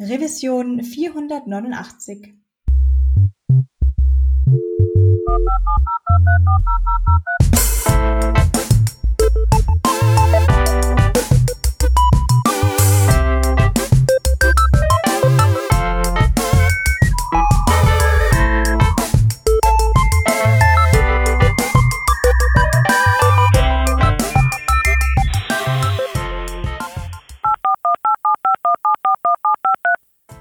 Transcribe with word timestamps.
Revision 0.00 0.82
489. 0.82 2.34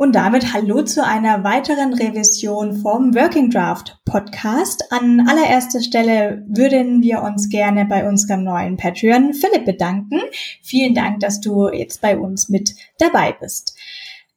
Und 0.00 0.14
damit 0.14 0.52
hallo 0.52 0.82
zu 0.82 1.04
einer 1.04 1.42
weiteren 1.42 1.92
Revision 1.92 2.82
vom 2.82 3.16
Working 3.16 3.50
Draft 3.50 3.98
Podcast. 4.04 4.92
An 4.92 5.26
allererster 5.28 5.80
Stelle 5.82 6.44
würden 6.46 7.02
wir 7.02 7.20
uns 7.20 7.48
gerne 7.48 7.84
bei 7.84 8.08
unserem 8.08 8.44
neuen 8.44 8.76
Patreon 8.76 9.34
Philipp 9.34 9.64
bedanken. 9.64 10.20
Vielen 10.62 10.94
Dank, 10.94 11.18
dass 11.18 11.40
du 11.40 11.68
jetzt 11.70 12.00
bei 12.00 12.16
uns 12.16 12.48
mit 12.48 12.76
dabei 12.98 13.32
bist. 13.40 13.76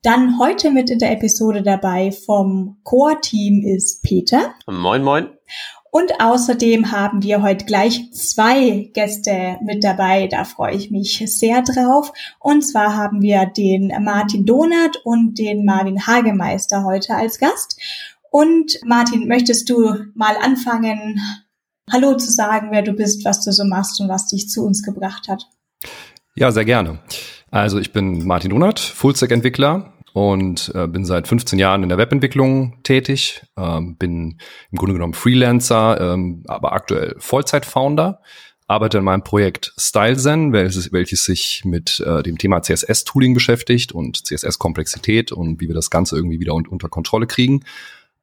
Dann 0.01 0.39
heute 0.39 0.71
mit 0.71 0.89
in 0.89 0.97
der 0.97 1.11
Episode 1.11 1.61
dabei 1.61 2.11
vom 2.11 2.79
Core-Team 2.83 3.63
ist 3.63 4.01
Peter. 4.01 4.55
Moin, 4.65 5.03
moin. 5.03 5.29
Und 5.91 6.21
außerdem 6.21 6.91
haben 6.91 7.21
wir 7.21 7.41
heute 7.41 7.65
gleich 7.65 8.11
zwei 8.13 8.89
Gäste 8.93 9.57
mit 9.61 9.83
dabei. 9.83 10.27
Da 10.27 10.45
freue 10.45 10.73
ich 10.73 10.89
mich 10.89 11.21
sehr 11.27 11.61
drauf. 11.61 12.13
Und 12.39 12.61
zwar 12.61 12.95
haben 12.95 13.21
wir 13.21 13.45
den 13.45 13.91
Martin 14.01 14.45
Donat 14.45 14.97
und 15.03 15.37
den 15.37 15.65
Marvin 15.65 16.07
Hagemeister 16.07 16.85
heute 16.85 17.15
als 17.15 17.39
Gast. 17.39 17.77
Und 18.29 18.79
Martin, 18.85 19.27
möchtest 19.27 19.69
du 19.69 19.93
mal 20.15 20.37
anfangen, 20.41 21.19
Hallo 21.91 22.15
zu 22.15 22.31
sagen, 22.31 22.69
wer 22.71 22.83
du 22.83 22.93
bist, 22.93 23.25
was 23.25 23.43
du 23.43 23.51
so 23.51 23.65
machst 23.65 23.99
und 23.99 24.07
was 24.07 24.27
dich 24.27 24.47
zu 24.47 24.63
uns 24.63 24.83
gebracht 24.83 25.27
hat? 25.27 25.49
Ja, 26.35 26.53
sehr 26.53 26.63
gerne. 26.63 26.99
Also 27.49 27.79
ich 27.79 27.91
bin 27.91 28.25
Martin 28.25 28.51
Donat, 28.51 28.79
Fullstack-Entwickler, 28.79 29.91
und 30.13 30.71
äh, 30.75 30.87
bin 30.87 31.05
seit 31.05 31.27
15 31.27 31.57
Jahren 31.59 31.83
in 31.83 31.89
der 31.89 31.97
Webentwicklung 31.97 32.81
tätig, 32.83 33.41
ähm, 33.57 33.95
bin 33.97 34.39
im 34.71 34.77
Grunde 34.77 34.93
genommen 34.93 35.13
Freelancer, 35.13 36.13
ähm, 36.13 36.43
aber 36.47 36.73
aktuell 36.73 37.15
Vollzeit-Founder, 37.17 38.21
arbeite 38.67 38.99
in 38.99 39.03
meinem 39.03 39.23
Projekt 39.23 39.73
StyleZen, 39.77 40.53
welches, 40.53 40.93
welches 40.93 41.25
sich 41.25 41.63
mit 41.65 41.99
äh, 42.05 42.23
dem 42.23 42.37
Thema 42.37 42.61
CSS-Tooling 42.61 43.33
beschäftigt 43.33 43.91
und 43.91 44.25
CSS-Komplexität 44.25 45.31
und 45.31 45.59
wie 45.59 45.67
wir 45.67 45.75
das 45.75 45.89
Ganze 45.89 46.15
irgendwie 46.15 46.39
wieder 46.39 46.53
un 46.53 46.65
unter 46.67 46.87
Kontrolle 46.87 47.27
kriegen. 47.27 47.65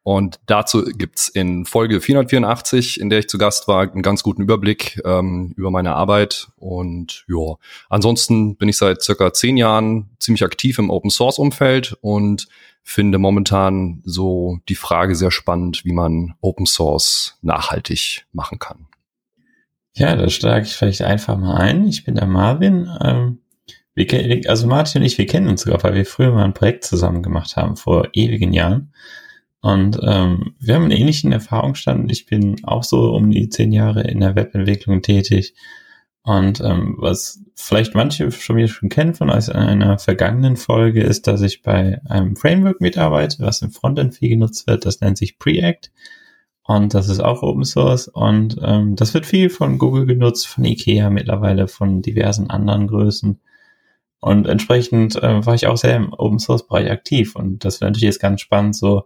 Und 0.08 0.40
dazu 0.46 0.84
gibt's 0.84 1.28
in 1.28 1.66
Folge 1.66 2.00
484, 2.00 2.98
in 2.98 3.10
der 3.10 3.18
ich 3.18 3.28
zu 3.28 3.36
Gast 3.36 3.68
war, 3.68 3.82
einen 3.82 4.00
ganz 4.00 4.22
guten 4.22 4.40
Überblick 4.40 5.02
ähm, 5.04 5.52
über 5.54 5.70
meine 5.70 5.96
Arbeit. 5.96 6.48
Und 6.56 7.26
ja, 7.28 7.56
ansonsten 7.90 8.56
bin 8.56 8.70
ich 8.70 8.78
seit 8.78 9.02
circa 9.02 9.34
zehn 9.34 9.58
Jahren 9.58 10.08
ziemlich 10.18 10.42
aktiv 10.42 10.78
im 10.78 10.88
Open 10.88 11.10
Source 11.10 11.38
Umfeld 11.38 11.94
und 12.00 12.48
finde 12.82 13.18
momentan 13.18 14.00
so 14.02 14.60
die 14.70 14.76
Frage 14.76 15.14
sehr 15.14 15.30
spannend, 15.30 15.84
wie 15.84 15.92
man 15.92 16.36
Open 16.40 16.64
Source 16.64 17.36
nachhaltig 17.42 18.24
machen 18.32 18.58
kann. 18.58 18.86
Ja, 19.94 20.16
da 20.16 20.30
schlage 20.30 20.64
ich 20.64 20.72
vielleicht 20.72 21.02
einfach 21.02 21.36
mal 21.36 21.56
ein. 21.58 21.86
Ich 21.86 22.04
bin 22.04 22.14
der 22.14 22.26
Marvin. 22.26 22.88
Ähm, 23.04 23.40
wir, 23.94 24.40
also 24.48 24.68
Martin 24.68 25.02
und 25.02 25.06
ich, 25.06 25.18
wir 25.18 25.26
kennen 25.26 25.48
uns 25.48 25.64
sogar, 25.64 25.82
weil 25.82 25.92
wir 25.92 26.06
früher 26.06 26.32
mal 26.32 26.46
ein 26.46 26.54
Projekt 26.54 26.84
zusammen 26.84 27.22
gemacht 27.22 27.56
haben, 27.58 27.76
vor 27.76 28.08
ewigen 28.14 28.54
Jahren. 28.54 28.94
Und 29.60 29.98
ähm, 30.02 30.54
wir 30.60 30.74
haben 30.74 30.84
einen 30.84 30.92
ähnlichen 30.92 31.32
Erfahrungsstand. 31.32 32.10
Ich 32.12 32.26
bin 32.26 32.64
auch 32.64 32.84
so 32.84 33.12
um 33.14 33.30
die 33.30 33.48
zehn 33.48 33.72
Jahre 33.72 34.02
in 34.02 34.20
der 34.20 34.36
Webentwicklung 34.36 35.02
tätig. 35.02 35.54
Und 36.22 36.60
ähm, 36.60 36.96
was 36.98 37.40
vielleicht 37.54 37.94
manche 37.94 38.30
schon 38.30 38.56
wieder 38.56 38.68
schon 38.68 38.88
kennen 38.88 39.14
von 39.14 39.30
aus 39.30 39.48
einer 39.48 39.98
vergangenen 39.98 40.56
Folge, 40.56 41.02
ist, 41.02 41.26
dass 41.26 41.40
ich 41.40 41.62
bei 41.62 42.00
einem 42.06 42.36
Framework 42.36 42.80
mitarbeite, 42.80 43.38
was 43.40 43.62
im 43.62 43.70
Frontend 43.70 44.14
viel 44.14 44.28
genutzt 44.28 44.66
wird. 44.66 44.84
Das 44.84 45.00
nennt 45.00 45.18
sich 45.18 45.38
Preact. 45.38 45.90
Und 46.62 46.92
das 46.92 47.08
ist 47.08 47.20
auch 47.20 47.42
Open 47.42 47.64
Source. 47.64 48.08
Und 48.08 48.58
ähm, 48.62 48.94
das 48.94 49.14
wird 49.14 49.24
viel 49.24 49.48
von 49.48 49.78
Google 49.78 50.04
genutzt, 50.04 50.46
von 50.46 50.66
IKEA 50.66 51.08
mittlerweile, 51.08 51.66
von 51.66 52.02
diversen 52.02 52.50
anderen 52.50 52.88
Größen. 52.88 53.40
Und 54.20 54.46
entsprechend 54.46 55.16
äh, 55.16 55.46
war 55.46 55.54
ich 55.54 55.66
auch 55.66 55.78
sehr 55.78 55.96
im 55.96 56.12
Open 56.12 56.38
Source 56.38 56.66
Bereich 56.66 56.90
aktiv. 56.90 57.36
Und 57.36 57.64
das 57.64 57.80
wäre 57.80 57.90
natürlich 57.90 58.04
jetzt 58.04 58.20
ganz 58.20 58.42
spannend, 58.42 58.76
so 58.76 59.04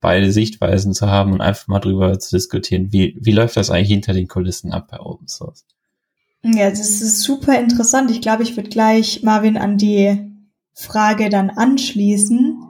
beide 0.00 0.30
Sichtweisen 0.32 0.94
zu 0.94 1.08
haben 1.08 1.32
und 1.32 1.40
einfach 1.40 1.68
mal 1.68 1.80
drüber 1.80 2.18
zu 2.18 2.36
diskutieren, 2.36 2.92
wie, 2.92 3.16
wie 3.20 3.32
läuft 3.32 3.56
das 3.56 3.70
eigentlich 3.70 3.88
hinter 3.88 4.12
den 4.12 4.28
Kulissen 4.28 4.72
ab 4.72 4.88
bei 4.90 5.00
Open 5.00 5.28
Source? 5.28 5.64
Ja, 6.44 6.70
das 6.70 7.00
ist 7.00 7.22
super 7.22 7.58
interessant. 7.58 8.10
Ich 8.10 8.20
glaube, 8.20 8.44
ich 8.44 8.56
würde 8.56 8.68
gleich 8.68 9.22
Marvin 9.22 9.56
an 9.56 9.76
die 9.76 10.18
Frage 10.72 11.28
dann 11.28 11.50
anschließen 11.50 12.67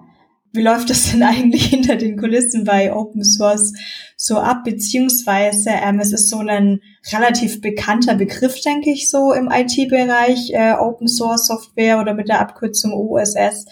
wie 0.59 0.63
läuft 0.63 0.91
das 0.91 1.11
denn 1.11 1.23
eigentlich 1.23 1.67
hinter 1.67 1.97
den 1.97 2.19
Kulissen 2.19 2.65
bei 2.65 2.93
Open 2.93 3.25
Source 3.25 3.73
so 4.17 4.39
ab? 4.39 4.65
Beziehungsweise 4.65 5.71
ähm, 5.71 6.01
es 6.01 6.13
ist 6.13 6.29
so 6.29 6.39
ein 6.39 6.81
relativ 7.13 7.61
bekannter 7.61 8.17
Begriff, 8.17 8.61
denke 8.61 8.91
ich, 8.91 9.09
so 9.09 9.33
im 9.33 9.49
IT-Bereich, 9.51 10.51
äh, 10.53 10.73
Open 10.73 11.09
Source 11.09 11.47
Software 11.47 12.01
oder 12.01 12.13
mit 12.13 12.29
der 12.29 12.41
Abkürzung 12.41 12.93
OSS. 12.93 13.67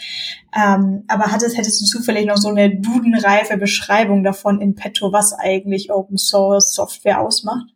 Ähm, 0.57 1.05
aber 1.09 1.33
hattest, 1.33 1.59
hättest 1.59 1.81
du 1.83 1.85
zufällig 1.85 2.25
noch 2.27 2.39
so 2.39 2.49
eine 2.49 2.77
dudenreife 2.77 3.59
Beschreibung 3.59 4.23
davon 4.23 4.61
in 4.61 4.75
petto, 4.75 5.13
was 5.13 5.35
eigentlich 5.35 5.93
Open 5.93 6.17
Source 6.17 6.73
Software 6.73 7.21
ausmacht? 7.21 7.67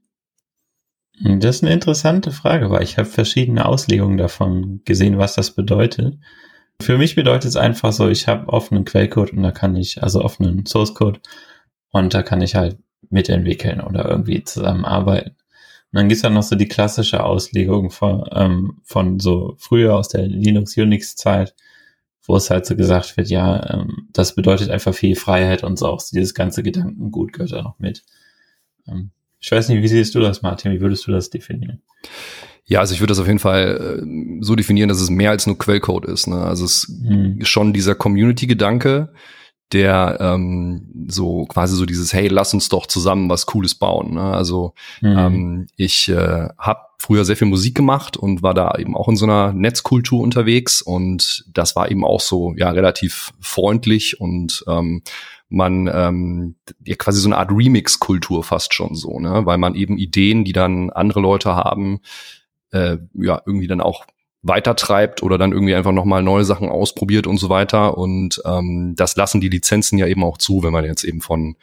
Das 1.23 1.57
ist 1.57 1.65
eine 1.65 1.75
interessante 1.75 2.31
Frage, 2.31 2.71
weil 2.71 2.83
ich 2.83 2.97
habe 2.97 3.09
verschiedene 3.09 3.67
Auslegungen 3.67 4.17
davon 4.17 4.81
gesehen, 4.87 5.19
was 5.19 5.35
das 5.35 5.51
bedeutet. 5.51 6.17
Für 6.81 6.97
mich 6.97 7.15
bedeutet 7.15 7.51
es 7.51 7.57
einfach 7.57 7.93
so, 7.93 8.09
ich 8.09 8.27
habe 8.27 8.49
offenen 8.49 8.85
Quellcode 8.85 9.33
und 9.33 9.43
da 9.43 9.51
kann 9.51 9.77
ich, 9.77 10.03
also 10.03 10.23
offenen 10.23 10.65
Source 10.67 10.95
Code 10.95 11.21
und 11.91 12.15
da 12.15 12.23
kann 12.23 12.41
ich 12.41 12.55
halt 12.55 12.79
mitentwickeln 13.11 13.81
oder 13.81 14.09
irgendwie 14.09 14.45
zusammenarbeiten. 14.45 15.31
Und 15.31 15.97
dann 15.97 16.09
gibt's 16.09 16.23
dann 16.23 16.35
noch 16.35 16.43
so 16.43 16.57
die 16.57 16.69
klassische 16.69 17.25
Auslegung 17.25 17.91
von, 17.91 18.25
ähm, 18.33 18.81
von 18.85 19.19
so 19.19 19.57
früher 19.59 19.97
aus 19.97 20.09
der 20.09 20.27
Linux-Unix-Zeit, 20.27 21.55
wo 22.23 22.37
es 22.37 22.49
halt 22.49 22.65
so 22.65 22.77
gesagt 22.77 23.17
wird, 23.17 23.29
ja, 23.29 23.75
ähm, 23.75 24.09
das 24.13 24.35
bedeutet 24.35 24.71
einfach 24.71 24.95
viel 24.95 25.17
Freiheit 25.17 25.65
und 25.65 25.79
so 25.79 25.87
auch 25.89 26.03
dieses 26.11 26.35
ganze 26.35 26.63
Gedankengut 26.63 27.33
gehört 27.33 27.53
da 27.53 27.63
noch 27.63 27.79
mit. 27.79 28.05
Ähm, 28.87 29.11
ich 29.41 29.51
weiß 29.51 29.69
nicht, 29.69 29.83
wie 29.83 29.89
siehst 29.89 30.15
du 30.15 30.21
das, 30.21 30.43
Martin? 30.43 30.73
Wie 30.73 30.81
würdest 30.81 31.07
du 31.07 31.13
das 31.13 31.31
definieren? 31.31 31.83
Ja, 32.71 32.79
also 32.79 32.95
ich 32.95 33.01
würde 33.01 33.11
das 33.11 33.19
auf 33.19 33.27
jeden 33.27 33.41
Fall 33.41 34.01
äh, 34.01 34.43
so 34.43 34.55
definieren, 34.55 34.89
dass 34.89 35.01
es 35.01 35.11
mehr 35.11 35.31
als 35.31 35.45
nur 35.45 35.59
Quellcode 35.59 36.05
ist. 36.05 36.29
Ne? 36.29 36.41
Also 36.41 36.65
es 36.65 36.89
mhm. 36.89 37.39
ist 37.41 37.49
schon 37.49 37.73
dieser 37.73 37.97
Community-Gedanke, 37.97 39.13
der 39.73 40.19
ähm, 40.21 41.07
so 41.09 41.47
quasi 41.47 41.75
so 41.75 41.85
dieses 41.85 42.13
Hey, 42.13 42.29
lass 42.29 42.55
uns 42.55 42.69
doch 42.69 42.87
zusammen 42.87 43.29
was 43.29 43.47
Cooles 43.47 43.75
bauen. 43.75 44.15
Ne? 44.15 44.23
Also 44.23 44.75
mhm. 45.01 45.19
ähm, 45.19 45.67
ich 45.75 46.09
äh, 46.11 46.49
habe 46.59 46.81
früher 46.99 47.25
sehr 47.25 47.37
viel 47.37 47.49
Musik 47.49 47.75
gemacht 47.75 48.17
und 48.17 48.45
war 48.45 48.55
da 48.55 48.73
eben 48.79 48.97
auch 48.97 49.09
in 49.09 49.17
so 49.17 49.25
einer 49.25 49.53
Netzkultur 49.53 50.21
unterwegs 50.21 50.81
und 50.81 51.47
das 51.53 51.75
war 51.75 51.91
eben 51.91 52.05
auch 52.05 52.21
so 52.21 52.55
ja 52.57 52.71
relativ 52.71 53.33
freundlich 53.41 54.21
und 54.21 54.65
ähm, 54.69 55.03
man 55.49 55.91
ähm, 55.93 56.55
ja 56.85 56.95
quasi 56.95 57.21
so 57.21 57.27
eine 57.27 57.37
Art 57.37 57.51
Remix-Kultur 57.51 58.45
fast 58.45 58.75
schon 58.75 58.95
so, 58.95 59.19
ne? 59.19 59.45
weil 59.45 59.59
man 59.59 59.75
eben 59.75 59.99
Ideen, 59.99 60.45
die 60.45 60.53
dann 60.53 60.91
andere 60.91 61.19
Leute 61.19 61.57
haben, 61.57 61.99
äh, 62.73 62.99
ja 63.15 63.43
irgendwie 63.47 63.67
dann 63.67 63.81
auch 63.81 64.07
weitertreibt 64.43 65.23
oder 65.23 65.37
dann 65.37 65.53
irgendwie 65.53 65.75
einfach 65.75 65.93
nochmal 65.93 66.23
neue 66.23 66.45
Sachen 66.45 66.69
ausprobiert 66.69 67.27
und 67.27 67.39
so 67.39 67.49
weiter. 67.49 67.99
Und 67.99 68.41
ähm, 68.45 68.95
das 68.97 69.17
lassen 69.17 69.41
die 69.41 69.49
Lizenzen 69.49 69.99
ja 69.99 70.07
eben 70.07 70.25
auch 70.25 70.39
zu, 70.39 70.63
wenn 70.63 70.73
man 70.73 70.85
jetzt 70.85 71.05
eben 71.05 71.21
von 71.21 71.57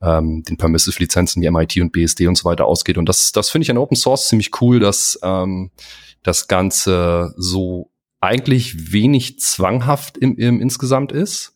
ähm, 0.00 0.42
den 0.42 0.56
Permissive-Lizenzen 0.56 1.42
wie 1.42 1.50
MIT 1.50 1.76
und 1.78 1.92
BSD 1.92 2.26
und 2.26 2.36
so 2.36 2.44
weiter 2.44 2.66
ausgeht. 2.66 2.98
Und 2.98 3.08
das, 3.08 3.32
das 3.32 3.50
finde 3.50 3.64
ich 3.64 3.70
an 3.70 3.78
Open 3.78 3.96
Source 3.96 4.28
ziemlich 4.28 4.50
cool, 4.60 4.80
dass 4.80 5.18
ähm, 5.22 5.70
das 6.22 6.48
Ganze 6.48 7.34
so 7.36 7.90
eigentlich 8.20 8.92
wenig 8.92 9.40
zwanghaft 9.40 10.16
im, 10.16 10.36
im 10.36 10.60
insgesamt 10.60 11.12
ist. 11.12 11.54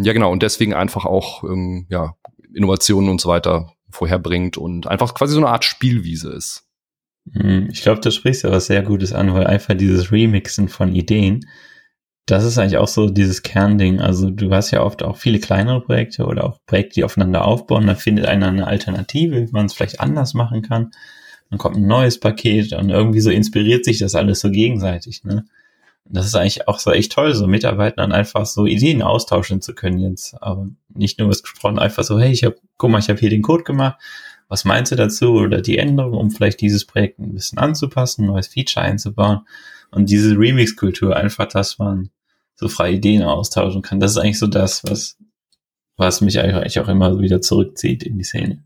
ja, 0.00 0.12
genau. 0.12 0.32
Und 0.32 0.42
deswegen 0.42 0.72
einfach 0.72 1.04
auch 1.04 1.44
ähm, 1.44 1.86
ja, 1.90 2.14
Innovationen 2.54 3.10
und 3.10 3.20
so 3.20 3.28
weiter 3.28 3.72
vorherbringt 3.90 4.56
und 4.56 4.86
einfach 4.86 5.14
quasi 5.14 5.34
so 5.34 5.40
eine 5.40 5.48
Art 5.48 5.64
Spielwiese 5.64 6.30
ist. 6.30 6.67
Hm, 7.34 7.68
ich 7.70 7.82
glaube, 7.82 8.00
du 8.00 8.10
sprichst 8.10 8.44
ja 8.44 8.50
was 8.50 8.66
sehr 8.66 8.82
Gutes 8.82 9.12
an, 9.12 9.34
weil 9.34 9.46
einfach 9.46 9.74
dieses 9.74 10.12
Remixen 10.12 10.68
von 10.68 10.94
Ideen, 10.94 11.46
das 12.26 12.44
ist 12.44 12.58
eigentlich 12.58 12.76
auch 12.76 12.88
so 12.88 13.08
dieses 13.08 13.42
Kernding. 13.42 14.00
Also 14.00 14.30
du 14.30 14.50
hast 14.52 14.70
ja 14.70 14.82
oft 14.82 15.02
auch 15.02 15.16
viele 15.16 15.38
kleinere 15.38 15.80
Projekte 15.80 16.26
oder 16.26 16.44
auch 16.44 16.58
Projekte, 16.66 16.94
die 16.96 17.04
aufeinander 17.04 17.44
aufbauen. 17.46 17.86
Da 17.86 17.94
findet 17.94 18.26
einer 18.26 18.48
eine 18.48 18.66
Alternative, 18.66 19.46
wie 19.46 19.52
man 19.52 19.66
es 19.66 19.72
vielleicht 19.72 20.00
anders 20.00 20.34
machen 20.34 20.62
kann. 20.62 20.90
Dann 21.50 21.58
kommt 21.58 21.76
ein 21.76 21.86
neues 21.86 22.20
Paket 22.20 22.74
und 22.74 22.90
irgendwie 22.90 23.20
so 23.20 23.30
inspiriert 23.30 23.84
sich 23.84 23.98
das 23.98 24.14
alles 24.14 24.40
so 24.40 24.50
gegenseitig. 24.50 25.24
Ne? 25.24 25.44
Und 26.04 26.16
das 26.16 26.26
ist 26.26 26.34
eigentlich 26.34 26.68
auch 26.68 26.78
so 26.78 26.90
echt 26.90 27.12
toll, 27.12 27.34
so 27.34 27.46
Mitarbeitern 27.46 28.12
einfach 28.12 28.44
so 28.44 28.66
Ideen 28.66 29.02
austauschen 29.02 29.62
zu 29.62 29.74
können 29.74 29.98
jetzt. 29.98 30.34
Aber 30.42 30.68
nicht 30.94 31.18
nur 31.18 31.30
was 31.30 31.42
gesprochen, 31.42 31.78
einfach 31.78 32.04
so, 32.04 32.18
hey, 32.18 32.30
ich 32.30 32.44
hab, 32.44 32.56
guck 32.76 32.90
mal, 32.90 32.98
ich 32.98 33.08
habe 33.08 33.18
hier 33.18 33.30
den 33.30 33.42
Code 33.42 33.64
gemacht. 33.64 33.98
Was 34.48 34.64
meinst 34.64 34.92
du 34.92 34.96
dazu? 34.96 35.32
Oder 35.34 35.60
die 35.60 35.78
Änderung, 35.78 36.14
um 36.14 36.30
vielleicht 36.30 36.60
dieses 36.60 36.84
Projekt 36.84 37.18
ein 37.18 37.34
bisschen 37.34 37.58
anzupassen, 37.58 38.24
ein 38.24 38.28
neues 38.28 38.48
Feature 38.48 38.84
einzubauen. 38.84 39.40
Und 39.90 40.10
diese 40.10 40.38
Remix-Kultur 40.38 41.16
einfach, 41.16 41.46
dass 41.46 41.78
man 41.78 42.10
so 42.54 42.68
freie 42.68 42.94
Ideen 42.94 43.22
austauschen 43.22 43.82
kann. 43.82 44.00
Das 44.00 44.12
ist 44.12 44.18
eigentlich 44.18 44.38
so 44.38 44.46
das, 44.46 44.82
was, 44.84 45.16
was 45.96 46.20
mich 46.20 46.38
eigentlich 46.40 46.80
auch 46.80 46.88
immer 46.88 47.20
wieder 47.20 47.40
zurückzieht 47.40 48.02
in 48.02 48.18
die 48.18 48.24
Szene. 48.24 48.64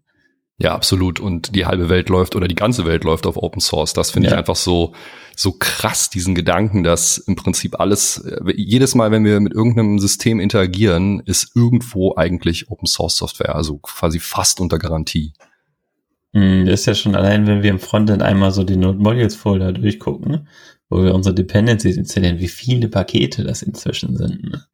Ja, 0.58 0.74
absolut. 0.74 1.18
Und 1.18 1.56
die 1.56 1.66
halbe 1.66 1.88
Welt 1.88 2.08
läuft 2.08 2.36
oder 2.36 2.46
die 2.46 2.54
ganze 2.54 2.84
Welt 2.84 3.04
läuft 3.04 3.26
auf 3.26 3.36
Open 3.36 3.60
Source. 3.60 3.92
Das 3.92 4.12
finde 4.12 4.28
ja. 4.28 4.34
ich 4.34 4.38
einfach 4.38 4.56
so, 4.56 4.92
so 5.34 5.52
krass, 5.58 6.08
diesen 6.08 6.34
Gedanken, 6.34 6.84
dass 6.84 7.18
im 7.18 7.36
Prinzip 7.36 7.80
alles, 7.80 8.18
äh, 8.18 8.52
jedes 8.54 8.94
Mal, 8.94 9.10
wenn 9.10 9.24
wir 9.24 9.40
mit 9.40 9.54
irgendeinem 9.54 9.98
System 9.98 10.38
interagieren, 10.38 11.20
ist 11.20 11.56
irgendwo 11.56 12.14
eigentlich 12.16 12.70
Open 12.70 12.86
Source 12.86 13.16
Software, 13.16 13.56
also 13.56 13.78
quasi 13.78 14.20
fast 14.20 14.60
unter 14.60 14.78
Garantie. 14.78 15.32
Hm, 16.34 16.64
das 16.66 16.80
ist 16.80 16.86
ja 16.86 16.94
schon 16.94 17.14
allein, 17.14 17.46
wenn 17.46 17.62
wir 17.62 17.70
im 17.70 17.78
Frontend 17.78 18.22
einmal 18.22 18.52
so 18.52 18.64
die 18.64 18.76
Node 18.76 18.98
Modules 18.98 19.36
Folder 19.36 19.72
durchgucken, 19.72 20.48
wo 20.88 21.02
wir 21.02 21.14
unsere 21.14 21.34
Dependencies 21.34 21.96
installieren, 21.96 22.38
wie 22.38 22.48
viele 22.48 22.88
Pakete 22.88 23.44
das 23.44 23.62
inzwischen 23.62 24.16
sind. 24.16 24.42
Ne? 24.50 24.64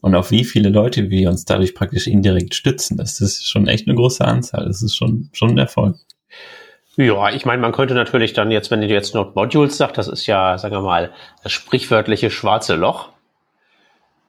Und 0.00 0.14
auf 0.14 0.30
wie 0.30 0.44
viele 0.44 0.70
Leute 0.70 1.10
wir 1.10 1.28
uns 1.28 1.44
dadurch 1.44 1.74
praktisch 1.74 2.06
indirekt 2.06 2.54
stützen. 2.54 2.96
Das 2.96 3.20
ist 3.20 3.48
schon 3.48 3.68
echt 3.68 3.86
eine 3.86 3.94
große 3.94 4.24
Anzahl. 4.24 4.64
Das 4.64 4.82
ist 4.82 4.96
schon, 4.96 5.28
schon 5.32 5.50
ein 5.50 5.58
Erfolg. 5.58 5.96
Ja, 6.96 7.30
ich 7.30 7.46
meine, 7.46 7.62
man 7.62 7.72
könnte 7.72 7.94
natürlich 7.94 8.32
dann 8.32 8.50
jetzt, 8.50 8.70
wenn 8.70 8.80
du 8.80 8.88
jetzt 8.88 9.14
Node 9.14 9.32
Modules 9.34 9.76
sagst, 9.76 9.96
das 9.96 10.08
ist 10.08 10.26
ja, 10.26 10.58
sagen 10.58 10.74
wir 10.74 10.82
mal, 10.82 11.12
das 11.42 11.52
sprichwörtliche 11.52 12.30
schwarze 12.30 12.74
Loch. 12.74 13.10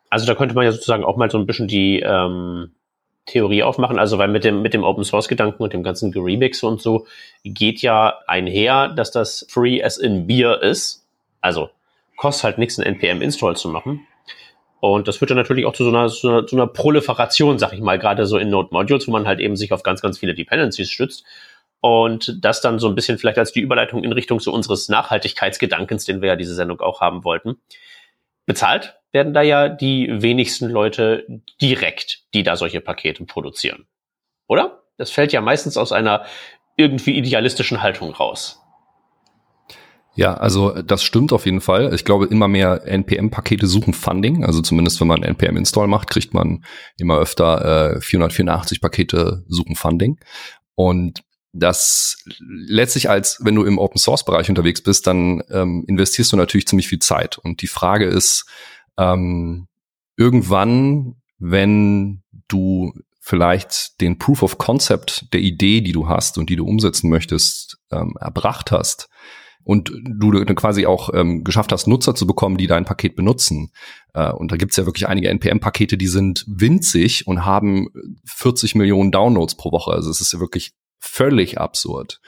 Also 0.10 0.26
da 0.26 0.36
könnte 0.36 0.54
man 0.54 0.66
ja 0.66 0.72
sozusagen 0.72 1.04
auch 1.04 1.18
mal 1.18 1.32
so 1.32 1.38
ein 1.38 1.46
bisschen 1.46 1.68
die 1.68 2.02
ähm, 2.02 2.72
Theorie 3.26 3.64
aufmachen. 3.64 4.00
Also 4.00 4.18
weil 4.18 4.28
mit 4.28 4.44
dem, 4.44 4.62
mit 4.62 4.74
dem 4.74 4.84
Open 4.84 5.04
Source 5.04 5.28
Gedanken 5.28 5.64
und 5.64 5.74
dem 5.74 5.84
ganzen 5.84 6.12
Remix 6.14 6.64
und 6.64 6.82
so 6.82 7.08
geht 7.44 7.82
ja 7.82 8.20
einher, 8.28 8.90
dass 8.90 9.12
das 9.12 9.46
Free 9.50 9.84
as 9.84 9.98
in 9.98 10.28
Beer 10.28 10.62
ist. 10.62 11.06
Also 11.42 11.70
kostet 12.18 12.44
halt 12.44 12.58
nichts, 12.58 12.80
einen 12.80 12.96
NPM-Install 12.96 13.56
zu 13.56 13.70
machen. 13.70 14.06
Und 14.80 15.08
das 15.08 15.18
führt 15.18 15.32
dann 15.32 15.38
natürlich 15.38 15.66
auch 15.66 15.74
zu 15.74 15.86
so 15.86 15.90
einer, 15.90 16.10
zu 16.10 16.28
einer, 16.28 16.46
zu 16.46 16.58
einer 16.58 16.68
Proliferation, 16.68 17.58
sag 17.58 17.72
ich 17.72 17.80
mal, 17.80 17.98
gerade 17.98 18.26
so 18.26 18.38
in 18.38 18.50
Node-Modules, 18.50 19.08
wo 19.08 19.12
man 19.12 19.26
halt 19.26 19.40
eben 19.40 19.56
sich 19.56 19.72
auf 19.72 19.82
ganz, 19.82 20.02
ganz 20.02 20.20
viele 20.20 20.34
Dependencies 20.34 20.92
stützt. 20.92 21.24
Und 21.80 22.44
das 22.44 22.60
dann 22.60 22.80
so 22.80 22.88
ein 22.88 22.96
bisschen 22.96 23.18
vielleicht 23.18 23.38
als 23.38 23.54
die 23.54 23.62
Überleitung 23.62 24.04
in 24.04 24.12
Richtung 24.12 24.42
so 24.42 24.54
unseres 24.54 24.90
Nachhaltigkeitsgedankens, 24.90 26.04
den 26.04 26.22
wir 26.22 26.30
ja 26.30 26.36
diese 26.36 26.54
Sendung 26.54 26.82
auch 26.82 27.00
haben 27.00 27.24
wollten. 27.24 27.58
Bezahlt 28.46 28.96
werden 29.14 29.34
da 29.34 29.42
ja 29.42 29.70
die 29.70 30.10
wenigsten 30.12 30.70
Leute 30.70 31.26
direkt, 31.62 32.24
die 32.34 32.44
da 32.44 32.58
solche 32.58 32.82
Pakete 32.82 33.24
produzieren. 33.26 33.86
Oder? 34.48 34.84
Das 34.98 35.12
fällt 35.12 35.32
ja 35.32 35.42
meistens 35.42 35.78
aus 35.78 35.92
einer 35.92 36.26
irgendwie 36.76 37.18
idealistischen 37.18 37.82
Haltung 37.82 38.12
raus. 38.12 38.60
Ja, 40.16 40.36
also 40.36 40.82
das 40.82 41.04
stimmt 41.04 41.34
auf 41.34 41.46
jeden 41.46 41.62
Fall. 41.62 41.94
Ich 41.94 42.06
glaube, 42.06 42.28
immer 42.28 42.48
mehr 42.48 42.86
NPM-Pakete 42.86 43.66
suchen 43.66 43.94
Funding. 43.94 44.46
Also 44.46 44.62
zumindest 44.62 45.00
wenn 45.00 45.08
man 45.08 45.24
NPM-Install 45.24 45.88
macht, 45.88 46.10
kriegt 46.10 46.34
man 46.34 46.64
immer 46.98 47.18
öfter 47.18 47.96
äh, 47.96 48.02
484 48.02 48.80
Pakete 48.80 49.44
suchen 49.48 49.76
Funding. 49.76 50.20
Und 50.76 51.24
das 51.52 52.24
letztlich 52.40 53.10
als, 53.10 53.40
wenn 53.44 53.56
du 53.56 53.64
im 53.64 53.78
Open 53.78 54.00
Source 54.00 54.26
Bereich 54.26 54.50
unterwegs 54.50 54.82
bist, 54.82 55.08
dann 55.08 55.44
ähm, 55.50 55.84
investierst 55.88 56.32
du 56.32 56.38
natürlich 56.38 56.68
ziemlich 56.68 56.88
viel 56.88 57.00
Zeit. 57.00 57.38
Und 57.40 57.62
die 57.62 57.68
Frage 57.68 58.06
ist, 58.06 58.46
ähm, 58.98 59.68
irgendwann, 60.18 61.16
wenn 61.38 62.24
du 62.48 62.94
vielleicht 63.20 64.02
den 64.02 64.18
Proof 64.20 64.44
of 64.44 64.58
Concept 64.58 65.34
der 65.34 65.40
Idee, 65.40 65.82
die 65.82 65.94
du 65.94 66.08
hast 66.08 66.38
und 66.38 66.50
die 66.50 66.56
du 66.56 66.66
umsetzen 66.66 67.10
möchtest, 67.10 67.78
ähm, 67.92 68.16
erbracht 68.20 68.72
hast, 68.72 69.10
und 69.64 69.92
du 70.04 70.32
quasi 70.56 70.86
auch 70.86 71.10
ähm, 71.14 71.44
geschafft 71.44 71.72
hast, 71.72 71.88
Nutzer 71.88 72.16
zu 72.16 72.28
bekommen, 72.28 72.58
die 72.58 72.68
dein 72.68 72.86
Paket 72.86 73.16
benutzen. 73.16 73.72
Äh, 74.14 74.32
und 74.32 74.52
da 74.52 74.58
gibt's 74.58 74.76
ja 74.76 74.86
wirklich 74.86 75.08
einige 75.08 75.30
NPM-Pakete, 75.30 75.98
die 75.98 76.08
sind 76.08 76.46
winzig 76.48 77.28
und 77.28 77.46
haben 77.46 77.88
40 78.26 78.76
Millionen 78.76 79.12
Downloads 79.12 79.56
pro 79.56 79.72
Woche. 79.72 79.92
Also 79.92 80.10
es 80.10 80.22
ist 80.22 80.34
ja 80.34 80.40
wirklich 80.40 80.74
völlig 81.00 81.60
absurd. 81.60 82.20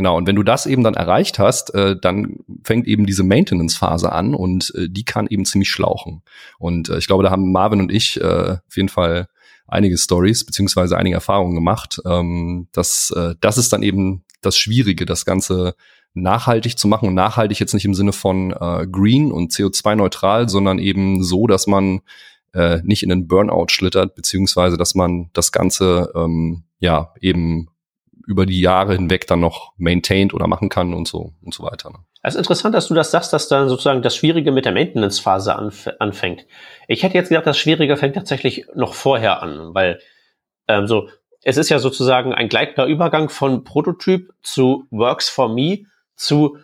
Genau, 0.00 0.16
und 0.16 0.26
wenn 0.26 0.36
du 0.36 0.42
das 0.42 0.64
eben 0.64 0.82
dann 0.82 0.94
erreicht 0.94 1.38
hast, 1.38 1.74
äh, 1.74 1.94
dann 1.94 2.38
fängt 2.64 2.86
eben 2.86 3.04
diese 3.04 3.22
Maintenance-Phase 3.22 4.10
an 4.10 4.34
und 4.34 4.72
äh, 4.74 4.88
die 4.88 5.04
kann 5.04 5.26
eben 5.26 5.44
ziemlich 5.44 5.70
schlauchen. 5.70 6.22
Und 6.58 6.88
äh, 6.88 6.96
ich 6.96 7.06
glaube, 7.06 7.22
da 7.22 7.30
haben 7.30 7.52
Marvin 7.52 7.82
und 7.82 7.92
ich 7.92 8.18
äh, 8.18 8.56
auf 8.66 8.76
jeden 8.76 8.88
Fall 8.88 9.28
einige 9.68 9.98
Stories 9.98 10.46
beziehungsweise 10.46 10.96
einige 10.96 11.16
Erfahrungen 11.16 11.54
gemacht. 11.54 12.00
Ähm, 12.06 12.68
das, 12.72 13.12
äh, 13.14 13.34
das 13.42 13.58
ist 13.58 13.74
dann 13.74 13.82
eben 13.82 14.24
das 14.40 14.56
Schwierige, 14.56 15.04
das 15.04 15.26
Ganze 15.26 15.74
nachhaltig 16.14 16.78
zu 16.78 16.88
machen 16.88 17.06
und 17.06 17.14
nachhaltig 17.14 17.60
jetzt 17.60 17.74
nicht 17.74 17.84
im 17.84 17.92
Sinne 17.92 18.14
von 18.14 18.52
äh, 18.52 18.86
green 18.90 19.30
und 19.30 19.52
CO2-neutral, 19.52 20.48
sondern 20.48 20.78
eben 20.78 21.22
so, 21.22 21.46
dass 21.46 21.66
man 21.66 22.00
äh, 22.54 22.78
nicht 22.84 23.02
in 23.02 23.10
den 23.10 23.28
Burnout 23.28 23.66
schlittert, 23.68 24.14
beziehungsweise 24.14 24.78
dass 24.78 24.94
man 24.94 25.28
das 25.34 25.52
Ganze 25.52 26.10
ähm, 26.16 26.62
ja 26.78 27.12
eben 27.20 27.68
über 28.30 28.46
die 28.46 28.60
Jahre 28.60 28.94
hinweg 28.94 29.26
dann 29.26 29.40
noch 29.40 29.72
maintained 29.76 30.32
oder 30.32 30.46
machen 30.46 30.68
kann 30.68 30.94
und 30.94 31.08
so 31.08 31.32
und 31.42 31.52
so 31.52 31.64
weiter. 31.64 31.90
Ne? 31.90 31.96
Es 32.22 32.34
ist 32.34 32.38
interessant, 32.38 32.74
dass 32.74 32.86
du 32.86 32.94
das 32.94 33.10
sagst, 33.10 33.32
dass 33.32 33.48
dann 33.48 33.68
sozusagen 33.68 34.02
das 34.02 34.14
Schwierige 34.14 34.52
mit 34.52 34.64
der 34.64 34.72
Maintenance-Phase 34.72 35.56
anf 35.56 35.88
anfängt. 35.98 36.46
Ich 36.86 37.02
hätte 37.02 37.14
jetzt 37.14 37.28
gedacht, 37.28 37.46
das 37.46 37.58
Schwierige 37.58 37.96
fängt 37.96 38.14
tatsächlich 38.14 38.66
noch 38.74 38.94
vorher 38.94 39.42
an, 39.42 39.74
weil 39.74 40.00
ähm, 40.68 40.86
so 40.86 41.08
es 41.42 41.56
ist 41.56 41.70
ja 41.70 41.78
sozusagen 41.78 42.32
ein 42.34 42.48
gleitender 42.48 42.86
Übergang 42.86 43.30
von 43.30 43.64
Prototyp 43.64 44.30
zu 44.42 44.86
Works 44.90 45.28
for 45.28 45.48
Me 45.48 45.84
zu 46.14 46.58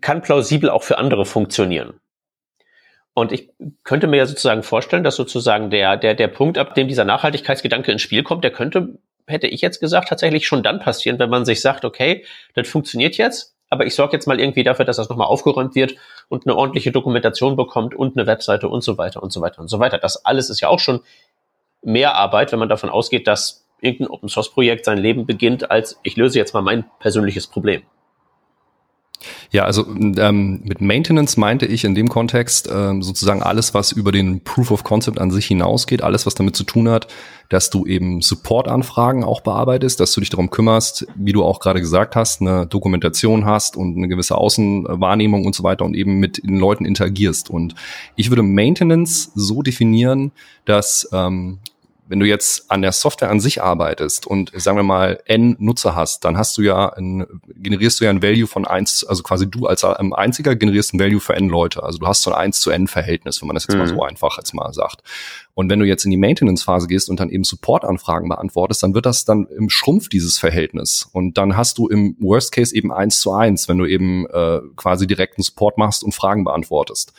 kann 0.00 0.22
plausibel 0.22 0.70
auch 0.70 0.82
für 0.82 0.98
andere 0.98 1.24
funktionieren. 1.24 2.00
Und 3.12 3.32
ich 3.32 3.50
könnte 3.84 4.06
mir 4.06 4.18
ja 4.18 4.26
sozusagen 4.26 4.62
vorstellen, 4.62 5.04
dass 5.04 5.16
sozusagen 5.16 5.70
der, 5.70 5.96
der, 5.96 6.14
der 6.14 6.28
Punkt, 6.28 6.58
ab 6.58 6.74
dem 6.74 6.88
dieser 6.88 7.04
Nachhaltigkeitsgedanke 7.04 7.92
ins 7.92 8.02
Spiel 8.02 8.22
kommt, 8.22 8.44
der 8.44 8.52
könnte, 8.52 8.98
hätte 9.30 9.46
ich 9.46 9.60
jetzt 9.60 9.80
gesagt, 9.80 10.08
tatsächlich 10.08 10.46
schon 10.46 10.62
dann 10.62 10.80
passieren, 10.80 11.18
wenn 11.18 11.30
man 11.30 11.44
sich 11.44 11.60
sagt, 11.60 11.84
okay, 11.84 12.24
das 12.54 12.68
funktioniert 12.68 13.16
jetzt, 13.16 13.54
aber 13.68 13.86
ich 13.86 13.94
sorge 13.94 14.14
jetzt 14.14 14.26
mal 14.26 14.40
irgendwie 14.40 14.64
dafür, 14.64 14.84
dass 14.84 14.96
das 14.96 15.08
nochmal 15.08 15.28
aufgeräumt 15.28 15.74
wird 15.74 15.94
und 16.28 16.46
eine 16.46 16.56
ordentliche 16.56 16.92
Dokumentation 16.92 17.56
bekommt 17.56 17.94
und 17.94 18.16
eine 18.16 18.26
Webseite 18.26 18.68
und 18.68 18.82
so 18.82 18.98
weiter 18.98 19.22
und 19.22 19.32
so 19.32 19.40
weiter 19.40 19.60
und 19.60 19.68
so 19.68 19.78
weiter. 19.78 19.98
Das 19.98 20.24
alles 20.24 20.50
ist 20.50 20.60
ja 20.60 20.68
auch 20.68 20.80
schon 20.80 21.00
mehr 21.82 22.14
Arbeit, 22.16 22.52
wenn 22.52 22.58
man 22.58 22.68
davon 22.68 22.90
ausgeht, 22.90 23.26
dass 23.26 23.66
irgendein 23.80 24.08
Open 24.08 24.28
Source 24.28 24.50
Projekt 24.50 24.84
sein 24.84 24.98
Leben 24.98 25.24
beginnt 25.24 25.70
als 25.70 25.98
ich 26.02 26.16
löse 26.16 26.38
jetzt 26.38 26.52
mal 26.52 26.62
mein 26.62 26.84
persönliches 26.98 27.46
Problem. 27.46 27.82
Ja, 29.50 29.64
also 29.64 29.86
ähm, 29.88 30.60
mit 30.64 30.80
Maintenance 30.80 31.36
meinte 31.36 31.66
ich 31.66 31.84
in 31.84 31.94
dem 31.94 32.08
Kontext 32.08 32.70
ähm, 32.72 33.02
sozusagen 33.02 33.42
alles, 33.42 33.74
was 33.74 33.92
über 33.92 34.12
den 34.12 34.42
Proof 34.42 34.70
of 34.70 34.84
Concept 34.84 35.18
an 35.18 35.30
sich 35.30 35.46
hinausgeht, 35.46 36.02
alles, 36.02 36.24
was 36.24 36.34
damit 36.34 36.56
zu 36.56 36.64
tun 36.64 36.88
hat, 36.88 37.08
dass 37.50 37.68
du 37.68 37.84
eben 37.84 38.22
Support-Anfragen 38.22 39.24
auch 39.24 39.42
bearbeitest, 39.42 40.00
dass 40.00 40.12
du 40.12 40.20
dich 40.20 40.30
darum 40.30 40.50
kümmerst, 40.50 41.06
wie 41.16 41.32
du 41.32 41.44
auch 41.44 41.60
gerade 41.60 41.80
gesagt 41.80 42.16
hast, 42.16 42.40
eine 42.40 42.66
Dokumentation 42.66 43.44
hast 43.44 43.76
und 43.76 43.96
eine 43.96 44.08
gewisse 44.08 44.38
Außenwahrnehmung 44.38 45.44
und 45.44 45.54
so 45.54 45.64
weiter 45.64 45.84
und 45.84 45.94
eben 45.94 46.18
mit 46.18 46.42
den 46.42 46.58
Leuten 46.58 46.84
interagierst. 46.84 47.50
Und 47.50 47.74
ich 48.16 48.30
würde 48.30 48.42
Maintenance 48.42 49.32
so 49.34 49.62
definieren, 49.62 50.32
dass 50.64 51.08
ähm, 51.12 51.58
wenn 52.10 52.18
du 52.18 52.26
jetzt 52.26 52.68
an 52.72 52.82
der 52.82 52.90
Software 52.90 53.30
an 53.30 53.38
sich 53.38 53.62
arbeitest 53.62 54.26
und 54.26 54.50
sagen 54.56 54.76
wir 54.76 54.82
mal 54.82 55.20
n 55.26 55.54
Nutzer 55.60 55.94
hast, 55.94 56.24
dann 56.24 56.36
hast 56.36 56.58
du 56.58 56.62
ja 56.62 56.88
ein, 56.88 57.24
generierst 57.54 58.00
du 58.00 58.04
ja 58.04 58.10
ein 58.10 58.20
Value 58.20 58.48
von 58.48 58.66
eins, 58.66 59.04
also 59.04 59.22
quasi 59.22 59.48
du 59.48 59.66
als 59.66 59.84
ähm, 59.84 60.12
einziger 60.12 60.56
generierst 60.56 60.92
ein 60.92 60.98
Value 60.98 61.20
für 61.20 61.34
n 61.34 61.48
Leute. 61.48 61.84
Also 61.84 61.98
du 61.98 62.08
hast 62.08 62.22
so 62.22 62.32
ein 62.32 62.40
1 62.40 62.60
zu 62.62 62.70
n 62.70 62.88
Verhältnis, 62.88 63.40
wenn 63.40 63.46
man 63.46 63.54
das 63.54 63.62
jetzt 63.68 63.74
mhm. 63.74 63.78
mal 63.78 63.86
so 63.86 64.02
einfach 64.02 64.38
jetzt 64.38 64.52
mal 64.54 64.72
sagt. 64.72 65.04
Und 65.54 65.70
wenn 65.70 65.78
du 65.78 65.86
jetzt 65.86 66.04
in 66.04 66.10
die 66.10 66.16
Maintenance-Phase 66.16 66.88
gehst 66.88 67.08
und 67.08 67.20
dann 67.20 67.30
eben 67.30 67.44
Support-Anfragen 67.44 68.28
beantwortest, 68.28 68.82
dann 68.82 68.92
wird 68.92 69.06
das 69.06 69.24
dann 69.24 69.46
im 69.46 69.70
Schrumpf 69.70 70.08
dieses 70.08 70.36
Verhältnis. 70.36 71.08
Und 71.12 71.38
dann 71.38 71.56
hast 71.56 71.78
du 71.78 71.86
im 71.86 72.16
Worst 72.18 72.50
Case 72.50 72.74
eben 72.74 72.92
eins 72.92 73.20
zu 73.20 73.32
eins, 73.32 73.68
wenn 73.68 73.78
du 73.78 73.86
eben 73.86 74.26
äh, 74.26 74.60
quasi 74.74 75.06
direkten 75.06 75.42
Support 75.42 75.78
machst 75.78 76.02
und 76.02 76.12
Fragen 76.12 76.42
beantwortest. 76.42 77.12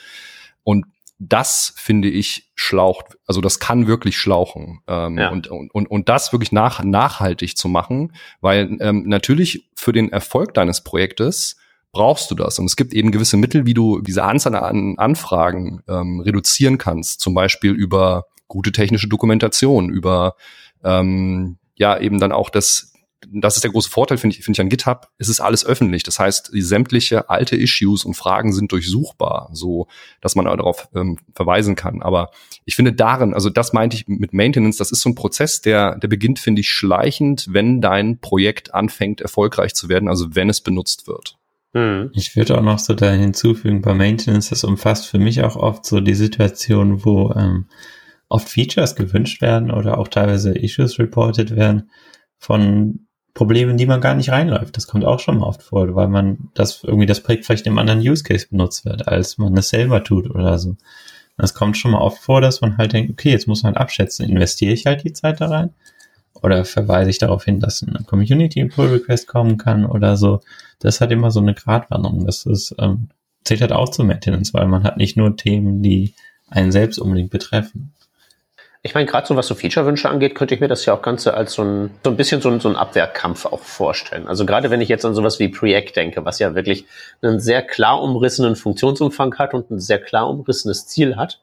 Und 0.64 0.86
das 1.24 1.74
finde 1.76 2.10
ich 2.10 2.52
schlaucht, 2.56 3.16
also 3.28 3.42
das 3.42 3.60
kann 3.60 3.86
wirklich 3.86 4.18
schlauchen 4.18 4.82
ähm, 4.88 5.20
ja. 5.20 5.30
und, 5.30 5.48
und, 5.48 5.70
und 5.72 6.10
das 6.10 6.34
wirklich 6.34 6.52
nach, 6.52 6.84
nachhaltig 6.84 7.56
zu 7.56 7.70
machen, 7.70 8.14
weil 8.42 8.76
ähm, 8.80 9.04
natürlich 9.06 9.70
für 9.76 9.92
den 9.92 10.12
Erfolg 10.12 10.56
deines 10.56 10.84
Projektes 10.84 11.58
brauchst 11.92 12.32
du 12.32 12.36
das. 12.36 12.58
Und 12.58 12.66
es 12.66 12.76
gibt 12.76 12.92
eben 12.94 13.12
gewisse 13.12 13.38
Mittel, 13.38 13.68
wie 13.68 13.76
du 13.76 14.02
diese 14.02 14.24
Anzahl 14.24 14.56
an 14.56 14.96
Anfragen 14.98 15.84
ähm, 15.88 16.22
reduzieren 16.22 16.80
kannst, 16.80 17.20
zum 17.20 17.36
Beispiel 17.36 17.72
über 17.72 18.26
gute 18.48 18.72
technische 18.72 19.08
Dokumentation, 19.08 19.90
über 19.92 20.36
ähm, 20.84 21.60
ja 21.76 22.00
eben 22.00 22.20
dann 22.20 22.32
auch 22.32 22.50
das, 22.50 22.91
das 23.30 23.56
ist 23.56 23.64
der 23.64 23.72
große 23.72 23.90
Vorteil, 23.90 24.18
finde 24.18 24.36
ich, 24.36 24.44
finde 24.44 24.58
ich 24.58 24.62
an 24.62 24.70
GitHub, 24.70 25.10
es 25.18 25.30
ist 25.30 25.40
alles 25.40 25.66
öffentlich. 25.66 26.04
Das 26.04 26.20
heißt, 26.20 26.52
die 26.54 26.62
sämtliche 26.62 27.30
alte 27.30 27.56
Issues 27.56 28.06
und 28.06 28.16
Fragen 28.16 28.54
sind 28.54 28.72
durchsuchbar, 28.72 29.50
so 29.54 29.88
dass 30.22 30.36
man 30.36 30.46
darauf 30.46 30.88
ähm, 30.96 31.18
verweisen 31.34 31.76
kann. 31.76 32.02
Aber 32.02 32.32
ich 32.66 32.76
finde 32.76 32.94
darin, 32.94 33.34
also 33.34 33.50
das 33.50 33.74
meinte 33.74 33.96
ich 33.96 34.08
mit 34.08 34.34
Maintenance, 34.34 34.78
das 34.78 34.92
ist 34.92 35.02
so 35.02 35.10
ein 35.10 35.16
Prozess, 35.16 35.62
der, 35.62 35.98
der 35.98 36.08
beginnt, 36.08 36.40
finde 36.40 36.62
ich, 36.62 36.70
schleichend, 36.70 37.48
wenn 37.50 37.82
dein 37.82 38.20
Projekt 38.20 38.74
anfängt, 38.74 39.22
erfolgreich 39.22 39.74
zu 39.74 39.90
werden, 39.90 40.10
also 40.10 40.36
wenn 40.36 40.50
es 40.50 40.62
benutzt 40.62 41.08
wird. 41.08 41.38
Hm. 41.74 42.12
Ich 42.14 42.36
würde 42.36 42.58
auch 42.58 42.64
noch 42.64 42.80
so 42.80 42.94
da 42.94 43.12
hinzufügen, 43.12 43.82
bei 43.82 43.94
Maintenance, 43.94 44.50
das 44.50 44.64
umfasst 44.64 45.08
für 45.08 45.20
mich 45.20 45.42
auch 45.42 45.56
oft 45.56 45.86
so 45.86 46.02
die 46.02 46.16
Situation, 46.16 47.06
wo 47.06 47.32
ähm, 47.34 47.68
oft 48.28 48.50
Features 48.50 48.96
gewünscht 48.96 49.42
werden 49.42 49.72
oder 49.72 49.98
auch 49.98 50.08
teilweise 50.08 50.58
Issues 50.58 51.00
reported 51.00 51.56
werden 51.56 51.90
von 52.38 53.08
Problemen, 53.34 53.78
die 53.78 53.86
man 53.86 54.02
gar 54.02 54.16
nicht 54.16 54.30
reinläuft. 54.30 54.76
Das 54.76 54.88
kommt 54.88 55.06
auch 55.06 55.20
schon 55.20 55.40
mal 55.40 55.48
oft 55.48 55.64
vor, 55.64 55.96
weil 55.96 56.08
man 56.08 56.50
das 56.54 56.84
irgendwie 56.84 57.06
das 57.06 57.22
Projekt 57.22 57.46
vielleicht 57.46 57.68
im 57.68 57.78
anderen 57.78 58.00
Use 58.00 58.24
Case 58.24 58.48
benutzt 58.50 58.86
wird, 58.86 59.08
als 59.08 59.38
man 59.38 59.56
es 59.58 59.70
selber 59.70 60.04
tut 60.04 60.30
oder 60.30 60.58
so. 60.58 60.76
Das 61.38 61.54
kommt 61.54 61.78
schon 61.78 61.92
mal 61.92 62.02
oft 62.02 62.20
vor, 62.20 62.42
dass 62.42 62.62
man 62.62 62.78
halt 62.78 62.94
denkt, 62.94 63.12
okay, 63.12 63.32
jetzt 63.32 63.48
muss 63.48 63.64
man 63.64 63.74
halt 63.74 63.82
abschätzen, 63.82 64.30
investiere 64.30 64.74
ich 64.74 64.86
halt 64.86 65.04
die 65.04 65.14
Zeit 65.14 65.40
da 65.42 65.48
rein 65.48 65.74
oder 66.42 66.66
verweise 66.66 67.10
ich 67.10 67.20
darauf 67.20 67.46
hin, 67.46 67.60
dass 67.60 67.84
eine 67.84 68.04
Community 68.04 68.66
Pull 68.66 68.88
Request 68.88 69.28
kommen 69.28 69.58
kann 69.58 69.86
oder 69.86 70.18
so. 70.18 70.42
Das 70.80 71.02
hat 71.02 71.12
immer 71.12 71.32
so 71.32 71.40
eine 71.40 71.54
Gratwanderung. 71.54 72.26
Das 72.26 72.46
ist, 72.46 72.76
ähm, 72.80 73.10
zählt 73.44 73.62
halt 73.62 73.72
auch 73.72 73.90
zu 73.90 74.04
Maintenance, 74.04 74.54
weil 74.54 74.68
man 74.68 74.84
hat 74.84 74.98
nicht 74.98 75.18
nur 75.18 75.36
Themen, 75.36 75.82
die 75.82 76.14
einen 76.50 76.72
selbst 76.72 77.00
unbedingt 77.00 77.32
betreffen. 77.32 77.94
Ich 78.84 78.96
meine, 78.96 79.06
gerade 79.06 79.28
so 79.28 79.36
was 79.36 79.46
so 79.46 79.54
Feature-Wünsche 79.54 80.10
angeht, 80.10 80.34
könnte 80.34 80.56
ich 80.56 80.62
mir 80.62 80.68
das 80.68 80.86
ja 80.86 80.96
auch 80.96 81.04
Ganze 81.04 81.36
als 81.36 81.54
so 81.54 81.64
ein, 81.64 81.92
so 82.04 82.10
ein 82.10 82.18
bisschen 82.18 82.42
so 82.42 82.50
ein, 82.50 82.60
so 82.60 82.68
ein 82.68 82.76
Abwehrkampf 82.76 83.46
auch 83.46 83.60
vorstellen. 83.60 84.28
Also 84.28 84.44
gerade 84.44 84.72
wenn 84.72 84.82
ich 84.82 84.90
jetzt 84.90 85.06
an 85.06 85.14
sowas 85.14 85.38
wie 85.38 85.50
Preact 85.50 85.96
denke, 85.96 86.26
was 86.26 86.40
ja 86.40 86.56
wirklich 86.56 86.86
einen 87.22 87.40
sehr 87.40 87.62
klar 87.62 88.02
umrissenen 88.02 88.56
Funktionsumfang 88.56 89.38
hat 89.38 89.54
und 89.54 89.70
ein 89.70 89.80
sehr 89.80 90.00
klar 90.00 90.28
umrissenes 90.28 90.88
Ziel 90.88 91.16
hat, 91.16 91.42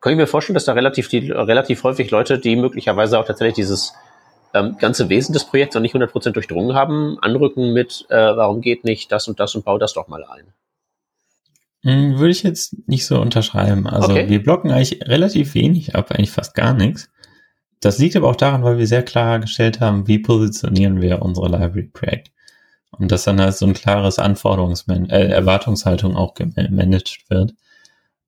kann 0.00 0.12
ich 0.12 0.18
mir 0.18 0.28
vorstellen, 0.28 0.54
dass 0.54 0.66
da 0.66 0.72
relativ, 0.72 1.08
die, 1.08 1.32
relativ 1.32 1.82
häufig 1.82 2.12
Leute, 2.12 2.38
die 2.38 2.54
möglicherweise 2.54 3.18
auch 3.18 3.24
tatsächlich 3.24 3.56
dieses 3.56 3.94
ähm, 4.54 4.76
ganze 4.78 5.08
Wesen 5.08 5.32
des 5.32 5.44
Projekts 5.44 5.74
noch 5.74 5.82
nicht 5.82 5.96
100% 5.96 6.30
durchdrungen 6.30 6.76
haben, 6.76 7.18
anrücken 7.20 7.72
mit, 7.72 8.06
äh, 8.08 8.14
warum 8.14 8.60
geht 8.60 8.84
nicht 8.84 9.10
das 9.10 9.26
und 9.26 9.40
das 9.40 9.56
und 9.56 9.64
bau 9.64 9.78
das 9.78 9.94
doch 9.94 10.06
mal 10.06 10.24
ein. 10.24 10.52
Hm, 11.82 12.18
würde 12.18 12.30
ich 12.30 12.42
jetzt 12.42 12.76
nicht 12.88 13.06
so 13.06 13.20
unterschreiben. 13.20 13.86
Also 13.86 14.10
okay. 14.10 14.28
wir 14.28 14.42
blocken 14.42 14.70
eigentlich 14.70 15.00
relativ 15.06 15.54
wenig 15.54 15.94
ab, 15.94 16.10
eigentlich 16.10 16.30
fast 16.30 16.54
gar 16.54 16.74
nichts. 16.74 17.10
Das 17.80 17.98
liegt 17.98 18.16
aber 18.16 18.28
auch 18.28 18.36
daran, 18.36 18.64
weil 18.64 18.78
wir 18.78 18.86
sehr 18.86 19.04
klar 19.04 19.38
gestellt 19.38 19.80
haben, 19.80 20.08
wie 20.08 20.18
positionieren 20.18 21.00
wir 21.00 21.22
unsere 21.22 21.48
Library 21.48 21.84
Project. 21.84 22.32
Und 22.90 23.12
dass 23.12 23.24
dann 23.24 23.40
halt 23.40 23.54
so 23.54 23.66
ein 23.66 23.74
klares 23.74 24.18
Anforderungs 24.18 24.86
äh, 24.88 25.28
Erwartungshaltung 25.28 26.16
auch 26.16 26.34
gemanagt 26.34 27.24
wird. 27.28 27.54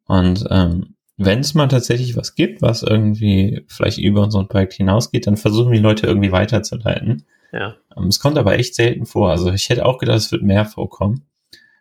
Und 0.06 0.44
ähm, 0.50 0.94
wenn 1.16 1.40
es 1.40 1.54
mal 1.54 1.66
tatsächlich 1.66 2.16
was 2.16 2.34
gibt, 2.34 2.62
was 2.62 2.82
irgendwie 2.82 3.64
vielleicht 3.66 3.98
über 3.98 4.22
unser 4.22 4.44
Projekt 4.44 4.74
hinausgeht, 4.74 5.26
dann 5.26 5.36
versuchen 5.36 5.72
die 5.72 5.78
Leute 5.78 6.06
irgendwie 6.06 6.32
weiterzuleiten. 6.32 7.24
Ja. 7.52 7.76
Ähm, 7.96 8.06
es 8.06 8.20
kommt 8.20 8.38
aber 8.38 8.58
echt 8.58 8.74
selten 8.74 9.06
vor. 9.06 9.30
Also 9.30 9.52
ich 9.52 9.68
hätte 9.68 9.86
auch 9.86 9.98
gedacht, 9.98 10.18
es 10.18 10.30
wird 10.30 10.42
mehr 10.42 10.64
vorkommen. 10.64 11.26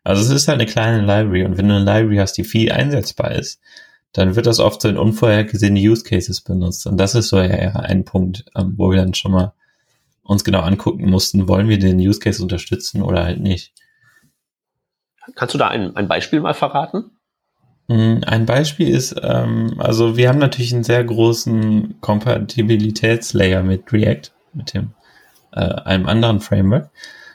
Also 0.09 0.23
es 0.23 0.29
ist 0.29 0.47
halt 0.47 0.59
eine 0.59 0.67
kleine 0.67 1.01
Library 1.01 1.45
und 1.45 1.59
wenn 1.59 1.69
du 1.69 1.75
eine 1.75 1.85
Library 1.85 2.17
hast, 2.17 2.33
die 2.33 2.43
viel 2.43 2.71
einsetzbar 2.71 3.31
ist, 3.31 3.61
dann 4.11 4.35
wird 4.35 4.47
das 4.47 4.59
oft 4.59 4.81
so 4.81 4.89
in 4.89 4.97
unvorhergesehene 4.97 5.79
Use 5.79 6.03
Cases 6.03 6.41
benutzt. 6.41 6.87
Und 6.87 6.97
das 6.97 7.13
ist 7.13 7.29
so 7.29 7.39
ja 7.39 7.75
ein 7.75 8.05
Punkt, 8.05 8.43
ähm, 8.55 8.73
wo 8.75 8.89
wir 8.89 8.97
dann 8.97 9.13
schon 9.13 9.33
mal 9.33 9.53
uns 10.23 10.43
genau 10.43 10.61
angucken 10.61 11.11
mussten, 11.11 11.47
wollen 11.47 11.69
wir 11.69 11.77
den 11.77 11.99
Use 11.99 12.19
Case 12.19 12.41
unterstützen 12.41 13.03
oder 13.03 13.23
halt 13.23 13.39
nicht. 13.39 13.71
Kannst 15.35 15.53
du 15.53 15.59
da 15.59 15.67
ein, 15.67 15.95
ein 15.95 16.07
Beispiel 16.07 16.39
mal 16.39 16.55
verraten? 16.55 17.11
Hm, 17.87 18.23
ein 18.25 18.47
Beispiel 18.47 18.89
ist, 18.89 19.15
ähm, 19.21 19.75
also 19.77 20.17
wir 20.17 20.27
haben 20.27 20.39
natürlich 20.39 20.73
einen 20.73 20.83
sehr 20.83 21.03
großen 21.03 22.01
Kompatibilitätslayer 22.01 23.61
mit 23.61 23.93
React, 23.93 24.31
mit 24.53 24.73
dem 24.73 24.95
äh, 25.51 25.59
einem 25.59 26.07
anderen 26.07 26.39
Framework. 26.39 26.89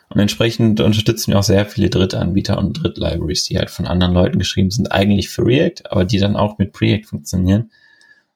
Und 0.09 0.21
entsprechend 0.21 0.81
unterstützen 0.81 1.33
wir 1.33 1.39
auch 1.39 1.45
sehr 1.45 1.67
viele 1.67 1.91
Drittanbieter 1.91 2.59
und 2.59 2.75
Drittlibraries, 2.75 3.45
die 3.45 3.59
halt 3.59 3.71
von 3.71 3.87
anderen 3.87 4.15
Leuten 4.15 4.39
geschrieben 4.39 4.71
sind, 4.71 4.93
eigentlich 4.93 5.29
für 5.29 5.45
React, 5.45 5.91
aber 5.91 6.05
die 6.05 6.19
dann 6.19 6.37
auch 6.37 6.59
mit 6.59 6.73
Preact 6.73 7.07
funktionieren. 7.07 7.71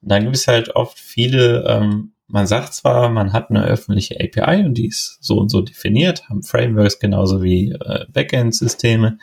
Und 0.03 0.11
dann 0.11 0.25
gibt 0.25 0.37
es 0.37 0.49
halt 0.49 0.75
oft 0.77 0.99
viele, 0.99 1.65
ähm, 1.69 2.13
man 2.27 2.47
sagt 2.47 2.75
zwar, 2.75 3.09
man 3.11 3.33
hat 3.33 3.51
eine 3.51 3.65
öffentliche 3.65 4.17
API 4.21 4.65
und 4.65 4.75
die 4.75 4.89
ist 4.89 5.19
so 5.21 5.39
und 5.39 5.51
so 5.51 5.61
definiert, 5.61 6.29
haben 6.29 6.43
Frameworks 6.43 6.99
genauso 6.99 7.43
wie 7.43 7.73
äh, 7.73 8.07
Backend-Systeme. 8.13 9.19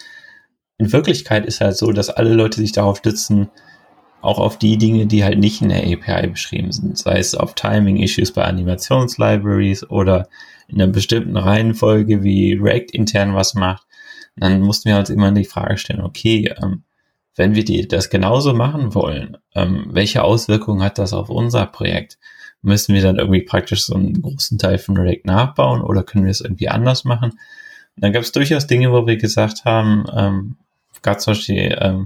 In 0.78 0.92
Wirklichkeit 0.92 1.46
ist 1.46 1.62
halt 1.62 1.78
so, 1.78 1.92
dass 1.92 2.10
alle 2.10 2.34
Leute 2.34 2.60
sich 2.60 2.72
darauf 2.72 2.98
stützen, 2.98 3.50
auch 4.25 4.39
auf 4.39 4.58
die 4.58 4.77
Dinge, 4.77 5.05
die 5.05 5.24
halt 5.24 5.39
nicht 5.39 5.62
in 5.62 5.70
der 5.70 5.84
API 5.84 6.27
beschrieben 6.27 6.72
sind, 6.72 6.98
sei 6.98 7.17
es 7.20 7.36
auf 7.36 7.55
Timing-Issues 7.55 8.32
bei 8.34 8.44
Animationslibraries 8.44 9.89
oder 9.89 10.27
in 10.67 10.82
einer 10.82 10.91
bestimmten 10.91 11.38
Reihenfolge, 11.38 12.24
wie 12.24 12.53
React 12.53 12.91
intern 12.91 13.36
was 13.36 13.53
macht, 13.53 13.86
dann 14.36 14.62
mussten 14.62 14.89
wir 14.89 14.98
uns 14.98 15.10
immer 15.10 15.32
die 15.32 15.46
Frage 15.46 15.77
stellen, 15.77 16.01
okay, 16.01 16.53
ähm, 16.62 16.84
wenn 17.36 17.55
wir 17.55 17.65
die, 17.65 17.88
das 17.88 18.10
genauso 18.10 18.53
machen 18.53 18.96
wollen, 18.96 19.38
ähm, 19.53 19.88
welche 19.91 20.24
Auswirkungen 20.24 20.84
hat 20.84 20.98
das 20.98 21.13
auf 21.13 21.29
unser 21.29 21.65
Projekt? 21.65 22.17
Müssen 22.62 22.96
wir 22.96 23.01
dann 23.01 23.17
irgendwie 23.17 23.44
praktisch 23.44 23.86
so 23.86 23.94
einen 23.94 24.22
großen 24.22 24.58
Teil 24.58 24.77
von 24.77 24.98
React 24.98 25.25
nachbauen 25.25 25.82
oder 25.82 26.03
können 26.03 26.25
wir 26.25 26.32
es 26.32 26.41
irgendwie 26.41 26.70
anders 26.70 27.03
machen? 27.03 27.32
Und 27.32 28.03
dann 28.03 28.13
gab 28.13 28.24
es 28.24 28.32
durchaus 28.32 28.67
Dinge, 28.67 28.91
wo 28.91 29.05
wir 29.05 29.17
gesagt 29.17 29.65
haben, 29.65 30.05
ähm, 30.15 30.58
gab 31.01 31.22
zum 31.22 31.32
Beispiel 31.34 31.77
ähm, 31.79 32.05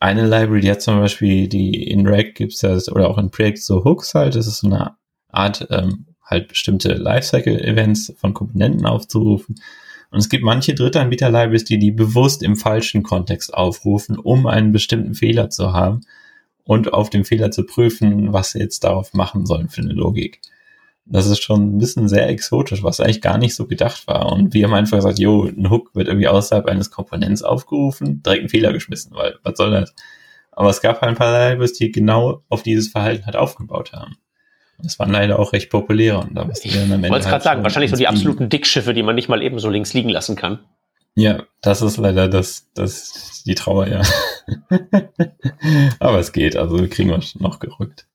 eine 0.00 0.22
Library, 0.22 0.60
die 0.60 0.70
hat 0.70 0.82
zum 0.82 0.98
Beispiel 0.98 1.48
die 1.48 1.90
in 1.90 2.06
React 2.06 2.32
gibt's 2.34 2.62
ja 2.62 2.76
oder 2.90 3.08
auch 3.08 3.18
in 3.18 3.30
Projekt 3.30 3.58
so 3.58 3.84
Hooks 3.84 4.14
halt, 4.14 4.34
das 4.34 4.46
ist 4.46 4.58
so 4.58 4.66
eine 4.66 4.96
Art 5.30 5.66
ähm, 5.70 6.06
halt 6.24 6.48
bestimmte 6.48 6.94
Lifecycle-Events 6.94 8.14
von 8.16 8.34
Komponenten 8.34 8.86
aufzurufen. 8.86 9.56
Und 10.10 10.18
es 10.18 10.28
gibt 10.28 10.44
manche 10.44 10.74
Drittanbieter-Libraries, 10.74 11.64
die 11.64 11.78
die 11.78 11.90
bewusst 11.90 12.42
im 12.42 12.56
falschen 12.56 13.02
Kontext 13.02 13.52
aufrufen, 13.52 14.18
um 14.18 14.46
einen 14.46 14.72
bestimmten 14.72 15.14
Fehler 15.14 15.50
zu 15.50 15.72
haben 15.72 16.00
und 16.64 16.92
auf 16.92 17.10
dem 17.10 17.24
Fehler 17.24 17.50
zu 17.50 17.64
prüfen, 17.64 18.32
was 18.32 18.52
sie 18.52 18.58
jetzt 18.60 18.84
darauf 18.84 19.14
machen 19.14 19.46
sollen 19.46 19.68
für 19.68 19.82
eine 19.82 19.92
Logik. 19.92 20.40
Das 21.08 21.26
ist 21.26 21.42
schon 21.42 21.76
ein 21.76 21.78
bisschen 21.78 22.08
sehr 22.08 22.28
exotisch, 22.28 22.82
was 22.82 23.00
eigentlich 23.00 23.20
gar 23.20 23.38
nicht 23.38 23.54
so 23.54 23.66
gedacht 23.66 24.06
war. 24.08 24.32
Und 24.32 24.54
wir 24.54 24.64
haben 24.64 24.74
einfach 24.74 24.98
gesagt, 24.98 25.18
jo, 25.18 25.44
ein 25.44 25.70
Hook 25.70 25.94
wird 25.94 26.08
irgendwie 26.08 26.28
außerhalb 26.28 26.66
eines 26.66 26.90
Komponents 26.90 27.42
aufgerufen, 27.42 28.22
direkt 28.22 28.40
einen 28.40 28.48
Fehler 28.48 28.72
geschmissen, 28.72 29.14
weil 29.14 29.36
was 29.44 29.56
soll 29.56 29.70
das? 29.70 29.94
Aber 30.50 30.70
es 30.70 30.80
gab 30.80 31.00
halt 31.00 31.10
ein 31.10 31.16
paar 31.16 31.50
Libraries, 31.50 31.74
die 31.74 31.92
genau 31.92 32.42
auf 32.48 32.62
dieses 32.62 32.88
Verhalten 32.88 33.26
halt 33.26 33.36
aufgebaut 33.36 33.92
haben. 33.92 34.16
Das 34.78 34.98
waren 34.98 35.10
leider 35.10 35.38
auch 35.38 35.52
recht 35.52 35.70
populär 35.70 36.18
und 36.18 36.34
da 36.34 36.44
mussten 36.44 36.70
wir 36.70 36.80
dann 36.80 36.92
am 36.92 36.92
Ende. 36.94 37.06
Ich 37.06 37.12
wollte 37.12 37.26
halt 37.26 37.32
gerade 37.32 37.44
sagen, 37.44 37.62
wahrscheinlich 37.62 37.90
so 37.90 37.96
die 37.96 38.08
absoluten 38.08 38.48
Dickschiffe, 38.48 38.92
die 38.92 39.02
man 39.02 39.14
nicht 39.14 39.28
mal 39.28 39.42
eben 39.42 39.58
so 39.58 39.70
links 39.70 39.94
liegen 39.94 40.10
lassen 40.10 40.36
kann. 40.36 40.58
Ja, 41.14 41.44
das 41.62 41.80
ist 41.80 41.96
leider 41.96 42.28
das, 42.28 42.68
das 42.74 43.42
die 43.46 43.54
Trauer, 43.54 43.86
ja. 43.86 44.02
Aber 45.98 46.18
es 46.18 46.32
geht, 46.32 46.56
also 46.56 46.76
kriegen 46.88 47.10
wir 47.10 47.20
noch 47.38 47.58
gerückt. 47.58 48.06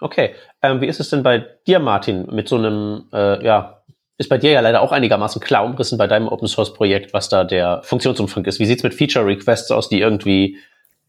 Okay, 0.00 0.34
ähm, 0.62 0.80
wie 0.80 0.86
ist 0.86 1.00
es 1.00 1.10
denn 1.10 1.22
bei 1.22 1.46
dir, 1.66 1.78
Martin, 1.78 2.26
mit 2.32 2.48
so 2.48 2.56
einem, 2.56 3.04
äh, 3.12 3.44
ja, 3.44 3.82
ist 4.18 4.28
bei 4.28 4.38
dir 4.38 4.52
ja 4.52 4.60
leider 4.60 4.80
auch 4.80 4.92
einigermaßen 4.92 5.40
klar 5.40 5.64
umrissen 5.64 5.98
bei 5.98 6.06
deinem 6.06 6.28
Open 6.28 6.46
Source 6.46 6.72
Projekt, 6.72 7.12
was 7.12 7.28
da 7.28 7.44
der 7.44 7.82
Funktionsumfang 7.82 8.44
ist. 8.44 8.60
Wie 8.60 8.66
sieht's 8.66 8.82
mit 8.82 8.94
Feature 8.94 9.26
Requests 9.26 9.70
aus, 9.70 9.88
die 9.88 10.00
irgendwie 10.00 10.58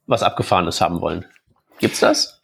was 0.07 0.23
Abgefahrenes 0.23 0.81
haben 0.81 1.01
wollen? 1.01 1.25
Gibt's 1.79 1.99
das? 1.99 2.41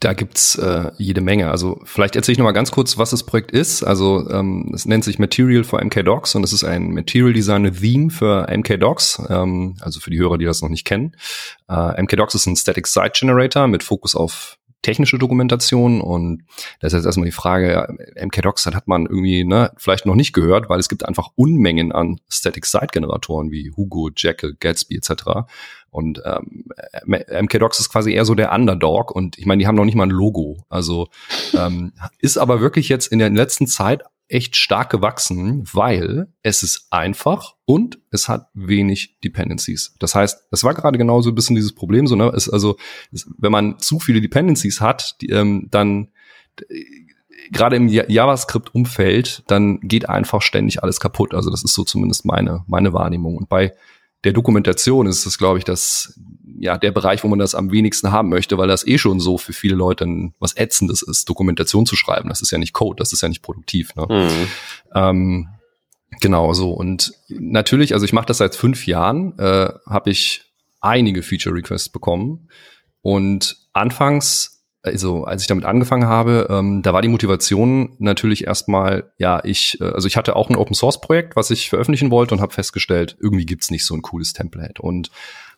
Da 0.00 0.14
gibt's 0.14 0.54
äh, 0.54 0.92
jede 0.96 1.20
Menge. 1.20 1.50
Also 1.50 1.78
vielleicht 1.84 2.16
erzähle 2.16 2.32
ich 2.32 2.38
noch 2.38 2.46
mal 2.46 2.52
ganz 2.52 2.70
kurz, 2.70 2.96
was 2.96 3.10
das 3.10 3.24
Projekt 3.24 3.50
ist. 3.50 3.82
Also 3.82 4.30
ähm, 4.30 4.72
es 4.74 4.86
nennt 4.86 5.04
sich 5.04 5.18
Material 5.18 5.62
for 5.62 5.84
MKDocs 5.84 6.34
und 6.36 6.42
es 6.42 6.54
ist 6.54 6.64
ein 6.64 6.94
Material 6.94 7.34
Design 7.34 7.70
Theme 7.70 8.08
für 8.08 8.46
MKDocs, 8.50 9.22
ähm, 9.28 9.76
also 9.80 10.00
für 10.00 10.08
die 10.08 10.18
Hörer, 10.18 10.38
die 10.38 10.46
das 10.46 10.62
noch 10.62 10.70
nicht 10.70 10.86
kennen. 10.86 11.14
Äh, 11.68 12.00
MKDocs 12.02 12.34
ist 12.34 12.46
ein 12.46 12.56
Static 12.56 12.86
Site 12.86 13.12
Generator 13.12 13.68
mit 13.68 13.82
Fokus 13.82 14.14
auf 14.14 14.56
technische 14.82 15.18
Dokumentation 15.18 16.00
und 16.00 16.44
das 16.80 16.92
ist 16.92 16.98
jetzt 16.98 17.06
erstmal 17.06 17.26
die 17.26 17.32
Frage, 17.32 17.86
MKDocs, 18.20 18.64
das 18.64 18.74
hat 18.74 18.88
man 18.88 19.06
irgendwie 19.06 19.44
ne, 19.44 19.72
vielleicht 19.76 20.06
noch 20.06 20.14
nicht 20.14 20.32
gehört, 20.32 20.68
weil 20.68 20.80
es 20.80 20.88
gibt 20.88 21.06
einfach 21.06 21.28
Unmengen 21.36 21.92
an 21.92 22.20
Static 22.28 22.66
Site 22.66 22.88
Generatoren 22.92 23.50
wie 23.50 23.70
Hugo, 23.76 24.10
Jekyll, 24.16 24.56
Gatsby 24.58 24.96
etc. 24.96 25.12
Und 25.90 26.22
ähm, 26.24 26.64
MKDocs 27.06 27.80
ist 27.80 27.90
quasi 27.90 28.12
eher 28.12 28.24
so 28.24 28.34
der 28.34 28.52
Underdog 28.52 29.10
und 29.10 29.38
ich 29.38 29.46
meine, 29.46 29.60
die 29.60 29.66
haben 29.66 29.76
noch 29.76 29.84
nicht 29.84 29.96
mal 29.96 30.06
ein 30.06 30.10
Logo. 30.10 30.64
Also 30.68 31.08
ähm, 31.54 31.92
ist 32.18 32.38
aber 32.38 32.60
wirklich 32.60 32.88
jetzt 32.88 33.08
in 33.08 33.18
der 33.18 33.30
letzten 33.30 33.66
Zeit 33.66 34.02
echt 34.30 34.56
stark 34.56 34.90
gewachsen, 34.90 35.64
weil 35.72 36.28
es 36.42 36.62
ist 36.62 36.86
einfach 36.90 37.56
und 37.64 37.98
es 38.10 38.28
hat 38.28 38.48
wenig 38.54 39.18
Dependencies. 39.20 39.94
Das 39.98 40.14
heißt, 40.14 40.46
es 40.50 40.64
war 40.64 40.74
gerade 40.74 40.98
genauso 40.98 41.30
ein 41.30 41.34
bisschen 41.34 41.56
dieses 41.56 41.74
Problem, 41.74 42.06
so, 42.06 42.16
ne, 42.16 42.30
ist 42.34 42.48
also, 42.48 42.76
ist, 43.10 43.28
wenn 43.38 43.52
man 43.52 43.78
zu 43.78 43.98
viele 43.98 44.20
Dependencies 44.20 44.80
hat, 44.80 45.16
die, 45.20 45.30
ähm, 45.30 45.68
dann 45.70 46.08
äh, 46.68 46.84
gerade 47.50 47.76
im 47.76 47.88
JavaScript-Umfeld, 47.88 49.42
dann 49.48 49.80
geht 49.80 50.08
einfach 50.08 50.42
ständig 50.42 50.82
alles 50.82 51.00
kaputt. 51.00 51.34
Also 51.34 51.50
das 51.50 51.64
ist 51.64 51.74
so 51.74 51.82
zumindest 51.82 52.24
meine, 52.24 52.62
meine 52.66 52.92
Wahrnehmung. 52.92 53.36
Und 53.36 53.48
bei 53.48 53.74
der 54.24 54.32
Dokumentation 54.32 55.06
ist 55.06 55.26
das, 55.26 55.38
glaube 55.38 55.58
ich, 55.58 55.64
das, 55.64 56.20
ja, 56.60 56.76
der 56.76 56.92
Bereich, 56.92 57.24
wo 57.24 57.28
man 57.28 57.38
das 57.38 57.54
am 57.54 57.72
wenigsten 57.72 58.12
haben 58.12 58.28
möchte, 58.28 58.58
weil 58.58 58.68
das 58.68 58.86
eh 58.86 58.98
schon 58.98 59.18
so 59.18 59.38
für 59.38 59.54
viele 59.54 59.74
Leute 59.74 60.06
was 60.38 60.56
Ätzendes 60.56 61.00
ist, 61.00 61.28
Dokumentation 61.28 61.86
zu 61.86 61.96
schreiben. 61.96 62.28
Das 62.28 62.42
ist 62.42 62.50
ja 62.50 62.58
nicht 62.58 62.74
Code, 62.74 62.96
das 62.98 63.14
ist 63.14 63.22
ja 63.22 63.28
nicht 63.28 63.42
produktiv. 63.42 63.94
Ne? 63.96 64.06
Mhm. 64.08 64.48
Ähm, 64.94 65.48
genau 66.20 66.52
so. 66.52 66.72
Und 66.72 67.14
natürlich, 67.28 67.94
also 67.94 68.04
ich 68.04 68.12
mache 68.12 68.26
das 68.26 68.38
seit 68.38 68.54
fünf 68.54 68.86
Jahren, 68.86 69.38
äh, 69.38 69.72
habe 69.86 70.10
ich 70.10 70.52
einige 70.80 71.22
Feature 71.22 71.54
Requests 71.54 71.88
bekommen. 71.88 72.50
Und 73.00 73.56
anfangs 73.72 74.60
also 74.82 75.24
als 75.24 75.42
ich 75.42 75.48
damit 75.48 75.64
angefangen 75.66 76.06
habe, 76.06 76.46
ähm, 76.48 76.82
da 76.82 76.94
war 76.94 77.02
die 77.02 77.08
Motivation 77.08 77.96
natürlich 77.98 78.46
erstmal, 78.46 79.12
ja, 79.18 79.40
ich, 79.44 79.78
äh, 79.80 79.84
also 79.84 80.08
ich 80.08 80.16
hatte 80.16 80.36
auch 80.36 80.48
ein 80.48 80.56
Open 80.56 80.74
Source 80.74 81.00
Projekt, 81.00 81.36
was 81.36 81.50
ich 81.50 81.68
veröffentlichen 81.68 82.10
wollte 82.10 82.34
und 82.34 82.40
habe 82.40 82.54
festgestellt, 82.54 83.16
irgendwie 83.20 83.44
gibt's 83.44 83.70
nicht 83.70 83.84
so 83.84 83.94
ein 83.94 84.02
cooles 84.02 84.32
Template 84.32 84.80
und 84.80 85.10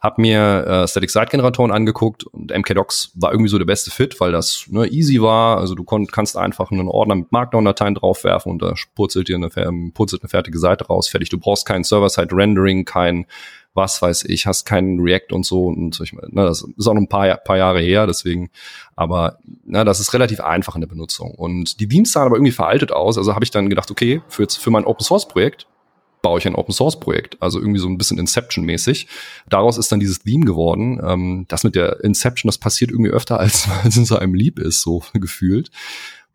habe 0.03 0.21
mir 0.21 0.67
äh, 0.67 0.89
Static 0.89 1.11
Site 1.11 1.29
Generatoren 1.31 1.71
angeguckt 1.71 2.25
und 2.25 2.51
MKDocs 2.51 3.13
war 3.15 3.31
irgendwie 3.31 3.49
so 3.49 3.59
der 3.59 3.67
beste 3.67 3.93
Fit, 3.93 4.21
weil 4.21 4.33
das 4.33 4.65
ne, 4.69 4.89
easy 4.89 5.23
war. 5.23 5.59
Also 5.59 5.77
du 5.77 5.85
konnt, 5.85 6.11
kannst 6.11 6.37
einfach 6.37 6.73
einen 6.73 6.89
Ordner 6.89 7.15
mit 7.15 7.31
Markdown-Dateien 7.31 7.95
draufwerfen 7.95 8.51
und 8.51 8.63
da 8.63 8.75
purzelt 8.97 9.29
dir 9.29 9.37
eine, 9.37 9.49
purzelt 9.95 10.23
eine 10.23 10.29
fertige 10.29 10.59
Seite 10.59 10.89
raus, 10.89 11.09
fertig. 11.09 11.29
Du 11.29 11.39
brauchst 11.39 11.67
kein 11.67 11.85
Server-Side-Rendering, 11.85 12.85
kein 12.85 13.27
was 13.75 14.03
weiß 14.03 14.25
ich, 14.25 14.47
hast 14.47 14.67
keinen 14.67 15.01
React 15.01 15.33
und 15.33 15.47
so 15.47 15.65
und 15.65 15.99
ich 16.01 16.13
meine, 16.13 16.29
ne, 16.31 16.45
das 16.45 16.63
ist 16.77 16.87
auch 16.87 16.93
noch 16.93 17.01
ein 17.01 17.09
paar, 17.09 17.35
paar 17.37 17.57
Jahre 17.57 17.81
her, 17.81 18.07
deswegen, 18.07 18.51
aber 18.97 19.39
na, 19.65 19.83
das 19.83 19.99
ist 19.99 20.13
relativ 20.13 20.41
einfach 20.41 20.75
in 20.75 20.83
der 20.83 20.89
Benutzung. 20.89 21.31
Und 21.31 21.81
die 21.81 21.89
Themes 21.89 22.13
sahen 22.13 22.27
aber 22.27 22.37
irgendwie 22.37 22.53
veraltet 22.53 22.93
aus, 22.93 23.17
also 23.17 23.35
habe 23.35 23.47
ich 23.47 23.51
dann 23.51 23.71
gedacht, 23.71 23.91
okay, 23.91 24.21
für, 24.29 24.47
für 24.47 24.71
mein 24.71 24.85
Open 24.85 25.03
Source 25.03 25.27
Projekt 25.27 25.67
baue 26.23 26.39
ich 26.39 26.47
ein 26.47 26.55
Open 26.55 26.73
Source 26.73 26.99
Projekt, 26.99 27.37
also 27.43 27.59
irgendwie 27.59 27.81
so 27.81 27.89
ein 27.89 27.99
bisschen 27.99 28.19
Inception-mäßig. 28.19 29.09
Daraus 29.49 29.77
ist 29.77 29.91
dann 29.93 30.01
dieses 30.01 30.21
Theme 30.21 30.47
geworden. 30.47 31.01
Ähm, 31.05 31.45
das 31.49 31.65
mit 31.65 31.75
der 31.75 32.03
Inception, 32.05 32.49
das 32.49 32.59
passiert 32.59 32.91
irgendwie 32.91 33.11
öfter, 33.11 33.39
als, 33.39 33.69
als 33.85 33.97
es 33.97 34.13
einem 34.13 34.35
lieb 34.35 34.59
ist, 34.59 34.81
so 34.83 35.03
gefühlt. 35.13 35.71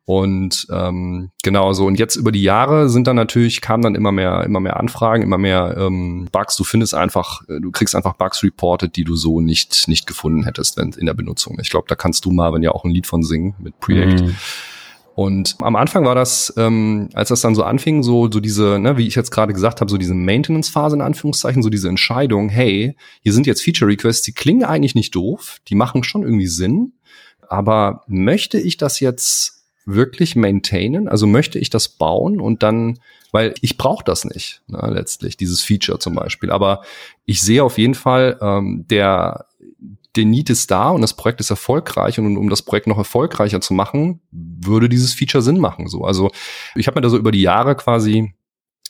Und 0.05 0.67
ähm, 0.71 1.31
genau 1.43 1.73
so. 1.73 1.85
Und 1.85 1.99
jetzt 1.99 2.15
über 2.15 2.31
die 2.31 2.41
Jahre 2.41 2.87
sind 2.87 3.07
dann 3.07 3.17
natürlich, 3.17 3.59
kamen 3.59 3.83
dann 3.83 3.95
immer 3.95 4.13
mehr, 4.13 4.43
immer 4.45 4.61
mehr 4.61 4.77
Anfragen, 4.77 5.21
immer 5.21 5.37
mehr 5.37 5.75
ähm, 5.77 6.29
Bugs. 6.31 6.55
Du 6.55 6.63
findest 6.63 6.93
einfach, 6.93 7.41
äh, 7.49 7.59
du 7.59 7.71
kriegst 7.71 7.93
einfach 7.93 8.13
Bugs 8.13 8.41
reported, 8.41 8.95
die 8.95 9.03
du 9.03 9.17
so 9.17 9.41
nicht, 9.41 9.89
nicht 9.89 10.07
gefunden 10.07 10.45
hättest 10.45 10.77
wenn, 10.77 10.93
in 10.93 11.07
der 11.07 11.13
Benutzung. 11.13 11.57
Ich 11.61 11.69
glaube, 11.69 11.87
da 11.89 11.95
kannst 11.95 12.23
du 12.23 12.31
mal, 12.31 12.53
wenn 12.53 12.63
ja 12.63 12.71
auch 12.71 12.85
ein 12.85 12.91
Lied 12.91 13.05
von 13.05 13.21
singen 13.21 13.55
mit 13.59 13.81
Preact. 13.81 14.21
Mhm. 14.21 14.35
Und 15.17 15.55
am 15.61 15.75
Anfang 15.75 16.05
war 16.05 16.13
das, 16.13 16.53
ähm, 16.57 17.09
als 17.15 17.29
das 17.29 17.41
dann 17.41 17.55
so 17.55 17.63
anfing, 17.63 18.03
so, 18.03 18.29
so 18.31 18.39
diese, 18.39 18.77
ne, 18.77 18.97
wie 18.97 19.07
ich 19.07 19.15
jetzt 19.15 19.31
gerade 19.31 19.51
gesagt 19.51 19.81
habe, 19.81 19.89
so 19.89 19.97
diese 19.97 20.13
Maintenance-Phase 20.13 20.95
in 20.95 21.01
Anführungszeichen, 21.01 21.63
so 21.63 21.71
diese 21.71 21.89
Entscheidung, 21.89 22.49
hey, 22.49 22.95
hier 23.23 23.33
sind 23.33 23.47
jetzt 23.47 23.63
Feature-Requests, 23.63 24.21
die 24.21 24.33
klingen 24.33 24.63
eigentlich 24.63 24.93
nicht 24.93 25.15
doof, 25.15 25.57
die 25.69 25.73
machen 25.73 26.03
schon 26.03 26.21
irgendwie 26.21 26.45
Sinn, 26.45 26.93
aber 27.49 28.03
möchte 28.05 28.59
ich 28.59 28.77
das 28.77 28.99
jetzt 28.99 29.63
wirklich 29.85 30.35
maintainen? 30.35 31.07
Also 31.07 31.25
möchte 31.25 31.57
ich 31.57 31.71
das 31.71 31.89
bauen 31.89 32.39
und 32.39 32.61
dann, 32.61 32.99
weil 33.31 33.55
ich 33.61 33.75
brauche 33.75 34.03
das 34.03 34.23
nicht, 34.23 34.61
ne, 34.67 34.87
letztlich, 34.93 35.35
dieses 35.35 35.63
Feature 35.63 35.97
zum 35.97 36.13
Beispiel. 36.13 36.51
Aber 36.51 36.83
ich 37.25 37.41
sehe 37.41 37.63
auf 37.63 37.79
jeden 37.79 37.95
Fall, 37.95 38.37
ähm, 38.39 38.85
der, 38.87 39.47
der 40.17 40.25
Need 40.25 40.49
ist 40.49 40.71
da 40.71 40.89
und 40.89 41.01
das 41.01 41.13
Projekt 41.13 41.39
ist 41.39 41.49
erfolgreich 41.49 42.19
und 42.19 42.37
um 42.37 42.49
das 42.49 42.61
Projekt 42.61 42.87
noch 42.87 42.97
erfolgreicher 42.97 43.61
zu 43.61 43.73
machen, 43.73 44.21
würde 44.31 44.89
dieses 44.89 45.13
Feature 45.13 45.41
Sinn 45.41 45.59
machen. 45.59 45.87
So, 45.87 46.03
also 46.03 46.31
ich 46.75 46.87
habe 46.87 46.97
mir 46.97 47.01
da 47.01 47.09
so 47.09 47.17
über 47.17 47.31
die 47.31 47.41
Jahre 47.41 47.75
quasi 47.75 48.33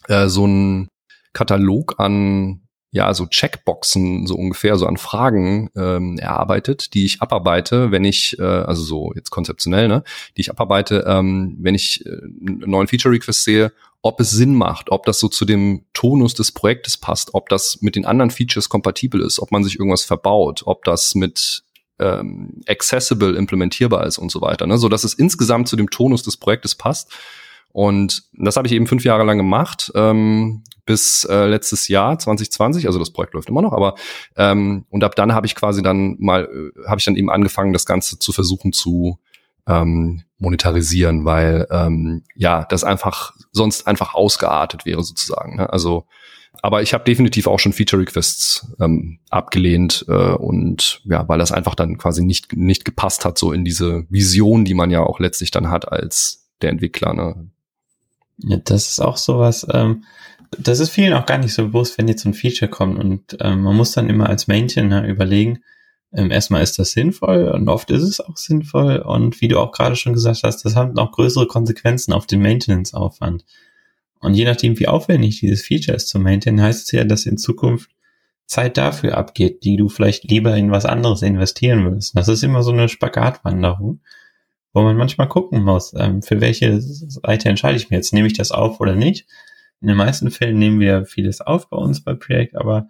äh, 0.07 0.27
so 0.27 0.47
ein 0.47 0.87
Katalog 1.33 1.99
an 1.99 2.61
ja, 2.91 3.13
so 3.13 3.25
Checkboxen 3.25 4.27
so 4.27 4.35
ungefähr, 4.35 4.77
so 4.77 4.87
an 4.87 4.97
Fragen 4.97 5.69
ähm, 5.75 6.17
erarbeitet, 6.17 6.93
die 6.93 7.05
ich 7.05 7.21
abarbeite, 7.21 7.91
wenn 7.91 8.05
ich, 8.05 8.39
äh, 8.39 8.43
also 8.43 8.81
so 8.81 9.13
jetzt 9.13 9.29
konzeptionell, 9.29 9.87
ne, 9.87 10.03
die 10.35 10.41
ich 10.41 10.49
abarbeite, 10.49 11.03
ähm, 11.05 11.57
wenn 11.59 11.75
ich 11.75 12.05
äh, 12.05 12.09
einen 12.09 12.63
neuen 12.65 12.87
Feature-Request 12.87 13.43
sehe, 13.43 13.73
ob 14.07 14.21
es 14.21 14.31
Sinn 14.31 14.55
macht, 14.55 14.89
ob 14.89 15.05
das 15.05 15.19
so 15.19 15.27
zu 15.27 15.43
dem 15.43 15.85
Tonus 15.91 16.33
des 16.33 16.53
Projektes 16.53 16.97
passt, 16.97 17.33
ob 17.33 17.49
das 17.49 17.81
mit 17.81 17.97
den 17.97 18.05
anderen 18.05 18.31
Features 18.31 18.69
kompatibel 18.69 19.21
ist, 19.21 19.39
ob 19.39 19.51
man 19.51 19.65
sich 19.65 19.77
irgendwas 19.77 20.05
verbaut, 20.05 20.63
ob 20.65 20.85
das 20.85 21.13
mit 21.13 21.63
ähm, 21.99 22.61
accessible 22.67 23.35
implementierbar 23.35 24.05
ist 24.05 24.17
und 24.17 24.31
so 24.31 24.39
weiter, 24.39 24.65
ne, 24.65 24.77
so 24.77 24.87
dass 24.87 25.03
es 25.03 25.13
insgesamt 25.13 25.67
zu 25.67 25.75
dem 25.75 25.89
Tonus 25.89 26.23
des 26.23 26.37
Projektes 26.37 26.73
passt. 26.75 27.11
Und 27.73 28.23
das 28.33 28.55
habe 28.55 28.67
ich 28.67 28.73
eben 28.73 28.87
fünf 28.87 29.03
Jahre 29.03 29.25
lang 29.25 29.37
gemacht. 29.37 29.91
Ähm, 29.93 30.63
bis 30.85 31.25
äh, 31.25 31.47
letztes 31.47 31.89
Jahr 31.89 32.17
2020, 32.17 32.87
also 32.87 32.97
das 32.97 33.11
Projekt 33.11 33.33
läuft 33.33 33.49
immer 33.49 33.61
noch, 33.61 33.73
aber 33.73 33.95
ähm, 34.37 34.85
und 34.89 35.03
ab 35.03 35.17
dann 35.17 35.33
habe 35.33 35.45
ich 35.45 35.53
quasi 35.53 35.83
dann 35.83 36.15
mal 36.17 36.45
äh, 36.45 36.87
habe 36.87 36.99
ich 36.99 37.05
dann 37.05 37.17
eben 37.17 37.29
angefangen, 37.29 37.73
das 37.73 37.85
Ganze 37.85 38.19
zu 38.19 38.31
versuchen 38.31 38.71
zu 38.71 39.19
ähm, 39.67 40.23
monetarisieren, 40.39 41.25
weil 41.25 41.67
ähm, 41.71 42.23
ja 42.35 42.65
das 42.65 42.83
einfach 42.83 43.33
sonst 43.51 43.87
einfach 43.87 44.13
ausgeartet 44.13 44.85
wäre 44.85 45.03
sozusagen. 45.03 45.57
Ne? 45.57 45.71
Also 45.71 46.05
aber 46.61 46.81
ich 46.81 46.93
habe 46.93 47.03
definitiv 47.03 47.47
auch 47.47 47.59
schon 47.59 47.73
Feature 47.73 48.01
Requests 48.01 48.73
ähm, 48.79 49.19
abgelehnt 49.29 50.05
äh, 50.07 50.11
und 50.11 51.01
ja, 51.05 51.27
weil 51.27 51.39
das 51.39 51.51
einfach 51.51 51.75
dann 51.75 51.97
quasi 51.97 52.23
nicht 52.23 52.55
nicht 52.55 52.85
gepasst 52.85 53.25
hat 53.25 53.37
so 53.37 53.51
in 53.51 53.63
diese 53.63 54.05
Vision, 54.09 54.65
die 54.65 54.73
man 54.73 54.91
ja 54.91 55.01
auch 55.01 55.19
letztlich 55.19 55.51
dann 55.51 55.69
hat 55.69 55.91
als 55.91 56.49
der 56.61 56.71
Entwickler. 56.71 57.13
Ne? 57.13 57.49
Ja, 58.39 58.57
das 58.57 58.89
ist 58.89 58.99
auch 58.99 59.17
sowas. 59.17 59.67
Ähm, 59.71 60.03
das 60.57 60.79
ist 60.79 60.89
vielen 60.89 61.13
auch 61.13 61.25
gar 61.25 61.37
nicht 61.37 61.53
so 61.53 61.67
bewusst, 61.67 61.97
wenn 61.97 62.07
jetzt 62.07 62.25
ein 62.25 62.33
Feature 62.33 62.69
kommt 62.69 62.97
und 62.97 63.37
ähm, 63.41 63.61
man 63.61 63.75
muss 63.75 63.91
dann 63.91 64.09
immer 64.09 64.29
als 64.29 64.47
Maintainer 64.47 65.05
überlegen, 65.05 65.59
ähm, 66.13 66.31
erstmal 66.31 66.63
ist 66.63 66.79
das 66.79 66.91
sinnvoll 66.91 67.49
und 67.49 67.67
oft 67.69 67.91
ist 67.91 68.03
es 68.03 68.19
auch 68.19 68.37
sinnvoll 68.37 68.97
und 68.97 69.41
wie 69.41 69.47
du 69.47 69.59
auch 69.59 69.71
gerade 69.71 69.95
schon 69.95 70.13
gesagt 70.13 70.41
hast, 70.43 70.63
das 70.63 70.75
hat 70.75 70.93
noch 70.93 71.11
größere 71.11 71.47
Konsequenzen 71.47 72.13
auf 72.13 72.27
den 72.27 72.41
Maintenance-Aufwand. 72.41 73.45
Und 74.19 74.33
je 74.33 74.45
nachdem, 74.45 74.79
wie 74.79 74.87
aufwendig 74.87 75.39
dieses 75.39 75.63
Feature 75.63 75.95
ist 75.95 76.07
zu 76.07 76.19
maintainen, 76.19 76.61
heißt 76.61 76.85
es 76.85 76.91
ja, 76.91 77.03
dass 77.03 77.25
in 77.25 77.37
Zukunft 77.37 77.91
Zeit 78.47 78.77
dafür 78.77 79.17
abgeht, 79.17 79.63
die 79.63 79.75
du 79.75 79.89
vielleicht 79.89 80.23
lieber 80.23 80.55
in 80.55 80.71
was 80.71 80.85
anderes 80.85 81.21
investieren 81.21 81.83
würdest. 81.83 82.17
Das 82.17 82.29
ist 82.29 82.43
immer 82.43 82.63
so 82.63 82.71
eine 82.71 82.87
Spagatwanderung, 82.87 83.99
wo 84.73 84.81
man 84.81 84.95
manchmal 84.95 85.27
gucken 85.27 85.63
muss, 85.63 85.93
ähm, 85.97 86.21
für 86.21 86.39
welche 86.39 86.79
Seite 86.79 87.49
entscheide 87.49 87.77
ich 87.77 87.89
mir 87.89 87.97
jetzt, 87.97 88.13
nehme 88.13 88.27
ich 88.27 88.33
das 88.33 88.51
auf 88.51 88.79
oder 88.79 88.95
nicht. 88.95 89.27
In 89.81 89.89
den 89.89 89.97
meisten 89.97 90.31
Fällen 90.31 90.57
nehmen 90.57 90.79
wir 90.79 91.05
vieles 91.05 91.41
auf 91.41 91.69
bei 91.69 91.77
uns 91.77 92.03
bei 92.03 92.13
Projekt, 92.13 92.55
aber 92.55 92.87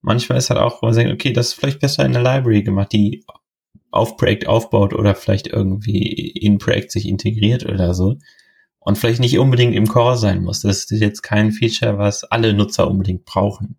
manchmal 0.00 0.38
ist 0.38 0.50
halt 0.50 0.60
auch, 0.60 0.82
wo 0.82 0.86
man 0.86 0.94
sagt, 0.94 1.10
okay, 1.10 1.32
das 1.32 1.48
ist 1.48 1.54
vielleicht 1.54 1.80
besser 1.80 2.04
in 2.04 2.12
der 2.12 2.22
Library 2.22 2.62
gemacht, 2.62 2.92
die 2.92 3.24
auf 3.90 4.16
Projekt 4.16 4.46
aufbaut 4.46 4.92
oder 4.92 5.14
vielleicht 5.14 5.46
irgendwie 5.46 6.28
in 6.28 6.58
Projekt 6.58 6.92
sich 6.92 7.08
integriert 7.08 7.66
oder 7.66 7.94
so. 7.94 8.16
Und 8.78 8.98
vielleicht 8.98 9.20
nicht 9.20 9.38
unbedingt 9.38 9.74
im 9.74 9.88
Core 9.88 10.16
sein 10.16 10.44
muss. 10.44 10.60
Das 10.60 10.84
ist 10.90 11.00
jetzt 11.00 11.22
kein 11.22 11.50
Feature, 11.50 11.98
was 11.98 12.22
alle 12.22 12.52
Nutzer 12.52 12.88
unbedingt 12.88 13.24
brauchen, 13.24 13.78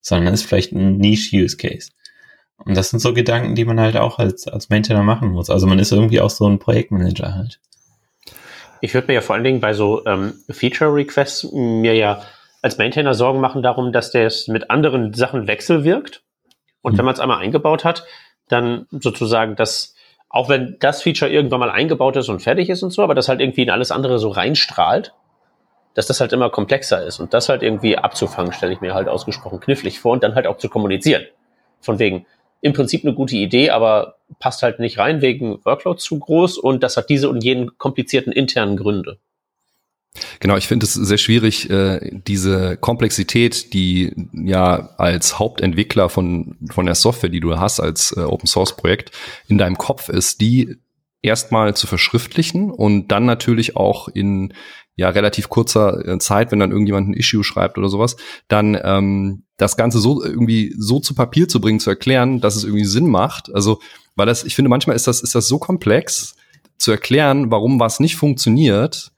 sondern 0.00 0.32
ist 0.32 0.44
vielleicht 0.44 0.72
ein 0.72 0.96
Niche-Use-Case. 0.96 1.90
Und 2.64 2.74
das 2.74 2.88
sind 2.88 3.00
so 3.00 3.12
Gedanken, 3.12 3.54
die 3.54 3.66
man 3.66 3.78
halt 3.78 3.96
auch 3.96 4.18
als, 4.18 4.48
als 4.48 4.70
Maintainer 4.70 5.02
machen 5.02 5.28
muss. 5.28 5.50
Also 5.50 5.66
man 5.66 5.78
ist 5.78 5.92
irgendwie 5.92 6.20
auch 6.20 6.30
so 6.30 6.48
ein 6.48 6.58
Projektmanager 6.58 7.34
halt. 7.34 7.60
Ich 8.80 8.94
würde 8.94 9.08
mir 9.08 9.14
ja 9.14 9.20
vor 9.20 9.34
allen 9.34 9.44
Dingen 9.44 9.60
bei 9.60 9.74
so 9.74 10.04
ähm, 10.06 10.34
Feature-Requests 10.48 11.52
mir 11.52 11.94
ja 11.94 12.22
als 12.66 12.78
Maintainer 12.78 13.14
Sorgen 13.14 13.40
machen 13.40 13.62
darum, 13.62 13.92
dass 13.92 14.10
der 14.10 14.26
es 14.26 14.48
mit 14.48 14.70
anderen 14.70 15.14
Sachen 15.14 15.46
wechselwirkt. 15.46 16.24
Und 16.82 16.94
mhm. 16.94 16.98
wenn 16.98 17.04
man 17.04 17.14
es 17.14 17.20
einmal 17.20 17.38
eingebaut 17.38 17.84
hat, 17.84 18.04
dann 18.48 18.86
sozusagen 18.90 19.54
das, 19.54 19.94
auch 20.28 20.48
wenn 20.48 20.76
das 20.80 21.00
Feature 21.00 21.30
irgendwann 21.30 21.60
mal 21.60 21.70
eingebaut 21.70 22.16
ist 22.16 22.28
und 22.28 22.42
fertig 22.42 22.68
ist 22.68 22.82
und 22.82 22.90
so, 22.90 23.04
aber 23.04 23.14
das 23.14 23.28
halt 23.28 23.40
irgendwie 23.40 23.62
in 23.62 23.70
alles 23.70 23.92
andere 23.92 24.18
so 24.18 24.30
reinstrahlt, 24.30 25.14
dass 25.94 26.08
das 26.08 26.20
halt 26.20 26.32
immer 26.32 26.50
komplexer 26.50 27.06
ist. 27.06 27.20
Und 27.20 27.32
das 27.34 27.48
halt 27.48 27.62
irgendwie 27.62 27.96
abzufangen, 27.96 28.52
stelle 28.52 28.72
ich 28.72 28.80
mir 28.80 28.94
halt 28.94 29.06
ausgesprochen 29.06 29.60
knifflig 29.60 30.00
vor 30.00 30.10
und 30.12 30.24
dann 30.24 30.34
halt 30.34 30.48
auch 30.48 30.58
zu 30.58 30.68
kommunizieren. 30.68 31.24
Von 31.80 32.00
wegen, 32.00 32.26
im 32.62 32.72
Prinzip 32.72 33.04
eine 33.04 33.14
gute 33.14 33.36
Idee, 33.36 33.70
aber 33.70 34.16
passt 34.40 34.64
halt 34.64 34.80
nicht 34.80 34.98
rein 34.98 35.22
wegen 35.22 35.64
Workload 35.64 36.00
zu 36.00 36.18
groß 36.18 36.58
und 36.58 36.82
das 36.82 36.96
hat 36.96 37.10
diese 37.10 37.28
und 37.28 37.44
jenen 37.44 37.78
komplizierten 37.78 38.32
internen 38.32 38.76
Gründe. 38.76 39.20
Genau, 40.40 40.56
ich 40.56 40.66
finde 40.66 40.84
es 40.84 40.94
sehr 40.94 41.18
schwierig, 41.18 41.70
äh, 41.70 42.20
diese 42.26 42.76
Komplexität, 42.76 43.72
die 43.72 44.12
ja 44.32 44.90
als 44.96 45.38
Hauptentwickler 45.38 46.08
von, 46.08 46.56
von 46.70 46.86
der 46.86 46.94
Software, 46.94 47.30
die 47.30 47.40
du 47.40 47.58
hast 47.58 47.80
als 47.80 48.14
äh, 48.16 48.20
Open 48.20 48.46
Source 48.46 48.76
Projekt 48.76 49.10
in 49.48 49.58
deinem 49.58 49.78
Kopf 49.78 50.08
ist, 50.08 50.40
die 50.40 50.76
erstmal 51.22 51.74
zu 51.74 51.86
verschriftlichen 51.86 52.70
und 52.70 53.08
dann 53.08 53.26
natürlich 53.26 53.76
auch 53.76 54.08
in 54.08 54.52
ja 54.96 55.10
relativ 55.10 55.48
kurzer 55.48 56.06
äh, 56.06 56.18
Zeit, 56.18 56.50
wenn 56.50 56.58
dann 56.58 56.70
irgendjemand 56.70 57.08
ein 57.08 57.14
Issue 57.14 57.44
schreibt 57.44 57.78
oder 57.78 57.88
sowas, 57.88 58.16
dann 58.48 58.78
ähm, 58.82 59.44
das 59.58 59.76
Ganze 59.76 59.98
so 59.98 60.22
irgendwie 60.24 60.74
so 60.78 61.00
zu 61.00 61.14
Papier 61.14 61.48
zu 61.48 61.60
bringen, 61.60 61.80
zu 61.80 61.90
erklären, 61.90 62.40
dass 62.40 62.56
es 62.56 62.64
irgendwie 62.64 62.84
Sinn 62.84 63.08
macht. 63.08 63.54
Also, 63.54 63.80
weil 64.14 64.26
das, 64.26 64.44
ich 64.44 64.54
finde, 64.54 64.70
manchmal 64.70 64.96
ist 64.96 65.06
das, 65.06 65.20
ist 65.20 65.34
das 65.34 65.48
so 65.48 65.58
komplex 65.58 66.36
zu 66.78 66.90
erklären, 66.90 67.50
warum 67.50 67.78
was 67.78 68.00
nicht 68.00 68.16
funktioniert, 68.16 69.12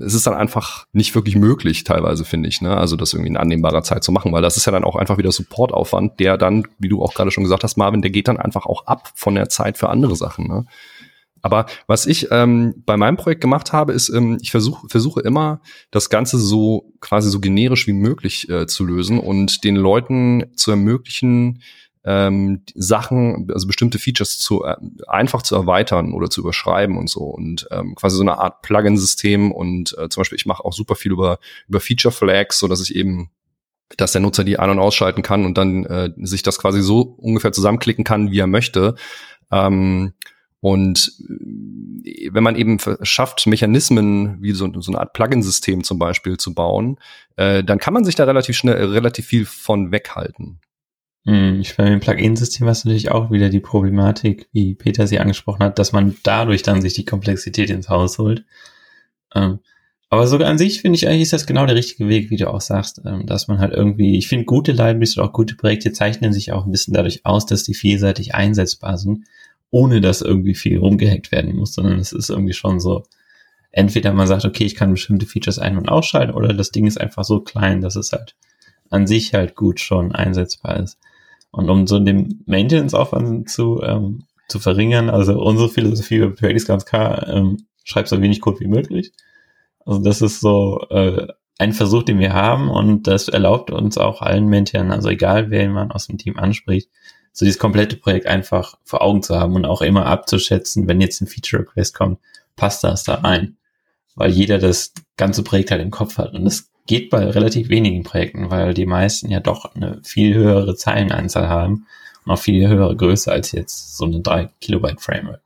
es 0.00 0.14
ist 0.14 0.26
dann 0.26 0.34
einfach 0.34 0.86
nicht 0.92 1.14
wirklich 1.14 1.36
möglich, 1.36 1.84
teilweise, 1.84 2.24
finde 2.24 2.48
ich, 2.48 2.60
ne? 2.60 2.76
Also 2.76 2.96
das 2.96 3.12
irgendwie 3.12 3.30
in 3.30 3.36
annehmbarer 3.36 3.82
Zeit 3.82 4.04
zu 4.04 4.12
machen, 4.12 4.32
weil 4.32 4.42
das 4.42 4.56
ist 4.56 4.66
ja 4.66 4.72
dann 4.72 4.84
auch 4.84 4.96
einfach 4.96 5.18
wieder 5.18 5.32
Supportaufwand, 5.32 6.20
der 6.20 6.38
dann, 6.38 6.66
wie 6.78 6.88
du 6.88 7.02
auch 7.02 7.14
gerade 7.14 7.30
schon 7.30 7.44
gesagt 7.44 7.64
hast, 7.64 7.76
Marvin, 7.76 8.02
der 8.02 8.10
geht 8.10 8.28
dann 8.28 8.38
einfach 8.38 8.66
auch 8.66 8.86
ab 8.86 9.12
von 9.14 9.34
der 9.34 9.48
Zeit 9.48 9.78
für 9.78 9.88
andere 9.88 10.16
Sachen, 10.16 10.46
ne? 10.46 10.66
Aber 11.44 11.66
was 11.88 12.06
ich 12.06 12.28
ähm, 12.30 12.82
bei 12.86 12.96
meinem 12.96 13.16
Projekt 13.16 13.40
gemacht 13.40 13.72
habe, 13.72 13.92
ist, 13.92 14.08
ähm, 14.08 14.38
ich 14.40 14.52
versuche 14.52 14.86
versuche 14.88 15.20
immer, 15.20 15.60
das 15.90 16.08
Ganze 16.08 16.38
so 16.38 16.92
quasi 17.00 17.30
so 17.30 17.40
generisch 17.40 17.88
wie 17.88 17.92
möglich 17.92 18.48
äh, 18.48 18.68
zu 18.68 18.84
lösen 18.84 19.18
und 19.18 19.64
den 19.64 19.74
Leuten 19.74 20.44
zu 20.54 20.70
ermöglichen, 20.70 21.60
ähm, 22.04 22.62
Sachen, 22.74 23.48
also 23.52 23.66
bestimmte 23.66 23.98
Features 23.98 24.38
zu 24.38 24.64
äh, 24.64 24.76
einfach 25.06 25.42
zu 25.42 25.54
erweitern 25.54 26.12
oder 26.14 26.30
zu 26.30 26.40
überschreiben 26.40 26.96
und 26.98 27.08
so 27.08 27.20
und 27.20 27.68
ähm, 27.70 27.94
quasi 27.94 28.16
so 28.16 28.22
eine 28.22 28.38
Art 28.38 28.62
Plugin-System 28.62 29.52
und 29.52 29.96
äh, 29.98 30.08
zum 30.08 30.20
Beispiel 30.20 30.36
ich 30.36 30.46
mache 30.46 30.64
auch 30.64 30.72
super 30.72 30.96
viel 30.96 31.12
über 31.12 31.38
über 31.68 31.80
Feature 31.80 32.12
Flags, 32.12 32.58
so 32.58 32.68
dass 32.68 32.82
ich 32.82 32.94
eben 32.94 33.30
dass 33.96 34.12
der 34.12 34.20
Nutzer 34.20 34.44
die 34.44 34.58
an- 34.58 34.70
und 34.70 34.78
ausschalten 34.78 35.22
kann 35.22 35.44
und 35.44 35.58
dann 35.58 35.84
äh, 35.84 36.10
sich 36.16 36.42
das 36.42 36.58
quasi 36.58 36.82
so 36.82 37.00
ungefähr 37.00 37.52
zusammenklicken 37.52 38.04
kann, 38.04 38.30
wie 38.30 38.38
er 38.38 38.46
möchte. 38.46 38.94
Ähm, 39.50 40.14
und 40.60 41.12
äh, 42.04 42.30
wenn 42.32 42.42
man 42.42 42.56
eben 42.56 42.78
schafft, 43.02 43.46
Mechanismen 43.46 44.40
wie 44.40 44.52
so, 44.52 44.72
so 44.80 44.92
eine 44.92 45.00
Art 45.00 45.12
Plugin-System 45.12 45.84
zum 45.84 45.98
Beispiel 45.98 46.36
zu 46.36 46.54
bauen, 46.54 46.98
äh, 47.36 47.62
dann 47.62 47.78
kann 47.78 47.94
man 47.94 48.04
sich 48.04 48.14
da 48.14 48.24
relativ 48.24 48.56
schnell, 48.56 48.76
relativ 48.76 49.26
viel 49.26 49.44
von 49.44 49.92
weghalten. 49.92 50.60
Hm, 51.24 51.60
ich 51.60 51.72
finde, 51.72 51.92
im 51.92 52.00
Plugin-System 52.00 52.66
hast 52.66 52.84
du 52.84 52.88
natürlich 52.88 53.10
auch 53.10 53.30
wieder 53.30 53.48
die 53.48 53.60
Problematik, 53.60 54.48
wie 54.52 54.74
Peter 54.74 55.06
sie 55.06 55.20
angesprochen 55.20 55.62
hat, 55.62 55.78
dass 55.78 55.92
man 55.92 56.16
dadurch 56.24 56.62
dann 56.62 56.82
sich 56.82 56.94
die 56.94 57.04
Komplexität 57.04 57.70
ins 57.70 57.88
Haus 57.88 58.18
holt. 58.18 58.44
Ähm, 59.34 59.60
aber 60.10 60.26
sogar 60.26 60.50
an 60.50 60.58
sich 60.58 60.82
finde 60.82 60.96
ich 60.96 61.08
eigentlich 61.08 61.22
ist 61.22 61.32
das 61.32 61.46
genau 61.46 61.64
der 61.64 61.76
richtige 61.76 62.08
Weg, 62.08 62.28
wie 62.30 62.36
du 62.36 62.52
auch 62.52 62.60
sagst, 62.60 63.00
ähm, 63.06 63.24
dass 63.26 63.48
man 63.48 63.60
halt 63.60 63.72
irgendwie, 63.72 64.18
ich 64.18 64.28
finde 64.28 64.44
gute 64.44 64.72
Libraries 64.72 65.16
oder 65.16 65.28
auch 65.28 65.32
gute 65.32 65.54
Projekte 65.54 65.92
zeichnen 65.92 66.32
sich 66.32 66.52
auch 66.52 66.66
ein 66.66 66.72
bisschen 66.72 66.92
dadurch 66.92 67.24
aus, 67.24 67.46
dass 67.46 67.62
die 67.64 67.74
vielseitig 67.74 68.34
einsetzbar 68.34 68.98
sind, 68.98 69.24
ohne 69.70 70.00
dass 70.00 70.20
irgendwie 70.20 70.54
viel 70.54 70.78
rumgehackt 70.78 71.32
werden 71.32 71.56
muss, 71.56 71.74
sondern 71.74 71.98
es 71.98 72.12
ist 72.12 72.30
irgendwie 72.30 72.52
schon 72.52 72.78
so, 72.80 73.04
entweder 73.70 74.12
man 74.12 74.26
sagt, 74.26 74.44
okay, 74.44 74.64
ich 74.64 74.74
kann 74.74 74.90
bestimmte 74.90 75.24
Features 75.26 75.58
ein- 75.58 75.78
und 75.78 75.88
ausschalten 75.88 76.34
oder 76.34 76.52
das 76.52 76.72
Ding 76.72 76.86
ist 76.86 77.00
einfach 77.00 77.24
so 77.24 77.40
klein, 77.40 77.80
dass 77.80 77.96
es 77.96 78.12
halt 78.12 78.34
an 78.90 79.06
sich 79.06 79.32
halt 79.34 79.56
gut 79.56 79.80
schon 79.80 80.14
einsetzbar 80.14 80.78
ist. 80.80 80.98
Und 81.52 81.70
um 81.70 81.86
so 81.86 82.00
den 82.00 82.42
Maintenance-Aufwand 82.46 83.48
zu, 83.48 83.82
ähm, 83.82 84.24
zu 84.48 84.58
verringern, 84.58 85.10
also 85.10 85.40
unsere 85.40 85.68
Philosophie 85.68 86.26
bei 86.26 86.50
ist 86.50 86.66
ganz 86.66 86.84
klar, 86.84 87.28
ähm, 87.28 87.66
schreib 87.84 88.08
so 88.08 88.20
wenig 88.20 88.40
Code 88.40 88.60
wie 88.60 88.66
möglich. 88.66 89.12
Also 89.84 90.02
das 90.02 90.22
ist 90.22 90.40
so 90.40 90.80
äh, 90.90 91.28
ein 91.58 91.72
Versuch, 91.72 92.02
den 92.02 92.18
wir 92.18 92.32
haben 92.32 92.70
und 92.70 93.06
das 93.06 93.28
erlaubt 93.28 93.70
uns 93.70 93.98
auch 93.98 94.22
allen 94.22 94.48
Maintainern, 94.48 94.92
also 94.92 95.10
egal 95.10 95.50
wen 95.50 95.72
man 95.72 95.92
aus 95.92 96.06
dem 96.06 96.18
Team 96.18 96.38
anspricht, 96.38 96.88
so 97.32 97.44
dieses 97.44 97.58
komplette 97.58 97.96
Projekt 97.96 98.26
einfach 98.26 98.78
vor 98.84 99.02
Augen 99.02 99.22
zu 99.22 99.38
haben 99.38 99.54
und 99.54 99.64
auch 99.64 99.82
immer 99.82 100.06
abzuschätzen, 100.06 100.88
wenn 100.88 101.00
jetzt 101.00 101.20
ein 101.20 101.26
Feature-Request 101.26 101.94
kommt, 101.94 102.18
passt 102.56 102.84
das 102.84 103.04
da 103.04 103.14
rein? 103.16 103.56
Weil 104.14 104.30
jeder 104.30 104.58
das 104.58 104.92
ganze 105.16 105.42
Projekt 105.42 105.70
halt 105.70 105.80
im 105.80 105.90
Kopf 105.90 106.18
hat 106.18 106.34
und 106.34 106.44
das 106.44 106.70
geht 106.86 107.10
bei 107.10 107.24
relativ 107.26 107.68
wenigen 107.68 108.02
Projekten, 108.02 108.50
weil 108.50 108.74
die 108.74 108.86
meisten 108.86 109.30
ja 109.30 109.40
doch 109.40 109.74
eine 109.74 110.00
viel 110.02 110.34
höhere 110.34 110.74
Zeilenanzahl 110.74 111.48
haben 111.48 111.86
und 112.24 112.32
auch 112.32 112.38
viel 112.38 112.68
höhere 112.68 112.96
Größe 112.96 113.30
als 113.30 113.52
jetzt 113.52 113.96
so 113.96 114.04
eine 114.04 114.20
3 114.20 114.50
Kilobyte 114.60 115.00
Framework. 115.00 115.40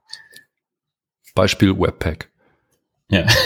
Beispiel 1.34 1.78
Webpack. 1.78 2.30
Ja. 3.10 3.26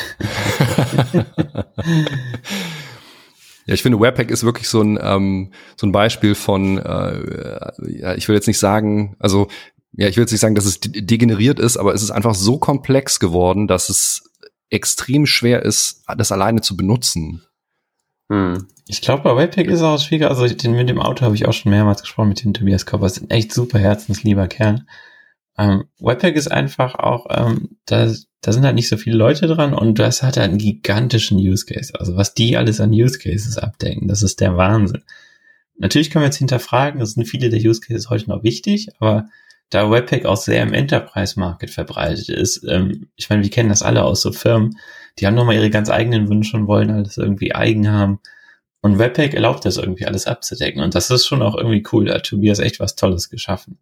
Ja, 3.66 3.74
ich 3.74 3.82
finde, 3.82 4.00
Webpack 4.00 4.32
ist 4.32 4.42
wirklich 4.42 4.68
so 4.68 4.82
ein, 4.82 4.98
ähm, 5.00 5.52
so 5.76 5.86
ein 5.86 5.92
Beispiel 5.92 6.34
von, 6.34 6.78
äh, 6.78 8.00
ja, 8.00 8.14
ich 8.14 8.26
will 8.26 8.34
jetzt 8.34 8.48
nicht 8.48 8.58
sagen, 8.58 9.14
also, 9.20 9.46
ja, 9.92 10.08
ich 10.08 10.16
will 10.16 10.22
jetzt 10.22 10.32
nicht 10.32 10.40
sagen, 10.40 10.56
dass 10.56 10.64
es 10.64 10.80
degeneriert 10.80 11.60
ist, 11.60 11.76
aber 11.76 11.94
es 11.94 12.02
ist 12.02 12.10
einfach 12.10 12.34
so 12.34 12.58
komplex 12.58 13.20
geworden, 13.20 13.68
dass 13.68 13.88
es 13.88 14.24
extrem 14.70 15.24
schwer 15.24 15.62
ist, 15.62 16.02
das 16.16 16.32
alleine 16.32 16.62
zu 16.62 16.76
benutzen. 16.76 17.44
Hm. 18.30 18.68
Ich 18.86 19.02
glaube, 19.02 19.22
bei 19.22 19.36
Webpack 19.36 19.66
ist 19.66 19.82
auch 19.82 20.00
schwieriger. 20.00 20.30
Also 20.30 20.46
den, 20.46 20.72
mit 20.72 20.88
dem 20.88 21.00
Auto 21.00 21.24
habe 21.24 21.34
ich 21.34 21.46
auch 21.46 21.52
schon 21.52 21.70
mehrmals 21.70 22.00
gesprochen 22.00 22.30
mit 22.30 22.42
dem 22.42 22.54
Tobias 22.54 22.86
Kopper. 22.86 23.04
Das 23.04 23.16
ist 23.16 23.24
ein 23.24 23.30
echt 23.30 23.52
super 23.52 23.78
herzenslieber 23.78 24.48
Kerl. 24.48 24.84
Ähm, 25.58 25.84
Webpack 25.98 26.36
ist 26.36 26.50
einfach 26.50 26.94
auch, 26.94 27.26
ähm, 27.30 27.76
da, 27.86 28.12
da 28.40 28.52
sind 28.52 28.64
halt 28.64 28.76
nicht 28.76 28.88
so 28.88 28.96
viele 28.96 29.16
Leute 29.16 29.46
dran 29.46 29.74
und 29.74 29.98
das 29.98 30.22
hat 30.22 30.36
halt 30.36 30.48
einen 30.48 30.58
gigantischen 30.58 31.38
Use 31.38 31.66
Case. 31.66 31.92
Also 31.98 32.16
was 32.16 32.34
die 32.34 32.56
alles 32.56 32.80
an 32.80 32.92
Use 32.92 33.18
Cases 33.18 33.58
abdecken, 33.58 34.08
das 34.08 34.22
ist 34.22 34.40
der 34.40 34.56
Wahnsinn. 34.56 35.02
Natürlich 35.76 36.10
können 36.10 36.22
wir 36.22 36.28
jetzt 36.28 36.38
hinterfragen, 36.38 37.00
es 37.00 37.12
sind 37.12 37.26
viele 37.26 37.50
der 37.50 37.60
Use 37.60 37.80
Cases 37.80 38.10
heute 38.10 38.30
noch 38.30 38.42
wichtig, 38.44 38.88
aber 39.00 39.28
da 39.70 39.90
Webpack 39.90 40.24
auch 40.24 40.36
sehr 40.36 40.62
im 40.62 40.72
Enterprise-Market 40.72 41.70
verbreitet 41.70 42.28
ist, 42.28 42.64
ähm, 42.68 43.08
ich 43.16 43.28
meine, 43.28 43.42
wir 43.42 43.50
kennen 43.50 43.68
das 43.68 43.82
alle 43.82 44.04
aus 44.04 44.22
so 44.22 44.32
Firmen, 44.32 44.76
die 45.18 45.26
haben 45.26 45.34
nochmal 45.34 45.56
ihre 45.56 45.70
ganz 45.70 45.90
eigenen 45.90 46.28
Wünsche 46.28 46.56
und 46.56 46.66
wollen 46.66 46.90
alles 46.90 47.16
irgendwie 47.16 47.54
eigen 47.54 47.90
haben. 47.90 48.20
Und 48.82 48.98
Webpack 48.98 49.34
erlaubt 49.34 49.64
das 49.64 49.76
irgendwie 49.76 50.06
alles 50.06 50.26
abzudecken. 50.26 50.82
Und 50.82 50.94
das 50.94 51.10
ist 51.10 51.26
schon 51.26 51.42
auch 51.42 51.56
irgendwie 51.56 51.84
cool. 51.92 52.06
Da 52.06 52.14
hat 52.14 52.26
Tobias 52.26 52.58
echt 52.58 52.80
was 52.80 52.96
Tolles 52.96 53.28
geschaffen. 53.28 53.78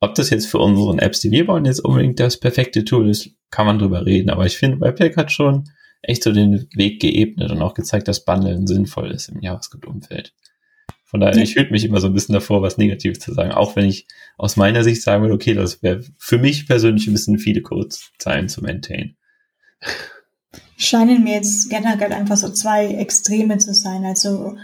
Ob 0.00 0.14
das 0.14 0.28
jetzt 0.30 0.46
für 0.46 0.58
unseren 0.58 0.98
Apps, 0.98 1.20
die 1.20 1.30
wir 1.30 1.46
bauen, 1.46 1.64
jetzt 1.64 1.80
unbedingt 1.80 2.20
das 2.20 2.38
perfekte 2.38 2.84
Tool 2.84 3.08
ist, 3.08 3.30
kann 3.50 3.64
man 3.64 3.78
drüber 3.78 4.04
reden. 4.04 4.28
Aber 4.28 4.44
ich 4.44 4.58
finde, 4.58 4.80
Webpack 4.80 5.16
hat 5.16 5.32
schon 5.32 5.70
echt 6.02 6.22
so 6.24 6.32
den 6.32 6.68
Weg 6.74 7.00
geebnet 7.00 7.50
und 7.50 7.62
auch 7.62 7.72
gezeigt, 7.72 8.08
dass 8.08 8.24
Bundeln 8.24 8.66
sinnvoll 8.66 9.10
ist 9.10 9.30
im 9.30 9.40
JavaScript-Umfeld. 9.40 10.34
Von 11.04 11.20
daher, 11.20 11.40
ich 11.42 11.54
fühle 11.54 11.70
mich 11.70 11.84
immer 11.84 12.00
so 12.00 12.08
ein 12.08 12.12
bisschen 12.12 12.34
davor, 12.34 12.60
was 12.60 12.76
Negatives 12.76 13.20
zu 13.20 13.32
sagen. 13.32 13.52
Auch 13.52 13.76
wenn 13.76 13.86
ich 13.86 14.06
aus 14.36 14.56
meiner 14.56 14.84
Sicht 14.84 15.00
sagen 15.00 15.22
würde, 15.22 15.34
okay, 15.34 15.54
das 15.54 15.82
wäre 15.82 16.02
für 16.18 16.38
mich 16.38 16.66
persönlich 16.66 17.06
ein 17.06 17.12
bisschen 17.12 17.38
viele 17.38 17.62
Codezeilen 17.62 18.48
zu 18.48 18.62
maintain 18.62 19.16
scheinen 20.76 21.24
mir 21.24 21.34
jetzt 21.34 21.70
generell 21.70 22.12
einfach 22.12 22.36
so 22.36 22.48
zwei 22.50 22.86
Extreme 22.86 23.58
zu 23.58 23.74
sein. 23.74 24.04
Also 24.04 24.56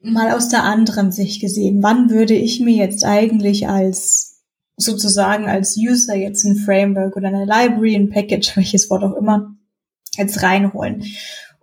mal 0.00 0.32
aus 0.32 0.48
der 0.48 0.64
anderen 0.64 1.12
Sicht 1.12 1.40
gesehen, 1.40 1.82
wann 1.82 2.10
würde 2.10 2.34
ich 2.34 2.60
mir 2.60 2.74
jetzt 2.74 3.04
eigentlich 3.04 3.68
als 3.68 4.40
sozusagen 4.76 5.46
als 5.46 5.76
User 5.76 6.16
jetzt 6.16 6.44
ein 6.44 6.56
Framework 6.56 7.16
oder 7.16 7.28
eine 7.28 7.44
Library, 7.44 7.94
ein 7.94 8.10
Package, 8.10 8.52
welches 8.56 8.90
Wort 8.90 9.04
auch 9.04 9.16
immer, 9.16 9.54
jetzt 10.16 10.42
reinholen? 10.42 11.04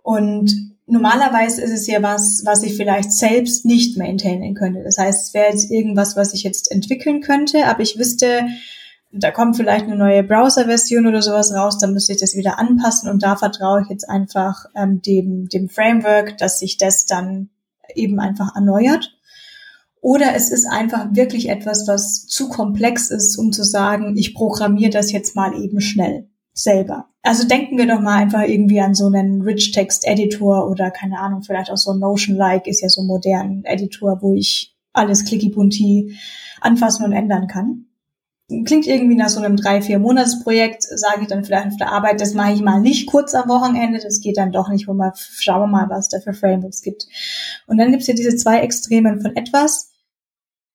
Und 0.01 0.51
normalerweise 0.85 1.61
ist 1.61 1.71
es 1.71 1.87
ja 1.87 2.01
was, 2.01 2.41
was 2.45 2.63
ich 2.63 2.75
vielleicht 2.75 3.11
selbst 3.11 3.65
nicht 3.65 3.97
maintainen 3.97 4.55
könnte. 4.55 4.83
Das 4.83 4.97
heißt, 4.97 5.27
es 5.27 5.33
wäre 5.33 5.51
jetzt 5.51 5.69
irgendwas, 5.69 6.15
was 6.15 6.33
ich 6.33 6.43
jetzt 6.43 6.71
entwickeln 6.71 7.21
könnte, 7.21 7.65
aber 7.67 7.81
ich 7.81 7.97
wüsste, 7.99 8.47
da 9.11 9.31
kommt 9.31 9.57
vielleicht 9.57 9.85
eine 9.85 9.95
neue 9.95 10.23
Browser-Version 10.23 11.07
oder 11.07 11.21
sowas 11.21 11.53
raus, 11.53 11.79
dann 11.79 11.93
müsste 11.93 12.13
ich 12.13 12.19
das 12.19 12.35
wieder 12.35 12.59
anpassen 12.59 13.09
und 13.09 13.23
da 13.23 13.35
vertraue 13.35 13.81
ich 13.81 13.89
jetzt 13.89 14.07
einfach 14.07 14.65
ähm, 14.75 15.01
dem, 15.01 15.49
dem 15.49 15.67
Framework, 15.67 16.37
dass 16.37 16.59
sich 16.59 16.77
das 16.77 17.05
dann 17.05 17.49
eben 17.95 18.19
einfach 18.19 18.55
erneuert. 18.55 19.15
Oder 20.01 20.35
es 20.35 20.51
ist 20.51 20.65
einfach 20.65 21.07
wirklich 21.11 21.49
etwas, 21.49 21.87
was 21.87 22.25
zu 22.25 22.49
komplex 22.49 23.09
ist, 23.09 23.37
um 23.37 23.51
zu 23.51 23.63
sagen, 23.63 24.15
ich 24.15 24.33
programmiere 24.33 24.91
das 24.91 25.11
jetzt 25.11 25.35
mal 25.35 25.59
eben 25.59 25.81
schnell 25.81 26.29
selber. 26.53 27.07
Also 27.21 27.45
denken 27.47 27.77
wir 27.77 27.87
doch 27.87 27.99
mal 27.99 28.17
einfach 28.17 28.43
irgendwie 28.43 28.79
an 28.79 28.93
so 28.93 29.07
einen 29.07 29.41
Rich 29.41 29.71
Text 29.71 30.07
Editor 30.07 30.69
oder 30.69 30.91
keine 30.91 31.19
Ahnung, 31.19 31.41
vielleicht 31.41 31.71
auch 31.71 31.77
so 31.77 31.93
Notion-like 31.93 32.67
ist 32.67 32.81
ja 32.81 32.89
so 32.89 33.01
ein 33.01 33.07
modernen 33.07 33.65
Editor, 33.65 34.19
wo 34.21 34.35
ich 34.35 34.77
alles 34.93 35.25
clicky 35.25 35.49
bunti 35.49 36.17
anfassen 36.61 37.05
und 37.05 37.11
ändern 37.11 37.47
kann 37.47 37.88
klingt 38.65 38.87
irgendwie 38.87 39.15
nach 39.15 39.29
so 39.29 39.39
einem 39.39 39.55
drei, 39.55 39.81
vier 39.81 39.99
Monatsprojekt, 39.99 40.83
sage 40.83 41.21
ich 41.21 41.27
dann 41.27 41.45
vielleicht 41.45 41.67
auf 41.67 41.77
der 41.77 41.91
Arbeit, 41.91 42.19
das 42.19 42.33
mache 42.33 42.53
ich 42.53 42.61
mal 42.61 42.81
nicht 42.81 43.07
kurz 43.07 43.35
am 43.35 43.47
Wochenende, 43.47 43.99
das 43.99 44.21
geht 44.21 44.37
dann 44.37 44.51
doch 44.51 44.69
nicht, 44.69 44.87
wo 44.87 44.93
man 44.93 45.11
schauen 45.15 45.61
wir 45.61 45.67
mal, 45.67 45.89
was 45.89 46.09
da 46.09 46.19
für 46.19 46.33
Frameworks 46.33 46.81
gibt. 46.81 47.07
Und 47.67 47.77
dann 47.77 47.91
gibt's 47.91 48.07
ja 48.07 48.15
diese 48.15 48.35
zwei 48.35 48.59
Extremen 48.61 49.21
von 49.21 49.35
etwas, 49.35 49.91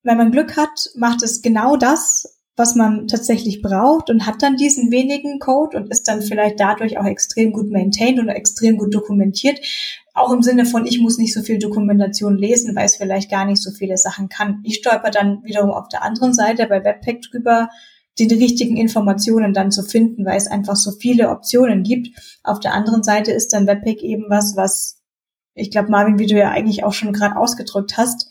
wenn 0.05 0.19
man 0.19 0.31
Glück 0.31 0.57
hat, 0.57 0.91
macht 0.95 1.23
es 1.23 1.43
genau 1.43 1.77
das, 1.77 2.39
was 2.57 2.77
man 2.77 3.09
tatsächlich 3.09 3.63
braucht 3.63 4.11
und 4.11 4.27
hat 4.27 4.43
dann 4.43 4.57
diesen 4.57 4.93
wenigen 4.93 5.41
Code 5.41 5.77
und 5.77 5.91
ist 5.91 6.07
dann 6.07 6.23
vielleicht 6.23 6.61
dadurch 6.61 6.99
auch 6.99 7.07
extrem 7.07 7.53
gut 7.53 7.71
maintained 7.71 8.21
und 8.21 8.29
extrem 8.29 8.77
gut 8.77 8.95
dokumentiert. 8.95 9.59
Auch 10.15 10.33
im 10.33 10.43
Sinne 10.43 10.65
von, 10.65 10.87
ich 10.87 11.01
muss 11.01 11.19
nicht 11.19 11.35
so 11.35 11.43
viel 11.43 11.59
Dokumentation 11.59 12.39
lesen, 12.39 12.75
weil 12.75 12.87
es 12.87 12.97
vielleicht 12.97 13.31
gar 13.31 13.45
nicht 13.45 13.61
so 13.61 13.71
viele 13.73 13.99
Sachen 13.99 14.29
kann. 14.29 14.61
Ich 14.63 14.77
stolper 14.77 15.11
dann 15.11 15.43
wiederum 15.45 15.71
auf 15.71 15.89
der 15.89 16.03
anderen 16.03 16.33
Seite 16.33 16.67
bei 16.67 16.85
Webpack 16.85 17.21
drüber, 17.23 17.69
die 18.19 18.33
richtigen 18.33 18.77
Informationen 18.77 19.53
dann 19.53 19.73
zu 19.73 19.83
finden, 19.83 20.25
weil 20.25 20.37
es 20.37 20.47
einfach 20.47 20.77
so 20.77 20.93
viele 20.93 21.31
Optionen 21.31 21.83
gibt. 21.83 22.17
Auf 22.45 22.61
der 22.61 22.73
anderen 22.73 23.03
Seite 23.03 23.33
ist 23.33 23.53
dann 23.53 23.67
Webpack 23.67 24.03
eben 24.03 24.27
was, 24.29 24.57
was 24.57 25.03
ich 25.55 25.71
glaube, 25.71 25.91
Marvin, 25.91 26.19
wie 26.19 26.27
du 26.27 26.37
ja 26.37 26.51
eigentlich 26.51 26.85
auch 26.85 26.93
schon 26.93 27.13
gerade 27.13 27.37
ausgedrückt 27.37 27.97
hast, 27.97 28.29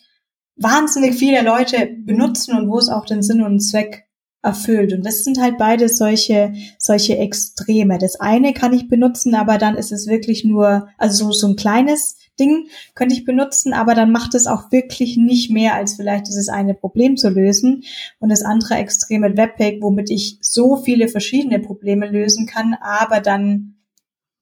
wahnsinnig 0.56 1.16
viele 1.16 1.42
Leute 1.42 1.90
benutzen 2.06 2.58
und 2.58 2.70
wo 2.70 2.78
es 2.78 2.90
auch 2.90 3.06
den 3.06 3.24
Sinn 3.24 3.42
und 3.42 3.60
Zweck 3.60 4.08
erfüllt. 4.44 4.94
Und 4.94 5.06
das 5.06 5.24
sind 5.24 5.42
halt 5.42 5.58
beide 5.58 5.90
solche, 5.90 6.54
solche 6.78 7.18
Extreme. 7.18 7.98
Das 7.98 8.20
eine 8.20 8.54
kann 8.54 8.74
ich 8.74 8.90
benutzen, 8.90 9.34
aber 9.34 9.58
dann 9.58 9.76
ist 9.76 9.92
es 9.92 10.08
wirklich 10.08 10.44
nur, 10.44 10.90
also 10.98 11.26
so, 11.26 11.32
so 11.32 11.48
ein 11.48 11.56
kleines 11.56 12.18
Ding 12.40 12.68
könnte 12.96 13.16
ich 13.16 13.26
benutzen, 13.26 13.74
aber 13.74 13.94
dann 13.94 14.12
macht 14.12 14.36
es 14.36 14.48
auch 14.48 14.72
wirklich 14.72 15.18
nicht 15.18 15.52
mehr, 15.52 15.76
als 15.76 15.96
vielleicht 15.96 16.28
dieses 16.28 16.50
eine 16.50 16.74
Problem 16.74 17.16
zu 17.16 17.30
lösen. 17.30 17.84
Und 18.20 18.30
das 18.30 18.44
andere 18.44 18.76
Extrem 18.76 19.22
mit 19.22 19.38
Webpack, 19.38 19.78
womit 19.82 20.10
ich 20.10 20.38
so 20.42 20.78
viele 20.78 21.08
verschiedene 21.08 21.60
Probleme 21.60 22.10
lösen 22.10 22.46
kann, 22.46 22.76
aber 22.82 23.22
dann 23.22 23.76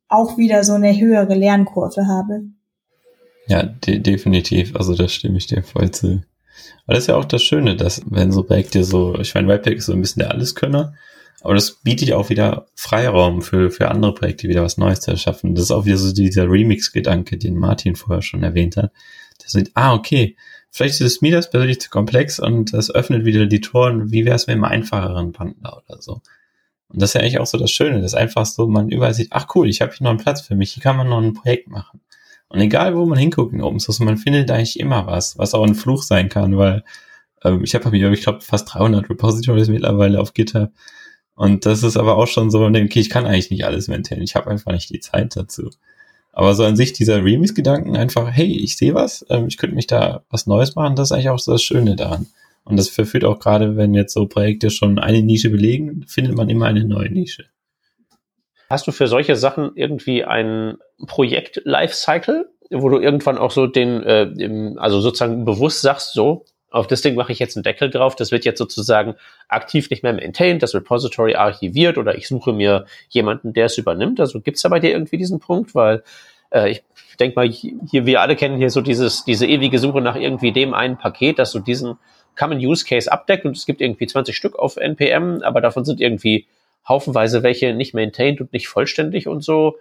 auch 0.07 0.37
wieder 0.37 0.63
so 0.63 0.73
eine 0.73 0.99
höhere 0.99 1.35
Lernkurve 1.35 2.07
habe. 2.07 2.43
Ja, 3.47 3.63
de 3.63 3.99
definitiv. 3.99 4.75
Also 4.75 4.95
da 4.95 5.07
stimme 5.07 5.37
ich 5.37 5.47
dir 5.47 5.63
voll 5.63 5.91
zu. 5.91 6.21
Aber 6.85 6.95
das 6.95 7.03
ist 7.03 7.07
ja 7.07 7.15
auch 7.15 7.25
das 7.25 7.43
Schöne, 7.43 7.75
dass 7.75 8.01
wenn 8.05 8.31
so 8.31 8.43
Projekte 8.43 8.83
so, 8.83 9.17
ich 9.19 9.33
meine, 9.33 9.47
Webpack 9.47 9.77
ist 9.77 9.85
so 9.85 9.93
ein 9.93 10.01
bisschen 10.01 10.21
der 10.21 10.31
Alleskönner, 10.31 10.93
aber 11.41 11.55
das 11.55 11.71
bietet 11.71 12.09
ja 12.09 12.17
auch 12.17 12.29
wieder 12.29 12.67
Freiraum 12.75 13.41
für, 13.41 13.71
für 13.71 13.89
andere 13.89 14.13
Projekte, 14.13 14.47
wieder 14.47 14.63
was 14.63 14.77
Neues 14.77 15.01
zu 15.01 15.11
erschaffen. 15.11 15.55
Das 15.55 15.65
ist 15.65 15.71
auch 15.71 15.85
wieder 15.85 15.97
so 15.97 16.13
dieser 16.13 16.49
Remix-Gedanke, 16.49 17.37
den 17.37 17.55
Martin 17.55 17.95
vorher 17.95 18.21
schon 18.21 18.43
erwähnt 18.43 18.77
hat. 18.77 18.91
Der 19.41 19.49
sagt, 19.49 19.71
ah, 19.73 19.93
okay, 19.93 20.35
vielleicht 20.69 21.01
ist 21.01 21.21
mir 21.21 21.31
das 21.31 21.49
persönlich 21.49 21.81
zu 21.81 21.89
komplex 21.89 22.39
und 22.39 22.73
das 22.73 22.93
öffnet 22.93 23.25
wieder 23.25 23.47
die 23.47 23.61
Toren, 23.61 24.11
wie 24.11 24.25
wäre 24.25 24.35
es 24.35 24.45
mit 24.45 24.53
einem 24.53 24.65
einfacheren 24.65 25.31
Bundler 25.31 25.81
oder 25.83 26.01
so. 26.01 26.21
Und 26.89 27.01
das 27.01 27.11
ist 27.11 27.13
ja 27.15 27.21
eigentlich 27.21 27.39
auch 27.39 27.47
so 27.47 27.57
das 27.57 27.71
Schöne, 27.71 28.01
dass 28.01 28.13
einfach 28.13 28.45
so 28.45 28.67
man 28.67 28.89
überall 28.89 29.13
sieht, 29.13 29.29
ach 29.31 29.47
cool, 29.55 29.67
ich 29.67 29.81
habe 29.81 29.93
hier 29.93 30.03
noch 30.03 30.11
einen 30.11 30.19
Platz 30.19 30.41
für 30.41 30.55
mich, 30.55 30.73
hier 30.73 30.83
kann 30.83 30.97
man 30.97 31.09
noch 31.09 31.21
ein 31.21 31.33
Projekt 31.33 31.69
machen. 31.69 32.01
Und 32.51 32.59
egal, 32.59 32.95
wo 32.95 33.05
man 33.05 33.17
hinguckt 33.17 33.53
in 33.53 33.61
Open 33.61 33.79
Source, 33.79 33.99
man 33.99 34.17
findet 34.17 34.51
eigentlich 34.51 34.79
immer 34.79 35.07
was, 35.07 35.37
was 35.37 35.53
auch 35.53 35.65
ein 35.65 35.75
Fluch 35.75 36.03
sein 36.03 36.27
kann, 36.27 36.57
weil 36.57 36.83
ähm, 37.43 37.63
ich 37.63 37.73
habe 37.75 37.95
ich 37.95 38.21
glaube, 38.21 38.41
fast 38.41 38.73
300 38.73 39.09
Repositories 39.09 39.69
mittlerweile 39.69 40.19
auf 40.19 40.33
GitHub. 40.33 40.71
Und 41.35 41.65
das 41.65 41.81
ist 41.83 41.95
aber 41.95 42.17
auch 42.17 42.27
schon 42.27 42.51
so, 42.51 42.65
okay, 42.65 42.99
ich 42.99 43.09
kann 43.09 43.25
eigentlich 43.25 43.51
nicht 43.51 43.65
alles 43.65 43.87
maintainen, 43.87 44.23
ich 44.23 44.35
habe 44.35 44.49
einfach 44.51 44.73
nicht 44.73 44.89
die 44.89 44.99
Zeit 44.99 45.35
dazu. 45.35 45.69
Aber 46.33 46.53
so 46.53 46.63
an 46.65 46.75
sich 46.75 46.93
dieser 46.93 47.23
Remix-Gedanken 47.23 47.95
einfach, 47.95 48.29
hey, 48.29 48.51
ich 48.51 48.77
sehe 48.77 48.93
was, 48.93 49.25
ähm, 49.29 49.47
ich 49.47 49.57
könnte 49.57 49.75
mich 49.75 49.87
da 49.87 50.23
was 50.29 50.45
Neues 50.45 50.75
machen, 50.75 50.95
das 50.95 51.07
ist 51.07 51.11
eigentlich 51.13 51.29
auch 51.29 51.39
so 51.39 51.53
das 51.53 51.63
Schöne 51.63 51.95
daran. 51.95 52.27
Und 52.63 52.77
das 52.77 52.89
verführt 52.89 53.23
auch 53.23 53.39
gerade, 53.39 53.77
wenn 53.77 53.93
jetzt 53.93 54.13
so 54.13 54.27
Projekte 54.27 54.69
schon 54.69 54.99
eine 54.99 55.23
Nische 55.23 55.49
belegen, 55.49 56.05
findet 56.07 56.35
man 56.35 56.49
immer 56.49 56.67
eine 56.67 56.83
neue 56.83 57.09
Nische. 57.09 57.45
Hast 58.71 58.87
du 58.87 58.91
für 58.91 59.07
solche 59.07 59.35
Sachen 59.35 59.71
irgendwie 59.75 60.23
ein 60.23 60.77
Projekt-Lifecycle, 61.05 62.49
wo 62.71 62.89
du 62.89 62.99
irgendwann 62.99 63.37
auch 63.37 63.51
so 63.51 63.67
den, 63.67 64.01
äh, 64.03 64.23
im, 64.23 64.79
also 64.79 65.01
sozusagen 65.01 65.43
bewusst 65.43 65.81
sagst, 65.81 66.13
so, 66.13 66.45
auf 66.69 66.87
das 66.87 67.01
Ding 67.01 67.15
mache 67.15 67.33
ich 67.33 67.39
jetzt 67.39 67.57
einen 67.57 67.63
Deckel 67.63 67.89
drauf, 67.89 68.15
das 68.15 68.31
wird 68.31 68.45
jetzt 68.45 68.59
sozusagen 68.59 69.15
aktiv 69.49 69.89
nicht 69.89 70.03
mehr 70.03 70.13
maintained, 70.13 70.63
das 70.63 70.73
Repository 70.73 71.35
archiviert 71.35 71.97
oder 71.97 72.15
ich 72.15 72.29
suche 72.29 72.53
mir 72.53 72.85
jemanden, 73.09 73.51
der 73.51 73.65
es 73.65 73.77
übernimmt. 73.77 74.21
Also 74.21 74.39
gibt's 74.39 74.61
da 74.61 74.69
bei 74.69 74.79
dir 74.79 74.91
irgendwie 74.91 75.17
diesen 75.17 75.41
Punkt? 75.41 75.75
Weil 75.75 76.01
äh, 76.49 76.71
ich 76.71 76.83
denke 77.19 77.35
mal, 77.35 77.49
hier, 77.49 78.05
wir 78.05 78.21
alle 78.21 78.37
kennen 78.37 78.57
hier 78.57 78.69
so 78.69 78.79
dieses, 78.79 79.25
diese 79.25 79.45
ewige 79.45 79.79
Suche 79.79 79.99
nach 79.99 80.15
irgendwie 80.15 80.53
dem 80.53 80.73
einen 80.73 80.97
Paket, 80.97 81.39
das 81.39 81.51
so 81.51 81.59
diesen 81.59 81.97
Common 82.37 82.59
Use 82.59 82.85
Case 82.85 83.11
abdeckt 83.11 83.45
und 83.45 83.57
es 83.57 83.65
gibt 83.65 83.81
irgendwie 83.81 84.07
20 84.07 84.33
Stück 84.33 84.57
auf 84.57 84.77
NPM, 84.77 85.41
aber 85.43 85.59
davon 85.59 85.83
sind 85.83 85.99
irgendwie 85.99 86.47
haufenweise 86.87 87.43
welche 87.43 87.73
nicht 87.73 87.93
maintained 87.93 88.41
und 88.41 88.53
nicht 88.53 88.67
vollständig 88.67 89.27
und 89.27 89.43
so. 89.43 89.77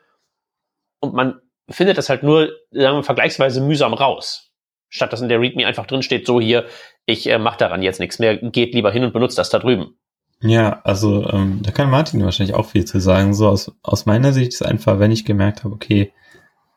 Und 1.00 1.14
man 1.14 1.40
findet 1.68 1.98
das 1.98 2.08
halt 2.08 2.22
nur, 2.22 2.50
sagen 2.70 2.98
wir, 2.98 3.02
vergleichsweise 3.02 3.60
mühsam 3.60 3.94
raus. 3.94 4.50
Statt 4.88 5.12
dass 5.12 5.20
in 5.20 5.28
der 5.28 5.40
README 5.40 5.66
einfach 5.66 5.86
drin 5.86 6.02
steht, 6.02 6.26
so 6.26 6.40
hier, 6.40 6.66
ich 7.06 7.28
äh, 7.28 7.38
mache 7.38 7.58
daran 7.58 7.82
jetzt 7.82 8.00
nichts 8.00 8.18
mehr, 8.18 8.36
geht 8.36 8.74
lieber 8.74 8.90
hin 8.90 9.04
und 9.04 9.12
benutzt 9.12 9.38
das 9.38 9.50
da 9.50 9.58
drüben. 9.58 9.96
Ja, 10.42 10.80
also 10.84 11.28
ähm, 11.30 11.60
da 11.62 11.70
kann 11.70 11.90
Martin 11.90 12.24
wahrscheinlich 12.24 12.56
auch 12.56 12.66
viel 12.66 12.86
zu 12.86 12.98
sagen. 12.98 13.34
So 13.34 13.48
aus, 13.48 13.72
aus 13.82 14.06
meiner 14.06 14.32
Sicht 14.32 14.52
ist 14.52 14.62
einfach, 14.62 14.98
wenn 14.98 15.10
ich 15.10 15.24
gemerkt 15.24 15.64
habe, 15.64 15.74
okay, 15.74 16.12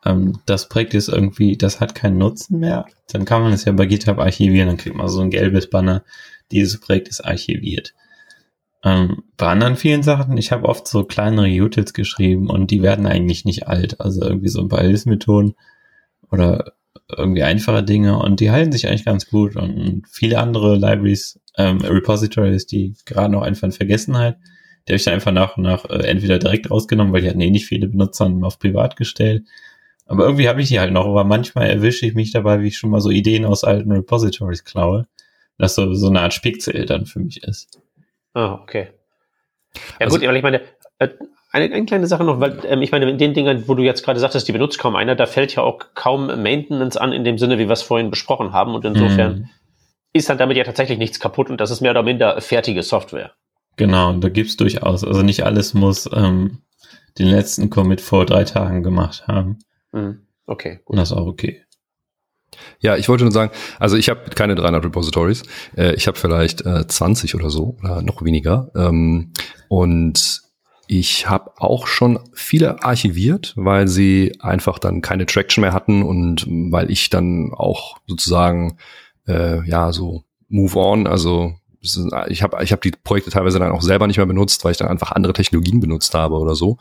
ähm, 0.04 0.40
das 0.46 0.68
Projekt 0.68 0.94
ist 0.94 1.08
irgendwie, 1.08 1.56
das 1.56 1.80
hat 1.80 1.94
keinen 1.94 2.18
Nutzen 2.18 2.60
mehr, 2.60 2.86
dann 3.10 3.24
kann 3.24 3.42
man 3.42 3.52
es 3.52 3.64
ja 3.64 3.72
bei 3.72 3.86
GitHub 3.86 4.18
archivieren, 4.18 4.68
dann 4.68 4.76
kriegt 4.76 4.96
man 4.96 5.08
so 5.08 5.20
ein 5.20 5.30
gelbes 5.30 5.70
Banner, 5.70 6.04
dieses 6.52 6.78
Projekt 6.78 7.08
ist 7.08 7.22
archiviert. 7.22 7.94
Ähm, 8.84 9.22
bei 9.36 9.46
anderen 9.48 9.76
vielen 9.76 10.02
Sachen, 10.02 10.36
ich 10.36 10.52
habe 10.52 10.68
oft 10.68 10.86
so 10.86 11.04
kleinere 11.04 11.48
Utils 11.48 11.94
geschrieben 11.94 12.50
und 12.50 12.70
die 12.70 12.82
werden 12.82 13.06
eigentlich 13.06 13.44
nicht 13.44 13.66
alt. 13.66 14.00
Also 14.00 14.22
irgendwie 14.22 14.48
so 14.48 14.60
ein 14.60 14.68
paar 14.68 14.82
Hilfsmethoden 14.82 15.54
oder 16.30 16.74
irgendwie 17.08 17.42
einfache 17.42 17.82
Dinge 17.82 18.18
und 18.18 18.40
die 18.40 18.50
halten 18.50 18.72
sich 18.72 18.86
eigentlich 18.86 19.04
ganz 19.04 19.26
gut. 19.26 19.56
Und 19.56 20.04
viele 20.10 20.38
andere 20.38 20.76
Libraries, 20.76 21.40
ähm, 21.56 21.78
Repositories, 21.78 22.66
die 22.66 22.94
gerade 23.06 23.32
noch 23.32 23.42
einfach 23.42 23.64
in 23.64 23.72
Vergessenheit, 23.72 24.36
die 24.86 24.92
habe 24.92 24.96
ich 24.96 25.04
dann 25.04 25.14
einfach 25.14 25.32
nach 25.32 25.56
und 25.56 25.62
nach 25.64 25.84
äh, 25.86 26.06
entweder 26.06 26.38
direkt 26.38 26.70
rausgenommen, 26.70 27.12
weil 27.12 27.22
die 27.22 27.28
hatten 27.30 27.40
eh 27.40 27.50
nicht 27.50 27.66
viele 27.66 27.88
Benutzer 27.88 28.30
auf 28.42 28.58
privat 28.58 28.96
gestellt. 28.96 29.44
Aber 30.06 30.24
irgendwie 30.24 30.48
habe 30.48 30.60
ich 30.60 30.68
die 30.68 30.80
halt 30.80 30.92
noch, 30.92 31.06
aber 31.06 31.24
manchmal 31.24 31.70
erwische 31.70 32.06
ich 32.06 32.14
mich 32.14 32.32
dabei, 32.32 32.60
wie 32.60 32.68
ich 32.68 32.76
schon 32.76 32.90
mal 32.90 33.00
so 33.00 33.10
Ideen 33.10 33.46
aus 33.46 33.64
alten 33.64 33.90
Repositories 33.92 34.64
klaue. 34.64 35.06
Das 35.56 35.74
so, 35.74 35.94
so 35.94 36.08
eine 36.08 36.20
Art 36.20 36.34
Spickzell 36.34 36.84
dann 36.84 37.06
für 37.06 37.20
mich 37.20 37.42
ist. 37.44 37.80
Ah, 38.34 38.60
okay. 38.62 38.88
Ja 39.98 40.06
also, 40.06 40.18
gut, 40.18 40.26
aber 40.26 40.36
ich 40.36 40.42
meine, 40.42 40.60
äh, 40.98 41.08
eine, 41.52 41.72
eine 41.72 41.86
kleine 41.86 42.06
Sache 42.06 42.24
noch, 42.24 42.40
weil 42.40 42.58
ähm, 42.64 42.82
ich 42.82 42.90
meine, 42.90 43.08
in 43.08 43.18
den 43.18 43.32
Dingen, 43.32 43.68
wo 43.68 43.74
du 43.74 43.82
jetzt 43.82 44.04
gerade 44.04 44.18
sagtest, 44.18 44.48
die 44.48 44.52
benutzt 44.52 44.78
kaum 44.78 44.96
einer, 44.96 45.14
da 45.14 45.26
fällt 45.26 45.54
ja 45.54 45.62
auch 45.62 45.78
kaum 45.94 46.26
Maintenance 46.26 46.96
an, 46.96 47.12
in 47.12 47.24
dem 47.24 47.38
Sinne, 47.38 47.58
wie 47.58 47.66
wir 47.68 47.72
es 47.72 47.82
vorhin 47.82 48.10
besprochen 48.10 48.52
haben. 48.52 48.74
Und 48.74 48.84
insofern 48.84 49.34
mhm. 49.36 49.48
ist 50.12 50.28
dann 50.28 50.38
damit 50.38 50.56
ja 50.56 50.64
tatsächlich 50.64 50.98
nichts 50.98 51.20
kaputt 51.20 51.50
und 51.50 51.60
das 51.60 51.70
ist 51.70 51.80
mehr 51.80 51.92
oder 51.92 52.02
minder 52.02 52.40
fertige 52.40 52.82
Software. 52.82 53.32
Genau, 53.76 54.12
da 54.14 54.28
gibt's 54.28 54.56
durchaus. 54.56 55.04
Also 55.04 55.22
nicht 55.22 55.44
alles 55.44 55.74
muss 55.74 56.08
ähm, 56.12 56.58
den 57.18 57.28
letzten 57.28 57.70
Commit 57.70 58.00
vor 58.00 58.26
drei 58.26 58.44
Tagen 58.44 58.82
gemacht 58.82 59.28
haben. 59.28 59.60
Mhm. 59.92 60.26
Okay, 60.46 60.80
gut. 60.84 60.94
Und 60.94 60.96
das 60.96 61.10
ist 61.10 61.16
auch 61.16 61.26
okay. 61.26 61.62
Ja, 62.80 62.96
ich 62.96 63.08
wollte 63.08 63.24
nur 63.24 63.32
sagen, 63.32 63.52
also 63.78 63.96
ich 63.96 64.08
habe 64.08 64.30
keine 64.30 64.54
300 64.54 64.84
Repositories. 64.84 65.42
Äh, 65.76 65.94
ich 65.94 66.06
habe 66.06 66.18
vielleicht 66.18 66.64
äh, 66.66 66.86
20 66.86 67.34
oder 67.34 67.50
so 67.50 67.76
oder 67.82 68.02
noch 68.02 68.22
weniger. 68.22 68.70
Ähm, 68.74 69.32
und 69.68 70.42
ich 70.86 71.28
habe 71.28 71.52
auch 71.56 71.86
schon 71.86 72.18
viele 72.34 72.82
archiviert, 72.84 73.54
weil 73.56 73.88
sie 73.88 74.36
einfach 74.40 74.78
dann 74.78 75.00
keine 75.00 75.26
Traction 75.26 75.62
mehr 75.62 75.72
hatten 75.72 76.02
und 76.02 76.46
weil 76.46 76.90
ich 76.90 77.10
dann 77.10 77.52
auch 77.54 77.96
sozusagen 78.06 78.76
äh, 79.26 79.66
ja 79.66 79.92
so 79.92 80.24
move 80.48 80.78
on, 80.78 81.06
also 81.06 81.54
ich 82.28 82.42
habe 82.42 82.62
ich 82.62 82.72
hab 82.72 82.80
die 82.80 82.92
Projekte 82.92 83.30
teilweise 83.30 83.58
dann 83.58 83.72
auch 83.72 83.82
selber 83.82 84.06
nicht 84.06 84.16
mehr 84.16 84.26
benutzt, 84.26 84.64
weil 84.64 84.72
ich 84.72 84.78
dann 84.78 84.88
einfach 84.88 85.12
andere 85.12 85.34
Technologien 85.34 85.80
benutzt 85.80 86.14
habe 86.14 86.36
oder 86.36 86.54
so. 86.54 86.78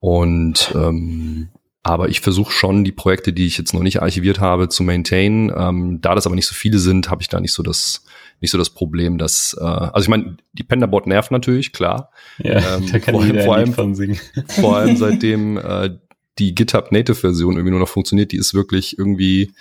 Und 0.00 0.72
ähm, 0.74 1.48
aber 1.82 2.08
ich 2.08 2.20
versuche 2.20 2.52
schon, 2.52 2.84
die 2.84 2.92
Projekte, 2.92 3.32
die 3.32 3.46
ich 3.46 3.58
jetzt 3.58 3.74
noch 3.74 3.82
nicht 3.82 4.02
archiviert 4.02 4.38
habe, 4.38 4.68
zu 4.68 4.82
maintainen. 4.84 5.52
Ähm, 5.54 6.00
da 6.00 6.14
das 6.14 6.26
aber 6.26 6.36
nicht 6.36 6.46
so 6.46 6.54
viele 6.54 6.78
sind, 6.78 7.10
habe 7.10 7.22
ich 7.22 7.28
da 7.28 7.40
nicht 7.40 7.52
so 7.52 7.62
das 7.62 8.04
nicht 8.40 8.50
so 8.50 8.58
das 8.58 8.70
Problem, 8.70 9.18
dass 9.18 9.56
äh, 9.60 9.64
also 9.64 10.04
ich 10.04 10.08
meine, 10.08 10.36
die 10.52 10.64
Penderbot 10.64 11.06
nervt 11.06 11.30
natürlich, 11.30 11.72
klar. 11.72 12.10
Ja, 12.38 12.76
ähm, 12.76 12.88
da 12.92 12.98
kann 12.98 13.14
vor, 13.14 13.24
vor 13.44 13.54
allem, 13.54 13.72
von 13.72 13.94
singen. 13.94 14.18
Vor 14.48 14.76
allem 14.76 14.96
seitdem 14.98 15.58
äh, 15.58 15.90
die 16.38 16.54
GitHub 16.54 16.90
Native 16.92 17.14
Version 17.14 17.54
irgendwie 17.54 17.70
nur 17.70 17.80
noch 17.80 17.88
funktioniert, 17.88 18.32
die 18.32 18.36
ist 18.36 18.54
wirklich 18.54 18.98
irgendwie 18.98 19.52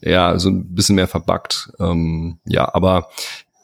ja 0.00 0.38
so 0.38 0.48
ein 0.48 0.74
bisschen 0.74 0.96
mehr 0.96 1.08
verbuggt. 1.08 1.70
Ähm, 1.80 2.38
ja, 2.46 2.72
aber 2.72 3.08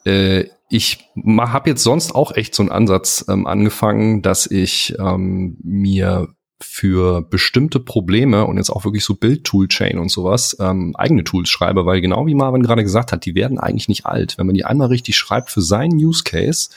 äh, 0.05 0.45
ich 0.69 1.09
habe 1.37 1.69
jetzt 1.69 1.83
sonst 1.83 2.15
auch 2.15 2.35
echt 2.35 2.55
so 2.55 2.63
einen 2.63 2.71
Ansatz 2.71 3.25
ähm, 3.29 3.45
angefangen, 3.47 4.21
dass 4.21 4.47
ich 4.47 4.95
ähm, 4.99 5.57
mir 5.61 6.29
für 6.63 7.21
bestimmte 7.21 7.79
Probleme 7.79 8.45
und 8.45 8.57
jetzt 8.57 8.69
auch 8.69 8.85
wirklich 8.85 9.03
so 9.03 9.15
Build-Tool-Chain 9.15 9.97
und 9.99 10.09
sowas 10.09 10.55
ähm, 10.59 10.95
eigene 10.95 11.23
Tools 11.23 11.49
schreibe, 11.49 11.85
weil 11.85 12.01
genau 12.01 12.25
wie 12.27 12.35
Marvin 12.35 12.63
gerade 12.63 12.83
gesagt 12.83 13.11
hat, 13.11 13.25
die 13.25 13.35
werden 13.35 13.59
eigentlich 13.59 13.87
nicht 13.87 14.05
alt. 14.05 14.37
Wenn 14.37 14.45
man 14.45 14.55
die 14.55 14.65
einmal 14.65 14.87
richtig 14.87 15.17
schreibt 15.17 15.49
für 15.51 15.61
seinen 15.61 15.95
Use 15.95 16.23
Case, 16.23 16.69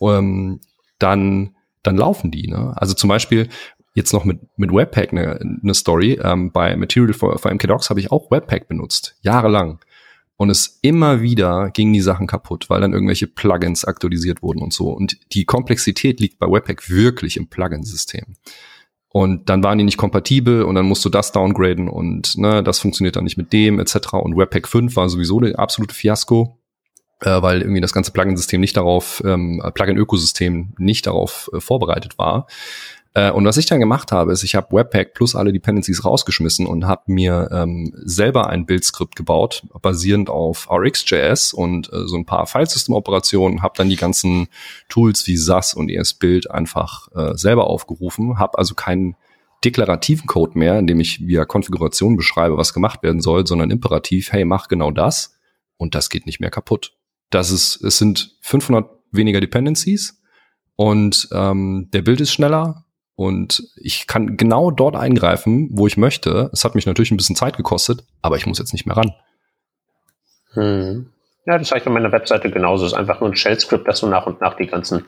ähm, 0.00 0.60
dann, 0.98 1.56
dann 1.82 1.96
laufen 1.96 2.30
die. 2.30 2.48
Ne? 2.48 2.74
Also 2.76 2.94
zum 2.94 3.08
Beispiel 3.08 3.48
jetzt 3.94 4.12
noch 4.12 4.24
mit, 4.24 4.40
mit 4.56 4.72
Webpack 4.72 5.12
eine, 5.12 5.38
eine 5.40 5.74
Story. 5.74 6.18
Ähm, 6.22 6.52
bei 6.52 6.76
Material 6.76 7.12
for, 7.12 7.38
for 7.38 7.52
MKDocs 7.52 7.90
habe 7.90 8.00
ich 8.00 8.10
auch 8.10 8.30
Webpack 8.30 8.68
benutzt, 8.68 9.16
jahrelang. 9.22 9.80
Und 10.36 10.50
es 10.50 10.78
immer 10.82 11.22
wieder 11.22 11.70
gingen 11.70 11.92
die 11.92 12.00
Sachen 12.00 12.26
kaputt, 12.26 12.68
weil 12.68 12.80
dann 12.80 12.92
irgendwelche 12.94 13.26
Plugins 13.28 13.84
aktualisiert 13.84 14.42
wurden 14.42 14.60
und 14.60 14.72
so. 14.72 14.90
Und 14.90 15.16
die 15.34 15.44
Komplexität 15.44 16.20
liegt 16.20 16.38
bei 16.38 16.46
Webpack 16.50 16.90
wirklich 16.90 17.36
im 17.36 17.46
Plugin-System. 17.46 18.24
Und 19.12 19.50
dann 19.50 19.62
waren 19.62 19.76
die 19.76 19.84
nicht 19.84 19.98
kompatibel 19.98 20.62
und 20.62 20.74
dann 20.74 20.86
musst 20.86 21.04
du 21.04 21.10
das 21.10 21.32
downgraden 21.32 21.88
und 21.88 22.38
ne, 22.38 22.62
das 22.62 22.78
funktioniert 22.78 23.16
dann 23.16 23.24
nicht 23.24 23.36
mit 23.36 23.52
dem 23.52 23.78
etc. 23.78 24.14
Und 24.14 24.36
Webpack 24.36 24.66
5 24.66 24.96
war 24.96 25.08
sowieso 25.10 25.38
der 25.38 25.58
absolute 25.58 25.94
Fiasko, 25.94 26.58
äh, 27.20 27.42
weil 27.42 27.60
irgendwie 27.60 27.82
das 27.82 27.92
ganze 27.92 28.12
Plugin-System 28.12 28.60
nicht 28.60 28.76
darauf, 28.76 29.22
ähm, 29.26 29.62
Plugin-Ökosystem 29.74 30.72
nicht 30.78 31.06
darauf 31.06 31.50
äh, 31.52 31.60
vorbereitet 31.60 32.16
war. 32.16 32.46
Äh, 33.14 33.30
und 33.30 33.44
was 33.44 33.58
ich 33.58 33.66
dann 33.66 33.80
gemacht 33.80 34.10
habe, 34.10 34.32
ist, 34.32 34.42
ich 34.42 34.54
habe 34.54 34.74
Webpack 34.74 35.14
plus 35.14 35.34
alle 35.34 35.52
Dependencies 35.52 36.04
rausgeschmissen 36.04 36.66
und 36.66 36.86
habe 36.86 37.02
mir 37.06 37.48
ähm, 37.52 37.92
selber 37.96 38.48
ein 38.48 38.64
Bildskript 38.64 39.16
gebaut, 39.16 39.64
basierend 39.82 40.30
auf 40.30 40.68
RxJS 40.70 41.52
und 41.52 41.92
äh, 41.92 42.06
so 42.06 42.16
ein 42.16 42.24
paar 42.24 42.46
Filesystem-Operationen, 42.46 43.62
habe 43.62 43.74
dann 43.76 43.90
die 43.90 43.96
ganzen 43.96 44.48
Tools 44.88 45.26
wie 45.26 45.36
SAS 45.36 45.74
und 45.74 45.90
ESBuild 45.90 46.50
einfach 46.50 47.08
äh, 47.14 47.36
selber 47.36 47.66
aufgerufen, 47.66 48.38
habe 48.38 48.58
also 48.58 48.74
keinen 48.74 49.16
deklarativen 49.64 50.26
Code 50.26 50.58
mehr, 50.58 50.78
in 50.78 50.86
dem 50.86 50.98
ich 50.98 51.26
via 51.26 51.44
Konfiguration 51.44 52.16
beschreibe, 52.16 52.56
was 52.56 52.74
gemacht 52.74 53.02
werden 53.02 53.20
soll, 53.20 53.46
sondern 53.46 53.70
imperativ, 53.70 54.32
hey, 54.32 54.44
mach 54.44 54.68
genau 54.68 54.90
das 54.90 55.38
und 55.76 55.94
das 55.94 56.08
geht 56.08 56.26
nicht 56.26 56.40
mehr 56.40 56.50
kaputt. 56.50 56.96
Das 57.30 57.50
ist, 57.50 57.82
es 57.84 57.98
sind 57.98 58.36
500 58.40 58.90
weniger 59.12 59.40
Dependencies 59.40 60.20
und 60.76 61.28
ähm, 61.32 61.88
der 61.92 62.02
Bild 62.02 62.20
ist 62.20 62.32
schneller, 62.32 62.81
und 63.14 63.62
ich 63.76 64.06
kann 64.06 64.36
genau 64.36 64.70
dort 64.70 64.96
eingreifen, 64.96 65.68
wo 65.72 65.86
ich 65.86 65.96
möchte. 65.96 66.50
Es 66.52 66.64
hat 66.64 66.74
mich 66.74 66.86
natürlich 66.86 67.10
ein 67.10 67.16
bisschen 67.16 67.36
Zeit 67.36 67.56
gekostet, 67.56 68.04
aber 68.22 68.36
ich 68.36 68.46
muss 68.46 68.58
jetzt 68.58 68.72
nicht 68.72 68.86
mehr 68.86 68.96
ran. 68.96 69.12
Hm. 70.54 71.10
Ja, 71.44 71.58
das 71.58 71.68
zeigt 71.68 71.86
auf 71.86 71.92
meiner 71.92 72.12
Webseite 72.12 72.50
genauso. 72.50 72.86
Es 72.86 72.92
ist 72.92 72.98
einfach 72.98 73.20
nur 73.20 73.30
ein 73.30 73.36
Shell-Script, 73.36 73.86
das 73.88 73.98
so 73.98 74.06
nach 74.06 74.26
und 74.26 74.40
nach 74.40 74.54
die 74.56 74.66
ganzen 74.66 75.04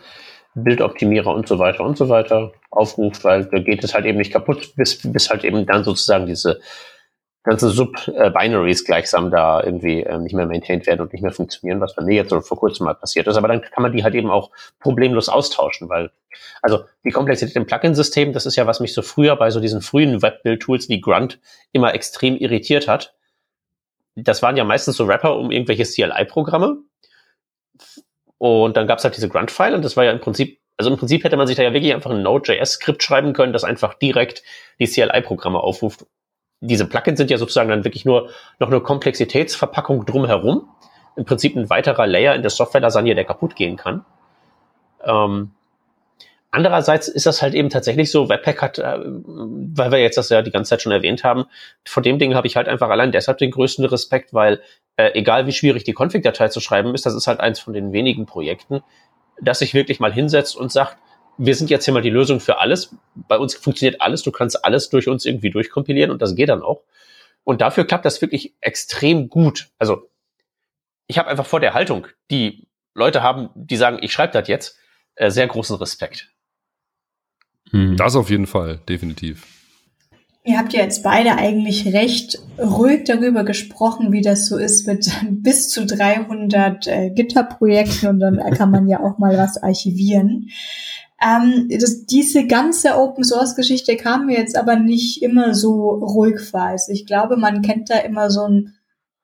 Bildoptimierer 0.55 1.35
und 1.35 1.49
so 1.49 1.59
weiter 1.59 1.85
und 1.85 1.97
so 1.97 2.09
weiter 2.09 2.53
aufruft, 2.71 3.25
weil 3.25 3.45
da 3.47 3.59
geht 3.59 3.83
es 3.85 3.95
halt 3.95 4.05
eben 4.05 4.19
nicht 4.19 4.33
kaputt, 4.33 4.75
bis, 4.77 5.01
bis 5.03 5.31
halt 5.31 5.45
eben 5.45 5.67
dann 5.67 5.85
sozusagen 5.85 6.27
diese 6.27 6.61
ganzen 7.44 7.68
Sub-Binaries 7.68 8.85
gleichsam 8.85 9.30
da 9.30 9.62
irgendwie 9.62 10.00
äh, 10.02 10.18
nicht 10.18 10.35
mehr 10.35 10.46
maintained 10.46 10.87
werden 10.87 11.02
und 11.02 11.12
nicht 11.12 11.22
mehr 11.22 11.30
funktionieren, 11.30 11.80
was 11.80 11.94
bei 11.94 12.02
mir 12.02 12.14
jetzt 12.14 12.30
so 12.30 12.40
vor 12.40 12.59
kurzem 12.59 12.87
mal 12.87 12.94
passiert 12.94 13.26
ist. 13.26 13.37
Aber 13.37 13.48
dann 13.48 13.61
kann 13.61 13.83
man 13.83 13.92
die 13.92 14.02
halt 14.02 14.14
eben 14.14 14.30
auch 14.30 14.50
problemlos 14.80 15.28
austauschen, 15.28 15.90
weil, 15.90 16.11
also 16.62 16.85
die 17.04 17.11
Komplexität 17.11 17.54
im 17.54 17.66
Plugin-System, 17.66 18.33
das 18.33 18.46
ist 18.46 18.57
ja, 18.57 18.66
was 18.66 18.80
mich 18.80 18.94
so 18.94 19.02
früher 19.02 19.37
bei 19.37 19.50
so 19.50 19.61
diesen 19.61 19.83
frühen 19.83 20.22
Web-Build-Tools 20.22 20.88
wie 20.88 21.02
Grunt 21.02 21.38
immer 21.72 21.94
extrem 21.94 22.37
irritiert 22.37 22.88
hat. 22.88 23.14
Das 24.16 24.42
waren 24.42 24.57
ja 24.57 24.64
meistens 24.64 24.96
so 24.96 25.07
Wrapper 25.07 25.37
um 25.37 25.50
irgendwelche 25.50 25.85
CLI-Programme. 25.85 26.78
Und 28.38 28.76
dann 28.76 28.87
gab 28.87 28.98
es 28.98 29.04
halt 29.04 29.16
diese 29.16 29.28
Grunt-File 29.28 29.74
und 29.74 29.85
das 29.85 29.96
war 29.96 30.04
ja 30.04 30.12
im 30.12 30.20
Prinzip 30.20 30.61
also 30.76 30.90
im 30.90 30.96
Prinzip 30.96 31.22
hätte 31.22 31.37
man 31.37 31.46
sich 31.46 31.54
da 31.54 31.62
ja 31.62 31.72
wirklich 31.72 31.94
einfach 31.94 32.11
ein 32.11 32.22
Node.js-Skript 32.22 33.00
schreiben 33.00 33.33
können, 33.33 33.52
das 33.52 33.62
einfach 33.62 33.94
direkt 33.94 34.42
die 34.80 34.87
CLI-Programme 34.87 35.61
aufruft 35.61 36.04
diese 36.66 36.87
Plugins 36.87 37.18
sind 37.18 37.31
ja 37.31 37.38
sozusagen 37.38 37.68
dann 37.68 37.85
wirklich 37.85 38.05
nur 38.05 38.31
noch 38.59 38.68
eine 38.68 38.81
Komplexitätsverpackung 38.81 40.07
drumherum. 40.07 40.68
Im 41.16 41.24
Prinzip 41.24 41.57
ein 41.57 41.70
weiterer 41.70 42.07
Layer 42.07 42.35
in 42.35 42.42
der 42.42 42.50
Software-Lasagne, 42.50 43.14
der 43.14 43.24
kaputt 43.24 43.55
gehen 43.55 43.77
kann. 43.77 44.05
Ähm, 45.05 45.50
andererseits 46.50 47.09
ist 47.09 47.27
das 47.27 47.42
halt 47.42 47.55
eben 47.55 47.70
tatsächlich 47.70 48.11
so, 48.11 48.29
Webpack 48.29 48.62
hat, 48.62 48.79
äh, 48.79 48.98
weil 49.05 49.92
wir 49.92 49.98
jetzt 49.98 50.16
das 50.16 50.31
ja 50.31 50.42
die 50.42 50.50
ganze 50.50 50.70
Zeit 50.70 50.83
schon 50.83 50.92
erwähnt 50.92 51.22
haben, 51.22 51.44
vor 51.85 52.03
dem 52.03 52.18
Ding 52.18 52.35
habe 52.35 52.46
ich 52.46 52.57
halt 52.57 52.68
einfach 52.68 52.88
allein 52.88 53.12
deshalb 53.12 53.38
den 53.38 53.50
größten 53.50 53.85
Respekt, 53.85 54.35
weil 54.35 54.61
äh, 54.96 55.11
egal 55.14 55.46
wie 55.46 55.53
schwierig 55.53 55.85
die 55.85 55.94
Config-Datei 55.94 56.48
zu 56.48 56.61
schreiben 56.61 56.94
ist, 56.94 57.07
das 57.07 57.14
ist 57.14 57.27
halt 57.27 57.40
eins 57.40 57.61
von 57.61 57.74
den 57.74 57.92
wenigen 57.92 58.27
Projekten, 58.27 58.83
dass 59.40 59.59
sich 59.59 59.74
wirklich 59.74 60.00
mal 60.00 60.12
hinsetzt 60.12 60.57
und 60.57 60.72
sagt, 60.72 60.96
wir 61.38 61.55
sind 61.55 61.70
jetzt 61.70 61.85
hier 61.85 61.94
mal 61.94 62.03
die 62.03 62.11
Lösung 62.11 62.40
für 62.40 62.59
alles. 62.59 62.94
Bei 63.14 63.38
uns 63.38 63.55
funktioniert 63.55 64.01
alles. 64.01 64.23
Du 64.23 64.31
kannst 64.31 64.64
alles 64.64 64.88
durch 64.88 65.09
uns 65.09 65.25
irgendwie 65.25 65.51
durchkompilieren 65.51 66.11
und 66.11 66.23
das 66.23 66.35
geht 66.35 66.49
dann 66.49 66.62
auch. 66.62 66.83
Und 67.44 67.61
dafür 67.61 67.85
klappt 67.85 68.05
das 68.05 68.20
wirklich 68.23 68.55
extrem 68.61 69.29
gut. 69.29 69.68
Also 69.79 70.11
ich 71.07 71.18
habe 71.18 71.29
einfach 71.29 71.47
vor 71.47 71.61
der 71.61 71.75
Haltung, 71.75 72.07
die 72.31 72.66
Leute 72.94 73.23
haben, 73.23 73.51
die 73.55 73.77
sagen, 73.77 73.99
ich 74.01 74.12
schreibe 74.12 74.33
das 74.33 74.49
jetzt, 74.49 74.79
äh, 75.16 75.31
sehr 75.31 75.47
großen 75.47 75.77
Respekt. 75.77 76.31
Hm. 77.70 77.97
Das 77.97 78.16
auf 78.16 78.31
jeden 78.31 78.47
Fall, 78.47 78.79
definitiv. 78.88 79.47
Ihr 80.47 80.59
habt 80.59 80.75
ja 80.75 80.83
jetzt 80.83 81.03
beide 81.03 81.37
eigentlich 81.37 81.87
recht 81.94 82.38
ruhig 82.59 83.05
darüber 83.05 83.44
gesprochen, 83.44 84.12
wie 84.12 84.20
das 84.20 84.47
so 84.47 84.59
ist 84.59 84.87
mit 84.87 85.11
bis 85.31 85.70
zu 85.70 85.87
300 85.87 86.87
äh, 86.87 87.11
Gitterprojekten 87.11 88.09
und 88.11 88.20
dann 88.20 88.38
kann 88.53 88.70
man 88.70 88.87
ja 88.87 89.01
auch 89.01 89.18
mal 89.18 89.37
was 89.38 89.62
archivieren. 89.62 90.51
Ähm, 91.22 91.68
das, 91.70 92.07
diese 92.07 92.46
ganze 92.46 92.96
Open 92.98 93.24
Source 93.24 93.55
Geschichte 93.55 93.96
kam 93.96 94.27
mir 94.27 94.38
jetzt 94.38 94.57
aber 94.57 94.77
nicht 94.77 95.22
immer 95.22 95.55
so 95.55 95.90
ruhig 95.90 96.40
vor. 96.40 96.62
Also 96.62 96.92
ich 96.92 97.07
glaube, 97.07 97.37
man 97.37 97.62
kennt 97.62 97.90
da 97.90 97.98
immer 97.98 98.31
so 98.31 98.42
ein, 98.42 98.74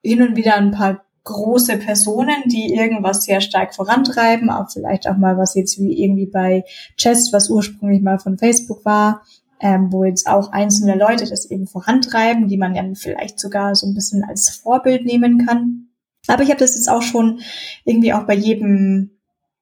hin 0.03 0.23
und 0.23 0.37
wieder 0.37 0.55
ein 0.55 0.71
paar 0.71 1.05
große 1.25 1.77
Personen, 1.79 2.43
die 2.47 2.75
irgendwas 2.75 3.25
sehr 3.25 3.41
stark 3.41 3.75
vorantreiben, 3.75 4.51
auch 4.51 4.71
vielleicht 4.73 5.09
auch 5.09 5.17
mal 5.17 5.37
was 5.37 5.55
jetzt 5.55 5.79
wie 5.79 6.03
irgendwie 6.03 6.27
bei 6.27 6.65
Chess, 6.97 7.33
was 7.33 7.51
ursprünglich 7.51 8.03
mal 8.03 8.19
von 8.19 8.39
Facebook 8.39 8.85
war, 8.85 9.23
ähm, 9.61 9.93
wo 9.93 10.05
jetzt 10.05 10.27
auch 10.27 10.53
einzelne 10.53 10.97
Leute 10.97 11.27
das 11.29 11.51
eben 11.51 11.67
vorantreiben, 11.67 12.49
die 12.49 12.57
man 12.57 12.75
dann 12.75 12.95
vielleicht 12.95 13.39
sogar 13.39 13.75
so 13.75 13.87
ein 13.87 13.95
bisschen 13.95 14.25
als 14.25 14.49
Vorbild 14.49 15.05
nehmen 15.05 15.47
kann. 15.47 15.89
Aber 16.27 16.43
ich 16.43 16.49
habe 16.49 16.61
das 16.61 16.75
jetzt 16.75 16.89
auch 16.89 17.03
schon 17.03 17.41
irgendwie 17.85 18.13
auch 18.13 18.25
bei 18.25 18.35
jedem 18.35 19.19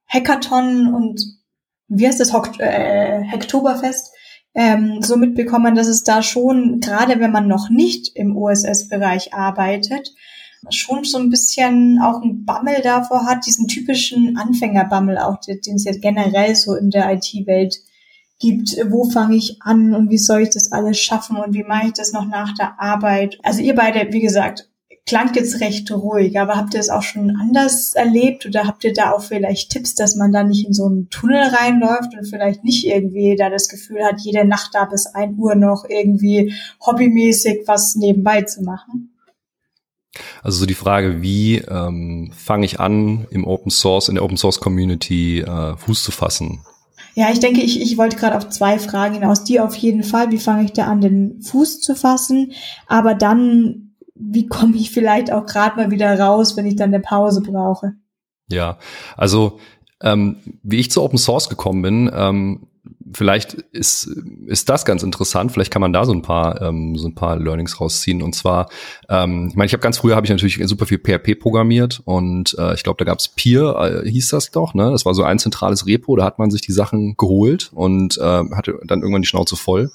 Hackathon 0.07 0.95
und 0.95 1.38
wie 1.88 2.07
heißt 2.07 2.20
das, 2.20 2.33
Hok 2.33 2.59
äh, 2.61 3.22
Hektoberfest, 3.22 4.12
ähm, 4.55 5.03
so 5.03 5.16
mitbekommen, 5.16 5.74
dass 5.74 5.87
es 5.87 6.05
da 6.05 6.22
schon, 6.22 6.81
gerade 6.81 7.20
wenn 7.20 7.33
man 7.33 7.48
noch 7.48 7.70
nicht 7.70 8.16
im 8.16 8.37
OSS-Bereich 8.37 9.35
arbeitet, 9.35 10.12
schon 10.70 11.05
so 11.05 11.18
ein 11.18 11.31
bisschen 11.31 12.01
auch 12.03 12.22
ein 12.22 12.44
Bammel 12.44 12.81
davor 12.83 13.27
hat, 13.27 13.46
diesen 13.46 13.68
typischen 13.68 14.37
Anfängerbammel 14.37 15.18
auch, 15.18 15.38
den 15.40 15.77
es 15.77 15.85
jetzt 15.85 16.03
generell 16.03 16.57
so 16.57 16.74
in 16.74 16.90
der 16.90 17.12
IT-Welt 17.12 17.77
gibt. 18.40 18.77
Wo 18.88 19.09
fange 19.09 19.37
ich 19.37 19.62
an 19.62 19.94
und 19.94 20.11
wie 20.11 20.18
soll 20.18 20.42
ich 20.42 20.51
das 20.51 20.72
alles 20.72 20.98
schaffen 20.98 21.37
und 21.37 21.55
wie 21.55 21.62
mache 21.64 21.88
ich 21.88 21.92
das 21.92 22.12
noch 22.12 22.27
nach 22.27 22.55
der 22.55 22.81
Arbeit? 22.81 23.38
Also 23.42 23.62
ihr 23.62 23.74
beide, 23.74 24.12
wie 24.12 24.20
gesagt, 24.20 24.68
klang 25.09 25.35
jetzt 25.35 25.61
recht 25.61 25.90
ruhig, 25.90 26.38
aber 26.38 26.57
habt 26.57 26.75
ihr 26.75 26.81
es 26.81 26.90
auch 26.90 27.03
schon 27.03 27.35
anders 27.40 27.94
erlebt 27.94 28.44
oder 28.47 28.66
habt 28.66 28.85
ihr 28.85 28.92
da 28.92 29.12
auch 29.12 29.23
vielleicht 29.23 29.71
Tipps, 29.71 29.94
dass 29.94 30.14
man 30.16 30.33
da 30.33 30.44
nicht 30.44 30.66
in 30.66 30.75
so 30.75 30.87
einen 30.87 31.09
Tunnel 31.09 31.42
reinläuft 31.42 32.14
und 32.16 32.27
vielleicht 32.27 32.62
nicht 32.62 32.87
irgendwie 32.87 33.35
da 33.37 33.49
das 33.49 33.68
Gefühl 33.68 34.05
hat, 34.05 34.21
jede 34.21 34.44
Nacht 34.44 34.75
da 34.75 34.85
bis 34.85 35.07
ein 35.07 35.37
Uhr 35.38 35.55
noch 35.55 35.87
irgendwie 35.88 36.53
hobbymäßig 36.85 37.62
was 37.66 37.97
nebenbei 37.97 38.42
zu 38.42 38.62
machen? 38.62 39.14
Also 40.42 40.61
so 40.61 40.66
die 40.66 40.75
Frage, 40.75 41.23
wie 41.23 41.57
ähm, 41.57 42.31
fange 42.37 42.66
ich 42.66 42.79
an, 42.79 43.27
im 43.31 43.47
Open 43.47 43.71
Source, 43.71 44.09
in 44.09 44.16
der 44.16 44.25
Open 44.25 44.37
Source 44.37 44.61
Community 44.61 45.40
äh, 45.40 45.77
Fuß 45.77 46.03
zu 46.03 46.12
fassen? 46.12 46.61
Ja, 47.14 47.31
ich 47.33 47.40
denke, 47.40 47.62
ich, 47.62 47.81
ich 47.81 47.97
wollte 47.97 48.16
gerade 48.16 48.37
auf 48.37 48.49
zwei 48.51 48.79
Fragen 48.79 49.14
hinaus. 49.14 49.42
Die 49.42 49.59
auf 49.59 49.75
jeden 49.75 50.05
Fall, 50.05 50.31
wie 50.31 50.38
fange 50.38 50.64
ich 50.64 50.73
da 50.73 50.85
an, 50.85 51.01
den 51.01 51.40
Fuß 51.42 51.81
zu 51.81 51.94
fassen? 51.94 52.53
Aber 52.87 53.14
dann 53.14 53.88
wie 54.19 54.47
komme 54.47 54.77
ich 54.77 54.91
vielleicht 54.91 55.33
auch 55.33 55.47
gerade 55.47 55.77
mal 55.77 55.91
wieder 55.91 56.19
raus, 56.19 56.57
wenn 56.57 56.67
ich 56.67 56.77
dann 56.77 56.93
eine 56.93 57.01
Pause 57.01 57.43
brauche. 57.43 57.95
Ja, 58.51 58.79
also 59.17 59.59
ähm, 60.01 60.37
wie 60.63 60.79
ich 60.79 60.91
zu 60.91 61.03
Open 61.03 61.19
Source 61.19 61.49
gekommen 61.49 61.83
bin, 61.83 62.11
ähm, 62.15 62.68
vielleicht 63.12 63.55
ist, 63.73 64.11
ist 64.47 64.68
das 64.68 64.85
ganz 64.85 65.03
interessant. 65.03 65.53
Vielleicht 65.53 65.73
kann 65.73 65.81
man 65.81 65.92
da 65.92 66.05
so 66.05 66.12
ein 66.12 66.23
paar, 66.23 66.61
ähm, 66.62 66.97
so 66.97 67.09
ein 67.09 67.14
paar 67.14 67.38
Learnings 67.38 67.81
rausziehen. 67.81 68.23
Und 68.23 68.35
zwar, 68.35 68.68
ähm, 69.09 69.49
ich 69.51 69.57
meine, 69.57 69.66
ich 69.66 69.73
habe 69.73 69.83
ganz 69.83 69.99
früher 69.99 70.16
habe 70.16 70.27
ich 70.27 70.31
natürlich 70.31 70.61
super 70.68 70.87
viel 70.87 70.99
PHP 70.99 71.38
programmiert 71.38 72.03
und 72.05 72.57
äh, 72.59 72.75
ich 72.75 72.83
glaube, 72.83 72.99
da 72.99 73.05
gab's 73.05 73.29
Peer, 73.29 74.03
äh, 74.05 74.11
hieß 74.11 74.29
das 74.29 74.51
doch, 74.51 74.75
ne? 74.75 74.90
Das 74.90 75.05
war 75.05 75.14
so 75.14 75.23
ein 75.23 75.38
zentrales 75.38 75.87
Repo, 75.87 76.16
da 76.16 76.25
hat 76.25 76.38
man 76.38 76.51
sich 76.51 76.61
die 76.61 76.73
Sachen 76.73 77.16
geholt 77.16 77.71
und 77.73 78.18
äh, 78.18 78.23
hatte 78.23 78.79
dann 78.85 79.01
irgendwann 79.01 79.23
die 79.23 79.29
Schnauze 79.29 79.57
voll. 79.57 79.90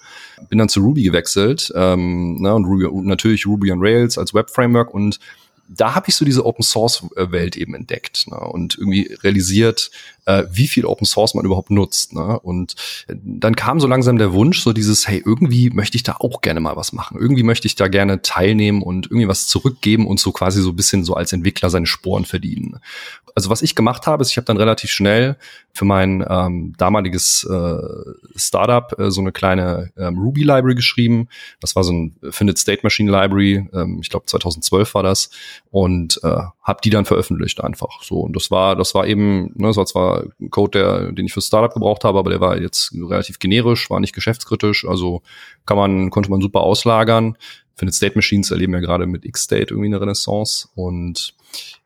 Bin 0.49 0.59
dann 0.59 0.69
zu 0.69 0.81
Ruby 0.81 1.03
gewechselt, 1.03 1.71
ähm, 1.75 2.41
ne? 2.41 2.53
und 2.53 2.65
Ruby, 2.65 2.87
natürlich 3.07 3.45
Ruby 3.45 3.71
on 3.71 3.79
Rails 3.81 4.17
als 4.17 4.33
Web-Framework 4.33 4.93
und 4.93 5.19
da 5.75 5.95
habe 5.95 6.09
ich 6.09 6.15
so 6.15 6.25
diese 6.25 6.45
Open 6.45 6.63
Source 6.63 7.05
Welt 7.15 7.57
eben 7.57 7.75
entdeckt 7.75 8.27
ne, 8.27 8.37
und 8.37 8.77
irgendwie 8.77 9.13
realisiert, 9.23 9.91
äh, 10.25 10.43
wie 10.51 10.67
viel 10.67 10.85
Open 10.85 11.05
Source 11.05 11.33
man 11.33 11.45
überhaupt 11.45 11.69
nutzt. 11.69 12.13
Ne? 12.13 12.39
Und 12.39 12.75
dann 13.07 13.55
kam 13.55 13.79
so 13.79 13.87
langsam 13.87 14.17
der 14.17 14.33
Wunsch, 14.33 14.61
so 14.61 14.73
dieses, 14.73 15.07
hey, 15.07 15.21
irgendwie 15.25 15.69
möchte 15.69 15.97
ich 15.97 16.03
da 16.03 16.17
auch 16.19 16.41
gerne 16.41 16.59
mal 16.59 16.75
was 16.75 16.93
machen. 16.93 17.17
Irgendwie 17.19 17.43
möchte 17.43 17.67
ich 17.67 17.75
da 17.75 17.87
gerne 17.87 18.21
teilnehmen 18.21 18.81
und 18.81 19.07
irgendwie 19.07 19.27
was 19.27 19.47
zurückgeben 19.47 20.07
und 20.07 20.19
so 20.19 20.31
quasi 20.31 20.61
so 20.61 20.69
ein 20.69 20.75
bisschen 20.75 21.03
so 21.03 21.15
als 21.15 21.33
Entwickler 21.33 21.69
seine 21.69 21.87
Sporen 21.87 22.25
verdienen. 22.25 22.79
Also 23.35 23.49
was 23.49 23.61
ich 23.61 23.75
gemacht 23.75 24.07
habe, 24.07 24.21
ist, 24.21 24.31
ich 24.31 24.37
habe 24.37 24.45
dann 24.45 24.57
relativ 24.57 24.91
schnell 24.91 25.37
für 25.73 25.85
mein 25.85 26.23
ähm, 26.27 26.73
damaliges 26.77 27.47
äh, 27.49 27.77
Startup 28.35 28.97
äh, 28.99 29.09
so 29.11 29.21
eine 29.21 29.31
kleine 29.31 29.91
ähm, 29.97 30.19
Ruby 30.19 30.43
Library 30.43 30.75
geschrieben. 30.75 31.27
Das 31.59 31.75
war 31.75 31.83
so 31.83 31.93
ein 31.93 32.15
Finite 32.29 32.59
State 32.59 32.81
Machine 32.83 33.11
Library, 33.11 33.67
ähm, 33.73 33.99
ich 34.01 34.09
glaube 34.09 34.25
2012 34.27 34.93
war 34.93 35.03
das 35.03 35.31
und 35.71 36.19
äh, 36.23 36.41
habe 36.61 36.79
die 36.83 36.89
dann 36.89 37.05
veröffentlicht 37.05 37.63
einfach 37.63 38.03
so 38.03 38.19
und 38.19 38.35
das 38.35 38.51
war 38.51 38.75
das 38.75 38.93
war 38.93 39.07
eben, 39.07 39.51
ne, 39.55 39.67
das 39.67 39.77
war 39.77 39.85
zwar 39.85 40.23
ein 40.39 40.49
Code, 40.49 40.79
der 40.79 41.11
den 41.11 41.25
ich 41.25 41.33
für 41.33 41.41
Startup 41.41 41.73
gebraucht 41.73 42.03
habe, 42.03 42.19
aber 42.19 42.29
der 42.29 42.39
war 42.39 42.59
jetzt 42.59 42.93
relativ 42.93 43.39
generisch, 43.39 43.89
war 43.89 43.99
nicht 43.99 44.13
geschäftskritisch, 44.13 44.85
also 44.85 45.21
kann 45.65 45.77
man 45.77 46.09
konnte 46.09 46.29
man 46.29 46.41
super 46.41 46.61
auslagern. 46.61 47.37
Finite 47.75 47.95
State 47.95 48.15
Machines 48.15 48.51
erleben 48.51 48.73
ja 48.73 48.79
gerade 48.79 49.07
mit 49.07 49.25
X-State 49.25 49.73
irgendwie 49.73 49.87
eine 49.87 49.99
Renaissance. 49.99 50.67
Und 50.75 51.33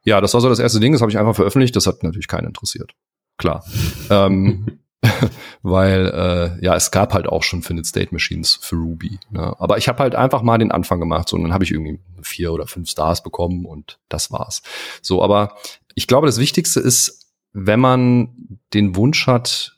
ja, 0.03 0.21
das 0.21 0.33
war 0.33 0.41
so 0.41 0.49
das 0.49 0.59
erste 0.59 0.79
Ding, 0.79 0.93
das 0.93 1.01
habe 1.01 1.11
ich 1.11 1.17
einfach 1.17 1.35
veröffentlicht. 1.35 1.75
Das 1.75 1.87
hat 1.87 2.03
natürlich 2.03 2.27
keinen 2.27 2.47
interessiert. 2.47 2.93
Klar. 3.37 3.63
ähm, 4.09 4.79
weil 5.61 6.07
äh, 6.07 6.65
ja, 6.65 6.75
es 6.75 6.91
gab 6.91 7.13
halt 7.13 7.27
auch 7.27 7.43
schon 7.43 7.61
Finite 7.61 7.87
State 7.87 8.09
Machines 8.11 8.57
für 8.61 8.75
Ruby. 8.75 9.19
Ne? 9.29 9.55
Aber 9.59 9.77
ich 9.77 9.87
habe 9.87 9.99
halt 9.99 10.15
einfach 10.15 10.41
mal 10.41 10.57
den 10.57 10.71
Anfang 10.71 10.99
gemacht 10.99 11.29
so, 11.29 11.37
und 11.37 11.43
dann 11.43 11.53
habe 11.53 11.63
ich 11.63 11.71
irgendwie 11.71 11.99
vier 12.21 12.51
oder 12.51 12.67
fünf 12.67 12.89
Stars 12.89 13.21
bekommen 13.21 13.65
und 13.65 13.99
das 14.09 14.31
war's. 14.31 14.63
So, 15.01 15.23
aber 15.23 15.55
ich 15.93 16.07
glaube, 16.07 16.25
das 16.25 16.39
Wichtigste 16.39 16.79
ist, 16.79 17.31
wenn 17.53 17.79
man 17.79 18.59
den 18.73 18.95
Wunsch 18.95 19.27
hat, 19.27 19.73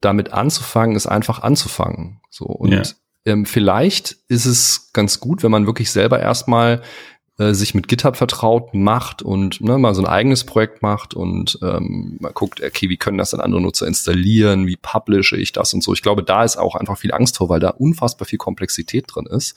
damit 0.00 0.32
anzufangen, 0.32 0.96
ist 0.96 1.06
einfach 1.06 1.42
anzufangen. 1.42 2.20
So 2.28 2.44
und 2.44 2.72
ja 2.72 2.82
ähm, 3.24 3.46
vielleicht 3.46 4.16
ist 4.28 4.44
es 4.44 4.90
ganz 4.92 5.20
gut, 5.20 5.42
wenn 5.42 5.50
man 5.50 5.66
wirklich 5.66 5.90
selber 5.90 6.20
erstmal 6.20 6.82
äh, 7.38 7.52
sich 7.52 7.74
mit 7.74 7.88
GitHub 7.88 8.16
vertraut 8.16 8.74
macht 8.74 9.20
und 9.22 9.60
ne, 9.60 9.76
mal 9.76 9.94
so 9.94 10.02
ein 10.02 10.06
eigenes 10.06 10.44
Projekt 10.44 10.82
macht 10.82 11.14
und 11.14 11.58
ähm, 11.62 12.16
mal 12.20 12.32
guckt, 12.32 12.62
okay, 12.62 12.88
wie 12.88 12.96
können 12.96 13.18
das 13.18 13.30
dann 13.30 13.40
andere 13.40 13.60
Nutzer 13.60 13.88
installieren, 13.88 14.66
wie 14.66 14.76
publische 14.76 15.36
ich 15.36 15.50
das 15.50 15.74
und 15.74 15.82
so. 15.82 15.92
Ich 15.92 16.02
glaube, 16.02 16.22
da 16.22 16.44
ist 16.44 16.56
auch 16.56 16.76
einfach 16.76 16.96
viel 16.96 17.12
Angst 17.12 17.38
vor, 17.38 17.48
weil 17.48 17.60
da 17.60 17.70
unfassbar 17.70 18.26
viel 18.26 18.38
Komplexität 18.38 19.06
drin 19.08 19.26
ist. 19.26 19.56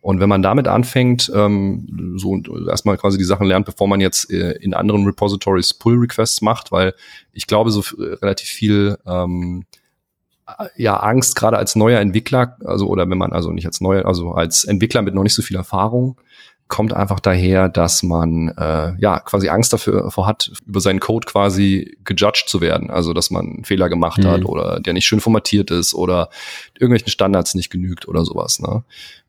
Und 0.00 0.20
wenn 0.20 0.28
man 0.28 0.42
damit 0.42 0.66
anfängt, 0.66 1.30
ähm, 1.34 2.16
so 2.16 2.40
erstmal 2.66 2.96
quasi 2.96 3.18
die 3.18 3.24
Sachen 3.24 3.46
lernt, 3.46 3.66
bevor 3.66 3.86
man 3.86 4.00
jetzt 4.00 4.32
äh, 4.32 4.52
in 4.52 4.74
anderen 4.74 5.04
Repositories 5.04 5.74
Pull-Requests 5.74 6.40
macht, 6.40 6.72
weil 6.72 6.94
ich 7.32 7.46
glaube, 7.46 7.70
so 7.70 7.84
relativ 8.22 8.48
viel 8.48 8.96
ähm, 9.06 9.64
ja 10.76 10.96
Angst, 10.96 11.36
gerade 11.36 11.56
als 11.56 11.76
neuer 11.76 12.00
Entwickler, 12.00 12.56
also 12.64 12.88
oder 12.88 13.08
wenn 13.08 13.18
man 13.18 13.32
also 13.32 13.52
nicht 13.52 13.66
als 13.66 13.80
neuer, 13.80 14.06
also 14.06 14.32
als 14.32 14.64
Entwickler 14.64 15.02
mit 15.02 15.14
noch 15.14 15.22
nicht 15.22 15.34
so 15.34 15.42
viel 15.42 15.56
Erfahrung, 15.56 16.16
kommt 16.72 16.94
einfach 16.94 17.20
daher, 17.20 17.68
dass 17.68 18.02
man 18.02 18.48
äh, 18.56 18.94
ja 18.98 19.20
quasi 19.20 19.50
Angst 19.50 19.74
dafür 19.74 20.10
vor 20.10 20.26
hat, 20.26 20.50
über 20.66 20.80
seinen 20.80 21.00
Code 21.00 21.26
quasi 21.26 21.98
gejudged 22.02 22.48
zu 22.48 22.62
werden. 22.62 22.90
Also 22.90 23.12
dass 23.12 23.30
man 23.30 23.46
einen 23.46 23.64
Fehler 23.64 23.90
gemacht 23.90 24.22
mhm. 24.22 24.28
hat 24.28 24.44
oder 24.46 24.80
der 24.80 24.94
nicht 24.94 25.04
schön 25.04 25.20
formatiert 25.20 25.70
ist 25.70 25.92
oder 25.92 26.30
irgendwelchen 26.72 27.10
Standards 27.10 27.54
nicht 27.54 27.68
genügt 27.68 28.08
oder 28.08 28.24
sowas. 28.24 28.58
Ne? 28.58 28.84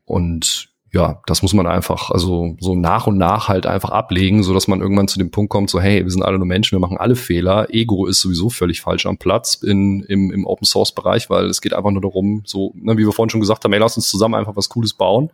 Und 0.06 0.70
ja, 0.94 1.22
das 1.26 1.42
muss 1.42 1.54
man 1.54 1.68
einfach, 1.68 2.12
also 2.12 2.56
so 2.62 2.76
nach 2.76 3.08
und 3.08 3.18
nach 3.18 3.50
halt 3.50 3.66
einfach 3.66 3.90
ablegen, 3.90 4.42
so 4.44 4.54
dass 4.54 4.70
man 4.70 4.80
irgendwann 4.80 5.10
zu 5.10 5.20
dem 5.20 5.30
Punkt 5.30 5.50
kommt, 5.52 5.70
so 5.70 5.82
hey, 5.82 6.02
wir 6.02 6.12
sind 6.12 6.24
alle 6.24 6.38
nur 6.38 6.48
Menschen, 6.48 6.78
wir 6.78 6.80
machen 6.80 6.98
alle 6.98 7.18
Fehler. 7.18 7.68
Ego 7.72 8.06
ist 8.06 8.22
sowieso 8.22 8.50
völlig 8.52 8.80
falsch 8.80 9.06
am 9.06 9.18
Platz 9.18 9.56
in, 9.56 10.04
im, 10.04 10.32
im 10.32 10.46
Open 10.46 10.66
Source 10.66 10.96
Bereich, 10.96 11.30
weil 11.30 11.48
es 11.48 11.60
geht 11.60 11.74
einfach 11.74 11.92
nur 11.92 12.02
darum, 12.02 12.44
so, 12.46 12.72
ne, 12.76 12.94
wie 12.94 13.06
wir 13.06 13.12
vorhin 13.12 13.32
schon 13.32 13.42
gesagt 13.42 13.66
haben, 13.66 13.74
hey, 13.74 13.82
lass 13.82 13.98
uns 13.98 14.08
zusammen 14.08 14.36
einfach 14.36 14.56
was 14.56 14.70
Cooles 14.70 14.94
bauen 14.94 15.30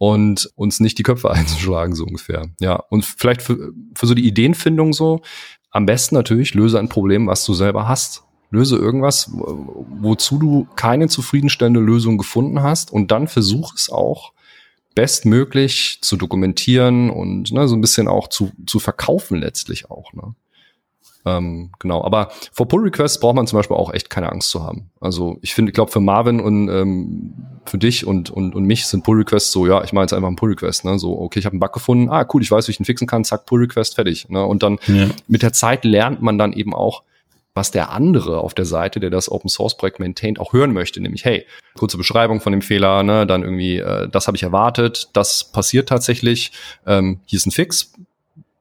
und 0.00 0.50
uns 0.56 0.80
nicht 0.80 0.96
die 0.96 1.02
Köpfe 1.02 1.30
einzuschlagen, 1.30 1.94
so 1.94 2.04
ungefähr. 2.04 2.48
Ja, 2.58 2.76
und 2.88 3.04
vielleicht 3.04 3.42
für, 3.42 3.72
für 3.94 4.06
so 4.06 4.14
die 4.14 4.26
Ideenfindung 4.26 4.94
so, 4.94 5.20
am 5.70 5.84
besten 5.84 6.14
natürlich 6.14 6.54
löse 6.54 6.78
ein 6.78 6.88
Problem, 6.88 7.26
was 7.26 7.44
du 7.44 7.52
selber 7.52 7.86
hast. 7.86 8.24
Löse 8.50 8.76
irgendwas, 8.76 9.30
wozu 9.30 10.38
du 10.38 10.66
keine 10.74 11.08
zufriedenstellende 11.08 11.80
Lösung 11.80 12.18
gefunden 12.18 12.62
hast 12.62 12.92
und 12.92 13.12
dann 13.12 13.28
versuch 13.28 13.74
es 13.76 13.90
auch, 13.90 14.32
bestmöglich 14.96 15.98
zu 16.00 16.16
dokumentieren 16.16 17.10
und 17.10 17.52
ne, 17.52 17.68
so 17.68 17.76
ein 17.76 17.80
bisschen 17.80 18.08
auch 18.08 18.28
zu, 18.28 18.50
zu 18.66 18.80
verkaufen 18.80 19.38
letztlich 19.38 19.88
auch. 19.88 20.12
Ne? 20.14 20.34
Ähm, 21.26 21.70
genau, 21.78 22.02
aber 22.02 22.30
vor 22.52 22.66
Pull 22.66 22.82
Requests 22.84 23.20
braucht 23.20 23.36
man 23.36 23.46
zum 23.46 23.58
Beispiel 23.58 23.76
auch 23.76 23.92
echt 23.92 24.08
keine 24.08 24.32
Angst 24.32 24.50
zu 24.50 24.62
haben. 24.62 24.90
Also 25.00 25.38
ich 25.42 25.54
finde, 25.54 25.70
ich 25.70 25.74
glaube 25.74 25.90
für 25.90 26.00
Marvin 26.00 26.40
und 26.40 26.68
ähm, 26.68 27.34
für 27.66 27.78
dich 27.78 28.06
und, 28.06 28.30
und, 28.30 28.54
und 28.54 28.64
mich 28.64 28.86
sind 28.86 29.04
Pull 29.04 29.18
Requests 29.18 29.52
so, 29.52 29.66
ja, 29.66 29.84
ich 29.84 29.92
mache 29.92 30.04
jetzt 30.04 30.12
einfach 30.12 30.28
einen 30.28 30.36
Pull 30.36 30.50
Request, 30.50 30.86
ne? 30.86 30.98
So, 30.98 31.18
okay, 31.20 31.38
ich 31.38 31.44
habe 31.44 31.54
einen 31.54 31.60
Bug 31.60 31.72
gefunden, 31.72 32.08
ah 32.08 32.26
cool, 32.32 32.42
ich 32.42 32.50
weiß, 32.50 32.68
wie 32.68 32.72
ich 32.72 32.80
ihn 32.80 32.86
fixen 32.86 33.06
kann, 33.06 33.24
zack, 33.24 33.44
Pull 33.46 33.60
Request, 33.60 33.96
fertig. 33.96 34.28
Ne? 34.30 34.44
Und 34.44 34.62
dann 34.62 34.78
ja. 34.86 35.08
mit 35.28 35.42
der 35.42 35.52
Zeit 35.52 35.84
lernt 35.84 36.22
man 36.22 36.38
dann 36.38 36.52
eben 36.52 36.74
auch, 36.74 37.02
was 37.52 37.70
der 37.70 37.90
andere 37.90 38.38
auf 38.38 38.54
der 38.54 38.64
Seite, 38.64 39.00
der 39.00 39.10
das 39.10 39.30
Open 39.30 39.50
Source 39.50 39.76
Projekt 39.76 39.98
maintaint, 39.98 40.38
auch 40.38 40.52
hören 40.52 40.72
möchte, 40.72 41.00
nämlich 41.00 41.24
hey, 41.24 41.46
kurze 41.76 41.98
Beschreibung 41.98 42.40
von 42.40 42.52
dem 42.52 42.62
Fehler, 42.62 43.02
ne, 43.02 43.26
dann 43.26 43.42
irgendwie, 43.42 43.78
äh, 43.78 44.08
das 44.08 44.26
habe 44.26 44.36
ich 44.36 44.42
erwartet, 44.42 45.10
das 45.12 45.44
passiert 45.44 45.88
tatsächlich, 45.88 46.52
ähm, 46.86 47.20
hier 47.26 47.36
ist 47.36 47.46
ein 47.46 47.50
Fix, 47.50 47.92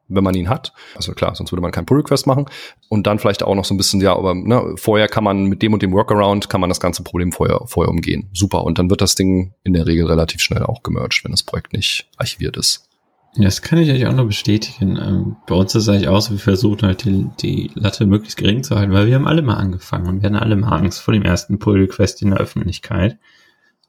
wenn 0.10 0.24
man 0.24 0.36
ihn 0.36 0.50
hat. 0.50 0.74
Also 0.96 1.14
klar, 1.14 1.36
sonst 1.36 1.52
würde 1.52 1.62
man 1.62 1.72
keinen 1.72 1.86
Pull-Request 1.86 2.28
machen. 2.28 2.46
Und 2.90 3.08
dann 3.08 3.20
vielleicht 3.20 3.44
auch 3.44 3.56
noch 3.56 3.66
so 3.66 3.74
ein 3.74 3.78
bisschen, 3.78 4.02
ja, 4.02 4.16
aber 4.16 4.34
ne, 4.36 4.74
vorher 4.76 5.08
kann 5.08 5.24
man 5.24 5.46
mit 5.46 5.62
dem 5.62 5.74
und 5.74 5.82
dem 5.82 5.92
Workaround, 5.92 6.50
kann 6.50 6.60
man 6.60 6.70
das 6.70 6.80
ganze 6.80 7.04
Problem 7.04 7.32
vorher, 7.32 7.62
vorher 7.66 7.90
umgehen. 7.90 8.30
Super. 8.34 8.64
Und 8.64 8.80
dann 8.80 8.90
wird 8.90 9.02
das 9.02 9.16
Ding 9.16 9.54
in 9.64 9.74
der 9.74 9.86
Regel 9.86 10.08
relativ 10.08 10.42
schnell 10.42 10.64
auch 10.64 10.84
gemerged, 10.84 11.24
wenn 11.24 11.32
das 11.32 11.44
Projekt 11.44 11.74
nicht 11.74 12.10
archiviert 12.18 12.58
ist. 12.58 12.90
Das 13.36 13.62
kann 13.62 13.80
ich 13.80 13.92
euch 13.92 14.06
auch 14.08 14.14
noch 14.14 14.26
bestätigen. 14.26 14.98
Ähm, 14.98 15.36
bei 15.48 15.56
uns 15.56 15.76
ist 15.76 15.84
es 15.84 15.90
eigentlich 15.90 16.08
auch 16.08 16.20
so, 16.20 16.32
wir 16.32 16.40
versuchen 16.40 16.82
halt 16.82 17.06
die, 17.06 17.30
die 17.40 17.72
Latte 17.76 18.06
möglichst 18.06 18.38
gering 18.38 18.64
zu 18.64 18.76
halten, 18.76 18.92
weil 18.92 19.08
wir 19.08 19.16
haben 19.16 19.28
alle 19.28 19.44
mal 19.44 19.56
angefangen 19.56 20.08
und 20.08 20.22
wir 20.22 20.28
hatten 20.28 20.36
alle 20.36 20.56
mal 20.56 20.76
Angst 20.76 21.00
vor 21.00 21.14
dem 21.14 21.24
ersten 21.24 21.60
Pull-Request 21.60 22.24
in 22.24 22.32
der 22.32 22.40
Öffentlichkeit. 22.40 23.20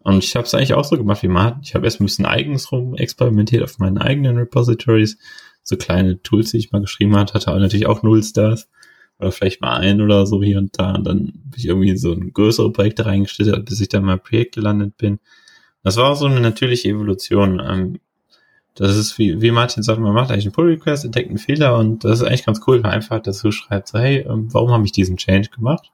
Und 0.02 0.24
ich 0.24 0.34
habe 0.34 0.46
es 0.46 0.54
eigentlich 0.54 0.74
auch 0.74 0.84
so 0.84 0.96
gemacht 0.96 1.22
wie 1.22 1.28
Martin. 1.28 1.62
Ich 1.62 1.74
habe 1.74 1.84
erst 1.84 2.00
ein 2.00 2.04
bisschen 2.04 2.26
eigens 2.26 2.70
rum 2.72 2.94
experimentiert 2.94 3.62
auf 3.62 3.78
meinen 3.78 3.98
eigenen 3.98 4.36
Repositories. 4.36 5.18
So 5.70 5.76
kleine 5.76 6.20
Tools, 6.22 6.50
die 6.50 6.58
ich 6.58 6.72
mal 6.72 6.80
geschrieben 6.80 7.16
hat, 7.16 7.32
hatte 7.32 7.50
natürlich 7.50 7.86
auch 7.86 8.02
Null 8.02 8.22
Stars. 8.22 8.68
Oder 9.20 9.32
vielleicht 9.32 9.60
mal 9.60 9.76
ein 9.76 10.00
oder 10.00 10.26
so 10.26 10.42
hier 10.42 10.58
und 10.58 10.78
da. 10.78 10.94
Und 10.94 11.06
dann 11.06 11.26
bin 11.26 11.54
ich 11.56 11.66
irgendwie 11.66 11.90
in 11.90 11.98
so 11.98 12.12
ein 12.12 12.32
größere 12.32 12.72
Projekte 12.72 13.06
reingestellt, 13.06 13.64
bis 13.66 13.80
ich 13.80 13.88
dann 13.88 14.02
mal 14.02 14.18
Projekt 14.18 14.54
gelandet 14.54 14.96
bin. 14.96 15.20
Das 15.84 15.96
war 15.96 16.10
auch 16.10 16.16
so 16.16 16.26
eine 16.26 16.40
natürliche 16.40 16.88
Evolution. 16.88 17.62
Ähm, 17.64 18.00
das 18.74 18.96
ist 18.96 19.18
wie, 19.18 19.40
wie 19.40 19.50
Martin 19.50 19.82
sagt, 19.82 20.00
man 20.00 20.14
macht 20.14 20.30
eigentlich 20.30 20.46
einen 20.46 20.54
Pull-Request, 20.54 21.04
entdeckt 21.04 21.28
einen 21.28 21.38
Fehler 21.38 21.76
und 21.78 22.02
das 22.02 22.20
ist 22.20 22.26
eigentlich 22.26 22.46
ganz 22.46 22.60
cool, 22.66 22.76
wenn 22.76 22.82
man 22.82 22.92
einfach 22.92 23.20
dazu 23.20 23.52
schreibt, 23.52 23.88
so, 23.88 23.98
hey, 23.98 24.26
ähm, 24.28 24.48
warum 24.52 24.70
habe 24.70 24.84
ich 24.84 24.92
diesen 24.92 25.18
Change 25.18 25.50
gemacht? 25.50 25.92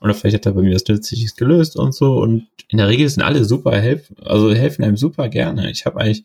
Oder 0.00 0.14
vielleicht 0.14 0.36
hat 0.36 0.46
er 0.46 0.52
bei 0.52 0.62
mir 0.62 0.74
was 0.74 0.86
Nützliches 0.86 1.36
gelöst 1.36 1.76
und 1.76 1.94
so. 1.94 2.20
Und 2.20 2.46
in 2.68 2.78
der 2.78 2.88
Regel 2.88 3.08
sind 3.08 3.22
alle 3.22 3.44
super 3.44 3.72
helfen, 3.72 4.16
also 4.24 4.52
helfen 4.52 4.84
einem 4.84 4.96
super 4.96 5.28
gerne. 5.28 5.70
Ich 5.70 5.84
habe 5.84 6.00
eigentlich 6.00 6.24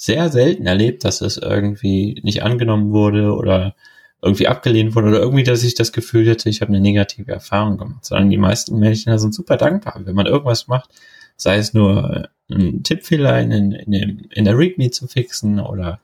sehr 0.00 0.30
selten 0.30 0.64
erlebt, 0.64 1.04
dass 1.04 1.20
es 1.20 1.36
irgendwie 1.36 2.18
nicht 2.22 2.42
angenommen 2.42 2.90
wurde 2.90 3.34
oder 3.34 3.74
irgendwie 4.22 4.48
abgelehnt 4.48 4.94
wurde 4.94 5.08
oder 5.08 5.20
irgendwie, 5.20 5.42
dass 5.44 5.62
ich 5.62 5.74
das 5.74 5.92
Gefühl 5.92 6.26
hätte, 6.26 6.48
ich 6.48 6.62
habe 6.62 6.70
eine 6.70 6.80
negative 6.80 7.30
Erfahrung 7.30 7.76
gemacht, 7.76 8.06
sondern 8.06 8.30
die 8.30 8.38
meisten 8.38 8.78
Menschen 8.78 9.18
sind 9.18 9.34
super 9.34 9.58
dankbar, 9.58 10.00
wenn 10.02 10.14
man 10.14 10.24
irgendwas 10.24 10.68
macht, 10.68 10.88
sei 11.36 11.58
es 11.58 11.74
nur 11.74 12.30
einen 12.50 12.82
Tippfehler 12.82 13.42
in, 13.42 13.52
in, 13.52 13.92
in, 13.92 14.18
in 14.30 14.44
der 14.46 14.56
README 14.56 14.90
zu 14.90 15.06
fixen 15.06 15.60
oder 15.60 16.00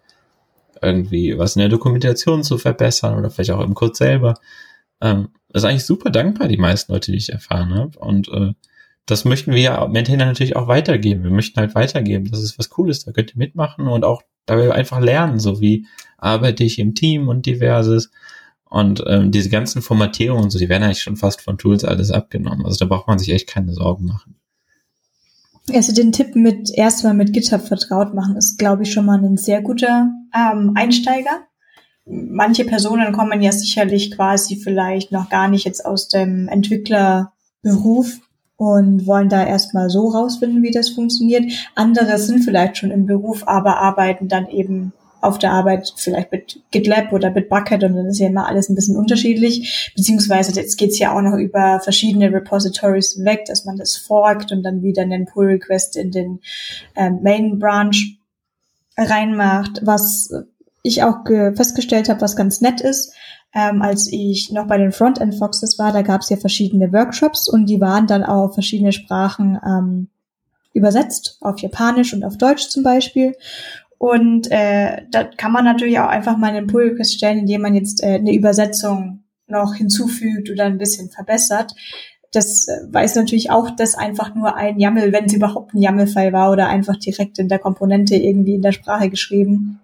irgendwie 0.82 1.38
was 1.38 1.57
in 1.57 1.61
der 1.61 1.70
Dokumentation 1.70 2.44
zu 2.44 2.59
verbessern 2.59 3.18
oder 3.18 3.30
vielleicht 3.30 3.53
auch 3.53 3.64
im 3.64 3.72
Code 3.72 3.94
selber. 3.94 4.34
Ähm, 5.01 5.30
ist 5.55 5.64
eigentlich 5.64 5.86
super 5.86 6.11
dankbar, 6.11 6.49
die 6.49 6.59
meisten 6.59 6.92
Leute, 6.92 7.12
die 7.12 7.16
ich 7.16 7.32
erfahren 7.32 7.74
habe. 7.74 7.99
Und 7.99 8.28
äh, 8.28 8.53
das 9.07 9.24
möchten 9.24 9.52
wir 9.52 9.61
ja 9.61 9.86
Maintainer 9.86 10.26
natürlich 10.26 10.57
auch 10.57 10.66
weitergeben. 10.66 11.22
Wir 11.22 11.30
möchten 11.30 11.59
halt 11.61 11.74
weitergeben. 11.74 12.28
Das 12.30 12.42
ist 12.42 12.59
was 12.59 12.68
Cooles, 12.68 13.04
da 13.04 13.12
könnt 13.12 13.34
ihr 13.34 13.38
mitmachen 13.38 13.86
und 13.86 14.04
auch 14.04 14.22
dabei 14.46 14.72
einfach 14.72 15.00
lernen, 15.00 15.38
so 15.38 15.61
wie 15.61 15.86
arbeite 16.18 16.64
ich 16.64 16.78
im 16.78 16.94
Team 16.94 17.28
und 17.28 17.46
diverses. 17.46 18.11
Und 18.68 19.02
ähm, 19.07 19.30
diese 19.30 19.48
ganzen 19.48 19.80
Formatierungen 19.80 20.44
und 20.44 20.50
so, 20.50 20.59
die 20.59 20.68
werden 20.68 20.82
eigentlich 20.82 21.02
schon 21.02 21.16
fast 21.16 21.40
von 21.40 21.57
Tools 21.57 21.84
alles 21.84 22.11
abgenommen. 22.11 22.66
Also 22.66 22.78
da 22.78 22.86
braucht 22.86 23.07
man 23.07 23.18
sich 23.18 23.30
echt 23.30 23.46
keine 23.46 23.72
Sorgen 23.72 24.07
machen. 24.07 24.34
Also 25.72 25.92
den 25.92 26.12
Tipp 26.12 26.34
mit 26.34 26.70
erstmal 26.74 27.14
mit 27.14 27.32
GitHub 27.32 27.62
vertraut 27.62 28.12
machen 28.12 28.36
ist, 28.36 28.59
glaube 28.59 28.82
ich, 28.82 28.92
schon 28.92 29.07
mal 29.07 29.22
ein 29.22 29.36
sehr 29.36 29.62
guter 29.62 30.11
ähm, 30.34 30.72
Einsteiger. 30.74 31.46
Manche 32.04 32.64
Personen 32.64 33.12
kommen 33.12 33.42
ja 33.42 33.50
sicherlich 33.50 34.12
quasi 34.12 34.57
vielleicht 34.57 35.11
noch 35.11 35.28
gar 35.28 35.48
nicht 35.48 35.64
jetzt 35.64 35.84
aus 35.84 36.09
dem 36.09 36.46
Entwicklerberuf 36.48 38.20
und 38.57 39.07
wollen 39.07 39.28
da 39.28 39.46
erstmal 39.46 39.90
so 39.90 40.09
rausfinden, 40.09 40.62
wie 40.62 40.70
das 40.70 40.88
funktioniert. 40.90 41.44
Andere 41.74 42.18
sind 42.18 42.42
vielleicht 42.42 42.78
schon 42.78 42.90
im 42.90 43.07
Beruf, 43.07 43.46
aber 43.46 43.78
arbeiten 43.78 44.28
dann 44.28 44.48
eben 44.48 44.92
auf 45.20 45.38
der 45.38 45.52
Arbeit 45.52 45.92
vielleicht 45.96 46.30
mit 46.30 46.61
GitLab 46.70 47.12
oder 47.12 47.30
Bitbucket 47.30 47.82
und 47.84 47.96
dann 47.96 48.07
ist 48.07 48.18
ja 48.18 48.28
immer 48.28 48.46
alles 48.46 48.68
ein 48.68 48.74
bisschen 48.74 48.96
unterschiedlich. 48.96 49.92
Beziehungsweise 49.96 50.59
jetzt 50.59 50.76
geht's 50.76 50.98
ja 50.98 51.16
auch 51.16 51.22
noch 51.22 51.36
über 51.36 51.80
verschiedene 51.80 52.32
Repositories 52.32 53.14
hinweg, 53.14 53.44
dass 53.46 53.64
man 53.64 53.76
das 53.76 53.96
forkt 53.96 54.52
und 54.52 54.62
dann 54.62 54.82
wieder 54.82 55.02
einen 55.02 55.26
Pull 55.26 55.46
Request 55.46 55.96
in 55.96 56.11
den 56.11 56.40
ähm, 56.94 57.20
Main 57.22 57.59
Branch 57.59 57.96
reinmacht, 58.96 59.80
was 59.84 60.30
ich 60.82 61.02
auch 61.02 61.24
festgestellt 61.26 62.09
habe, 62.09 62.20
was 62.20 62.36
ganz 62.36 62.61
nett 62.61 62.80
ist, 62.80 63.12
ähm, 63.57 63.80
als 63.80 64.12
ich 64.12 64.52
noch 64.52 64.66
bei 64.66 64.76
den 64.76 64.92
Frontend 64.92 65.34
Foxes 65.34 65.78
war, 65.78 65.90
da 65.90 66.02
gab 66.02 66.20
es 66.20 66.28
ja 66.28 66.36
verschiedene 66.36 66.92
Workshops 66.92 67.48
und 67.48 67.66
die 67.66 67.80
waren 67.80 68.07
dann 68.07 68.22
auch 68.22 68.52
verschiedene 68.52 68.92
Sprachen 68.92 69.59
ähm, 69.66 70.09
übersetzt, 70.74 71.38
auf 71.40 71.59
Japanisch 71.61 72.12
und 72.12 72.22
auf 72.22 72.36
Deutsch 72.36 72.68
zum 72.68 72.82
Beispiel. 72.82 73.34
Und 73.96 74.50
äh, 74.50 75.04
da 75.11 75.24
kann 75.24 75.52
man 75.52 75.64
natürlich 75.64 75.98
auch 75.98 76.09
einfach 76.09 76.36
mal 76.36 76.54
einen 76.54 76.66
Pull 76.66 77.02
stellen, 77.02 77.38
indem 77.38 77.62
man 77.62 77.74
jetzt 77.74 78.02
äh, 78.02 78.16
eine 78.16 78.34
Übersetzung 78.34 79.24
noch 79.46 79.74
hinzufügt 79.74 80.50
oder 80.50 80.64
ein 80.64 80.76
bisschen 80.76 81.09
verbessert. 81.09 81.74
Das 82.32 82.68
äh, 82.68 82.92
weiß 82.92 83.14
natürlich 83.14 83.50
auch, 83.50 83.70
dass 83.70 83.94
einfach 83.94 84.34
nur 84.34 84.54
ein 84.54 84.78
YAML, 84.78 85.12
wenn 85.12 85.24
es 85.24 85.32
überhaupt 85.32 85.72
ein 85.72 85.80
YAML-File 85.80 86.34
war 86.34 86.52
oder 86.52 86.68
einfach 86.68 86.96
direkt 86.96 87.38
in 87.38 87.48
der 87.48 87.59
Komponente 87.59 88.16
irgendwie 88.16 88.57
in 88.57 88.62
der 88.62 88.72
Sprache 88.72 89.09
geschrieben, 89.09 89.80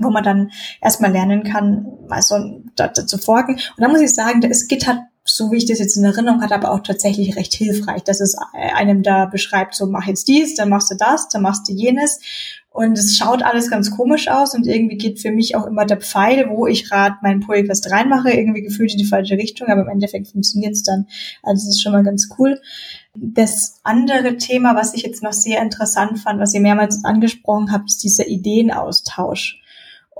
wo 0.00 0.10
man 0.10 0.24
dann 0.24 0.50
erstmal 0.80 1.12
lernen 1.12 1.44
kann, 1.44 1.86
mal 2.08 2.22
so 2.22 2.62
zu 3.06 3.18
folgen. 3.18 3.54
Und 3.54 3.78
da 3.78 3.88
muss 3.88 4.00
ich 4.00 4.14
sagen, 4.14 4.42
es 4.50 4.68
geht 4.68 4.86
halt 4.86 5.00
so 5.24 5.50
wie 5.52 5.58
ich 5.58 5.66
das 5.66 5.78
jetzt 5.78 5.96
in 5.96 6.04
Erinnerung 6.04 6.42
hatte, 6.42 6.54
aber 6.54 6.72
auch 6.72 6.80
tatsächlich 6.80 7.36
recht 7.36 7.54
hilfreich, 7.54 8.02
dass 8.02 8.20
es 8.20 8.36
einem 8.52 9.02
da 9.02 9.26
beschreibt, 9.26 9.74
so 9.74 9.86
mach 9.86 10.06
jetzt 10.06 10.28
dies, 10.28 10.54
dann 10.54 10.70
machst 10.70 10.90
du 10.90 10.96
das, 10.96 11.28
dann 11.28 11.42
machst 11.42 11.68
du 11.68 11.72
jenes. 11.72 12.20
Und 12.72 12.96
es 12.96 13.16
schaut 13.16 13.42
alles 13.42 13.68
ganz 13.68 13.90
komisch 13.90 14.28
aus 14.28 14.54
und 14.54 14.64
irgendwie 14.64 14.96
geht 14.96 15.20
für 15.20 15.32
mich 15.32 15.56
auch 15.56 15.66
immer 15.66 15.84
der 15.84 16.00
Pfeil, 16.00 16.48
wo 16.50 16.68
ich 16.68 16.88
gerade 16.88 17.16
meinen 17.20 17.40
Pull-Request 17.40 17.90
reinmache, 17.90 18.30
irgendwie 18.30 18.62
gefühlt 18.62 18.92
in 18.92 18.98
die 18.98 19.06
falsche 19.06 19.34
Richtung, 19.34 19.66
aber 19.68 19.82
im 19.82 19.88
Endeffekt 19.88 20.28
funktioniert 20.28 20.74
es 20.74 20.84
dann. 20.84 21.06
Also 21.42 21.64
es 21.64 21.76
ist 21.76 21.82
schon 21.82 21.92
mal 21.92 22.04
ganz 22.04 22.28
cool. 22.38 22.60
Das 23.14 23.80
andere 23.82 24.36
Thema, 24.36 24.76
was 24.76 24.94
ich 24.94 25.02
jetzt 25.02 25.22
noch 25.22 25.32
sehr 25.32 25.60
interessant 25.60 26.20
fand, 26.20 26.38
was 26.38 26.54
ihr 26.54 26.60
mehrmals 26.60 27.04
angesprochen 27.04 27.72
habt, 27.72 27.90
ist 27.90 28.04
dieser 28.04 28.28
Ideenaustausch. 28.28 29.60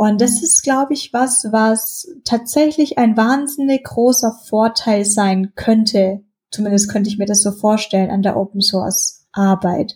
Und 0.01 0.23
das 0.23 0.43
ist, 0.43 0.63
glaube 0.63 0.95
ich, 0.95 1.13
was, 1.13 1.49
was 1.51 2.09
tatsächlich 2.25 2.97
ein 2.97 3.19
wahnsinnig 3.19 3.85
großer 3.85 4.33
Vorteil 4.49 5.05
sein 5.05 5.53
könnte. 5.57 6.25
Zumindest 6.51 6.91
könnte 6.91 7.11
ich 7.11 7.19
mir 7.19 7.27
das 7.27 7.43
so 7.43 7.53
vorstellen 7.53 8.09
an 8.09 8.23
der 8.23 8.39
Open 8.39 8.63
Source 8.63 9.27
Arbeit. 9.33 9.95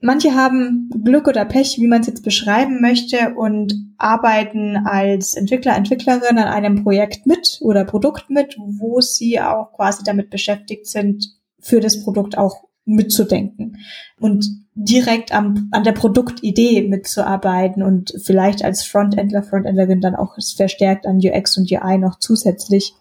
Manche 0.00 0.34
haben 0.34 0.90
Glück 1.04 1.28
oder 1.28 1.44
Pech, 1.44 1.76
wie 1.78 1.86
man 1.86 2.00
es 2.00 2.08
jetzt 2.08 2.24
beschreiben 2.24 2.80
möchte, 2.80 3.34
und 3.36 3.72
arbeiten 3.98 4.76
als 4.76 5.34
Entwickler, 5.34 5.76
Entwicklerin 5.76 6.38
an 6.38 6.48
einem 6.48 6.82
Projekt 6.82 7.24
mit 7.24 7.60
oder 7.62 7.84
Produkt 7.84 8.30
mit, 8.30 8.56
wo 8.58 9.00
sie 9.00 9.40
auch 9.40 9.74
quasi 9.74 10.02
damit 10.02 10.28
beschäftigt 10.28 10.88
sind, 10.88 11.24
für 11.60 11.78
das 11.78 12.02
Produkt 12.02 12.36
auch 12.36 12.64
mitzudenken 12.84 13.78
und 14.18 14.46
direkt 14.74 15.32
am, 15.32 15.68
an 15.70 15.84
der 15.84 15.92
Produktidee 15.92 16.82
mitzuarbeiten 16.88 17.82
und 17.82 18.14
vielleicht 18.24 18.64
als 18.64 18.84
Frontendler, 18.84 19.42
Frontendlerin 19.42 20.00
dann 20.00 20.16
auch 20.16 20.36
verstärkt 20.56 21.06
an 21.06 21.18
UX 21.18 21.58
und 21.58 21.70
UI 21.70 21.98
noch 21.98 22.18
zusätzlich. 22.18 22.94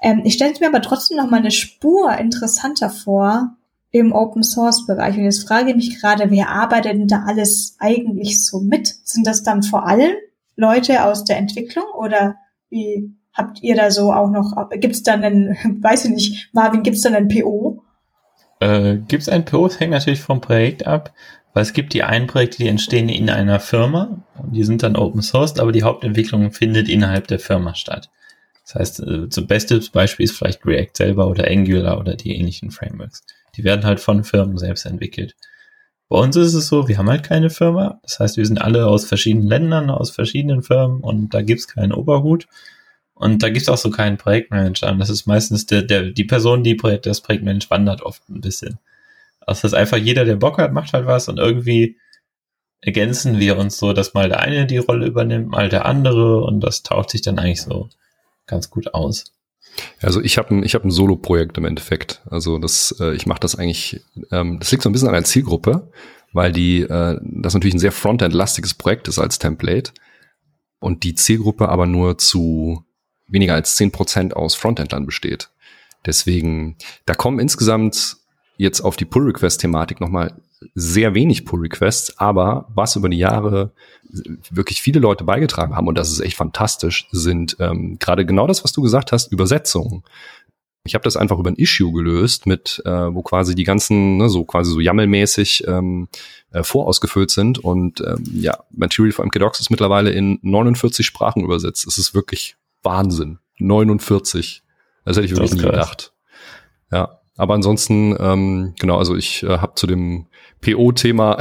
Ähm, 0.00 0.22
ich 0.24 0.34
stelle 0.34 0.54
mir 0.58 0.68
aber 0.68 0.82
trotzdem 0.82 1.18
noch 1.18 1.30
mal 1.30 1.38
eine 1.38 1.50
Spur 1.50 2.16
interessanter 2.18 2.90
vor 2.90 3.56
im 3.90 4.12
Open 4.12 4.42
Source 4.42 4.86
Bereich. 4.86 5.16
Und 5.16 5.24
jetzt 5.24 5.46
frage 5.46 5.70
ich 5.70 5.76
mich 5.76 6.00
gerade, 6.00 6.30
wer 6.30 6.50
arbeitet 6.50 6.92
denn 6.92 7.08
da 7.08 7.24
alles 7.26 7.76
eigentlich 7.78 8.44
so 8.44 8.60
mit? 8.60 8.94
Sind 9.04 9.26
das 9.26 9.42
dann 9.42 9.62
vor 9.62 9.86
allem 9.86 10.12
Leute 10.56 11.04
aus 11.04 11.24
der 11.24 11.36
Entwicklung 11.36 11.84
oder 11.96 12.36
wie 12.70 13.14
habt 13.32 13.62
ihr 13.62 13.76
da 13.76 13.90
so 13.90 14.12
auch 14.12 14.30
noch, 14.30 14.70
gibt 14.70 14.94
es 14.94 15.02
dann 15.02 15.22
einen, 15.22 15.56
weiß 15.82 16.06
ich 16.06 16.10
nicht, 16.10 16.50
Marvin, 16.52 16.82
gibt 16.82 16.96
es 16.96 17.02
dann 17.02 17.14
einen 17.14 17.28
PO? 17.28 17.82
Äh, 18.60 18.96
gibt 18.96 19.22
es 19.22 19.28
ein 19.28 19.44
PO? 19.44 19.68
Das 19.68 19.80
hängt 19.80 19.92
natürlich 19.92 20.20
vom 20.20 20.40
Projekt 20.40 20.86
ab, 20.86 21.12
weil 21.52 21.62
es 21.62 21.72
gibt 21.72 21.92
die 21.92 22.02
einen 22.02 22.26
Projekte, 22.26 22.58
die 22.58 22.68
entstehen 22.68 23.08
in 23.08 23.30
einer 23.30 23.60
Firma, 23.60 24.22
die 24.50 24.64
sind 24.64 24.82
dann 24.82 24.96
Open 24.96 25.22
Source, 25.22 25.58
aber 25.58 25.72
die 25.72 25.82
Hauptentwicklung 25.82 26.52
findet 26.52 26.88
innerhalb 26.88 27.26
der 27.28 27.38
Firma 27.38 27.74
statt. 27.74 28.10
Das 28.64 28.74
heißt, 28.74 29.00
äh, 29.00 29.28
zum 29.28 29.46
bestes 29.46 29.90
Beispiel 29.90 30.24
ist 30.24 30.36
vielleicht 30.36 30.66
React 30.66 30.92
selber 30.94 31.28
oder 31.28 31.48
Angular 31.48 31.98
oder 31.98 32.14
die 32.14 32.34
ähnlichen 32.34 32.70
Frameworks. 32.70 33.22
Die 33.56 33.64
werden 33.64 33.84
halt 33.84 34.00
von 34.00 34.24
Firmen 34.24 34.58
selbst 34.58 34.86
entwickelt. 34.86 35.36
Bei 36.08 36.18
uns 36.18 36.36
ist 36.36 36.54
es 36.54 36.68
so, 36.68 36.88
wir 36.88 36.98
haben 36.98 37.08
halt 37.08 37.24
keine 37.24 37.50
Firma. 37.50 38.00
Das 38.02 38.20
heißt, 38.20 38.36
wir 38.36 38.46
sind 38.46 38.60
alle 38.60 38.86
aus 38.86 39.04
verschiedenen 39.04 39.48
Ländern, 39.48 39.90
aus 39.90 40.10
verschiedenen 40.10 40.62
Firmen 40.62 41.00
und 41.00 41.34
da 41.34 41.42
gibt's 41.42 41.68
keinen 41.68 41.92
Oberhut. 41.92 42.46
Und 43.16 43.42
da 43.42 43.48
gibt's 43.48 43.68
auch 43.70 43.78
so 43.78 43.90
keinen 43.90 44.18
Projektmanager. 44.18 44.94
Das 44.94 45.08
ist 45.08 45.26
meistens 45.26 45.64
der, 45.64 45.82
der, 45.82 46.10
die 46.10 46.24
Person, 46.24 46.62
die 46.62 46.74
Projekt, 46.74 47.06
das 47.06 47.22
Projektmanager 47.22 47.70
wandert 47.70 48.02
oft 48.02 48.28
ein 48.28 48.42
bisschen. 48.42 48.78
Also 49.40 49.62
das 49.62 49.72
ist 49.72 49.78
einfach 49.78 49.96
jeder, 49.96 50.26
der 50.26 50.36
Bock 50.36 50.58
hat, 50.58 50.72
macht 50.74 50.92
halt 50.92 51.06
was 51.06 51.28
und 51.28 51.38
irgendwie 51.38 51.96
ergänzen 52.82 53.38
wir 53.38 53.56
uns 53.56 53.78
so, 53.78 53.94
dass 53.94 54.12
mal 54.12 54.28
der 54.28 54.40
eine 54.40 54.66
die 54.66 54.76
Rolle 54.76 55.06
übernimmt, 55.06 55.48
mal 55.48 55.70
der 55.70 55.86
andere 55.86 56.42
und 56.44 56.60
das 56.60 56.82
taucht 56.82 57.10
sich 57.10 57.22
dann 57.22 57.38
eigentlich 57.38 57.62
so 57.62 57.88
ganz 58.46 58.70
gut 58.70 58.92
aus. 58.92 59.32
Also 60.00 60.20
ich 60.20 60.36
habe 60.36 60.54
ein, 60.54 60.62
ich 60.62 60.74
hab 60.74 60.84
ein 60.84 60.90
Solo-Projekt 60.90 61.56
im 61.56 61.64
Endeffekt. 61.64 62.22
Also 62.30 62.58
das, 62.58 62.94
äh, 63.00 63.14
ich 63.14 63.26
mache 63.26 63.40
das 63.40 63.56
eigentlich, 63.56 64.02
ähm, 64.30 64.58
das 64.58 64.70
liegt 64.70 64.82
so 64.82 64.90
ein 64.90 64.92
bisschen 64.92 65.08
an 65.08 65.14
der 65.14 65.24
Zielgruppe, 65.24 65.90
weil 66.32 66.52
die, 66.52 66.82
äh, 66.82 67.18
das 67.22 67.54
natürlich 67.54 67.74
ein 67.74 67.80
sehr 67.80 67.92
Frontend-lastiges 67.92 68.74
Projekt 68.74 69.08
ist 69.08 69.18
als 69.18 69.38
Template 69.38 69.92
und 70.80 71.02
die 71.02 71.14
Zielgruppe 71.14 71.68
aber 71.68 71.86
nur 71.86 72.18
zu 72.18 72.85
weniger 73.28 73.54
als 73.54 73.76
zehn 73.76 73.90
Prozent 73.90 74.34
aus 74.36 74.54
Frontendlern 74.54 75.06
besteht. 75.06 75.50
Deswegen, 76.04 76.76
da 77.04 77.14
kommen 77.14 77.40
insgesamt 77.40 78.16
jetzt 78.56 78.80
auf 78.80 78.96
die 78.96 79.04
Pull-Request-Thematik 79.04 80.00
nochmal 80.00 80.34
sehr 80.74 81.14
wenig 81.14 81.44
Pull-Requests, 81.44 82.18
aber 82.18 82.68
was 82.74 82.96
über 82.96 83.08
die 83.08 83.18
Jahre 83.18 83.72
wirklich 84.50 84.80
viele 84.80 85.00
Leute 85.00 85.24
beigetragen 85.24 85.76
haben, 85.76 85.88
und 85.88 85.98
das 85.98 86.10
ist 86.10 86.20
echt 86.20 86.36
fantastisch, 86.36 87.08
sind 87.12 87.56
ähm, 87.60 87.98
gerade 87.98 88.24
genau 88.24 88.46
das, 88.46 88.64
was 88.64 88.72
du 88.72 88.80
gesagt 88.82 89.12
hast, 89.12 89.32
Übersetzungen. 89.32 90.02
Ich 90.84 90.94
habe 90.94 91.02
das 91.02 91.16
einfach 91.16 91.38
über 91.38 91.50
ein 91.50 91.56
Issue 91.56 91.92
gelöst, 91.92 92.46
mit 92.46 92.80
äh, 92.86 93.14
wo 93.14 93.22
quasi 93.22 93.54
die 93.54 93.64
ganzen, 93.64 94.18
ne, 94.18 94.28
so 94.28 94.44
quasi 94.44 94.70
so 94.70 94.78
YAML-mäßig 94.78 95.66
ähm, 95.66 96.08
äh, 96.52 96.62
vorausgefüllt 96.62 97.30
sind. 97.30 97.58
Und 97.58 98.00
ähm, 98.00 98.22
ja, 98.32 98.60
Material 98.70 99.12
for 99.12 99.26
MKDocs 99.26 99.58
ist 99.58 99.70
mittlerweile 99.70 100.10
in 100.10 100.38
49 100.42 101.04
Sprachen 101.04 101.42
übersetzt. 101.42 101.88
Es 101.88 101.98
ist 101.98 102.14
wirklich 102.14 102.56
Wahnsinn. 102.86 103.38
49. 103.58 104.62
Das 105.04 105.16
hätte 105.16 105.26
ich 105.26 105.32
wirklich 105.32 105.52
nie 105.52 105.62
gedacht. 105.62 106.14
Ja, 106.90 107.20
aber 107.36 107.54
ansonsten, 107.54 108.16
ähm, 108.18 108.74
genau, 108.78 108.96
also 108.96 109.14
ich 109.14 109.42
äh, 109.42 109.58
habe 109.58 109.74
zu 109.74 109.86
dem 109.86 110.26
PO-Thema 110.62 111.38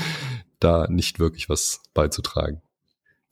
da 0.60 0.86
nicht 0.88 1.18
wirklich 1.18 1.48
was 1.48 1.82
beizutragen. 1.92 2.62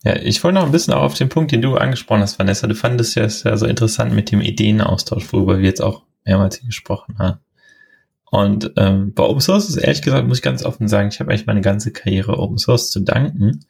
Ja, 0.05 0.17
ich 0.17 0.43
wollte 0.43 0.57
noch 0.57 0.67
ein 0.67 0.73
bisschen 0.73 0.95
auf 0.95 1.15
den 1.15 1.29
Punkt, 1.29 1.53
den 1.53 1.63
du 1.63 1.77
angesprochen 1.77 2.23
hast, 2.23 2.39
Vanessa. 2.39 2.67
Du 2.67 2.75
fandest 2.75 3.15
ja, 3.15 3.23
ja 3.27 3.57
so 3.57 3.67
interessant 3.67 4.13
mit 4.13 4.33
dem 4.33 4.41
Ideenaustausch, 4.41 5.33
worüber 5.33 5.59
wir 5.59 5.65
jetzt 5.65 5.83
auch 5.83 6.03
mehrmals 6.25 6.57
hier 6.57 6.67
gesprochen 6.67 7.19
haben. 7.19 7.39
Und 8.31 8.73
ähm, 8.77 9.13
bei 9.15 9.23
Open 9.25 9.41
Source 9.41 9.69
ist 9.69 9.77
ehrlich 9.77 10.03
gesagt, 10.03 10.27
muss 10.27 10.39
ich 10.39 10.43
ganz 10.43 10.65
offen 10.65 10.89
sagen, 10.89 11.09
ich 11.09 11.21
habe 11.21 11.31
eigentlich 11.31 11.47
meine 11.47 11.61
ganze 11.61 11.93
Karriere 11.93 12.39
Open 12.39 12.59
Source 12.59 12.91
zu 12.91 13.01
danken. 13.01 13.61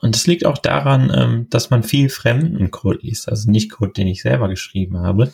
Und 0.00 0.14
es 0.14 0.26
liegt 0.26 0.46
auch 0.46 0.58
daran, 0.58 1.12
ähm, 1.14 1.46
dass 1.50 1.70
man 1.70 1.82
viel 1.82 2.08
fremden 2.08 2.70
Code 2.70 3.00
liest, 3.02 3.28
also 3.28 3.50
nicht 3.50 3.70
Code, 3.70 3.92
den 3.92 4.06
ich 4.06 4.22
selber 4.22 4.48
geschrieben 4.48 4.98
habe. 4.98 5.32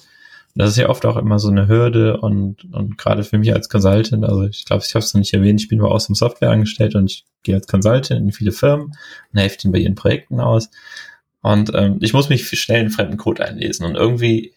Das 0.57 0.71
ist 0.71 0.77
ja 0.77 0.89
oft 0.89 1.05
auch 1.05 1.17
immer 1.17 1.41
so 1.41 1.49
eine 1.49 1.67
Hürde 1.67 2.21
und, 2.21 2.73
und 2.73 2.97
gerade 2.97 3.25
für 3.25 3.39
mich 3.39 3.53
als 3.53 3.69
Consultant, 3.69 4.25
also 4.25 4.45
ich 4.45 4.65
glaube, 4.65 4.85
ich 4.87 4.95
habe 4.95 5.05
es 5.05 5.13
noch 5.13 5.19
nicht 5.19 5.35
erwähnt, 5.35 5.61
ich 5.61 5.69
bin 5.69 5.81
bei 5.81 5.99
dem 5.99 6.15
Software 6.15 6.51
angestellt 6.51 6.95
und 6.95 7.11
ich 7.11 7.25
gehe 7.43 7.57
als 7.57 7.67
Consultant 7.67 8.21
in 8.21 8.31
viele 8.31 8.53
Firmen 8.53 8.97
und 9.33 9.41
helfe 9.41 9.59
ihnen 9.65 9.73
bei 9.73 9.81
ihren 9.81 9.97
Projekten 9.97 10.39
aus. 10.39 10.71
Und 11.43 11.73
ähm, 11.75 11.99
ich 12.01 12.13
muss 12.13 12.29
mich 12.29 12.49
schnell 12.49 12.83
in 12.83 12.91
fremden 12.91 13.17
Code 13.17 13.45
einlesen 13.45 13.85
und 13.85 13.97
irgendwie 13.97 14.55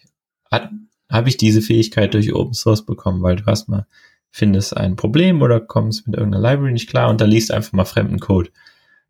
habe 0.50 1.28
ich 1.28 1.36
diese 1.36 1.62
Fähigkeit 1.62 2.14
durch 2.14 2.32
Open 2.32 2.54
Source 2.54 2.84
bekommen, 2.84 3.22
weil 3.22 3.36
du 3.36 3.46
hast 3.46 3.68
mal, 3.68 3.86
findest 4.30 4.76
ein 4.76 4.96
Problem 4.96 5.42
oder 5.42 5.58
kommst 5.58 6.06
mit 6.06 6.16
irgendeiner 6.16 6.50
Library 6.50 6.72
nicht 6.72 6.88
klar 6.88 7.08
und 7.08 7.20
dann 7.20 7.30
liest 7.30 7.50
einfach 7.50 7.72
mal 7.72 7.84
fremden 7.84 8.20
Code. 8.20 8.50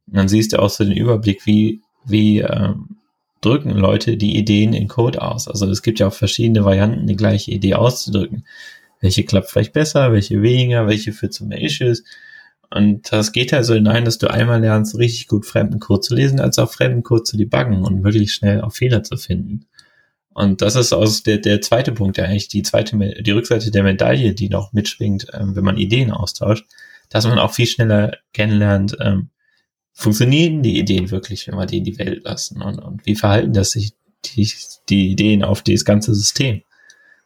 Und 0.09 0.17
dann 0.17 0.29
siehst 0.29 0.53
du 0.53 0.59
auch 0.61 0.71
so 0.71 0.85
den 0.85 0.97
Überblick, 0.97 1.47
wie, 1.47 1.83
wie 2.05 2.41
ähm, 2.41 2.97
drücken 3.41 3.71
Leute 3.71 4.17
die 4.17 4.37
Ideen 4.37 4.73
in 4.73 4.89
Code 4.89 5.23
aus. 5.23 5.49
Also 5.49 5.67
es 5.71 5.83
gibt 5.83 6.01
ja 6.01 6.09
auch 6.09 6.15
verschiedene 6.15 6.65
Varianten, 6.65 7.07
die 7.07 7.17
gleiche 7.17 7.51
Idee 7.51 7.75
auszudrücken. 7.75 8.45
Welche 9.01 9.25
klappt 9.25 9.51
vielleicht 9.51 9.73
besser, 9.73 10.13
welche 10.13 10.43
weniger, 10.43 10.89
welche 10.89 11.13
führt 11.13 11.33
zu 11.33 11.47
mehr 11.47 11.61
Issues. 11.61 12.03
Und 12.71 13.13
das 13.13 13.33
geht 13.33 13.55
also 13.55 13.75
hinein, 13.75 14.05
dass 14.05 14.19
du 14.19 14.29
einmal 14.29 14.61
lernst, 14.61 14.99
richtig 14.99 15.29
gut 15.29 15.47
fremden 15.47 15.79
Code 15.79 16.01
zu 16.01 16.15
lesen, 16.15 16.41
als 16.41 16.59
auch 16.59 16.71
fremden 16.71 17.03
Code 17.03 17.23
zu 17.23 17.37
debuggen 17.37 17.85
und 17.85 18.03
möglichst 18.03 18.37
schnell 18.37 18.61
auch 18.61 18.73
Fehler 18.73 19.03
zu 19.03 19.17
finden. 19.17 19.67
Und 20.35 20.61
das 20.63 20.77
ist 20.77 20.93
aus 20.93 21.23
der, 21.23 21.39
der 21.39 21.61
zweite 21.63 21.93
Punkt, 21.93 22.19
eigentlich 22.19 22.49
die 22.49 22.63
zweite, 22.63 22.97
die 22.97 23.31
Rückseite 23.31 23.71
der 23.71 23.83
Medaille, 23.83 24.35
die 24.35 24.49
noch 24.49 24.73
mitschwingt, 24.73 25.29
ähm, 25.33 25.57
wenn 25.57 25.65
man 25.65 25.79
Ideen 25.79 26.13
austauscht, 26.13 26.67
dass 27.09 27.27
man 27.27 27.39
auch 27.39 27.53
viel 27.53 27.67
schneller 27.67 28.19
kennenlernt, 28.33 28.97
ähm, 29.01 29.31
funktionieren 29.99 30.63
die 30.63 30.79
Ideen 30.79 31.11
wirklich, 31.11 31.49
wenn 31.49 31.57
wir 31.57 31.67
die 31.67 31.79
in 31.79 31.85
die 31.85 31.99
Welt 31.99 32.23
lassen? 32.23 32.63
Und, 32.63 32.79
und 32.79 33.05
wie 33.05 33.17
verhalten 33.17 33.53
das 33.53 33.73
sich 33.73 33.95
die, 34.25 34.49
die 34.89 35.11
Ideen 35.11 35.43
auf 35.43 35.63
das 35.63 35.85
ganze 35.85 36.15
System? 36.15 36.63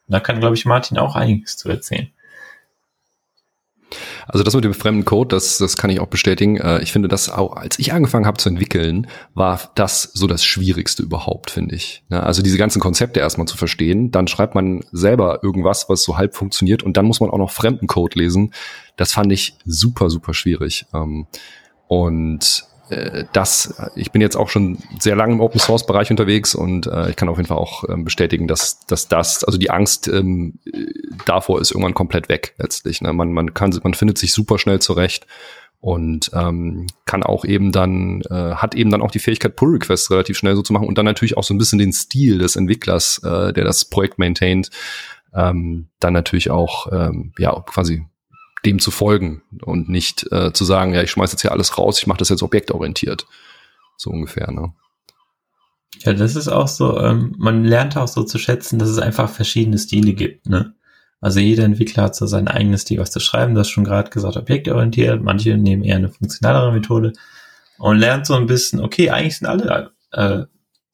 Da 0.08 0.20
kann, 0.20 0.40
glaube 0.40 0.56
ich, 0.56 0.64
Martin 0.64 0.96
auch 0.96 1.14
einiges 1.14 1.58
zu 1.58 1.68
erzählen. 1.68 2.08
Also 4.26 4.42
das 4.42 4.54
mit 4.54 4.64
dem 4.64 4.72
fremden 4.72 5.04
Code, 5.04 5.36
das, 5.36 5.58
das 5.58 5.76
kann 5.76 5.90
ich 5.90 6.00
auch 6.00 6.06
bestätigen. 6.06 6.56
Äh, 6.56 6.82
ich 6.82 6.92
finde 6.92 7.08
das 7.08 7.28
auch, 7.28 7.56
als 7.56 7.78
ich 7.78 7.92
angefangen 7.92 8.24
habe 8.24 8.38
zu 8.38 8.48
entwickeln, 8.48 9.06
war 9.34 9.60
das 9.74 10.04
so 10.14 10.26
das 10.26 10.42
Schwierigste 10.42 11.02
überhaupt, 11.02 11.50
finde 11.50 11.74
ich. 11.74 12.02
Also 12.08 12.40
diese 12.40 12.56
ganzen 12.56 12.80
Konzepte 12.80 13.20
erstmal 13.20 13.46
zu 13.46 13.58
verstehen, 13.58 14.10
dann 14.12 14.28
schreibt 14.28 14.54
man 14.54 14.82
selber 14.92 15.40
irgendwas, 15.42 15.90
was 15.90 16.02
so 16.04 16.16
halb 16.16 16.34
funktioniert 16.34 16.82
und 16.82 16.96
dann 16.96 17.04
muss 17.04 17.20
man 17.20 17.28
auch 17.28 17.38
noch 17.38 17.50
fremden 17.50 17.86
Code 17.86 18.18
lesen. 18.18 18.54
Das 18.96 19.12
fand 19.12 19.30
ich 19.30 19.56
super, 19.66 20.08
super 20.08 20.32
schwierig. 20.32 20.86
Und 21.92 22.64
äh, 22.88 23.26
das, 23.34 23.74
ich 23.96 24.12
bin 24.12 24.22
jetzt 24.22 24.34
auch 24.34 24.48
schon 24.48 24.78
sehr 24.98 25.14
lange 25.14 25.34
im 25.34 25.40
Open 25.40 25.60
Source 25.60 25.84
Bereich 25.84 26.10
unterwegs 26.10 26.54
und 26.54 26.86
äh, 26.86 27.10
ich 27.10 27.16
kann 27.16 27.28
auf 27.28 27.36
jeden 27.36 27.48
Fall 27.48 27.58
auch 27.58 27.84
ähm, 27.86 28.02
bestätigen, 28.04 28.48
dass, 28.48 28.80
dass 28.86 29.08
das, 29.08 29.44
also 29.44 29.58
die 29.58 29.68
Angst 29.68 30.08
ähm, 30.08 30.58
davor 31.26 31.60
ist 31.60 31.70
irgendwann 31.70 31.92
komplett 31.92 32.30
weg 32.30 32.54
letztlich. 32.56 33.02
Ne? 33.02 33.12
Man, 33.12 33.34
man 33.34 33.52
kann, 33.52 33.78
man 33.82 33.92
findet 33.92 34.16
sich 34.16 34.32
super 34.32 34.58
schnell 34.58 34.80
zurecht 34.80 35.26
und 35.80 36.30
ähm, 36.32 36.86
kann 37.04 37.22
auch 37.22 37.44
eben 37.44 37.72
dann, 37.72 38.22
äh, 38.30 38.54
hat 38.54 38.74
eben 38.74 38.90
dann 38.90 39.02
auch 39.02 39.10
die 39.10 39.18
Fähigkeit, 39.18 39.54
Pull 39.54 39.72
Requests 39.72 40.10
relativ 40.10 40.38
schnell 40.38 40.56
so 40.56 40.62
zu 40.62 40.72
machen 40.72 40.88
und 40.88 40.96
dann 40.96 41.04
natürlich 41.04 41.36
auch 41.36 41.44
so 41.44 41.52
ein 41.52 41.58
bisschen 41.58 41.78
den 41.78 41.92
Stil 41.92 42.38
des 42.38 42.56
Entwicklers, 42.56 43.20
äh, 43.22 43.52
der 43.52 43.64
das 43.64 43.84
Projekt 43.84 44.18
maintaint, 44.18 44.70
ähm, 45.34 45.88
dann 46.00 46.14
natürlich 46.14 46.50
auch 46.50 46.90
ähm, 46.90 47.34
ja 47.36 47.52
quasi 47.66 48.06
dem 48.64 48.78
zu 48.78 48.90
folgen 48.90 49.42
und 49.62 49.88
nicht 49.88 50.30
äh, 50.32 50.52
zu 50.52 50.64
sagen, 50.64 50.94
ja, 50.94 51.02
ich 51.02 51.10
schmeiß 51.10 51.32
jetzt 51.32 51.42
hier 51.42 51.52
alles 51.52 51.78
raus, 51.78 51.98
ich 51.98 52.06
mache 52.06 52.18
das 52.18 52.28
jetzt 52.28 52.42
objektorientiert. 52.42 53.26
So 53.96 54.10
ungefähr, 54.10 54.50
ne? 54.50 54.72
Ja, 56.00 56.12
das 56.12 56.36
ist 56.36 56.48
auch 56.48 56.68
so, 56.68 56.98
ähm, 56.98 57.34
man 57.38 57.64
lernt 57.64 57.96
auch 57.96 58.08
so 58.08 58.24
zu 58.24 58.38
schätzen, 58.38 58.78
dass 58.78 58.88
es 58.88 58.98
einfach 58.98 59.28
verschiedene 59.28 59.78
Stile 59.78 60.14
gibt, 60.14 60.48
ne? 60.48 60.74
Also 61.20 61.38
jeder 61.38 61.62
Entwickler 61.62 62.04
hat 62.04 62.16
so 62.16 62.26
sein 62.26 62.48
eigenes 62.48 62.82
Stil, 62.82 62.98
was 62.98 63.12
zu 63.12 63.20
schreiben, 63.20 63.54
das 63.54 63.68
schon 63.68 63.84
gerade 63.84 64.10
gesagt, 64.10 64.36
objektorientiert, 64.36 65.22
manche 65.22 65.56
nehmen 65.56 65.84
eher 65.84 65.96
eine 65.96 66.08
funktionalere 66.08 66.72
Methode 66.72 67.12
und 67.78 67.98
lernt 67.98 68.26
so 68.26 68.34
ein 68.34 68.46
bisschen, 68.46 68.80
okay, 68.80 69.10
eigentlich 69.10 69.38
sind 69.38 69.46
alle, 69.46 69.92
äh, 70.10 70.44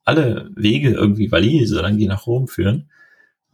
alle 0.04 0.50
Wege 0.54 0.90
irgendwie 0.90 1.32
valide, 1.32 1.66
solange 1.66 1.96
die 1.96 2.06
nach 2.06 2.26
Rom 2.26 2.46
führen. 2.46 2.90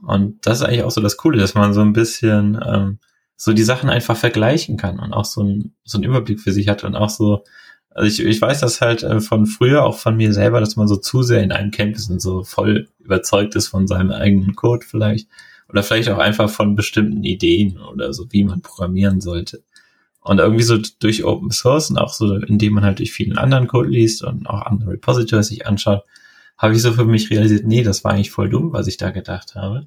Und 0.03 0.45
das 0.47 0.59
ist 0.61 0.67
eigentlich 0.67 0.83
auch 0.83 0.91
so 0.91 1.01
das 1.01 1.17
Coole, 1.17 1.39
dass 1.39 1.55
man 1.55 1.73
so 1.75 1.81
ein 1.81 1.93
bisschen 1.93 2.61
ähm, 2.65 2.99
so 3.37 3.53
die 3.53 3.64
Sachen 3.64 3.91
einfach 3.91 4.16
vergleichen 4.16 4.76
kann 4.76 4.99
und 4.99 5.12
auch 5.12 5.24
so 5.24 5.43
ein, 5.43 5.74
so 5.85 5.99
einen 5.99 6.05
Überblick 6.05 6.41
für 6.41 6.53
sich 6.53 6.68
hat 6.68 6.85
und 6.85 6.95
auch 6.95 7.11
so, 7.11 7.45
also 7.91 8.09
ich, 8.09 8.26
ich 8.26 8.41
weiß 8.41 8.61
das 8.61 8.80
halt 8.80 9.03
äh, 9.03 9.20
von 9.20 9.47
früher, 9.47 9.85
auch 9.85 9.99
von 9.99 10.16
mir 10.16 10.32
selber, 10.32 10.61
dass 10.61 10.76
man 10.76 10.89
so 10.89 10.97
zu 10.97 11.22
sehr 11.22 11.43
in 11.43 11.53
einem 11.53 11.70
Camp 11.70 11.97
ist 11.97 12.11
und 12.11 12.20
so 12.20 12.43
voll 12.43 12.89
überzeugt 12.99 13.55
ist 13.55 13.68
von 13.68 13.87
seinem 13.87 14.11
eigenen 14.11 14.55
Code 14.55 14.85
vielleicht. 14.87 15.28
Oder 15.68 15.82
vielleicht 15.82 16.11
auch 16.11 16.18
einfach 16.18 16.51
von 16.51 16.76
bestimmten 16.76 17.24
Ideen 17.24 17.78
oder 17.78 18.12
so, 18.12 18.26
wie 18.30 18.45
man 18.45 18.62
programmieren 18.62 19.20
sollte. 19.20 19.62
Und 20.20 20.39
irgendwie 20.39 20.62
so 20.62 20.78
durch 21.01 21.24
Open 21.24 21.51
Source 21.51 21.91
und 21.91 21.99
auch 21.99 22.12
so, 22.12 22.37
indem 22.37 22.74
man 22.74 22.85
halt 22.85 22.99
durch 22.99 23.12
vielen 23.12 23.39
anderen 23.39 23.66
Code 23.66 23.89
liest 23.89 24.24
und 24.24 24.47
auch 24.47 24.62
andere 24.62 24.93
Repositories 24.93 25.49
sich 25.49 25.66
anschaut, 25.66 26.03
habe 26.57 26.74
ich 26.74 26.82
so 26.82 26.93
für 26.93 27.05
mich 27.05 27.30
realisiert, 27.30 27.66
nee, 27.66 27.82
das 27.82 28.05
war 28.05 28.12
eigentlich 28.12 28.30
voll 28.30 28.49
dumm, 28.49 28.72
was 28.72 28.87
ich 28.87 28.97
da 28.97 29.11
gedacht 29.11 29.55
habe. 29.55 29.87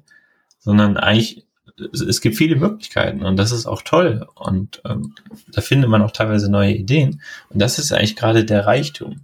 Sondern 0.58 0.96
eigentlich 0.96 1.47
es 1.92 2.20
gibt 2.20 2.36
viele 2.36 2.56
Möglichkeiten 2.56 3.24
und 3.24 3.36
das 3.36 3.52
ist 3.52 3.66
auch 3.66 3.82
toll. 3.82 4.26
Und 4.34 4.82
ähm, 4.84 5.14
da 5.52 5.60
findet 5.60 5.90
man 5.90 6.02
auch 6.02 6.10
teilweise 6.10 6.50
neue 6.50 6.74
Ideen. 6.74 7.22
Und 7.50 7.60
das 7.60 7.78
ist 7.78 7.92
eigentlich 7.92 8.16
gerade 8.16 8.44
der 8.44 8.66
Reichtum. 8.66 9.20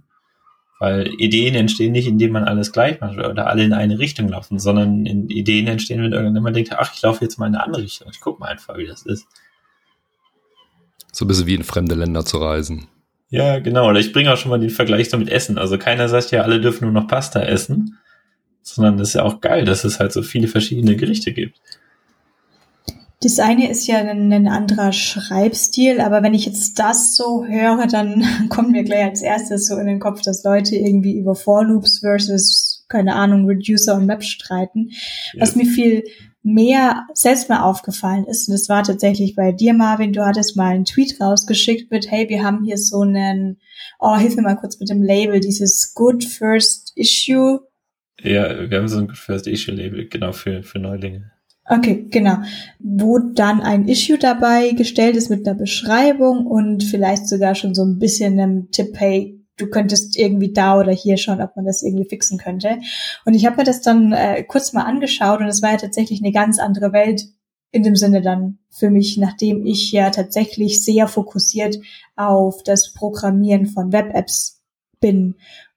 Weil 0.79 1.07
Ideen 1.19 1.55
entstehen 1.55 1.93
nicht, 1.93 2.07
indem 2.07 2.33
man 2.33 2.43
alles 2.43 2.73
gleich 2.73 2.99
macht 2.99 3.17
oder 3.17 3.47
alle 3.47 3.63
in 3.63 3.71
eine 3.71 3.97
Richtung 3.97 4.27
laufen, 4.27 4.59
sondern 4.59 5.05
Ideen 5.05 5.67
entstehen, 5.67 6.03
wenn 6.03 6.11
irgendjemand 6.11 6.55
denkt, 6.55 6.73
ach, 6.73 6.93
ich 6.93 7.01
laufe 7.01 7.23
jetzt 7.23 7.39
mal 7.39 7.47
in 7.47 7.55
eine 7.55 7.63
andere 7.63 7.83
Richtung. 7.83 8.09
Ich 8.11 8.19
guck 8.19 8.39
mal 8.39 8.47
einfach, 8.47 8.77
wie 8.77 8.85
das 8.85 9.03
ist. 9.03 9.25
So 11.13 11.23
ein 11.23 11.29
bisschen 11.29 11.47
wie 11.47 11.55
in 11.55 11.63
fremde 11.63 11.95
Länder 11.95 12.25
zu 12.25 12.39
reisen. 12.39 12.87
Ja, 13.29 13.59
genau. 13.59 13.89
Oder 13.89 13.99
ich 13.99 14.11
bringe 14.11 14.33
auch 14.33 14.37
schon 14.37 14.49
mal 14.49 14.59
den 14.59 14.69
Vergleich 14.69 15.09
so 15.09 15.17
mit 15.17 15.29
Essen. 15.29 15.57
Also 15.57 15.77
keiner 15.77 16.09
sagt 16.09 16.31
ja, 16.31 16.41
alle 16.41 16.59
dürfen 16.59 16.83
nur 16.83 16.93
noch 16.93 17.07
Pasta 17.07 17.41
essen, 17.41 17.97
sondern 18.61 18.97
das 18.97 19.09
ist 19.09 19.13
ja 19.13 19.23
auch 19.23 19.39
geil, 19.39 19.63
dass 19.63 19.85
es 19.85 19.99
halt 19.99 20.11
so 20.11 20.23
viele 20.23 20.49
verschiedene 20.49 20.97
Gerichte 20.97 21.31
gibt. 21.31 21.57
Das 23.21 23.39
eine 23.39 23.69
ist 23.69 23.87
ja 23.87 23.97
ein, 23.97 24.31
ein, 24.31 24.47
anderer 24.47 24.91
Schreibstil, 24.91 26.01
aber 26.01 26.21
wenn 26.21 26.33
ich 26.33 26.45
jetzt 26.45 26.77
das 26.77 27.15
so 27.15 27.45
höre, 27.45 27.87
dann 27.87 28.23
kommt 28.49 28.71
mir 28.71 28.83
gleich 28.83 29.05
als 29.05 29.21
erstes 29.21 29.67
so 29.67 29.77
in 29.77 29.87
den 29.87 29.99
Kopf, 29.99 30.21
dass 30.21 30.43
Leute 30.43 30.75
irgendwie 30.75 31.17
über 31.17 31.33
For 31.33 31.63
Loops 31.63 31.99
versus, 31.99 32.85
keine 32.89 33.15
Ahnung, 33.15 33.45
Reducer 33.45 33.95
und 33.95 34.05
Map 34.05 34.23
streiten. 34.23 34.91
Ja. 35.33 35.41
Was 35.41 35.55
mir 35.55 35.65
viel 35.65 36.03
mehr 36.43 37.07
selbst 37.13 37.49
mal 37.49 37.63
aufgefallen 37.63 38.25
ist, 38.25 38.47
und 38.47 38.53
das 38.53 38.69
war 38.69 38.83
tatsächlich 38.83 39.33
bei 39.33 39.51
dir, 39.51 39.73
Marvin, 39.73 40.13
du 40.13 40.23
hattest 40.23 40.55
mal 40.55 40.75
einen 40.75 40.85
Tweet 40.85 41.19
rausgeschickt 41.19 41.89
mit, 41.89 42.11
hey, 42.11 42.29
wir 42.29 42.43
haben 42.43 42.63
hier 42.63 42.77
so 42.77 43.01
einen, 43.01 43.59
oh, 43.97 44.15
hilf 44.15 44.35
mir 44.35 44.43
mal 44.43 44.57
kurz 44.57 44.79
mit 44.79 44.89
dem 44.89 45.01
Label, 45.01 45.39
dieses 45.39 45.93
Good 45.95 46.23
First 46.25 46.91
Issue. 46.95 47.61
Ja, 48.21 48.69
wir 48.69 48.77
haben 48.77 48.87
so 48.87 48.99
ein 48.99 49.07
Good 49.07 49.17
First 49.17 49.47
Issue 49.47 49.73
Label, 49.73 50.07
genau, 50.07 50.33
für, 50.33 50.61
für 50.61 50.77
Neulinge. 50.77 51.31
Okay, 51.67 52.07
genau. 52.11 52.37
Wo 52.79 53.17
dann 53.17 53.61
ein 53.61 53.87
Issue 53.87 54.19
dabei 54.19 54.71
gestellt 54.71 55.15
ist 55.15 55.29
mit 55.29 55.47
einer 55.47 55.57
Beschreibung 55.57 56.45
und 56.45 56.83
vielleicht 56.83 57.27
sogar 57.27 57.55
schon 57.55 57.73
so 57.73 57.83
ein 57.83 57.97
bisschen 57.97 58.39
einem 58.39 58.69
Tipp, 58.71 58.93
hey, 58.99 59.43
du 59.57 59.67
könntest 59.67 60.17
irgendwie 60.17 60.53
da 60.53 60.79
oder 60.79 60.91
hier 60.91 61.17
schauen, 61.17 61.41
ob 61.41 61.55
man 61.55 61.65
das 61.65 61.81
irgendwie 61.81 62.07
fixen 62.07 62.37
könnte. 62.37 62.77
Und 63.25 63.33
ich 63.33 63.45
habe 63.45 63.57
mir 63.57 63.63
das 63.63 63.81
dann 63.81 64.11
äh, 64.11 64.43
kurz 64.43 64.73
mal 64.73 64.83
angeschaut 64.83 65.39
und 65.39 65.47
es 65.47 65.61
war 65.63 65.71
ja 65.71 65.77
tatsächlich 65.77 66.21
eine 66.21 66.31
ganz 66.31 66.59
andere 66.59 66.93
Welt 66.93 67.25
in 67.71 67.83
dem 67.83 67.95
Sinne 67.95 68.21
dann 68.21 68.59
für 68.69 68.89
mich, 68.89 69.17
nachdem 69.17 69.65
ich 69.65 69.91
ja 69.91 70.09
tatsächlich 70.09 70.83
sehr 70.83 71.07
fokussiert 71.07 71.77
auf 72.15 72.63
das 72.63 72.93
Programmieren 72.93 73.65
von 73.65 73.91
Web-Apps 73.91 74.61
bin 74.99 75.35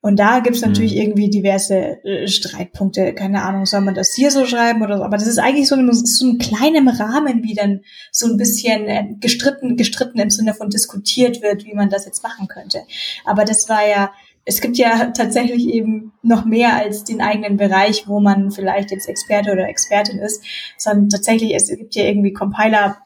und 0.09 0.17
da 0.17 0.41
gibt's 0.41 0.63
natürlich 0.63 0.93
mhm. 0.95 1.01
irgendwie 1.03 1.29
diverse 1.29 2.03
äh, 2.03 2.27
Streitpunkte. 2.27 3.13
Keine 3.13 3.43
Ahnung, 3.43 3.67
soll 3.67 3.83
man 3.83 3.95
das 3.95 4.15
hier 4.15 4.31
so 4.31 4.47
schreiben 4.47 4.83
oder 4.83 4.97
so. 4.97 5.05
Aber 5.05 5.19
das 5.19 5.27
ist 5.27 5.39
eigentlich 5.39 5.69
so, 5.69 5.75
ein, 5.75 5.93
so 5.93 6.27
ein 6.27 6.39
kleinem 6.39 6.89
Rahmen, 6.89 7.45
wie 7.45 7.53
dann 7.53 7.83
so 8.11 8.27
ein 8.27 8.39
bisschen 8.39 8.87
äh, 8.87 9.05
gestritten, 9.21 9.77
gestritten 9.77 10.19
im 10.19 10.31
Sinne 10.31 10.55
von 10.55 10.71
diskutiert 10.71 11.43
wird, 11.43 11.67
wie 11.67 11.75
man 11.75 11.91
das 11.91 12.07
jetzt 12.07 12.23
machen 12.23 12.49
könnte. 12.49 12.85
Aber 13.27 13.45
das 13.45 13.69
war 13.69 13.87
ja, 13.87 14.11
es 14.47 14.63
gibt 14.63 14.79
ja 14.79 15.11
tatsächlich 15.15 15.69
eben 15.69 16.15
noch 16.23 16.47
mehr 16.47 16.75
als 16.77 17.05
den 17.05 17.21
eigenen 17.21 17.59
Bereich, 17.59 18.09
wo 18.09 18.19
man 18.19 18.51
vielleicht 18.51 18.91
jetzt 18.91 19.11
Experte 19.11 19.53
oder 19.53 19.69
Expertin 19.69 20.21
ist, 20.21 20.43
sondern 20.79 21.11
tatsächlich, 21.11 21.55
es 21.55 21.69
gibt 21.69 21.95
ja 21.97 22.05
irgendwie 22.05 22.33
Compiler, 22.33 22.97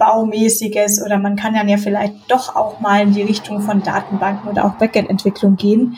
Baumäßiges 0.00 1.04
oder 1.04 1.18
man 1.18 1.36
kann 1.36 1.54
dann 1.54 1.68
ja 1.68 1.76
vielleicht 1.76 2.14
doch 2.28 2.56
auch 2.56 2.80
mal 2.80 3.02
in 3.02 3.12
die 3.12 3.22
Richtung 3.22 3.60
von 3.60 3.82
Datenbanken 3.82 4.50
oder 4.50 4.64
auch 4.64 4.78
Backend-Entwicklung 4.78 5.56
gehen. 5.56 5.96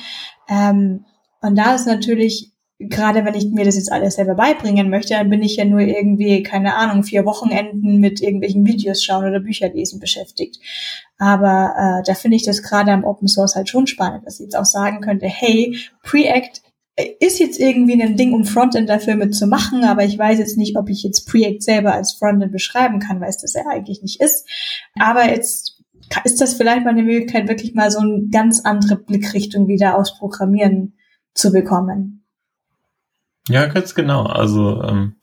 Ähm, 0.50 1.04
und 1.40 1.56
da 1.56 1.74
ist 1.74 1.86
natürlich, 1.86 2.52
gerade 2.78 3.24
wenn 3.24 3.34
ich 3.34 3.46
mir 3.52 3.64
das 3.64 3.76
jetzt 3.76 3.92
alles 3.92 4.16
selber 4.16 4.34
beibringen 4.34 4.90
möchte, 4.90 5.14
dann 5.14 5.30
bin 5.30 5.42
ich 5.42 5.56
ja 5.56 5.64
nur 5.64 5.80
irgendwie, 5.80 6.42
keine 6.42 6.74
Ahnung, 6.74 7.04
vier 7.04 7.24
Wochenenden 7.24 8.00
mit 8.00 8.20
irgendwelchen 8.20 8.66
Videos 8.66 9.04
schauen 9.04 9.24
oder 9.24 9.38
Bücher 9.38 9.68
lesen 9.68 10.00
beschäftigt. 10.00 10.58
Aber 11.18 11.74
äh, 11.78 12.02
da 12.04 12.14
finde 12.14 12.36
ich 12.36 12.42
das 12.42 12.62
gerade 12.62 12.90
am 12.90 13.04
Open 13.04 13.28
Source 13.28 13.54
halt 13.54 13.68
schon 13.68 13.86
spannend, 13.86 14.26
dass 14.26 14.40
ich 14.40 14.46
jetzt 14.46 14.56
auch 14.56 14.64
sagen 14.64 15.00
könnte, 15.00 15.26
hey, 15.26 15.78
Preact 16.02 16.61
ist 17.20 17.38
jetzt 17.38 17.58
irgendwie 17.58 18.00
ein 18.02 18.16
Ding, 18.16 18.34
um 18.34 18.44
Frontend 18.44 18.88
dafür 18.88 19.16
mitzumachen, 19.16 19.84
aber 19.84 20.04
ich 20.04 20.18
weiß 20.18 20.38
jetzt 20.38 20.58
nicht, 20.58 20.76
ob 20.76 20.90
ich 20.90 21.02
jetzt 21.02 21.26
Preact 21.26 21.62
selber 21.62 21.94
als 21.94 22.12
Frontend 22.12 22.52
beschreiben 22.52 22.98
kann, 22.98 23.20
weil 23.20 23.30
es 23.30 23.38
das 23.38 23.54
ja 23.54 23.62
eigentlich 23.70 24.02
nicht 24.02 24.20
ist. 24.20 24.46
Aber 24.98 25.26
jetzt 25.26 25.82
ist 26.24 26.40
das 26.40 26.54
vielleicht 26.54 26.84
mal 26.84 26.90
eine 26.90 27.02
Möglichkeit, 27.02 27.48
wirklich 27.48 27.74
mal 27.74 27.90
so 27.90 28.00
eine 28.00 28.28
ganz 28.30 28.60
andere 28.60 28.96
Blickrichtung 28.96 29.68
wieder 29.68 29.96
aufs 29.96 30.18
Programmieren 30.18 30.94
zu 31.34 31.50
bekommen. 31.50 32.24
Ja, 33.48 33.66
ganz 33.66 33.94
genau. 33.94 34.24
Also 34.24 34.82
ähm, 34.82 35.16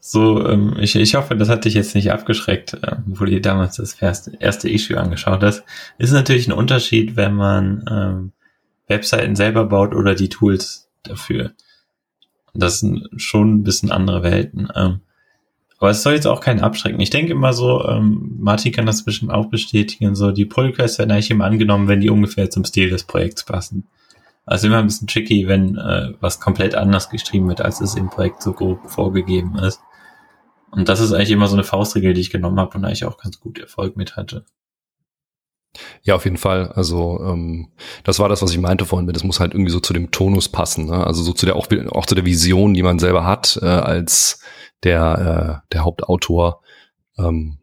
so, 0.00 0.46
ähm, 0.46 0.76
ich, 0.80 0.96
ich 0.96 1.14
hoffe, 1.14 1.36
das 1.36 1.50
hat 1.50 1.66
dich 1.66 1.74
jetzt 1.74 1.94
nicht 1.94 2.10
abgeschreckt, 2.10 2.74
äh, 2.82 2.96
wo 3.06 3.24
du 3.24 3.32
dir 3.32 3.42
damals 3.42 3.76
das 3.76 3.94
erste, 3.94 4.32
erste 4.40 4.68
Issue 4.70 4.98
angeschaut 4.98 5.42
hast. 5.42 5.62
Ist 5.98 6.12
natürlich 6.12 6.48
ein 6.48 6.54
Unterschied, 6.54 7.16
wenn 7.16 7.34
man 7.34 7.84
ähm, 7.88 8.32
Webseiten 8.90 9.36
selber 9.36 9.64
baut 9.64 9.94
oder 9.94 10.14
die 10.14 10.28
Tools 10.28 10.90
dafür. 11.02 11.52
Das 12.52 12.80
sind 12.80 13.08
schon 13.16 13.54
ein 13.54 13.62
bisschen 13.62 13.90
andere 13.90 14.22
Welten. 14.22 14.68
Ähm, 14.74 15.00
aber 15.78 15.90
es 15.90 16.02
soll 16.02 16.12
jetzt 16.12 16.26
auch 16.26 16.42
keinen 16.42 16.60
abschrecken. 16.60 17.00
Ich 17.00 17.08
denke 17.08 17.32
immer 17.32 17.54
so, 17.54 17.88
ähm, 17.88 18.36
Martin 18.38 18.72
kann 18.72 18.84
das 18.84 19.02
bestimmt 19.02 19.30
auch 19.32 19.46
bestätigen, 19.46 20.14
so 20.14 20.30
die 20.30 20.44
Pull 20.44 20.66
Requests 20.66 20.98
werden 20.98 21.10
eigentlich 21.10 21.30
immer 21.30 21.46
angenommen, 21.46 21.88
wenn 21.88 22.02
die 22.02 22.10
ungefähr 22.10 22.50
zum 22.50 22.66
Stil 22.66 22.90
des 22.90 23.04
Projekts 23.04 23.44
passen. 23.44 23.86
Also 24.44 24.66
immer 24.66 24.78
ein 24.78 24.86
bisschen 24.86 25.06
tricky, 25.06 25.48
wenn 25.48 25.78
äh, 25.78 26.12
was 26.20 26.40
komplett 26.40 26.74
anders 26.74 27.08
geschrieben 27.08 27.48
wird, 27.48 27.62
als 27.62 27.80
es 27.80 27.94
im 27.94 28.10
Projekt 28.10 28.42
so 28.42 28.52
grob 28.52 28.90
vorgegeben 28.90 29.56
ist. 29.56 29.80
Und 30.70 30.88
das 30.88 31.00
ist 31.00 31.12
eigentlich 31.12 31.30
immer 31.30 31.46
so 31.46 31.54
eine 31.54 31.64
Faustregel, 31.64 32.12
die 32.12 32.20
ich 32.20 32.30
genommen 32.30 32.60
habe 32.60 32.76
und 32.76 32.84
eigentlich 32.84 33.04
auch 33.04 33.16
ganz 33.16 33.40
gut 33.40 33.58
Erfolg 33.58 33.96
mit 33.96 34.16
hatte. 34.16 34.44
Ja, 36.02 36.16
auf 36.16 36.24
jeden 36.24 36.36
Fall. 36.36 36.72
Also 36.72 37.20
ähm, 37.22 37.68
das 38.04 38.18
war 38.18 38.28
das, 38.28 38.42
was 38.42 38.50
ich 38.50 38.58
meinte 38.58 38.86
vorhin. 38.86 39.06
Das 39.06 39.24
muss 39.24 39.40
halt 39.40 39.54
irgendwie 39.54 39.70
so 39.70 39.80
zu 39.80 39.92
dem 39.92 40.10
Tonus 40.10 40.48
passen. 40.48 40.86
Ne? 40.86 41.06
Also 41.06 41.22
so 41.22 41.32
zu 41.32 41.46
der 41.46 41.56
auch, 41.56 41.68
auch 41.92 42.06
zu 42.06 42.14
der 42.14 42.24
Vision, 42.26 42.74
die 42.74 42.82
man 42.82 42.98
selber 42.98 43.24
hat 43.24 43.58
äh, 43.62 43.66
als 43.66 44.40
der 44.82 45.62
äh, 45.62 45.72
der 45.72 45.84
Hauptautor. 45.84 46.62
Ähm, 47.18 47.58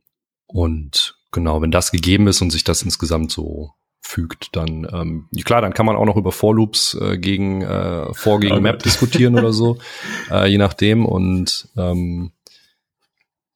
und 0.46 1.18
Genau, 1.32 1.62
wenn 1.62 1.72
das 1.72 1.92
gegeben 1.92 2.28
ist 2.28 2.42
und 2.42 2.52
sich 2.52 2.64
das 2.64 2.82
insgesamt 2.82 3.32
so 3.32 3.72
fügt, 4.02 4.56
dann 4.56 4.88
ähm, 4.92 5.28
klar, 5.44 5.62
dann 5.62 5.74
kann 5.74 5.86
man 5.86 5.98
auch 5.98 6.06
noch 6.06 6.16
über 6.16 6.32
For-Loops 6.32 6.98
äh, 7.02 7.18
gegen 7.18 7.62
äh, 7.62 8.14
For 8.14 8.40
gegen 8.40 8.62
Map 8.62 8.82
diskutieren 8.82 9.38
oder 9.38 9.52
so, 9.52 9.78
äh, 10.32 10.48
je 10.48 10.58
nachdem. 10.58 11.06
Und 11.06 11.68
ähm, 11.76 12.32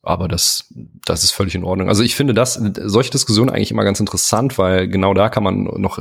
aber 0.04 0.28
das, 0.28 0.66
das 1.06 1.24
ist 1.24 1.32
völlig 1.32 1.54
in 1.54 1.64
Ordnung. 1.64 1.88
Also 1.88 2.04
ich 2.04 2.16
finde 2.16 2.34
das, 2.34 2.56
solche 2.56 3.12
Diskussionen 3.12 3.49
eigentlich 3.49 3.72
immer 3.72 3.84
ganz 3.84 3.99
interessant, 3.99 4.58
weil 4.58 4.88
genau 4.88 5.14
da 5.14 5.30
kann 5.30 5.43
man 5.43 5.64
noch 5.64 5.99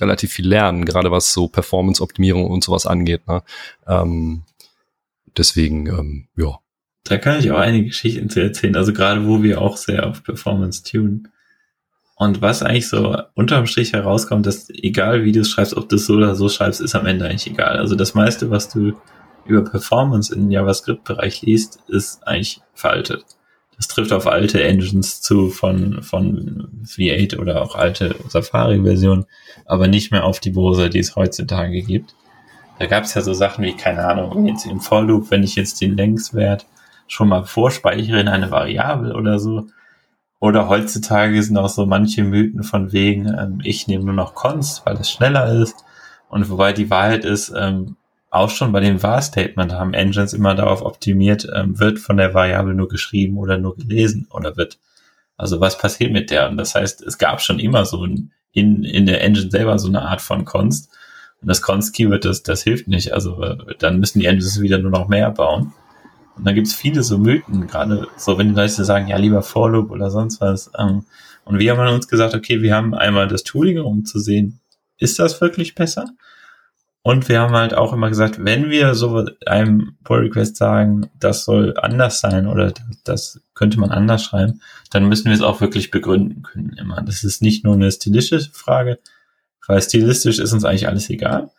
relativ 0.00 0.32
viel 0.32 0.48
lernen, 0.48 0.84
gerade 0.84 1.10
was 1.10 1.32
so 1.32 1.46
Performance-Optimierung 1.46 2.46
und 2.46 2.64
sowas 2.64 2.84
angeht. 2.84 3.26
Ne? 3.28 3.42
Ähm, 3.86 4.42
deswegen, 5.36 5.86
ähm, 5.86 6.28
ja. 6.36 6.58
Da 7.04 7.18
kann 7.18 7.38
ich 7.38 7.50
auch 7.50 7.58
einige 7.58 7.88
Geschichten 7.88 8.28
zu 8.28 8.40
erzählen, 8.40 8.76
also 8.76 8.92
gerade 8.92 9.26
wo 9.26 9.42
wir 9.42 9.60
auch 9.60 9.76
sehr 9.76 10.06
auf 10.06 10.22
Performance 10.24 10.82
tunen. 10.82 11.28
Und 12.16 12.40
was 12.40 12.62
eigentlich 12.62 12.88
so 12.88 13.16
unterm 13.34 13.66
Strich 13.66 13.92
herauskommt, 13.92 14.46
dass 14.46 14.68
egal 14.70 15.24
wie 15.24 15.32
du 15.32 15.40
es 15.40 15.50
schreibst, 15.50 15.76
ob 15.76 15.88
du 15.88 15.96
es 15.96 16.06
so 16.06 16.14
oder 16.14 16.36
so 16.36 16.48
schreibst, 16.48 16.80
ist 16.80 16.94
am 16.94 17.06
Ende 17.06 17.24
eigentlich 17.24 17.48
egal. 17.48 17.78
Also 17.78 17.96
das 17.96 18.14
meiste, 18.14 18.50
was 18.50 18.68
du 18.68 18.92
über 19.44 19.62
Performance 19.62 20.34
in 20.34 20.50
JavaScript-Bereich 20.50 21.42
liest, 21.42 21.80
ist 21.88 22.26
eigentlich 22.26 22.60
veraltet. 22.74 23.24
Das 23.76 23.88
trifft 23.88 24.12
auf 24.12 24.26
alte 24.26 24.62
Engines 24.62 25.22
zu 25.22 25.50
von, 25.50 26.02
von 26.02 26.84
V8 26.86 27.38
oder 27.38 27.62
auch 27.62 27.74
alte 27.74 28.14
Safari-Versionen, 28.28 29.26
aber 29.66 29.88
nicht 29.88 30.12
mehr 30.12 30.24
auf 30.24 30.38
die 30.40 30.50
Bose, 30.50 30.88
die 30.88 31.00
es 31.00 31.16
heutzutage 31.16 31.82
gibt. 31.82 32.14
Da 32.78 32.86
gab 32.86 33.04
es 33.04 33.14
ja 33.14 33.22
so 33.22 33.34
Sachen 33.34 33.64
wie, 33.64 33.74
keine 33.74 34.04
Ahnung, 34.04 34.46
jetzt 34.46 34.66
im 34.66 34.80
For 34.80 35.02
Loop, 35.02 35.30
wenn 35.30 35.42
ich 35.42 35.56
jetzt 35.56 35.80
den 35.80 35.96
Längswert 35.96 36.66
schon 37.06 37.28
mal 37.28 37.44
vorspeichere 37.44 38.20
in 38.20 38.28
eine 38.28 38.50
Variable 38.50 39.14
oder 39.14 39.38
so. 39.38 39.66
Oder 40.40 40.68
heutzutage 40.68 41.42
sind 41.42 41.56
auch 41.56 41.68
so 41.68 41.86
manche 41.86 42.24
Mythen 42.24 42.64
von 42.64 42.92
wegen, 42.92 43.28
ähm, 43.28 43.60
ich 43.62 43.86
nehme 43.86 44.04
nur 44.04 44.14
noch 44.14 44.34
Const, 44.34 44.84
weil 44.84 44.96
es 44.96 45.10
schneller 45.10 45.52
ist. 45.60 45.84
Und 46.28 46.50
wobei 46.50 46.72
die 46.72 46.90
Wahrheit 46.90 47.24
ist, 47.24 47.52
ähm, 47.56 47.96
auch 48.32 48.48
schon 48.48 48.72
bei 48.72 48.80
dem 48.80 49.02
var-Statement 49.02 49.72
haben 49.74 49.92
Engines 49.92 50.32
immer 50.32 50.54
darauf 50.54 50.80
optimiert, 50.80 51.46
ähm, 51.54 51.78
wird 51.78 51.98
von 51.98 52.16
der 52.16 52.32
Variable 52.32 52.72
nur 52.72 52.88
geschrieben 52.88 53.36
oder 53.36 53.58
nur 53.58 53.76
gelesen 53.76 54.26
oder 54.30 54.56
wird. 54.56 54.78
Also 55.36 55.60
was 55.60 55.76
passiert 55.76 56.12
mit 56.12 56.30
der? 56.30 56.48
Und 56.48 56.56
das 56.56 56.74
heißt, 56.74 57.02
es 57.02 57.18
gab 57.18 57.42
schon 57.42 57.58
immer 57.58 57.84
so 57.84 58.04
ein, 58.04 58.32
in, 58.52 58.84
in 58.84 59.04
der 59.04 59.22
Engine 59.22 59.50
selber 59.50 59.78
so 59.78 59.88
eine 59.88 60.00
Art 60.02 60.22
von 60.22 60.46
Const. 60.46 60.90
Und 61.42 61.48
das 61.48 61.60
Const-Keyword, 61.60 62.24
das, 62.24 62.42
das 62.42 62.62
hilft 62.62 62.88
nicht. 62.88 63.12
Also 63.12 63.42
äh, 63.42 63.74
dann 63.78 64.00
müssen 64.00 64.20
die 64.20 64.26
Engines 64.26 64.62
wieder 64.62 64.78
nur 64.78 64.90
noch 64.90 65.08
mehr 65.08 65.30
bauen. 65.30 65.74
Und 66.34 66.46
da 66.46 66.52
gibt's 66.52 66.74
viele 66.74 67.02
so 67.02 67.18
Mythen, 67.18 67.66
gerade 67.66 68.08
so, 68.16 68.38
wenn 68.38 68.48
die 68.48 68.54
Leute 68.54 68.82
sagen, 68.82 69.08
ja, 69.08 69.18
lieber 69.18 69.42
For 69.42 69.70
Loop 69.70 69.90
oder 69.90 70.10
sonst 70.10 70.40
was. 70.40 70.70
Ähm, 70.78 71.04
und 71.44 71.58
wir 71.58 71.76
haben 71.76 71.94
uns 71.94 72.08
gesagt, 72.08 72.34
okay, 72.34 72.62
wir 72.62 72.74
haben 72.74 72.94
einmal 72.94 73.28
das 73.28 73.42
Tooling, 73.42 73.78
um 73.80 74.06
zu 74.06 74.20
sehen, 74.20 74.60
ist 74.96 75.18
das 75.18 75.38
wirklich 75.42 75.74
besser? 75.74 76.06
Und 77.04 77.28
wir 77.28 77.40
haben 77.40 77.54
halt 77.54 77.74
auch 77.74 77.92
immer 77.92 78.08
gesagt, 78.08 78.44
wenn 78.44 78.70
wir 78.70 78.94
so 78.94 79.26
einem 79.46 79.96
Pull 80.04 80.20
Request 80.20 80.56
sagen, 80.56 81.10
das 81.18 81.44
soll 81.44 81.74
anders 81.76 82.20
sein 82.20 82.46
oder 82.46 82.72
das 83.02 83.40
könnte 83.54 83.80
man 83.80 83.90
anders 83.90 84.22
schreiben, 84.22 84.60
dann 84.90 85.08
müssen 85.08 85.26
wir 85.26 85.34
es 85.34 85.42
auch 85.42 85.60
wirklich 85.60 85.90
begründen 85.90 86.42
können 86.42 86.76
immer. 86.78 87.02
Das 87.02 87.24
ist 87.24 87.42
nicht 87.42 87.64
nur 87.64 87.74
eine 87.74 87.90
stilistische 87.90 88.50
Frage, 88.52 89.00
weil 89.66 89.82
stilistisch 89.82 90.38
ist 90.38 90.52
uns 90.52 90.64
eigentlich 90.64 90.86
alles 90.86 91.10
egal. 91.10 91.50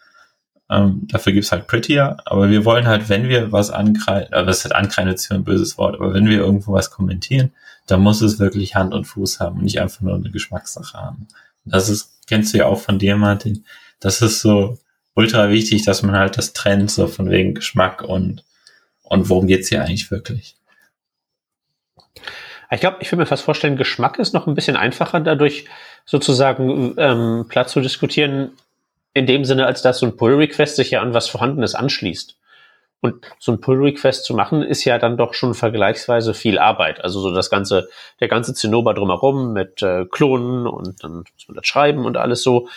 Ähm, 0.69 1.07
dafür 1.09 1.33
gibt's 1.33 1.51
halt 1.51 1.67
Prettier, 1.67 2.17
aber 2.23 2.49
wir 2.49 2.63
wollen 2.63 2.87
halt, 2.87 3.09
wenn 3.09 3.27
wir 3.27 3.51
was 3.51 3.69
ankreiden, 3.69 4.31
äh, 4.31 4.45
das 4.45 4.63
ist 4.63 4.71
ankreiden 4.71 5.11
jetzt 5.11 5.27
für 5.27 5.35
ein 5.35 5.43
böses 5.43 5.77
Wort, 5.77 5.95
aber 5.95 6.13
wenn 6.13 6.29
wir 6.29 6.37
irgendwo 6.37 6.71
was 6.71 6.89
kommentieren, 6.89 7.51
dann 7.85 8.01
muss 8.01 8.21
es 8.21 8.39
wirklich 8.39 8.75
Hand 8.75 8.93
und 8.93 9.03
Fuß 9.03 9.41
haben 9.41 9.57
und 9.57 9.65
nicht 9.65 9.81
einfach 9.81 9.99
nur 9.99 10.15
eine 10.15 10.31
Geschmackssache 10.31 10.97
haben. 10.97 11.27
Das 11.65 11.89
ist, 11.89 12.21
kennst 12.27 12.53
du 12.53 12.59
ja 12.59 12.65
auch 12.67 12.79
von 12.79 12.97
dir, 12.97 13.17
Martin. 13.17 13.65
Das 13.99 14.21
ist 14.21 14.39
so, 14.39 14.77
ultra 15.15 15.49
wichtig, 15.49 15.83
dass 15.83 16.03
man 16.03 16.15
halt 16.15 16.37
das 16.37 16.53
trennt, 16.53 16.91
so 16.91 17.07
von 17.07 17.29
wegen 17.29 17.53
Geschmack 17.55 18.01
und, 18.01 18.43
und 19.03 19.29
worum 19.29 19.47
geht's 19.47 19.69
hier 19.69 19.81
eigentlich 19.81 20.11
wirklich. 20.11 20.55
Ich 22.71 22.79
glaube, 22.79 22.97
ich 23.01 23.11
würde 23.11 23.21
mir 23.21 23.25
fast 23.27 23.43
vorstellen, 23.43 23.77
Geschmack 23.77 24.17
ist 24.17 24.33
noch 24.33 24.47
ein 24.47 24.55
bisschen 24.55 24.75
einfacher, 24.75 25.19
dadurch 25.19 25.65
sozusagen 26.05 26.95
ähm, 26.97 27.45
Platz 27.47 27.71
zu 27.71 27.81
diskutieren, 27.81 28.51
in 29.13 29.27
dem 29.27 29.45
Sinne, 29.45 29.67
als 29.67 29.83
dass 29.83 29.99
so 29.99 30.07
ein 30.07 30.17
Pull-Request 30.17 30.75
sich 30.75 30.91
ja 30.91 31.01
an 31.01 31.13
was 31.13 31.27
Vorhandenes 31.27 31.75
anschließt. 31.75 32.35
Und 32.99 33.25
so 33.37 33.51
ein 33.51 33.59
Pull-Request 33.59 34.25
zu 34.25 34.33
machen, 34.33 34.63
ist 34.63 34.85
ja 34.85 34.97
dann 34.97 35.17
doch 35.17 35.33
schon 35.33 35.53
vergleichsweise 35.53 36.33
viel 36.33 36.57
Arbeit. 36.57 37.03
Also 37.03 37.19
so 37.19 37.33
das 37.33 37.49
ganze, 37.49 37.89
der 38.21 38.29
ganze 38.29 38.53
Zinnober 38.53 38.93
drumherum 38.93 39.53
mit 39.53 39.83
äh, 39.83 40.05
Klonen 40.05 40.65
und 40.65 41.03
dann 41.03 41.17
muss 41.17 41.47
man 41.47 41.55
das 41.55 41.67
schreiben 41.67 42.05
und 42.05 42.17
alles 42.17 42.41
so. 42.41 42.69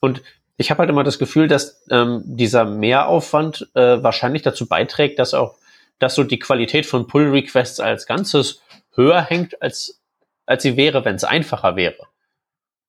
Und 0.00 0.22
ich 0.56 0.70
habe 0.70 0.80
halt 0.80 0.90
immer 0.90 1.04
das 1.04 1.18
Gefühl, 1.18 1.48
dass 1.48 1.84
ähm, 1.90 2.22
dieser 2.24 2.64
Mehraufwand 2.64 3.70
äh, 3.74 4.02
wahrscheinlich 4.02 4.42
dazu 4.42 4.66
beiträgt, 4.66 5.18
dass 5.18 5.34
auch, 5.34 5.56
dass 5.98 6.14
so 6.14 6.24
die 6.24 6.38
Qualität 6.38 6.86
von 6.86 7.06
Pull-Requests 7.06 7.80
als 7.80 8.06
Ganzes 8.06 8.60
höher 8.94 9.22
hängt, 9.22 9.60
als, 9.62 10.00
als 10.46 10.62
sie 10.62 10.76
wäre, 10.76 11.04
wenn 11.04 11.16
es 11.16 11.24
einfacher 11.24 11.76
wäre. 11.76 12.06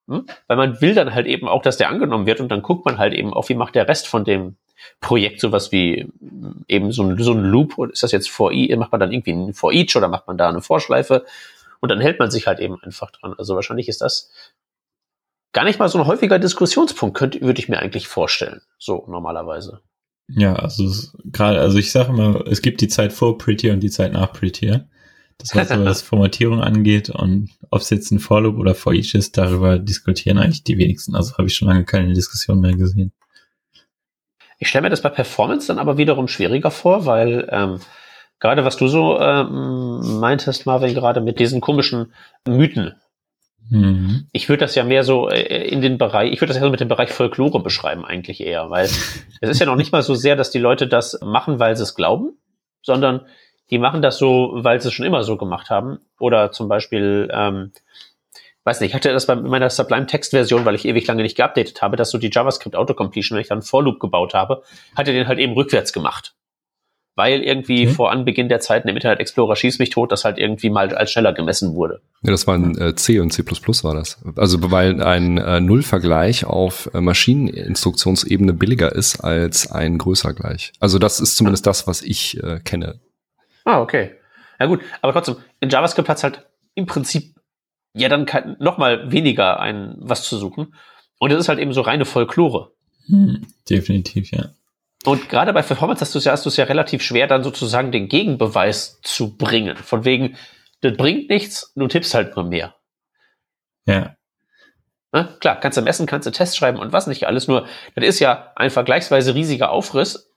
Hm? 0.08 0.26
Weil 0.48 0.58
man 0.58 0.82
will 0.82 0.94
dann 0.94 1.14
halt 1.14 1.28
eben 1.28 1.48
auch, 1.48 1.62
dass 1.62 1.78
der 1.78 1.90
angenommen 1.90 2.26
wird 2.26 2.42
und 2.42 2.50
dann 2.50 2.62
guckt 2.62 2.86
man 2.86 2.98
halt 2.98 3.14
eben 3.14 3.34
auch, 3.34 3.48
wie 3.50 3.56
macht 3.56 3.76
der 3.76 3.88
Rest 3.88 4.08
von 4.08 4.26
dem 4.26 4.58
Projekt 5.00 5.40
sowas 5.40 5.72
wie 5.72 6.12
hm, 6.20 6.66
eben 6.68 6.92
so 6.92 7.04
ein, 7.04 7.18
so 7.24 7.32
ein 7.32 7.44
Loop 7.44 7.78
oder 7.78 7.94
ist 7.94 8.04
das 8.04 8.12
jetzt 8.12 8.30
for 8.30 8.52
e, 8.52 8.76
macht 8.76 8.92
man 8.92 9.00
dann 9.00 9.12
irgendwie 9.12 9.32
ein 9.32 9.54
for 9.54 9.72
each 9.72 9.96
oder 9.96 10.10
macht 10.10 10.28
man 10.28 10.38
da 10.38 10.50
eine 10.50 10.62
Vorschleife 10.62 11.26
und 11.80 11.90
dann 11.90 12.02
hält 12.02 12.20
man 12.20 12.32
sich 12.32 12.48
halt 12.48 12.60
eben 12.60 12.82
einfach 12.82 13.12
dran. 13.12 13.36
Also 13.38 13.56
wahrscheinlich 13.56 13.88
ist 13.88 14.02
das 14.02 14.32
gar 15.54 15.64
nicht 15.64 15.80
mal 15.80 15.88
so 15.88 16.00
ein 16.00 16.08
häufiger 16.08 16.40
Diskussionspunkt, 16.40 17.16
könnte, 17.16 17.42
würde 17.42 17.60
ich 17.60 17.70
mir 17.70 17.80
eigentlich 17.80 18.08
vorstellen. 18.08 18.62
So 18.78 19.06
normalerweise. 19.08 19.82
Ja, 20.28 20.56
also 20.56 20.90
gerade, 21.26 21.60
also 21.60 21.78
ich 21.78 21.92
sage 21.92 22.10
immer, 22.10 22.46
es 22.48 22.62
gibt 22.62 22.82
die 22.82 22.88
Zeit 22.88 23.14
vor 23.14 23.38
Prettier 23.38 23.74
und 23.74 23.82
die 23.82 23.90
Zeit 23.90 24.14
nach 24.14 24.34
Prettier. 24.34 24.88
Das 25.38 25.54
heißt, 25.54 25.72
was 25.86 26.02
Formatierung 26.02 26.62
angeht 26.62 27.10
und 27.10 27.50
ob 27.70 27.82
es 27.82 27.90
jetzt 27.90 28.12
ein 28.12 28.20
For-Loop 28.20 28.58
oder 28.58 28.76
For 28.76 28.94
Each 28.94 29.14
ist, 29.14 29.38
darüber 29.38 29.78
diskutieren 29.78 30.38
eigentlich 30.38 30.64
die 30.64 30.78
wenigsten. 30.78 31.16
Also 31.16 31.38
habe 31.38 31.48
ich 31.48 31.56
schon 31.56 31.68
lange 31.68 31.86
keine 31.86 32.14
Diskussion 32.14 32.60
mehr 32.60 32.74
gesehen. 32.74 33.12
Ich 34.60 34.70
stelle 34.70 34.84
mir 34.84 34.90
das 34.90 35.02
bei 35.02 35.10
Performance 35.10 35.68
dann 35.68 35.80
aber 35.80 35.98
wiederum 35.98 36.28
schwieriger 36.28 36.72
vor, 36.72 37.06
weil 37.06 37.48
ähm, 37.52 37.80
gerade 38.40 38.64
was 38.64 38.78
du 38.78 38.88
so 38.88 39.20
ähm, 39.20 40.20
meintest, 40.20 40.66
Marvin, 40.66 40.94
gerade 40.94 41.20
mit 41.20 41.40
diesen 41.40 41.60
komischen 41.60 42.14
Mythen, 42.48 42.96
Mhm. 43.70 44.28
Ich 44.32 44.50
würde 44.50 44.62
das 44.62 44.76
ja 44.76 44.84
mehr 44.84 45.04
so 45.04 45.30
äh, 45.30 45.68
in 45.68 45.82
den 45.82 45.98
Bereich, 45.98 46.32
ich 46.32 46.42
würde 46.42 46.50
das 46.50 46.58
ja 46.58 46.64
so 46.64 46.70
mit 46.70 46.80
dem 46.80 46.88
Bereich 46.88 47.12
Folklore 47.12 47.62
beschreiben 47.62 48.06
eigentlich 48.06 48.42
eher, 48.42 48.70
weil 48.70 48.86
es 49.42 49.50
ist 49.50 49.60
ja 49.60 49.66
noch 49.66 49.76
nicht 49.76 49.92
mal 49.92 50.04
so 50.04 50.16
sehr, 50.16 50.36
dass 50.36 50.52
die 50.52 50.60
Leute 50.60 50.88
das 50.88 51.20
machen, 51.22 51.60
weil 51.60 51.76
sie 51.76 51.84
es 51.84 51.96
glauben, 51.96 52.38
sondern 52.82 53.26
die 53.70 53.78
machen 53.78 54.02
das 54.02 54.18
so, 54.18 54.52
weil 54.56 54.82
sie 54.82 54.90
es 54.90 54.94
schon 54.94 55.06
immer 55.06 55.24
so 55.24 55.38
gemacht 55.38 55.70
haben. 55.70 56.00
Oder 56.20 56.52
zum 56.52 56.68
Beispiel, 56.68 57.30
ähm, 57.34 57.72
weiß 58.66 58.82
nicht, 58.82 58.90
ich 58.90 58.96
hatte 58.96 59.12
das 59.12 59.26
bei 59.26 59.36
meiner 59.36 59.70
Sublime 59.70 60.06
Text-Version, 60.06 60.66
weil 60.66 60.76
ich 60.76 60.86
ewig 60.86 61.08
lange 61.08 61.24
nicht 61.24 61.38
geupdatet 61.38 61.82
habe, 61.82 61.96
dass 61.96 62.12
so 62.12 62.18
die 62.18 62.30
JavaScript 62.32 62.76
Autocompletion, 62.76 63.36
wenn 63.36 63.42
ich 63.42 63.48
dann 63.48 63.62
For 63.62 63.82
Loop 63.82 64.00
gebaut 64.00 64.34
habe, 64.34 64.64
hat 64.96 65.08
er 65.08 65.14
den 65.14 65.28
halt 65.28 65.40
eben 65.40 65.54
rückwärts 65.54 65.94
gemacht 65.94 66.36
weil 67.16 67.42
irgendwie 67.42 67.86
okay. 67.86 67.94
vor 67.94 68.12
Anbeginn 68.12 68.50
der 68.50 68.60
Zeiten 68.60 68.88
im 68.88 68.96
Internet 68.96 69.20
Explorer 69.20 69.56
schieß 69.56 69.80
mich 69.80 69.92
tot, 69.92 70.12
das 70.12 70.26
halt 70.26 70.38
irgendwie 70.38 70.70
mal 70.70 70.94
als 70.96 71.12
schneller 71.12 71.34
gemessen 71.34 71.76
wurde. 71.76 72.02
Ja, 72.24 72.32
das 72.32 72.48
war 72.48 72.56
ein 72.56 72.78
äh, 72.78 72.96
C 72.96 73.20
und 73.20 73.32
C++ 73.32 73.44
war 73.44 73.94
das. 73.94 74.24
Also 74.36 74.72
weil 74.72 75.02
ein 75.02 75.38
äh, 75.38 75.60
Nullvergleich 75.60 76.46
auf 76.46 76.90
äh, 76.94 77.02
Maschineninstruktionsebene 77.02 78.54
billiger 78.54 78.92
ist 78.94 79.20
als 79.20 79.72
ein 79.72 79.98
größer 79.98 80.34
Gleich. 80.34 80.74
Also 80.80 80.98
das 81.00 81.20
ist 81.20 81.38
zumindest 81.38 81.68
das, 81.68 81.88
was 81.88 82.02
ich 82.02 82.42
äh, 82.44 82.60
kenne. 82.60 83.00
Ah, 83.66 83.82
okay. 83.82 84.12
Ja 84.60 84.66
gut, 84.66 84.82
aber 85.02 85.14
trotzdem, 85.14 85.36
in 85.60 85.70
JavaScript 85.70 86.10
hat's 86.10 86.24
halt 86.24 86.48
im 86.76 86.86
Prinzip 86.86 87.36
ja 87.94 88.10
dann 88.10 88.26
noch 88.60 88.78
mal 88.78 89.12
weniger 89.12 89.60
ein 89.60 89.96
was 90.00 90.24
zu 90.24 90.38
suchen. 90.38 90.74
Und 91.20 91.32
es 91.32 91.40
ist 91.40 91.50
halt 91.50 91.60
eben 91.60 91.74
so 91.74 91.82
reine 91.82 92.06
Folklore. 92.06 92.72
Hm, 93.08 93.46
definitiv, 93.70 94.32
ja. 94.32 94.50
Und 95.06 95.30
gerade 95.30 95.54
bei 95.54 95.62
Performance 95.62 96.02
hast 96.02 96.16
du 96.16 96.20
es 96.20 96.26
ja, 96.26 96.32
hast 96.32 96.46
du 96.46 96.50
es 96.50 96.58
ja 96.58 96.66
relativ 96.66 97.02
schwer, 97.02 97.28
dann 97.28 97.44
sozusagen 97.44 97.92
den 97.92 98.08
Gegenbeweis 98.08 99.02
zu 99.02 99.36
bringen. 99.36 99.76
Von 99.76 100.06
wegen, 100.06 100.38
das 100.82 100.96
bringt 100.96 101.30
nichts, 101.30 101.74
du 101.76 101.88
tippst 101.88 102.14
halt 102.14 102.36
nur 102.36 102.46
mehr. 102.46 102.76
Ja. 103.86 104.16
Na, 105.12 105.26
klar, 105.40 105.60
kannst 105.60 105.78
du 105.78 105.82
messen, 105.82 106.06
kannst 106.06 106.26
du 106.26 106.32
Tests 106.32 106.58
schreiben 106.58 106.80
und 106.80 106.92
was 106.92 107.08
nicht 107.08 107.28
alles, 107.28 107.48
nur 107.48 107.68
das 107.96 108.06
ist 108.06 108.20
ja 108.20 108.52
ein 108.56 108.72
vergleichsweise 108.72 109.36
riesiger 109.36 109.72
Aufriss 109.72 110.32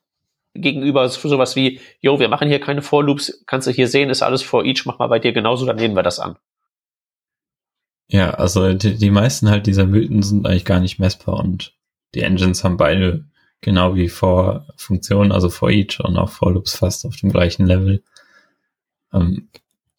gegenüber 0.53 1.09
sowas 1.09 1.57
wie, 1.57 1.81
yo, 2.01 2.19
wir 2.19 2.29
machen 2.29 2.49
hier 2.49 2.61
keine 2.61 2.83
For-Loops, 2.83 3.45
kannst 3.47 3.67
du 3.67 3.71
hier 3.71 3.89
sehen, 3.89 4.11
ist 4.11 4.23
alles 4.23 4.43
for 4.43 4.65
each, 4.65 4.85
mach 4.85 4.99
mal 4.99 5.07
bei 5.07 5.19
dir 5.19 5.33
genauso, 5.33 5.65
dann 5.65 5.77
nehmen 5.77 5.97
wir 5.97 6.03
das 6.03 6.21
an. 6.21 6.37
Ja, 8.09 8.31
also 8.35 8.73
die, 8.73 8.97
die 8.97 9.11
meisten 9.11 9.51
halt 9.51 9.67
dieser 9.67 9.87
Mythen 9.87 10.23
sind 10.23 10.47
eigentlich 10.47 10.65
gar 10.65 10.81
nicht 10.81 10.99
messbar 10.99 11.41
und 11.41 11.75
die 12.15 12.23
Engines 12.23 12.63
haben 12.63 12.77
beide 12.77 13.25
genau 13.67 13.97
wie 13.97 14.09
vor 14.09 14.65
Funktionen, 14.77 15.33
also 15.33 15.51
for 15.51 15.71
each 15.71 15.99
und 16.01 16.17
auch 16.17 16.31
for 16.31 16.53
Loops 16.53 16.77
fast 16.77 17.05
auf 17.05 17.17
dem 17.17 17.33
gleichen 17.33 17.67
Level. 17.67 18.01
Ähm, 19.13 19.49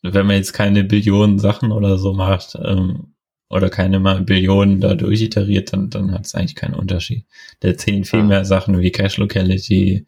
wenn 0.01 0.25
man 0.25 0.37
jetzt 0.37 0.53
keine 0.53 0.85
Billionen 0.85 1.37
Sachen 1.37 1.73
oder 1.73 1.97
so 1.97 2.13
macht, 2.13 2.57
ähm, 2.63 3.13
oder 3.49 3.69
keine 3.69 3.99
mal 3.99 4.21
Billionen 4.21 4.79
da 4.79 4.95
durchiteriert, 4.95 5.73
dann, 5.73 5.89
dann 5.89 6.13
hat 6.13 6.25
es 6.25 6.33
eigentlich 6.33 6.55
keinen 6.55 6.75
Unterschied. 6.75 7.25
Da 7.59 7.75
zählen 7.75 8.05
viel 8.05 8.23
mehr 8.23 8.45
Sachen 8.45 8.79
wie 8.79 8.91
Cache 8.91 9.19
Locality, 9.19 10.05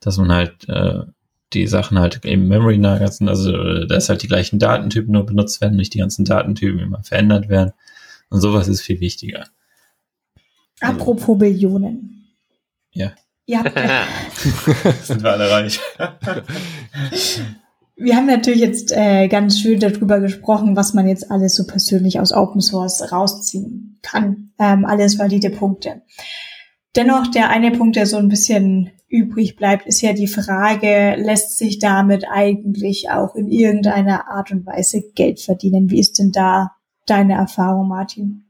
dass 0.00 0.18
man 0.18 0.30
halt 0.30 0.68
äh, 0.68 1.00
die 1.54 1.66
Sachen 1.66 1.98
halt 1.98 2.22
im 2.26 2.46
Memory 2.46 2.76
nahe 2.76 3.10
sind, 3.10 3.28
also 3.30 3.56
äh, 3.56 3.86
dass 3.86 4.10
halt 4.10 4.22
die 4.22 4.28
gleichen 4.28 4.58
Datentypen 4.58 5.12
nur 5.12 5.24
benutzt 5.24 5.62
werden, 5.62 5.76
nicht 5.76 5.94
die 5.94 5.98
ganzen 5.98 6.26
Datentypen 6.26 6.78
immer 6.78 7.02
verändert 7.02 7.48
werden. 7.48 7.72
Und 8.28 8.42
sowas 8.42 8.68
ist 8.68 8.82
viel 8.82 9.00
wichtiger. 9.00 9.46
Apropos 10.80 11.38
Billionen. 11.38 12.17
Ja. 12.92 13.12
Ja. 13.46 13.64
Sind 15.02 15.22
wir 15.22 15.32
alle 15.32 15.50
reich. 15.50 15.80
Wir 18.00 18.14
haben 18.14 18.26
natürlich 18.26 18.60
jetzt 18.60 18.92
äh, 18.92 19.26
ganz 19.26 19.58
schön 19.58 19.80
darüber 19.80 20.20
gesprochen, 20.20 20.76
was 20.76 20.94
man 20.94 21.08
jetzt 21.08 21.32
alles 21.32 21.56
so 21.56 21.66
persönlich 21.66 22.20
aus 22.20 22.32
Open 22.32 22.60
Source 22.60 23.10
rausziehen 23.10 23.98
kann. 24.02 24.52
Ähm, 24.60 24.84
alles 24.84 25.18
valide 25.18 25.50
Punkte. 25.50 26.02
Dennoch, 26.94 27.26
der 27.26 27.50
eine 27.50 27.72
Punkt, 27.72 27.96
der 27.96 28.06
so 28.06 28.16
ein 28.16 28.28
bisschen 28.28 28.92
übrig 29.08 29.56
bleibt, 29.56 29.86
ist 29.86 30.00
ja 30.00 30.12
die 30.12 30.28
Frage, 30.28 31.16
lässt 31.16 31.58
sich 31.58 31.80
damit 31.80 32.24
eigentlich 32.30 33.10
auch 33.10 33.34
in 33.34 33.48
irgendeiner 33.48 34.28
Art 34.30 34.52
und 34.52 34.64
Weise 34.64 35.02
Geld 35.16 35.40
verdienen? 35.40 35.90
Wie 35.90 35.98
ist 35.98 36.20
denn 36.20 36.30
da 36.30 36.76
deine 37.06 37.34
Erfahrung, 37.34 37.88
Martin? 37.88 38.44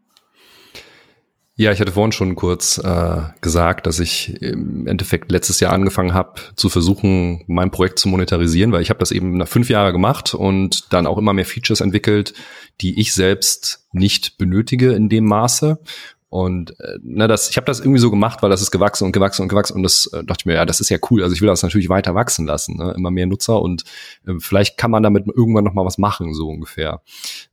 Ja, 1.60 1.72
ich 1.72 1.80
hatte 1.80 1.90
vorhin 1.90 2.12
schon 2.12 2.36
kurz 2.36 2.78
äh, 2.78 3.20
gesagt, 3.40 3.88
dass 3.88 3.98
ich 3.98 4.40
im 4.40 4.86
Endeffekt 4.86 5.32
letztes 5.32 5.58
Jahr 5.58 5.72
angefangen 5.72 6.14
habe 6.14 6.40
zu 6.54 6.68
versuchen, 6.68 7.42
mein 7.48 7.72
Projekt 7.72 7.98
zu 7.98 8.08
monetarisieren, 8.08 8.70
weil 8.70 8.80
ich 8.80 8.90
habe 8.90 9.00
das 9.00 9.10
eben 9.10 9.36
nach 9.36 9.48
fünf 9.48 9.68
Jahren 9.68 9.92
gemacht 9.92 10.34
und 10.34 10.92
dann 10.92 11.08
auch 11.08 11.18
immer 11.18 11.32
mehr 11.32 11.44
Features 11.44 11.80
entwickelt, 11.80 12.32
die 12.80 13.00
ich 13.00 13.12
selbst 13.12 13.88
nicht 13.90 14.38
benötige 14.38 14.92
in 14.92 15.08
dem 15.08 15.24
Maße. 15.24 15.80
Und 16.28 16.78
äh, 16.78 16.98
na, 17.02 17.26
das, 17.26 17.50
ich 17.50 17.56
habe 17.56 17.64
das 17.64 17.80
irgendwie 17.80 17.98
so 17.98 18.10
gemacht, 18.10 18.40
weil 18.40 18.50
das 18.50 18.62
ist 18.62 18.70
gewachsen 18.70 19.06
und 19.06 19.12
gewachsen 19.12 19.42
und 19.42 19.48
gewachsen 19.48 19.74
und 19.74 19.82
das 19.82 20.06
äh, 20.12 20.22
dachte 20.22 20.42
ich 20.42 20.46
mir, 20.46 20.54
ja, 20.54 20.64
das 20.64 20.78
ist 20.78 20.90
ja 20.90 20.98
cool. 21.10 21.24
Also 21.24 21.34
ich 21.34 21.40
will 21.40 21.48
das 21.48 21.64
natürlich 21.64 21.88
weiter 21.88 22.14
wachsen 22.14 22.46
lassen, 22.46 22.76
ne? 22.76 22.94
immer 22.96 23.10
mehr 23.10 23.26
Nutzer 23.26 23.60
und 23.60 23.82
äh, 24.28 24.34
vielleicht 24.38 24.78
kann 24.78 24.92
man 24.92 25.02
damit 25.02 25.26
irgendwann 25.26 25.64
noch 25.64 25.74
mal 25.74 25.84
was 25.84 25.98
machen, 25.98 26.34
so 26.34 26.48
ungefähr. 26.48 27.02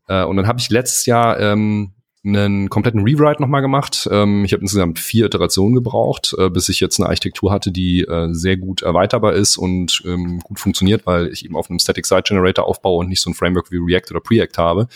Äh, 0.07 0.25
und 0.25 0.37
dann 0.37 0.45
habe 0.45 0.59
ich 0.59 0.69
letztes 0.69 1.07
Jahr 1.07 1.39
ähm, 1.39 1.94
einen 2.25 2.69
kompletten 2.69 3.03
Rewrite 3.03 3.41
nochmal 3.41 3.61
gemacht. 3.61 4.07
Ähm, 4.11 4.43
ich 4.45 4.53
habe 4.53 4.61
insgesamt 4.61 4.99
vier 4.99 5.25
Iterationen 5.25 5.75
gebraucht, 5.75 6.35
äh, 6.37 6.49
bis 6.49 6.69
ich 6.69 6.79
jetzt 6.79 6.99
eine 6.99 7.07
Architektur 7.07 7.51
hatte, 7.51 7.71
die 7.71 8.01
äh, 8.01 8.33
sehr 8.33 8.57
gut 8.57 8.81
erweiterbar 8.81 9.33
ist 9.33 9.57
und 9.57 10.01
ähm, 10.05 10.39
gut 10.39 10.59
funktioniert, 10.59 11.05
weil 11.05 11.27
ich 11.27 11.45
eben 11.45 11.55
auf 11.55 11.69
einem 11.69 11.79
Static 11.79 12.05
Site 12.05 12.23
Generator 12.23 12.65
aufbaue 12.65 12.99
und 12.99 13.09
nicht 13.09 13.21
so 13.21 13.29
ein 13.29 13.35
Framework 13.35 13.71
wie 13.71 13.77
React 13.77 14.11
oder 14.11 14.19
Preact 14.21 14.57
habe. 14.57 14.87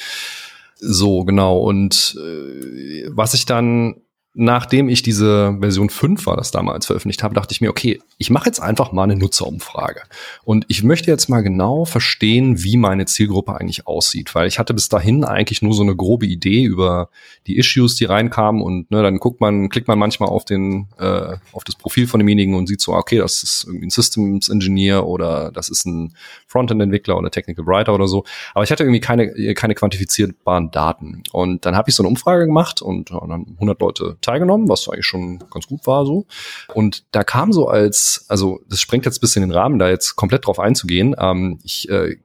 So, 0.76 1.24
genau. 1.24 1.60
Und 1.60 2.18
äh, 2.20 3.10
was 3.10 3.34
ich 3.34 3.46
dann 3.46 4.02
nachdem 4.40 4.88
ich 4.88 5.02
diese 5.02 5.58
Version 5.60 5.90
5 5.90 6.26
war 6.26 6.38
das 6.38 6.52
damals 6.52 6.86
veröffentlicht 6.86 7.24
habe, 7.24 7.36
dachte 7.36 7.52
ich 7.52 7.60
mir, 7.60 7.70
okay, 7.70 8.00
ich 8.18 8.30
mache 8.30 8.46
jetzt 8.46 8.62
einfach 8.62 8.94
mal 8.94 9.04
eine 9.04 9.18
Nutzerumfrage. 9.18 10.02
Und 10.46 10.64
ich 10.70 10.82
möchte 10.82 11.12
jetzt 11.12 11.28
mal 11.28 11.42
genau 11.42 11.84
verstehen, 11.84 12.64
wie 12.64 12.78
meine 12.78 13.06
Zielgruppe 13.06 13.60
eigentlich 13.60 13.86
aussieht, 13.86 14.34
weil 14.36 14.48
ich 14.48 14.58
hatte 14.58 14.74
bis 14.74 14.88
dahin 14.88 15.26
eigentlich 15.26 15.62
nur 15.62 15.74
so 15.74 15.84
eine 15.84 15.94
grobe 15.94 16.26
Idee 16.26 16.64
über 16.64 17.10
die 17.48 17.58
Issues, 17.58 17.98
die 17.98 18.06
reinkamen 18.06 18.62
und 18.62 18.90
ne, 18.92 19.04
dann 19.04 19.18
guckt 19.18 19.42
man, 19.42 19.68
klickt 19.68 19.90
man 19.90 20.00
manchmal 20.00 20.30
auf 20.30 20.46
den, 20.46 20.88
äh, 20.98 21.36
auf 21.52 21.66
das 21.66 21.76
Profil 21.76 22.08
von 22.08 22.22
demjenigen 22.22 22.56
und 22.56 22.68
sieht 22.68 22.80
so, 22.80 22.94
okay, 22.94 23.18
das 23.18 23.44
ist 23.44 23.66
irgendwie 23.68 23.88
ein 23.88 23.92
Systems 23.92 24.48
Engineer 24.48 25.06
oder 25.06 25.52
das 25.52 25.68
ist 25.68 25.86
ein 25.86 26.14
Frontend-Entwickler 26.48 27.18
oder 27.18 27.30
Technical 27.30 27.68
Writer 27.68 27.94
oder 27.94 28.08
so. 28.08 28.24
Aber 28.54 28.64
ich 28.64 28.72
hatte 28.72 28.84
irgendwie 28.84 29.02
keine, 29.02 29.54
keine 29.54 29.76
quantifizierbaren 29.76 30.72
Daten. 30.72 31.24
Und 31.34 31.66
dann 31.66 31.76
habe 31.76 31.90
ich 31.90 31.96
so 31.96 32.04
eine 32.04 32.08
Umfrage 32.08 32.46
gemacht 32.46 32.82
und, 32.82 33.12
und 33.12 33.30
dann 33.30 33.46
100 33.56 33.82
Leute 33.82 34.18
teilgenommen, 34.30 34.70
was 34.70 34.88
eigentlich 34.88 35.06
schon 35.06 35.40
ganz 35.52 35.68
gut 35.68 35.86
war 35.88 36.06
so. 36.06 36.26
Und 36.74 37.04
da 37.12 37.24
kam 37.24 37.52
so 37.54 37.68
als, 37.68 38.26
also 38.28 38.62
das 38.68 38.80
sprengt 38.80 39.06
jetzt 39.06 39.18
ein 39.18 39.22
bisschen 39.22 39.42
den 39.42 39.52
Rahmen, 39.52 39.80
da 39.80 39.90
jetzt 39.90 40.16
komplett 40.16 40.46
drauf 40.46 40.60
einzugehen. 40.60 41.16
Ähm, 41.20 41.60
ich 41.64 41.90
äh, 41.90 42.18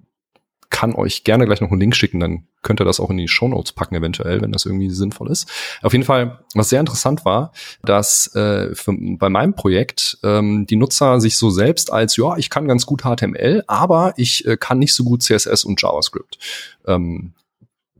kann 0.70 0.94
euch 0.94 1.22
gerne 1.22 1.46
gleich 1.46 1.60
noch 1.60 1.70
einen 1.70 1.80
Link 1.80 1.94
schicken, 1.94 2.18
dann 2.18 2.48
könnt 2.62 2.80
ihr 2.80 2.84
das 2.84 2.98
auch 2.98 3.10
in 3.10 3.16
die 3.16 3.28
Show 3.28 3.46
Notes 3.46 3.72
packen, 3.72 3.94
eventuell, 3.94 4.40
wenn 4.40 4.50
das 4.50 4.66
irgendwie 4.66 4.90
sinnvoll 4.90 5.30
ist. 5.30 5.48
Auf 5.82 5.92
jeden 5.92 6.04
Fall, 6.04 6.40
was 6.54 6.68
sehr 6.68 6.80
interessant 6.80 7.24
war, 7.24 7.52
dass 7.84 8.34
äh, 8.34 8.74
für, 8.74 8.92
bei 8.98 9.28
meinem 9.28 9.54
Projekt 9.54 10.18
ähm, 10.24 10.66
die 10.66 10.74
Nutzer 10.74 11.20
sich 11.20 11.36
so 11.36 11.50
selbst 11.50 11.92
als, 11.92 12.16
ja, 12.16 12.36
ich 12.38 12.50
kann 12.50 12.66
ganz 12.66 12.86
gut 12.86 13.02
HTML, 13.02 13.62
aber 13.68 14.14
ich 14.16 14.46
äh, 14.46 14.56
kann 14.56 14.80
nicht 14.80 14.94
so 14.94 15.04
gut 15.04 15.22
CSS 15.22 15.64
und 15.64 15.80
JavaScript 15.80 16.38
ähm, 16.86 17.34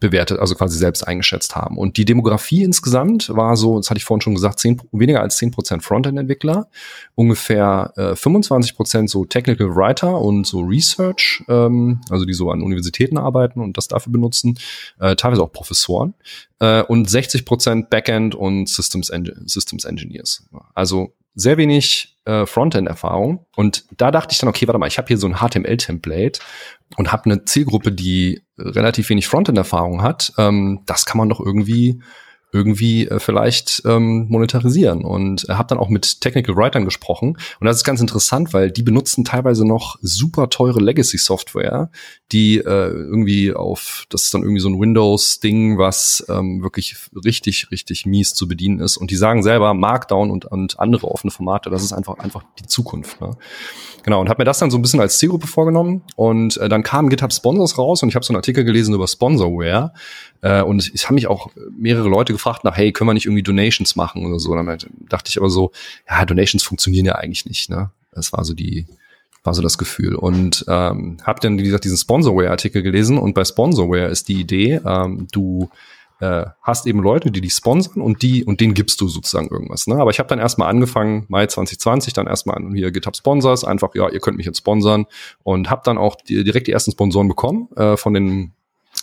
bewertet, 0.05 0.39
also 0.39 0.55
quasi 0.55 0.77
selbst 0.77 1.07
eingeschätzt 1.07 1.57
haben. 1.57 1.79
Und 1.79 1.97
die 1.97 2.05
Demografie 2.05 2.63
insgesamt 2.63 3.31
war 3.35 3.57
so, 3.57 3.79
das 3.79 3.89
hatte 3.89 3.99
ich 3.99 4.05
vorhin 4.05 4.21
schon 4.21 4.35
gesagt, 4.35 4.59
10, 4.61 4.83
weniger 4.93 5.23
als 5.23 5.39
10 5.39 5.51
Prozent 5.51 5.83
Frontend-Entwickler, 5.83 6.69
ungefähr 7.15 7.93
äh, 7.97 8.15
25 8.15 8.77
Prozent 8.77 9.09
so 9.09 9.25
Technical 9.25 9.75
Writer 9.75 10.21
und 10.21 10.47
so 10.47 10.61
Research, 10.61 11.43
ähm, 11.49 12.03
also 12.11 12.27
die 12.27 12.35
so 12.35 12.51
an 12.51 12.63
Universitäten 12.63 13.17
arbeiten 13.17 13.61
und 13.61 13.79
das 13.79 13.89
dafür 13.89 14.13
benutzen, 14.13 14.59
äh, 15.01 15.17
teilweise 15.17 15.43
auch 15.43 15.53
Professoren 15.53 16.15
äh, 16.61 16.83
und 16.83 17.09
60 17.09 17.47
Prozent 17.47 17.89
Backend 17.89 18.35
und 18.35 18.69
Systems, 18.69 19.09
Eng 19.09 19.31
Systems 19.47 19.85
Engineers. 19.85 20.47
Also 20.75 21.15
sehr 21.35 21.57
wenig 21.57 22.16
äh, 22.24 22.47
Frontend-Erfahrung. 22.47 23.47
Und 23.57 23.85
da 23.97 24.11
dachte 24.11 24.32
ich 24.32 24.39
dann, 24.39 24.49
okay, 24.49 24.66
warte 24.66 24.78
mal, 24.78 24.87
ich 24.87 24.99
habe 24.99 25.09
hier 25.09 25.18
so 25.18 25.26
ein 25.26 25.37
HTML-Template 25.37 26.41
und 26.97 27.12
habe 27.12 27.26
eine 27.26 27.45
Zielgruppe, 27.45 27.93
die 27.93 28.43
relativ 28.59 29.09
wenig 29.11 29.26
Frontend-Erfahrung 29.26 30.03
hat. 30.03 30.32
Ähm, 30.39 30.82
das 30.87 31.07
kann 31.07 31.18
man 31.18 31.28
doch 31.28 31.41
irgendwie 31.41 32.01
irgendwie 32.55 33.09
äh, 33.09 33.19
vielleicht 33.19 33.83
ähm, 33.85 34.29
monetarisieren. 34.29 35.05
Und 35.05 35.49
äh, 35.49 35.55
habe 35.55 35.67
dann 35.69 35.79
auch 35.79 35.89
mit 35.89 36.21
Technical 36.21 36.57
Writern 36.57 36.85
gesprochen. 36.85 37.37
Und 37.59 37.67
das 37.67 37.79
ist 37.79 37.85
ganz 37.85 38.01
interessant, 38.01 38.55
weil 38.55 38.71
die 38.71 38.83
benutzen 38.83 39.25
teilweise 39.25 39.67
noch 39.67 39.99
super 40.01 40.49
teure 40.49 40.81
Legacy-Software, 40.81 41.91
die 42.31 42.59
äh, 42.59 42.63
irgendwie 42.63 43.53
auf, 43.53 44.07
das 44.09 44.23
ist 44.23 44.35
dann 44.35 44.43
irgendwie 44.43 44.61
so 44.61 44.69
ein 44.69 44.81
Windows-Ding, 44.81 45.79
was 45.79 46.25
ähm, 46.29 46.63
wirklich 46.63 46.97
richtig, 47.25 47.73
richtig 47.73 48.07
mies 48.07 48.35
zu 48.35 48.47
bedienen 48.47 48.79
ist. 48.79 48.97
Und 48.97 49.11
die 49.11 49.17
sagen 49.17 49.43
selber, 49.43 49.75
Markdown 49.75 50.31
und, 50.31 50.45
und 50.45 50.79
andere 50.79 51.09
offene 51.09 51.33
Formate, 51.33 51.71
das 51.71 51.83
ist 51.83 51.93
einfach, 51.93 52.19
einfach 52.19 52.45
die 52.61 52.67
Zukunft. 52.67 53.21
Ne? 53.21 53.37
Genau, 54.05 54.21
und 54.21 54.29
habe 54.29 54.43
mir 54.43 54.45
das 54.45 54.59
dann 54.59 54.71
so 54.71 54.79
ein 54.79 54.83
bisschen 54.83 55.01
als 55.01 55.19
Zielgruppe 55.19 55.49
vorgenommen. 55.49 56.03
Und 56.15 56.57
äh, 56.59 56.69
dann 56.69 56.85
kamen 56.85 57.09
GitHub 57.09 57.33
Sponsors 57.33 57.79
raus 57.79 58.03
und 58.03 58.11
ich 58.11 58.15
habe 58.15 58.25
so 58.25 58.33
einen 58.33 58.39
Artikel 58.39 58.63
gelesen 58.63 58.95
über 58.95 59.09
Sponsorware. 59.09 59.93
Äh, 60.45 60.63
und 60.63 60.93
es 60.95 61.07
haben 61.09 61.15
mich 61.15 61.27
auch 61.27 61.49
mehrere 61.77 62.09
Leute 62.09 62.35
gefragt 62.35 62.43
nach, 62.64 62.76
hey, 62.76 62.92
können 62.92 63.09
wir 63.09 63.14
nicht 63.14 63.26
irgendwie 63.26 63.42
Donations 63.42 63.97
machen 63.97 64.24
oder 64.26 64.38
so. 64.38 64.55
dann 64.55 64.66
dachte 65.09 65.28
ich 65.28 65.38
aber 65.38 65.51
so, 65.51 65.72
ja, 66.09 66.24
Donations 66.24 66.62
funktionieren 66.62 67.07
ja 67.07 67.14
eigentlich 67.14 67.47
nicht. 67.47 67.70
Ne? 67.70 67.90
Das 68.12 68.32
war 68.32 68.45
so 68.45 68.55
die, 68.55 68.86
war 69.42 69.55
so 69.55 69.62
das 69.62 69.78
Gefühl. 69.78 70.14
Und 70.14 70.64
ähm, 70.68 71.18
habe 71.22 71.40
dann, 71.40 71.59
wie 71.59 71.64
gesagt, 71.64 71.84
diesen 71.84 71.99
Sponsorware-Artikel 71.99 72.82
gelesen. 72.82 73.18
Und 73.18 73.34
bei 73.34 73.45
Sponsorware 73.45 74.09
ist 74.09 74.28
die 74.28 74.40
Idee, 74.40 74.80
ähm, 74.84 75.26
du 75.32 75.68
äh, 76.20 76.47
hast 76.62 76.86
eben 76.86 77.01
Leute, 77.01 77.30
die 77.30 77.40
dich 77.40 77.53
sponsern 77.55 78.01
und 78.01 78.22
die 78.22 78.45
und 78.45 78.61
denen 78.61 78.74
gibst 78.74 79.01
du 79.01 79.09
sozusagen 79.09 79.49
irgendwas. 79.49 79.86
Ne? 79.86 79.97
Aber 79.97 80.11
ich 80.11 80.18
habe 80.18 80.28
dann 80.28 80.38
erstmal 80.38 80.68
angefangen, 80.68 81.24
Mai 81.28 81.47
2020, 81.47 82.12
dann 82.12 82.26
erstmal 82.26 82.57
an 82.57 82.74
hier 82.74 82.90
GitHub 82.92 83.16
Sponsors, 83.16 83.64
einfach, 83.64 83.95
ja, 83.95 84.09
ihr 84.09 84.20
könnt 84.20 84.36
mich 84.36 84.47
jetzt 84.47 84.59
sponsern 84.59 85.07
und 85.42 85.70
habe 85.70 85.82
dann 85.84 85.99
auch 85.99 86.16
die, 86.16 86.45
direkt 86.45 86.66
die 86.66 86.72
ersten 86.72 86.92
Sponsoren 86.92 87.28
bekommen 87.28 87.68
äh, 87.76 87.97
von 87.97 88.14
den 88.14 88.53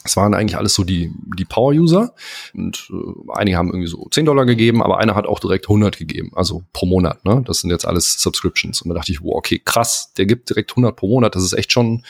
es 0.03 0.17
waren 0.17 0.33
eigentlich 0.33 0.57
alles 0.57 0.73
so 0.73 0.83
die, 0.83 1.11
die 1.37 1.45
Power-User 1.45 2.13
und 2.53 2.89
äh, 2.91 3.31
einige 3.33 3.57
haben 3.57 3.69
irgendwie 3.69 3.87
so 3.87 4.07
10 4.09 4.25
Dollar 4.25 4.45
gegeben, 4.45 4.81
aber 4.81 4.97
einer 4.97 5.15
hat 5.15 5.27
auch 5.27 5.39
direkt 5.39 5.65
100 5.65 5.97
gegeben, 5.97 6.31
also 6.35 6.63
pro 6.73 6.85
Monat. 6.85 7.23
Ne? 7.25 7.43
Das 7.45 7.59
sind 7.59 7.69
jetzt 7.69 7.85
alles 7.85 8.21
Subscriptions. 8.21 8.81
Und 8.81 8.89
da 8.89 8.95
dachte 8.95 9.11
ich, 9.11 9.21
wow, 9.21 9.35
okay, 9.35 9.61
krass, 9.63 10.13
der 10.17 10.25
gibt 10.25 10.49
direkt 10.49 10.71
100 10.71 10.95
pro 10.95 11.07
Monat. 11.07 11.35
Das 11.35 11.43
ist 11.43 11.53
echt 11.53 11.71
schon 11.71 12.03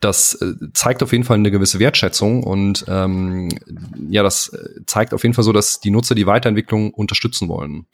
das 0.00 0.32
äh, 0.40 0.54
zeigt 0.72 1.02
auf 1.02 1.12
jeden 1.12 1.24
Fall 1.24 1.36
eine 1.36 1.50
gewisse 1.50 1.78
Wertschätzung 1.78 2.42
und 2.42 2.86
ähm, 2.88 3.50
ja, 4.08 4.22
das 4.22 4.48
äh, 4.48 4.80
zeigt 4.86 5.12
auf 5.12 5.22
jeden 5.22 5.34
Fall 5.34 5.44
so, 5.44 5.52
dass 5.52 5.80
die 5.80 5.90
Nutzer 5.90 6.14
die 6.14 6.26
Weiterentwicklung 6.26 6.92
unterstützen 6.94 7.48
wollen. 7.48 7.86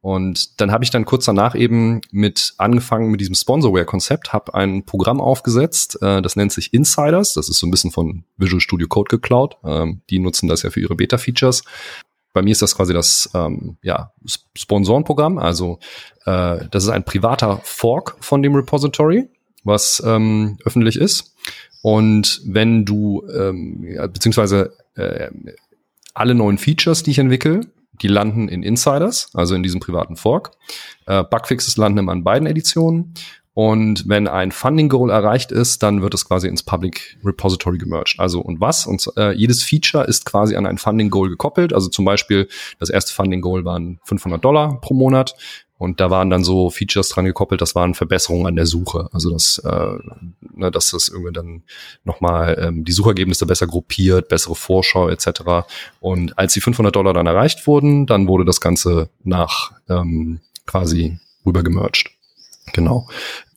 Und 0.00 0.60
dann 0.60 0.72
habe 0.72 0.82
ich 0.82 0.90
dann 0.90 1.04
kurz 1.04 1.24
danach 1.24 1.54
eben 1.54 2.00
mit 2.10 2.54
angefangen 2.58 3.12
mit 3.12 3.20
diesem 3.20 3.36
Sponsorware-Konzept, 3.36 4.32
habe 4.32 4.54
ein 4.54 4.84
Programm 4.84 5.20
aufgesetzt, 5.20 6.02
äh, 6.02 6.20
das 6.20 6.34
nennt 6.34 6.52
sich 6.52 6.74
Insiders, 6.74 7.34
das 7.34 7.48
ist 7.48 7.60
so 7.60 7.66
ein 7.68 7.70
bisschen 7.70 7.92
von 7.92 8.24
Visual 8.36 8.60
Studio 8.60 8.88
Code 8.88 9.08
geklaut. 9.08 9.56
Ähm, 9.64 10.02
die 10.10 10.18
nutzen 10.18 10.48
das 10.48 10.62
ja 10.62 10.70
für 10.70 10.80
ihre 10.80 10.96
Beta-Features. 10.96 11.62
Bei 12.32 12.42
mir 12.42 12.50
ist 12.50 12.62
das 12.62 12.74
quasi 12.74 12.92
das 12.92 13.30
ähm, 13.34 13.76
ja, 13.82 14.12
Sponsorenprogramm, 14.56 15.38
also 15.38 15.78
äh, 16.24 16.66
das 16.70 16.82
ist 16.84 16.88
ein 16.88 17.04
privater 17.04 17.60
Fork 17.62 18.16
von 18.20 18.42
dem 18.42 18.54
Repository 18.54 19.28
was 19.64 20.02
ähm, 20.04 20.58
öffentlich 20.64 20.96
ist. 20.96 21.34
Und 21.82 22.40
wenn 22.44 22.84
du, 22.84 23.22
ähm, 23.34 23.86
beziehungsweise 24.12 24.76
äh, 24.94 25.30
alle 26.14 26.34
neuen 26.34 26.58
Features, 26.58 27.02
die 27.02 27.10
ich 27.12 27.18
entwickle, 27.18 27.66
die 28.00 28.08
landen 28.08 28.48
in 28.48 28.62
Insiders, 28.62 29.30
also 29.34 29.54
in 29.54 29.62
diesem 29.62 29.80
privaten 29.80 30.16
Fork. 30.16 30.52
Äh, 31.06 31.24
Bugfixes 31.24 31.76
landen 31.76 31.98
immer 31.98 32.12
in 32.12 32.24
beiden 32.24 32.46
Editionen. 32.46 33.14
Und 33.54 34.08
wenn 34.08 34.28
ein 34.28 34.50
Funding 34.50 34.88
Goal 34.88 35.10
erreicht 35.10 35.52
ist, 35.52 35.82
dann 35.82 36.00
wird 36.00 36.14
es 36.14 36.26
quasi 36.26 36.48
ins 36.48 36.62
Public 36.62 37.18
Repository 37.22 37.76
gemerged. 37.76 38.18
Also 38.18 38.40
und 38.40 38.60
was? 38.60 38.86
Und 38.86 39.06
äh, 39.18 39.32
jedes 39.32 39.62
Feature 39.62 40.04
ist 40.04 40.24
quasi 40.24 40.56
an 40.56 40.64
ein 40.66 40.78
Funding 40.78 41.10
Goal 41.10 41.28
gekoppelt. 41.28 41.74
Also 41.74 41.88
zum 41.88 42.06
Beispiel 42.06 42.48
das 42.78 42.88
erste 42.88 43.12
Funding 43.12 43.42
Goal 43.42 43.66
waren 43.66 44.00
500 44.04 44.42
Dollar 44.42 44.80
pro 44.80 44.94
Monat. 44.94 45.34
Und 45.82 45.98
da 45.98 46.10
waren 46.10 46.30
dann 46.30 46.44
so 46.44 46.70
Features 46.70 47.08
dran 47.08 47.24
gekoppelt, 47.24 47.60
das 47.60 47.74
waren 47.74 47.94
Verbesserungen 47.94 48.46
an 48.46 48.54
der 48.54 48.66
Suche. 48.66 49.08
Also 49.10 49.32
dass, 49.32 49.58
äh, 49.64 49.98
ne, 50.54 50.70
dass 50.70 50.92
das 50.92 51.08
irgendwie 51.08 51.32
dann 51.32 51.64
nochmal 52.04 52.56
ähm, 52.62 52.84
die 52.84 52.92
Suchergebnisse 52.92 53.46
besser 53.46 53.66
gruppiert, 53.66 54.28
bessere 54.28 54.54
Vorschau 54.54 55.08
etc. 55.08 55.66
Und 55.98 56.38
als 56.38 56.52
die 56.52 56.60
500 56.60 56.94
Dollar 56.94 57.14
dann 57.14 57.26
erreicht 57.26 57.66
wurden, 57.66 58.06
dann 58.06 58.28
wurde 58.28 58.44
das 58.44 58.60
Ganze 58.60 59.08
nach 59.24 59.72
ähm, 59.88 60.38
quasi 60.66 61.18
rüber 61.44 61.64
gemerged. 61.64 62.12
Genau. 62.72 63.08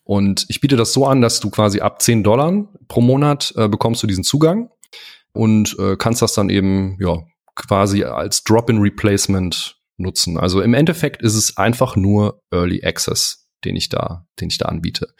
Und 0.04 0.48
ich 0.50 0.62
biete 0.62 0.78
das 0.78 0.94
so 0.94 1.06
an, 1.06 1.22
dass 1.22 1.40
du 1.42 1.52
quasi 1.52 1.82
ab 1.82 2.02
10 2.02 2.24
Dollar 2.24 2.66
pro 2.88 3.02
Monat 3.02 3.54
äh, 3.56 3.68
bekommst 3.68 4.02
du 4.02 4.08
diesen 4.08 4.24
Zugang 4.24 4.72
und 5.32 5.78
äh, 5.78 5.96
kannst 5.96 6.24
das 6.24 6.34
dann 6.34 6.50
eben 6.50 6.98
ja 7.00 7.20
quasi 7.54 8.04
als 8.04 8.44
Drop-in-Replacement 8.44 9.75
nutzen. 9.98 10.38
Also 10.38 10.62
im 10.62 10.74
Endeffekt 10.74 11.22
ist 11.22 11.36
es 11.36 11.58
einfach 11.58 11.96
nur 11.96 12.42
Early 12.52 12.84
Access, 12.84 13.48
den 13.64 13.76
ich 13.76 13.90
da, 13.90 14.26
den 14.40 14.50
ich 14.50 14.58
da 14.58 14.66
anbiete. 14.66 15.14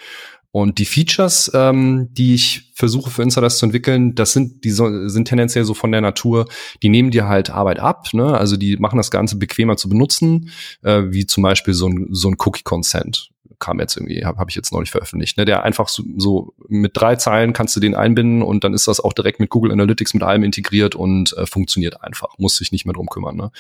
Und 0.56 0.80
die 0.80 0.86
Features, 0.86 1.52
ähm, 1.54 2.08
die 2.12 2.34
ich 2.34 2.72
versuche 2.76 3.10
für 3.10 3.24
Insiders 3.24 3.58
zu 3.58 3.66
entwickeln, 3.66 4.16
das 4.16 4.32
sind, 4.32 4.64
die 4.64 4.70
so, 4.70 5.10
sind 5.10 5.28
tendenziell 5.28 5.66
so 5.66 5.74
von 5.74 5.92
der 5.92 6.00
Natur, 6.00 6.46
die 6.82 6.88
nehmen 6.88 7.12
dir 7.12 7.28
halt 7.28 7.50
Arbeit 7.50 7.82
ab, 7.82 8.08
ne? 8.14 8.38
Also 8.38 8.56
die 8.56 8.78
machen 8.78 8.96
das 8.96 9.12
Ganze 9.12 9.36
bequemer 9.38 9.76
zu 9.76 9.90
benutzen, 9.90 10.50
äh, 10.82 11.04
wie 11.08 11.26
zum 11.26 11.44
Beispiel 11.44 11.74
so 11.74 11.90
ein, 11.90 12.08
so 12.12 12.30
ein 12.30 12.38
Cookie-Consent 12.40 13.32
kam 13.60 13.80
jetzt 13.80 13.98
irgendwie, 13.98 14.26
habe 14.26 14.38
hab 14.38 14.50
ich 14.50 14.56
jetzt 14.56 14.72
neulich 14.72 14.92
veröffentlicht, 14.92 15.38
ne? 15.38 15.44
Der 15.44 15.64
einfach 15.64 15.90
so, 15.90 16.04
so 16.16 16.54
mit 16.70 16.92
drei 16.96 17.18
Zeilen 17.18 17.52
kannst 17.52 17.76
du 17.76 17.82
den 17.82 17.96
einbinden 17.96 18.42
und 18.42 18.64
dann 18.64 18.74
ist 18.74 18.88
das 18.88 19.00
auch 19.02 19.12
direkt 19.12 19.42
mit 19.42 19.50
Google 19.50 19.74
Analytics 19.74 20.14
mit 20.14 20.24
allem 20.24 20.44
integriert 20.44 20.96
und 20.96 21.36
äh, 21.38 21.46
funktioniert 21.46 22.02
einfach, 22.02 22.38
muss 22.38 22.56
sich 22.56 22.72
nicht 22.72 22.86
mehr 22.86 22.94
drum 22.94 23.08
kümmern, 23.08 23.36
ne? 23.36 23.52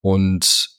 Und 0.00 0.78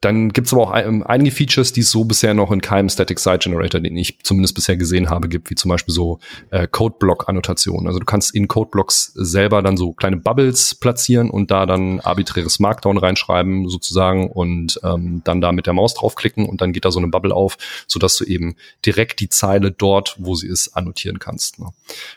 dann 0.00 0.30
gibt's 0.30 0.52
aber 0.54 0.62
auch 0.62 0.70
ein, 0.70 1.02
einige 1.02 1.30
Features, 1.30 1.74
die 1.74 1.80
es 1.80 1.90
so 1.90 2.04
bisher 2.04 2.32
noch 2.32 2.50
in 2.52 2.62
keinem 2.62 2.88
Static 2.88 3.18
Site 3.18 3.40
Generator, 3.40 3.80
den 3.82 3.96
ich 3.98 4.18
zumindest 4.22 4.54
bisher 4.54 4.78
gesehen 4.78 5.10
habe, 5.10 5.28
gibt, 5.28 5.50
wie 5.50 5.54
zum 5.54 5.68
Beispiel 5.68 5.92
so 5.92 6.20
äh, 6.50 6.66
Codeblock-Annotationen. 6.66 7.86
Also 7.86 7.98
du 7.98 8.06
kannst 8.06 8.34
in 8.34 8.48
Codeblocks 8.48 9.12
selber 9.14 9.60
dann 9.60 9.76
so 9.76 9.92
kleine 9.92 10.16
Bubbles 10.16 10.74
platzieren 10.74 11.28
und 11.28 11.50
da 11.50 11.66
dann 11.66 12.00
arbiträres 12.00 12.60
Markdown 12.60 12.96
reinschreiben 12.96 13.68
sozusagen 13.68 14.30
und 14.30 14.80
ähm, 14.84 15.20
dann 15.24 15.42
da 15.42 15.52
mit 15.52 15.66
der 15.66 15.74
Maus 15.74 15.92
draufklicken 15.92 16.48
und 16.48 16.62
dann 16.62 16.72
geht 16.72 16.86
da 16.86 16.90
so 16.90 16.98
eine 16.98 17.08
Bubble 17.08 17.34
auf, 17.34 17.58
sodass 17.86 18.16
du 18.16 18.24
eben 18.24 18.56
direkt 18.86 19.20
die 19.20 19.28
Zeile 19.28 19.70
dort, 19.70 20.16
wo 20.18 20.34
sie 20.34 20.48
ist, 20.48 20.68
annotieren 20.68 21.18
kannst. 21.18 21.58
Ne? 21.58 21.66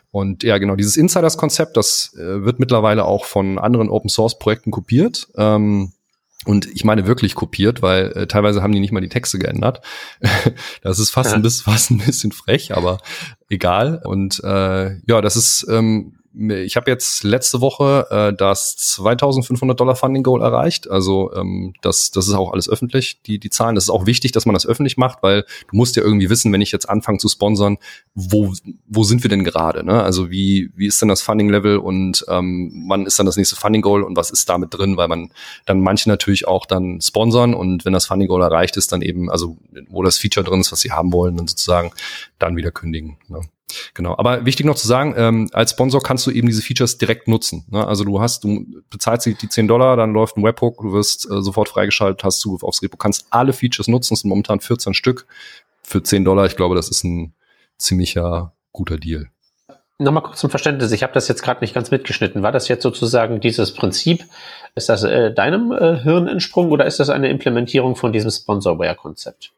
Und 0.09 0.43
ja, 0.43 0.57
genau, 0.57 0.77
dieses 0.77 0.95
Insiders-Konzept, 0.95 1.75
das 1.75 2.13
äh, 2.15 2.45
wird 2.45 2.59
mittlerweile 2.59 3.03
auch 3.03 3.25
von 3.25 3.59
anderen 3.59 3.89
Open-Source-Projekten 3.89 4.71
kopiert. 4.71 5.27
Ähm, 5.35 5.91
und 6.45 6.65
ich 6.65 6.83
meine 6.83 7.07
wirklich 7.07 7.35
kopiert, 7.35 7.81
weil 7.81 8.11
äh, 8.13 8.27
teilweise 8.27 8.61
haben 8.61 8.73
die 8.73 8.79
nicht 8.79 8.91
mal 8.91 9.01
die 9.01 9.09
Texte 9.09 9.39
geändert. 9.39 9.81
das 10.81 10.99
ist 10.99 11.11
fast, 11.11 11.31
ja. 11.31 11.35
ein 11.35 11.41
bisschen, 11.41 11.63
fast 11.71 11.91
ein 11.91 11.99
bisschen 11.99 12.31
frech, 12.31 12.75
aber 12.75 12.99
egal. 13.49 14.01
Und 14.03 14.43
äh, 14.43 14.97
ja, 15.05 15.21
das 15.21 15.35
ist 15.35 15.65
ähm, 15.69 16.17
ich 16.35 16.75
habe 16.75 16.89
jetzt 16.89 17.23
letzte 17.23 17.61
Woche 17.61 18.07
äh, 18.09 18.35
das 18.35 18.75
2500 18.75 19.79
Dollar 19.79 19.95
Funding 19.95 20.23
Goal 20.23 20.41
erreicht. 20.41 20.89
Also 20.89 21.31
ähm, 21.33 21.73
das, 21.81 22.09
das 22.09 22.27
ist 22.27 22.33
auch 22.33 22.51
alles 22.51 22.67
öffentlich, 22.67 23.21
die, 23.21 23.37
die 23.37 23.51
Zahlen. 23.51 23.75
Das 23.75 23.83
ist 23.83 23.89
auch 23.91 24.07
wichtig, 24.07 24.31
dass 24.31 24.47
man 24.47 24.53
das 24.53 24.65
öffentlich 24.65 24.97
macht, 24.97 25.21
weil 25.21 25.43
du 25.69 25.75
musst 25.75 25.95
ja 25.95 26.01
irgendwie 26.01 26.31
wissen, 26.31 26.51
wenn 26.51 26.61
ich 26.61 26.71
jetzt 26.71 26.89
anfange 26.89 27.19
zu 27.19 27.29
sponsern, 27.29 27.77
wo, 28.15 28.53
wo 28.87 29.03
sind 29.03 29.21
wir 29.23 29.29
denn 29.29 29.43
gerade? 29.43 29.85
Ne? 29.85 30.01
Also 30.01 30.31
wie, 30.31 30.71
wie 30.75 30.87
ist 30.87 31.01
denn 31.01 31.09
das 31.09 31.21
Funding 31.21 31.49
Level 31.49 31.77
und 31.77 32.25
ähm, 32.27 32.85
wann 32.87 33.05
ist 33.05 33.19
dann 33.19 33.27
das 33.27 33.37
nächste 33.37 33.55
Funding 33.55 33.83
Goal 33.83 34.01
und 34.01 34.17
was 34.17 34.31
ist 34.31 34.49
damit 34.49 34.73
drin? 34.73 34.97
Weil 34.97 35.07
man 35.07 35.29
dann 35.65 35.81
manche 35.81 36.09
natürlich 36.09 36.47
auch 36.47 36.65
dann 36.65 36.99
sponsern 36.99 37.53
und 37.53 37.85
wenn 37.85 37.93
das 37.93 38.07
Funding 38.07 38.27
Goal 38.27 38.41
erreicht 38.41 38.75
ist, 38.77 38.91
dann 38.91 39.03
eben, 39.03 39.29
also 39.29 39.57
wo 39.87 40.01
das 40.01 40.17
Feature 40.17 40.43
drin 40.43 40.61
ist, 40.61 40.71
was 40.71 40.79
sie 40.79 40.91
haben 40.91 41.13
wollen, 41.13 41.37
dann 41.37 41.47
sozusagen 41.47 41.91
dann 42.39 42.57
wieder 42.57 42.71
kündigen. 42.71 43.17
Ne? 43.27 43.41
Genau. 43.93 44.15
Aber 44.17 44.45
wichtig 44.45 44.65
noch 44.65 44.75
zu 44.75 44.87
sagen, 44.87 45.13
ähm, 45.17 45.49
als 45.53 45.71
Sponsor 45.71 46.01
kannst 46.01 46.25
du 46.27 46.31
eben 46.31 46.47
diese 46.47 46.61
Features 46.61 46.97
direkt 46.97 47.27
nutzen. 47.27 47.65
Ne? 47.69 47.85
Also 47.85 48.03
du 48.03 48.21
hast, 48.21 48.43
du 48.43 48.65
bezahlst 48.89 49.25
die 49.25 49.49
10 49.49 49.67
Dollar, 49.67 49.97
dann 49.97 50.13
läuft 50.13 50.37
ein 50.37 50.43
Webhook, 50.43 50.81
du 50.81 50.93
wirst 50.93 51.29
äh, 51.29 51.41
sofort 51.41 51.69
freigeschaltet, 51.69 52.23
hast 52.23 52.39
Zugriff 52.39 52.63
aufs 52.63 52.81
Repo, 52.81 52.97
kannst 52.97 53.27
alle 53.29 53.53
Features 53.53 53.87
nutzen. 53.87 54.13
Es 54.13 54.21
sind 54.21 54.29
momentan 54.29 54.59
14 54.59 54.93
Stück 54.93 55.25
für 55.81 56.01
10 56.01 56.25
Dollar. 56.25 56.45
Ich 56.45 56.55
glaube, 56.55 56.75
das 56.75 56.89
ist 56.89 57.03
ein 57.03 57.33
ziemlicher 57.77 58.53
guter 58.71 58.97
Deal. 58.97 59.29
Nochmal 59.99 60.23
kurz 60.23 60.39
zum 60.39 60.49
Verständnis. 60.49 60.91
Ich 60.91 61.03
habe 61.03 61.13
das 61.13 61.27
jetzt 61.27 61.43
gerade 61.43 61.61
nicht 61.61 61.73
ganz 61.73 61.91
mitgeschnitten. 61.91 62.41
War 62.41 62.51
das 62.51 62.67
jetzt 62.67 62.83
sozusagen 62.83 63.39
dieses 63.39 63.73
Prinzip? 63.73 64.25
Ist 64.75 64.89
das 64.89 65.03
äh, 65.03 65.31
deinem 65.31 65.71
äh, 65.71 65.99
Hirn 66.01 66.27
entsprungen 66.27 66.71
oder 66.71 66.85
ist 66.85 66.99
das 66.99 67.09
eine 67.09 67.29
Implementierung 67.29 67.95
von 67.95 68.11
diesem 68.11 68.31
Sponsorware-Konzept? 68.31 69.53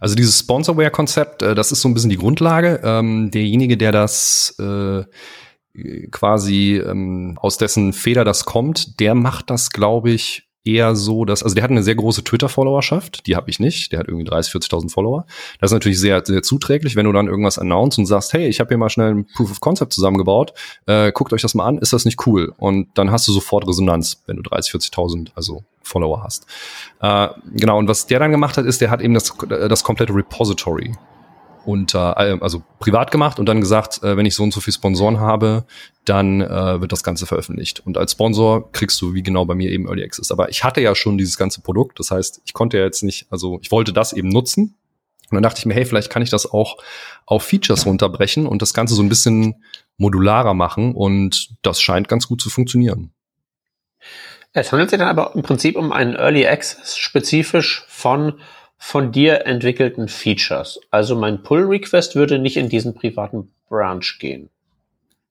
Also 0.00 0.14
dieses 0.14 0.38
Sponsorware-Konzept, 0.38 1.42
äh, 1.42 1.54
das 1.54 1.72
ist 1.72 1.80
so 1.80 1.88
ein 1.88 1.94
bisschen 1.94 2.10
die 2.10 2.16
Grundlage. 2.16 2.80
Ähm, 2.82 3.30
derjenige, 3.30 3.76
der 3.76 3.92
das 3.92 4.56
äh, 4.58 5.04
quasi 6.10 6.76
ähm, 6.76 7.36
aus 7.40 7.58
dessen 7.58 7.92
Feder 7.92 8.24
das 8.24 8.44
kommt, 8.44 9.00
der 9.00 9.14
macht 9.14 9.50
das, 9.50 9.70
glaube 9.70 10.10
ich, 10.10 10.43
eher 10.64 10.96
so, 10.96 11.24
dass, 11.24 11.42
also 11.42 11.54
der 11.54 11.62
hat 11.62 11.70
eine 11.70 11.82
sehr 11.82 11.94
große 11.94 12.24
Twitter-Followerschaft, 12.24 13.26
die 13.26 13.36
habe 13.36 13.50
ich 13.50 13.60
nicht, 13.60 13.92
der 13.92 14.00
hat 14.00 14.08
irgendwie 14.08 14.24
30, 14.24 14.52
40.000 14.54 14.90
Follower. 14.90 15.26
Das 15.60 15.70
ist 15.70 15.74
natürlich 15.74 16.00
sehr, 16.00 16.22
sehr 16.24 16.42
zuträglich, 16.42 16.96
wenn 16.96 17.04
du 17.04 17.12
dann 17.12 17.28
irgendwas 17.28 17.58
announcest 17.58 17.98
und 17.98 18.06
sagst, 18.06 18.32
hey, 18.32 18.48
ich 18.48 18.60
habe 18.60 18.68
hier 18.68 18.78
mal 18.78 18.88
schnell 18.88 19.14
ein 19.14 19.26
Proof 19.26 19.50
of 19.50 19.60
Concept 19.60 19.92
zusammengebaut, 19.92 20.54
äh, 20.86 21.12
guckt 21.12 21.32
euch 21.32 21.42
das 21.42 21.54
mal 21.54 21.66
an, 21.66 21.78
ist 21.78 21.92
das 21.92 22.04
nicht 22.04 22.26
cool? 22.26 22.52
Und 22.56 22.88
dann 22.94 23.10
hast 23.10 23.28
du 23.28 23.32
sofort 23.32 23.68
Resonanz, 23.68 24.22
wenn 24.26 24.36
du 24.36 24.42
30, 24.42 24.72
40.000, 24.74 25.28
also 25.34 25.64
Follower 25.82 26.22
hast. 26.22 26.46
Äh, 27.00 27.28
genau, 27.52 27.78
und 27.78 27.88
was 27.88 28.06
der 28.06 28.18
dann 28.18 28.30
gemacht 28.30 28.56
hat, 28.56 28.64
ist, 28.64 28.80
der 28.80 28.90
hat 28.90 29.02
eben 29.02 29.12
das, 29.12 29.34
das 29.48 29.84
komplette 29.84 30.14
Repository 30.14 30.94
unter, 31.66 32.16
also 32.16 32.62
privat 32.78 33.10
gemacht 33.10 33.38
und 33.38 33.46
dann 33.46 33.60
gesagt, 33.60 34.02
äh, 34.02 34.16
wenn 34.16 34.26
ich 34.26 34.34
so 34.34 34.42
und 34.42 34.52
so 34.52 34.60
viel 34.60 34.72
Sponsoren 34.72 35.20
habe, 35.20 35.64
dann 36.04 36.40
äh, 36.40 36.80
wird 36.80 36.92
das 36.92 37.02
Ganze 37.02 37.26
veröffentlicht. 37.26 37.80
Und 37.84 37.98
als 37.98 38.12
Sponsor 38.12 38.70
kriegst 38.72 39.00
du, 39.00 39.14
wie 39.14 39.22
genau 39.22 39.44
bei 39.44 39.54
mir, 39.54 39.70
eben 39.70 39.86
Early 39.86 40.04
Access. 40.04 40.30
Aber 40.30 40.48
ich 40.48 40.64
hatte 40.64 40.80
ja 40.80 40.94
schon 40.94 41.18
dieses 41.18 41.36
ganze 41.36 41.60
Produkt, 41.60 41.98
das 41.98 42.10
heißt, 42.10 42.42
ich 42.44 42.52
konnte 42.52 42.78
ja 42.78 42.84
jetzt 42.84 43.02
nicht, 43.02 43.26
also 43.30 43.58
ich 43.62 43.70
wollte 43.70 43.92
das 43.92 44.12
eben 44.12 44.28
nutzen. 44.28 44.76
Und 45.30 45.36
dann 45.36 45.42
dachte 45.42 45.58
ich 45.58 45.66
mir, 45.66 45.74
hey, 45.74 45.86
vielleicht 45.86 46.10
kann 46.10 46.22
ich 46.22 46.30
das 46.30 46.50
auch 46.50 46.76
auf 47.26 47.42
Features 47.44 47.86
runterbrechen 47.86 48.46
und 48.46 48.60
das 48.62 48.74
Ganze 48.74 48.94
so 48.94 49.02
ein 49.02 49.08
bisschen 49.08 49.64
modularer 49.96 50.54
machen 50.54 50.94
und 50.94 51.50
das 51.62 51.80
scheint 51.80 52.08
ganz 52.08 52.28
gut 52.28 52.40
zu 52.40 52.50
funktionieren. 52.50 53.12
Es 54.52 54.70
handelt 54.70 54.90
sich 54.90 54.98
dann 54.98 55.08
aber 55.08 55.34
im 55.34 55.42
Prinzip 55.42 55.76
um 55.76 55.92
einen 55.92 56.14
Early 56.14 56.46
Access 56.46 56.96
spezifisch 56.96 57.84
von 57.88 58.34
von 58.86 59.12
dir 59.12 59.46
entwickelten 59.46 60.08
Features. 60.08 60.78
Also 60.90 61.16
mein 61.16 61.42
Pull-Request 61.42 62.16
würde 62.16 62.38
nicht 62.38 62.58
in 62.58 62.68
diesen 62.68 62.94
privaten 62.94 63.50
Branch 63.70 64.04
gehen. 64.20 64.50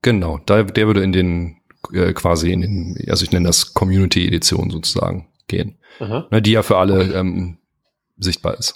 Genau, 0.01 0.39
da, 0.47 0.63
der 0.63 0.87
würde 0.87 1.03
in 1.03 1.11
den 1.11 1.57
äh, 1.93 2.13
quasi 2.13 2.51
in 2.51 2.61
den, 2.61 2.97
also 3.07 3.23
ich 3.23 3.31
nenne 3.31 3.45
das 3.45 3.75
Community-Edition 3.75 4.71
sozusagen 4.71 5.27
gehen. 5.47 5.77
Ne, 6.31 6.41
die 6.41 6.53
ja 6.53 6.63
für 6.63 6.77
alle 6.77 7.13
ähm, 7.13 7.59
sichtbar 8.17 8.57
ist. 8.57 8.75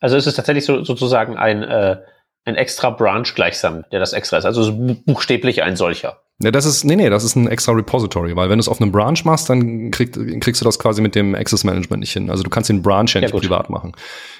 Also 0.00 0.16
ist 0.16 0.26
es 0.26 0.34
tatsächlich 0.34 0.64
so, 0.64 0.82
sozusagen 0.82 1.36
ein, 1.36 1.62
äh, 1.62 1.98
ein 2.44 2.56
extra 2.56 2.90
Branch 2.90 3.32
gleichsam, 3.32 3.84
der 3.92 4.00
das 4.00 4.12
extra 4.12 4.38
ist. 4.38 4.44
Also 4.44 4.72
buchstäblich 5.06 5.62
ein 5.62 5.76
solcher. 5.76 6.20
Ja, 6.42 6.50
das 6.50 6.64
ist, 6.64 6.84
nee, 6.84 6.96
nee, 6.96 7.10
das 7.10 7.22
ist 7.22 7.36
ein 7.36 7.46
extra 7.46 7.72
Repository, 7.72 8.34
weil 8.34 8.50
wenn 8.50 8.58
du 8.58 8.60
es 8.60 8.68
auf 8.68 8.80
einem 8.80 8.90
Branch 8.90 9.18
machst, 9.24 9.48
dann 9.48 9.92
krieg, 9.92 10.12
kriegst 10.40 10.60
du 10.60 10.64
das 10.64 10.80
quasi 10.80 11.00
mit 11.00 11.14
dem 11.14 11.36
Access 11.36 11.62
Management 11.62 12.00
nicht 12.00 12.12
hin. 12.12 12.28
Also 12.28 12.42
du 12.42 12.50
kannst 12.50 12.68
den 12.68 12.82
Branch 12.82 13.08
ja 13.14 13.20
nicht 13.20 13.32
ja, 13.32 13.38
privat 13.38 13.70
machen. 13.70 13.92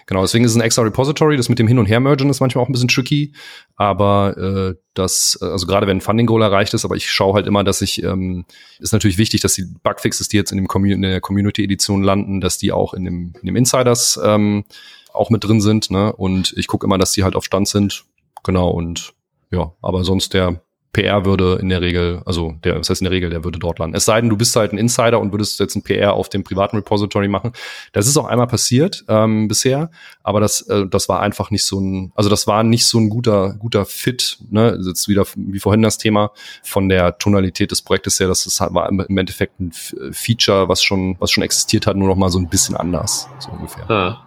Genau, 0.07 0.23
deswegen 0.23 0.45
ist 0.45 0.51
es 0.51 0.57
ein 0.57 0.61
extra 0.61 0.83
Repository. 0.83 1.37
Das 1.37 1.49
mit 1.49 1.61
dem 1.61 1.69
Hin- 1.69 1.79
und 1.79 1.87
Her-Mergen 1.87 2.29
ist 2.31 2.41
manchmal 2.41 2.65
auch 2.65 2.69
ein 2.69 2.73
bisschen 2.73 2.89
tricky, 2.89 3.33
aber 3.77 4.37
äh, 4.37 4.75
das, 4.95 5.39
also 5.41 5.69
gerade 5.69 5.87
wenn 5.87 5.99
ein 5.99 6.01
Funding 6.01 6.27
Goal 6.27 6.43
erreicht 6.43 6.75
ist, 6.75 6.85
aber 6.85 6.97
ich 6.97 7.09
schaue 7.09 7.35
halt 7.35 7.47
immer, 7.47 7.63
dass 7.63 7.81
ich, 7.81 8.03
ähm, 8.03 8.45
ist 8.81 8.93
natürlich 8.93 9.17
wichtig, 9.17 9.41
dass 9.41 9.55
die 9.55 9.67
Bugfixes, 9.85 10.27
die 10.27 10.37
jetzt 10.37 10.51
in, 10.51 10.59
dem 10.59 10.67
Commun 10.67 10.91
in 10.91 11.03
der 11.03 11.21
Community-Edition 11.21 12.03
landen, 12.03 12.41
dass 12.41 12.59
die 12.59 12.73
auch 12.73 12.95
in 12.95 13.05
dem, 13.05 13.35
in 13.41 13.47
dem 13.47 13.55
Insiders 13.55 14.19
ähm, 14.23 14.65
auch 15.13 15.31
mit 15.31 15.45
drin 15.45 15.61
sind. 15.61 15.93
Ne? 15.93 16.13
Und 16.13 16.55
ich 16.57 16.67
gucke 16.67 16.87
immer, 16.87 16.99
dass 16.99 17.13
die 17.13 17.23
halt 17.23 17.37
auf 17.37 17.45
Stand 17.45 17.69
sind. 17.69 18.05
Genau, 18.43 18.71
und 18.71 19.15
ja, 19.53 19.73
aber 19.81 20.03
sonst 20.03 20.35
der 20.35 20.61
PR 20.95 21.27
würde 21.27 21.59
in 21.61 21.69
der 21.69 21.83
Regel, 21.83 22.23
also 22.25 22.55
der, 22.65 22.79
was 22.79 22.89
heißt 22.89 23.03
in 23.03 23.05
der 23.05 23.13
Regel, 23.13 23.29
der 23.29 23.45
würde 23.45 23.59
dort 23.59 23.79
landen. 23.79 23.95
Es 23.95 24.07
sei 24.07 24.19
denn, 24.21 24.31
du 24.31 24.37
bist 24.39 24.57
halt 24.57 24.73
ein 24.73 24.79
Insider 24.79 25.21
und 25.21 25.33
würdest 25.33 25.61
jetzt 25.61 25.75
ein 25.75 25.83
PR 25.83 26.15
auf 26.15 26.31
dem 26.31 26.45
privaten 26.45 26.77
Repository 26.77 27.29
machen. 27.29 27.53
Das 27.93 28.07
ist 28.07 28.17
auch 28.17 28.25
einmal 28.25 28.47
passiert 28.47 29.05
ähm, 29.09 29.49
bisher, 29.49 29.91
aber 30.23 30.41
das, 30.41 30.63
äh, 30.63 30.87
das 30.87 31.09
war 31.11 31.21
einfach 31.21 31.51
nicht 31.51 31.67
so 31.67 31.81
ein, 31.81 32.13
also 32.15 32.31
das 32.31 32.47
war 32.47 32.63
nicht 32.63 32.87
so 32.87 32.99
ein 32.99 33.11
guter, 33.11 33.55
guter 33.59 33.85
Fit. 33.85 34.39
Ne? 34.51 34.79
Jetzt 34.87 35.09
wieder 35.09 35.27
wie 35.35 35.61
vorhin 35.61 35.83
das 35.83 35.99
Thema 35.99 36.31
von 36.63 36.89
der 36.89 37.19
Tonalität 37.19 37.73
des 37.73 37.83
Projektes 37.83 38.21
her, 38.21 38.29
das, 38.29 38.45
das 38.45 38.61
war 38.61 38.89
im 38.89 39.19
Endeffekt 39.19 39.61
ein 39.61 39.73
Feature, 39.73 40.69
was 40.69 40.83
schon, 40.83 41.17
was 41.19 41.31
schon 41.31 41.43
existiert 41.43 41.87
hat, 41.87 41.97
nur 41.97 42.09
noch 42.09 42.17
mal 42.17 42.31
so 42.31 42.39
ein 42.39 42.49
bisschen 42.49 42.77
anders, 42.77 43.29
so 43.41 43.51
ungefähr. 43.51 43.91
Ah, 43.91 44.27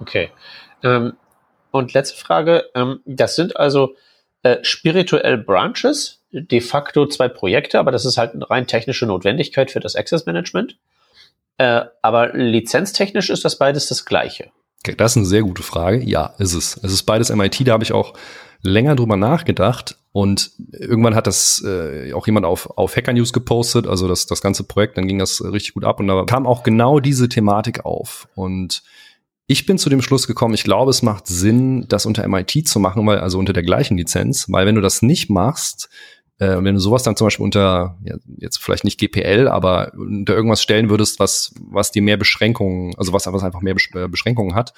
okay. 0.00 0.30
Ähm 0.82 1.14
Und 1.70 1.92
letzte 1.92 2.16
Frage, 2.16 2.64
ähm, 2.74 3.00
das 3.04 3.36
sind 3.36 3.56
also 3.56 3.94
äh, 4.42 4.58
spirituell 4.62 5.38
Branches, 5.38 6.22
de 6.30 6.60
facto 6.60 7.06
zwei 7.06 7.28
Projekte, 7.28 7.78
aber 7.78 7.90
das 7.90 8.04
ist 8.04 8.18
halt 8.18 8.34
eine 8.34 8.48
rein 8.48 8.66
technische 8.66 9.06
Notwendigkeit 9.06 9.70
für 9.70 9.80
das 9.80 9.96
Access 9.96 10.26
Management. 10.26 10.76
Äh, 11.56 11.82
aber 12.02 12.34
lizenztechnisch 12.34 13.30
ist 13.30 13.44
das 13.44 13.58
beides 13.58 13.88
das 13.88 14.04
gleiche. 14.04 14.50
Okay, 14.84 14.94
das 14.96 15.12
ist 15.12 15.16
eine 15.16 15.26
sehr 15.26 15.42
gute 15.42 15.62
Frage. 15.62 16.02
Ja, 16.04 16.34
ist 16.38 16.54
es. 16.54 16.78
Es 16.82 16.92
ist 16.92 17.02
beides 17.02 17.30
MIT, 17.30 17.66
da 17.66 17.72
habe 17.72 17.82
ich 17.82 17.92
auch 17.92 18.14
länger 18.62 18.96
drüber 18.96 19.16
nachgedacht 19.16 19.96
und 20.12 20.52
irgendwann 20.72 21.14
hat 21.14 21.26
das 21.26 21.62
äh, 21.64 22.12
auch 22.12 22.26
jemand 22.26 22.46
auf, 22.46 22.76
auf 22.76 22.96
Hacker 22.96 23.12
News 23.12 23.32
gepostet, 23.32 23.86
also 23.86 24.08
das, 24.08 24.26
das 24.26 24.42
ganze 24.42 24.64
Projekt, 24.64 24.98
dann 24.98 25.06
ging 25.06 25.18
das 25.18 25.42
richtig 25.44 25.74
gut 25.74 25.84
ab 25.84 26.00
und 26.00 26.08
da 26.08 26.24
kam 26.24 26.46
auch 26.46 26.62
genau 26.62 27.00
diese 27.00 27.28
Thematik 27.28 27.84
auf 27.84 28.28
und 28.34 28.82
ich 29.50 29.64
bin 29.64 29.78
zu 29.78 29.88
dem 29.88 30.02
Schluss 30.02 30.26
gekommen, 30.26 30.52
ich 30.52 30.62
glaube, 30.62 30.90
es 30.90 31.02
macht 31.02 31.26
Sinn, 31.26 31.86
das 31.88 32.04
unter 32.04 32.28
MIT 32.28 32.68
zu 32.68 32.78
machen, 32.78 33.04
weil, 33.06 33.18
also 33.18 33.38
unter 33.38 33.54
der 33.54 33.62
gleichen 33.62 33.96
Lizenz, 33.96 34.46
weil 34.50 34.66
wenn 34.66 34.74
du 34.74 34.82
das 34.82 35.00
nicht 35.00 35.30
machst, 35.30 35.88
äh, 36.38 36.62
wenn 36.62 36.74
du 36.74 36.80
sowas 36.80 37.02
dann 37.02 37.16
zum 37.16 37.28
Beispiel 37.28 37.44
unter, 37.44 37.96
ja, 38.04 38.16
jetzt 38.36 38.58
vielleicht 38.58 38.84
nicht 38.84 39.00
GPL, 39.00 39.48
aber 39.48 39.92
unter 39.96 40.34
irgendwas 40.34 40.62
stellen 40.62 40.90
würdest, 40.90 41.18
was, 41.18 41.54
was 41.62 41.90
dir 41.90 42.02
mehr 42.02 42.18
Beschränkungen, 42.18 42.94
also 42.98 43.14
was, 43.14 43.26
was 43.26 43.42
einfach 43.42 43.62
mehr 43.62 43.74
äh, 43.94 44.06
Beschränkungen 44.06 44.54
hat, 44.54 44.74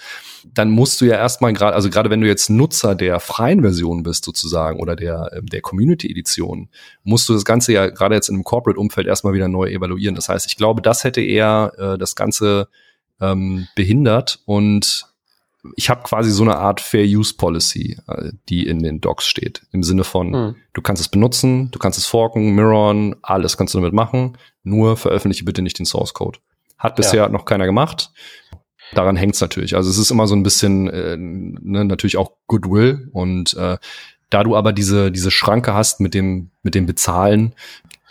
dann 0.55 0.71
musst 0.71 1.01
du 1.01 1.05
ja 1.05 1.17
erstmal 1.17 1.53
gerade, 1.53 1.75
also 1.75 1.91
gerade 1.91 2.09
wenn 2.09 2.21
du 2.21 2.29
jetzt 2.29 2.49
Nutzer 2.49 2.95
der 2.95 3.19
freien 3.19 3.63
Version 3.63 4.05
bist 4.05 4.25
sozusagen 4.25 4.79
oder 4.79 4.95
der, 4.95 5.33
ähm, 5.35 5.47
der 5.47 5.63
Community-Edition, 5.63 6.69
musst 7.03 7.29
du 7.29 7.33
das 7.33 7.45
Ganze 7.45 7.73
ja 7.73 7.89
gerade 7.89 8.15
jetzt 8.15 8.29
in 8.29 8.37
einem 8.37 8.45
Corporate-Umfeld 8.45 9.09
erstmal 9.09 9.35
wieder 9.35 9.49
neu 9.49 9.69
evaluieren. 9.69 10.15
Das 10.15 10.29
heißt, 10.29 10.47
ich 10.47 10.57
glaube, 10.57 10.81
das 10.81 11.03
hätte 11.03 11.21
eher 11.21 11.73
äh, 11.77 11.99
das 11.99 12.15
Ganze 12.15 12.69
ähm, 13.21 13.69
behindert 13.75 14.41
und 14.45 15.07
ich 15.77 15.91
habe 15.91 16.03
quasi 16.03 16.31
so 16.31 16.43
eine 16.43 16.57
Art 16.57 16.81
Fair 16.81 17.05
Use 17.05 17.35
Policy, 17.35 17.99
äh, 18.09 18.33
die 18.49 18.67
in 18.67 18.83
den 18.83 19.01
Docs 19.01 19.27
steht. 19.27 19.63
Im 19.73 19.83
Sinne 19.83 20.05
von, 20.05 20.31
mhm. 20.31 20.57
du 20.73 20.83
kannst 20.83 21.03
es 21.03 21.09
benutzen, 21.09 21.71
du 21.71 21.79
kannst 21.79 21.99
es 21.99 22.07
forken, 22.07 22.55
mirroren, 22.55 23.17
alles 23.23 23.57
kannst 23.57 23.75
du 23.75 23.79
damit 23.79 23.93
machen, 23.93 24.39
nur 24.63 24.97
veröffentliche 24.97 25.45
bitte 25.45 25.63
nicht 25.63 25.79
den 25.79 25.87
Source 25.87 26.15
Code. 26.15 26.39
Hat 26.79 26.97
bisher 26.97 27.25
ja. 27.25 27.29
noch 27.29 27.45
keiner 27.45 27.67
gemacht. 27.67 28.11
Daran 28.95 29.17
hängt 29.17 29.35
es 29.35 29.41
natürlich. 29.41 29.77
Also 29.77 29.91
es 29.91 29.99
ist 29.99 30.11
immer 30.11 30.27
so 30.27 30.35
ein 30.35 30.43
bisschen 30.43 30.89
äh, 30.89 31.17
ne, 31.19 31.85
natürlich 31.85 32.17
auch 32.17 32.33
Goodwill 32.47 33.09
und 33.13 33.55
äh, 33.55 33.77
da 34.31 34.45
du 34.45 34.57
aber 34.57 34.73
diese 34.73 35.11
diese 35.11 35.31
Schranke 35.31 35.75
hast 35.75 36.01
mit 36.01 36.15
dem 36.15 36.51
mit 36.63 36.75
dem 36.75 36.87
Bezahlen, 36.87 37.55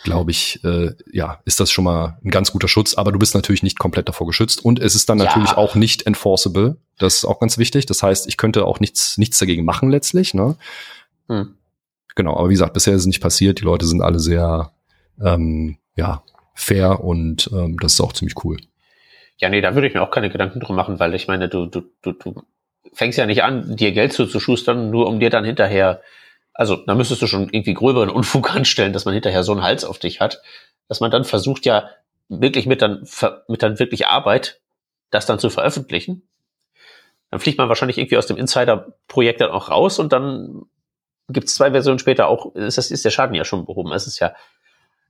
glaube 0.03 0.31
ich, 0.31 0.63
äh, 0.63 0.93
ja, 1.11 1.39
ist 1.45 1.59
das 1.59 1.71
schon 1.71 1.83
mal 1.83 2.17
ein 2.23 2.31
ganz 2.31 2.51
guter 2.51 2.67
Schutz. 2.67 2.93
Aber 2.93 3.11
du 3.11 3.19
bist 3.19 3.35
natürlich 3.35 3.63
nicht 3.63 3.79
komplett 3.79 4.07
davor 4.07 4.27
geschützt 4.27 4.63
und 4.63 4.79
es 4.79 4.95
ist 4.95 5.09
dann 5.09 5.19
ja. 5.19 5.25
natürlich 5.25 5.51
auch 5.51 5.75
nicht 5.75 6.05
enforceable. 6.05 6.77
Das 6.97 7.15
ist 7.15 7.25
auch 7.25 7.39
ganz 7.39 7.57
wichtig. 7.57 7.85
Das 7.85 8.03
heißt, 8.03 8.27
ich 8.27 8.37
könnte 8.37 8.65
auch 8.65 8.79
nichts, 8.79 9.17
nichts 9.17 9.39
dagegen 9.39 9.65
machen 9.65 9.89
letztlich. 9.89 10.33
Ne? 10.33 10.55
Hm. 11.27 11.55
Genau, 12.15 12.37
aber 12.37 12.49
wie 12.49 12.53
gesagt, 12.53 12.73
bisher 12.73 12.93
ist 12.93 13.01
es 13.01 13.07
nicht 13.07 13.21
passiert. 13.21 13.59
Die 13.59 13.65
Leute 13.65 13.85
sind 13.85 14.01
alle 14.01 14.19
sehr, 14.19 14.71
ähm, 15.21 15.77
ja, 15.95 16.23
fair 16.53 17.03
und 17.03 17.49
ähm, 17.53 17.77
das 17.79 17.93
ist 17.93 18.01
auch 18.01 18.13
ziemlich 18.13 18.43
cool. 18.43 18.57
Ja, 19.37 19.49
nee, 19.49 19.61
da 19.61 19.73
würde 19.73 19.87
ich 19.87 19.93
mir 19.93 20.01
auch 20.01 20.11
keine 20.11 20.29
Gedanken 20.29 20.59
drum 20.59 20.75
machen, 20.75 20.99
weil 20.99 21.13
ich 21.13 21.27
meine, 21.27 21.47
du, 21.47 21.65
du, 21.65 21.83
du, 22.01 22.11
du 22.11 22.41
fängst 22.93 23.17
ja 23.17 23.25
nicht 23.25 23.43
an, 23.43 23.77
dir 23.77 23.93
Geld 23.93 24.11
zuzuschustern, 24.11 24.89
nur 24.89 25.07
um 25.07 25.19
dir 25.19 25.29
dann 25.29 25.45
hinterher 25.45 26.01
also 26.59 26.75
da 26.75 26.93
müsstest 26.93 27.21
du 27.21 27.27
schon 27.27 27.47
irgendwie 27.49 27.73
gröberen 27.73 28.09
Unfug 28.09 28.53
anstellen, 28.55 28.91
dass 28.91 29.05
man 29.05 29.13
hinterher 29.13 29.43
so 29.43 29.53
einen 29.53 29.63
Hals 29.63 29.85
auf 29.85 29.97
dich 29.97 30.19
hat, 30.19 30.41
dass 30.89 30.99
man 30.99 31.09
dann 31.09 31.23
versucht 31.23 31.65
ja 31.65 31.89
wirklich 32.27 32.65
mit 32.65 32.81
dann, 32.81 33.07
mit 33.47 33.63
dann 33.63 33.79
wirklich 33.79 34.07
Arbeit 34.07 34.59
das 35.09 35.25
dann 35.25 35.39
zu 35.39 35.49
veröffentlichen. 35.49 36.27
Dann 37.31 37.39
fliegt 37.39 37.59
man 37.59 37.69
wahrscheinlich 37.69 37.97
irgendwie 37.97 38.17
aus 38.17 38.27
dem 38.27 38.35
Insider-Projekt 38.35 39.39
dann 39.39 39.51
auch 39.51 39.69
raus 39.69 39.99
und 39.99 40.11
dann 40.11 40.63
gibt 41.29 41.47
es 41.47 41.55
zwei 41.55 41.71
Versionen 41.71 41.97
später 41.97 42.27
auch, 42.27 42.53
ist, 42.55 42.77
ist 42.77 43.05
der 43.05 43.09
Schaden 43.09 43.35
ja 43.35 43.45
schon 43.45 43.65
behoben. 43.65 43.93
Es 43.93 44.05
ist 44.05 44.19
ja 44.19 44.35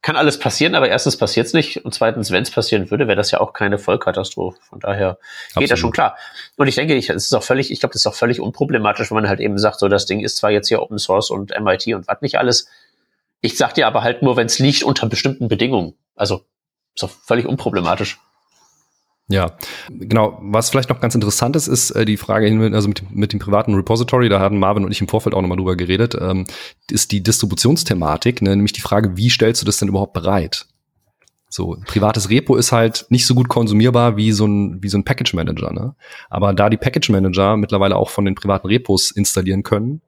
kann 0.02 0.16
alles 0.16 0.40
passieren, 0.40 0.76
aber 0.76 0.88
erstens 0.88 1.18
passiert 1.18 1.48
es 1.48 1.54
nicht 1.54 1.84
und 1.84 1.94
zweitens, 1.94 2.32
wenn 2.32 2.44
es 2.44 2.52
passieren 2.52 2.90
würde, 2.90 3.08
wäre 3.08 3.18
das 3.18 3.32
ja 3.32 3.42
auch 3.42 3.52
keine 3.52 3.78
Vollkatastrophe. 3.78 4.58
Von 4.62 4.80
daher 4.80 5.18
Absolut. 5.48 5.62
geht 5.62 5.72
das 5.72 5.80
schon 5.80 5.92
klar. 5.92 6.18
Und 6.56 6.68
ich 6.68 6.76
denke, 6.76 6.96
ich, 6.96 7.10
es 7.10 7.26
ist 7.26 7.34
auch 7.34 7.44
völlig, 7.44 7.70
ich 7.70 7.82
glaube, 7.82 7.94
das 7.94 8.04
ist 8.04 8.08
auch 8.08 8.16
völlig 8.16 8.40
unproblematisch, 8.40 9.12
wenn 9.12 9.16
man 9.16 9.28
halt 9.28 9.42
eben 9.42 9.58
sagt, 9.58 9.80
so 9.80 9.90
das 9.90 10.06
Ding 10.06 10.22
ist 10.22 10.38
zwar 10.38 10.52
jetzt 10.52 10.70
hier 10.70 10.82
Open 10.82 11.00
Source 11.00 11.30
und 11.30 11.52
MIT 11.60 11.88
und 11.88 12.08
was 12.08 12.22
nicht 12.22 12.38
alles. 12.38 12.70
Ich 13.42 13.58
sag 13.58 13.74
dir 13.74 13.88
aber 13.88 14.04
halt 14.04 14.22
nur, 14.22 14.38
wenn 14.38 14.48
es 14.48 14.60
liegt 14.60 14.84
unter 14.84 15.08
bestimmten 15.08 15.50
Bedingungen. 15.50 15.96
Also 16.16 16.46
ist 16.96 17.04
auch 17.04 17.10
völlig 17.10 17.46
unproblematisch. 17.46 18.20
Ja, 19.32 19.58
genau. 19.90 20.40
Was 20.42 20.72
vielleicht 20.72 20.90
noch 20.90 21.00
ganz 21.00 21.14
interessant 21.14 21.56
ist, 21.56 21.68
ist 21.68 21.92
äh, 21.92 22.04
die 22.04 22.18
Frage 22.18 22.48
also 22.74 22.88
mit, 22.88 23.16
mit 23.16 23.32
dem 23.32 23.40
privaten 23.40 23.76
Repository, 23.76 24.28
da 24.28 24.40
hatten 24.40 24.58
Marvin 24.58 24.84
und 24.84 24.92
ich 24.92 25.02
im 25.02 25.08
Vorfeld 25.08 25.36
auch 25.36 25.42
nochmal 25.42 25.58
drüber 25.58 25.76
geredet, 25.76 26.18
ähm, 26.20 26.46
ist 26.90 27.12
die 27.12 27.22
Distributionsthematik, 27.22 28.42
ne, 28.42 28.56
nämlich 28.56 28.74
die 28.74 28.82
Frage, 28.82 29.18
wie 29.18 29.30
stellst 29.30 29.62
du 29.62 29.68
das 29.68 29.78
denn 29.78 29.88
überhaupt 29.88 30.14
bereit? 30.14 30.66
So, 31.48 31.78
privates 31.86 32.30
Repo 32.30 32.56
ist 32.56 32.72
halt 32.72 33.06
nicht 33.10 33.26
so 33.26 33.36
gut 33.36 33.50
konsumierbar 33.50 34.18
wie 34.18 34.32
so 34.32 34.46
ein, 34.46 34.82
wie 34.82 34.90
so 34.90 34.98
ein 34.98 35.04
Package 35.04 35.34
Manager, 35.34 35.74
ne? 35.74 35.96
Aber 36.30 36.54
da 36.54 36.70
die 36.70 36.78
Package 36.78 37.10
Manager 37.10 37.58
mittlerweile 37.58 37.98
auch 37.98 38.10
von 38.10 38.26
den 38.26 38.36
privaten 38.36 38.68
Repos 38.68 39.10
installieren 39.10 39.64
können, 39.64 40.02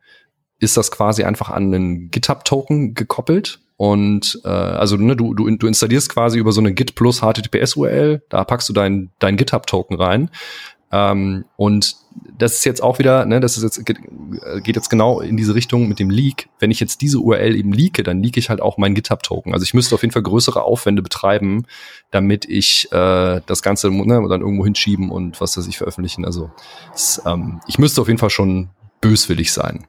ist 0.60 0.78
das 0.78 0.92
quasi 0.92 1.24
einfach 1.24 1.50
an 1.50 1.74
einen 1.74 2.12
GitHub-Token 2.12 2.94
gekoppelt 2.94 3.60
und 3.82 4.40
äh, 4.46 4.48
also 4.48 4.96
ne, 4.96 5.16
du, 5.16 5.34
du, 5.34 5.50
du 5.50 5.66
installierst 5.66 6.08
quasi 6.08 6.38
über 6.38 6.52
so 6.52 6.62
eine 6.62 6.72
Git 6.72 6.94
plus 6.94 7.22
HTTPS 7.22 7.76
URL, 7.76 8.22
da 8.30 8.44
packst 8.44 8.70
du 8.70 8.74
dein, 8.74 9.10
dein 9.18 9.38
GitHub-Token 9.38 9.98
rein. 9.98 10.30
Ähm, 10.92 11.46
und 11.56 11.96
das 12.38 12.60
ist 12.60 12.66
jetzt 12.66 12.84
auch 12.84 13.00
wieder, 13.00 13.26
ne, 13.26 13.40
das 13.40 13.58
ist 13.58 13.64
jetzt, 13.64 13.84
geht, 13.84 13.98
geht 14.62 14.76
jetzt 14.76 14.90
genau 14.92 15.20
in 15.20 15.36
diese 15.36 15.56
Richtung 15.56 15.88
mit 15.88 15.98
dem 15.98 16.12
Leak. 16.12 16.48
Wenn 16.60 16.70
ich 16.70 16.80
jetzt 16.80 17.02
diese 17.02 17.18
URL 17.18 17.56
eben 17.56 17.74
leake, 17.74 18.04
dann 18.04 18.22
leake 18.22 18.40
ich 18.40 18.52
halt 18.52 18.62
auch 18.62 18.78
mein 18.78 18.94
GitHub-Token. 18.94 19.52
Also 19.52 19.64
ich 19.64 19.74
müsste 19.74 19.96
auf 19.96 20.04
jeden 20.04 20.12
Fall 20.12 20.22
größere 20.22 20.62
Aufwände 20.62 21.02
betreiben, 21.02 21.66
damit 22.12 22.46
ich 22.46 22.88
äh, 22.92 23.42
das 23.44 23.64
Ganze 23.64 23.90
ne, 23.90 24.28
dann 24.30 24.42
irgendwo 24.42 24.64
hinschieben 24.64 25.10
und 25.10 25.42
was 25.42 25.58
weiß 25.58 25.66
ich 25.66 25.80
veröffentlichen. 25.80 26.24
Also 26.24 26.52
das, 26.92 27.20
ähm, 27.26 27.62
ich 27.66 27.80
müsste 27.80 28.00
auf 28.00 28.10
jeden 28.10 28.20
Fall 28.20 28.30
schon 28.30 28.70
böswillig 29.02 29.52
sein. 29.52 29.88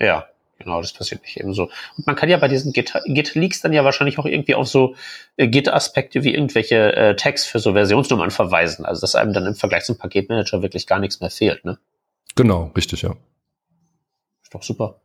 Ja, 0.00 0.24
Genau, 0.66 0.80
das 0.80 0.92
passiert 0.92 1.22
nicht 1.22 1.36
eben 1.38 1.54
so. 1.54 1.70
Und 1.96 2.08
man 2.08 2.16
kann 2.16 2.28
ja 2.28 2.38
bei 2.38 2.48
diesen 2.48 2.72
Git-Leaks 2.72 3.60
dann 3.60 3.72
ja 3.72 3.84
wahrscheinlich 3.84 4.18
auch 4.18 4.24
irgendwie 4.24 4.56
auf 4.56 4.66
so 4.66 4.96
äh, 5.36 5.46
Git-Aspekte 5.46 6.24
wie 6.24 6.34
irgendwelche 6.34 6.92
äh, 6.96 7.14
Tags 7.14 7.46
für 7.46 7.60
so 7.60 7.74
Versionsnummern 7.74 8.32
verweisen. 8.32 8.84
Also 8.84 9.02
dass 9.02 9.14
einem 9.14 9.32
dann 9.32 9.46
im 9.46 9.54
Vergleich 9.54 9.84
zum 9.84 9.96
Paketmanager 9.96 10.62
wirklich 10.62 10.88
gar 10.88 10.98
nichts 10.98 11.20
mehr 11.20 11.30
fehlt, 11.30 11.64
ne? 11.64 11.78
Genau, 12.34 12.72
richtig, 12.76 13.02
ja. 13.02 13.14
Ist 14.42 14.52
doch 14.52 14.64
super. 14.64 15.00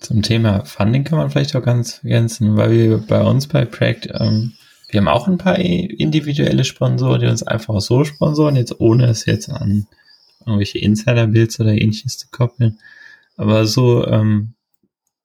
Zum 0.00 0.22
Thema 0.22 0.64
Funding 0.64 1.04
kann 1.04 1.18
man 1.18 1.28
vielleicht 1.28 1.54
auch 1.54 1.62
ganz 1.62 2.00
ergänzen, 2.02 2.56
weil 2.56 2.70
wir 2.70 2.96
bei 2.96 3.20
uns 3.20 3.46
bei 3.46 3.66
Projekt, 3.66 4.08
ähm, 4.18 4.54
wir 4.88 5.00
haben 5.00 5.08
auch 5.08 5.28
ein 5.28 5.36
paar 5.36 5.58
individuelle 5.58 6.64
Sponsoren, 6.64 7.20
die 7.20 7.26
uns 7.26 7.42
einfach 7.42 7.78
so 7.82 8.04
sponsoren, 8.04 8.56
jetzt 8.56 8.80
ohne 8.80 9.04
es 9.08 9.26
jetzt 9.26 9.50
an 9.50 9.86
irgendwelche 10.46 10.78
Insider-Builds 10.78 11.60
oder 11.60 11.72
ähnliches 11.72 12.16
zu 12.16 12.28
koppeln. 12.30 12.78
Aber 13.40 13.64
so, 13.64 14.06
ähm, 14.06 14.52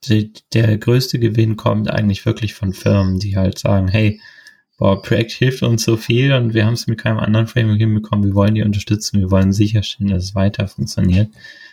die, 0.05 0.31
der 0.53 0.77
größte 0.77 1.19
Gewinn 1.19 1.57
kommt 1.57 1.89
eigentlich 1.89 2.25
wirklich 2.25 2.53
von 2.53 2.71
Firmen, 2.71 3.19
die 3.19 3.35
halt 3.35 3.59
sagen, 3.59 3.89
hey, 3.89 4.21
boah, 4.77 5.01
Projekt 5.01 5.33
hilft 5.33 5.63
uns 5.63 5.83
so 5.83 5.97
viel 5.97 6.31
und 6.31 6.53
wir 6.53 6.65
haben 6.65 6.75
es 6.75 6.87
mit 6.87 6.97
keinem 6.97 7.19
anderen 7.19 7.47
Framework 7.47 7.77
hinbekommen, 7.77 8.23
wir 8.23 8.33
wollen 8.33 8.55
die 8.55 8.63
unterstützen, 8.63 9.19
wir 9.19 9.31
wollen 9.31 9.51
sicherstellen, 9.51 10.11
dass 10.11 10.23
es 10.23 10.35
weiter 10.35 10.69
funktioniert. 10.69 11.29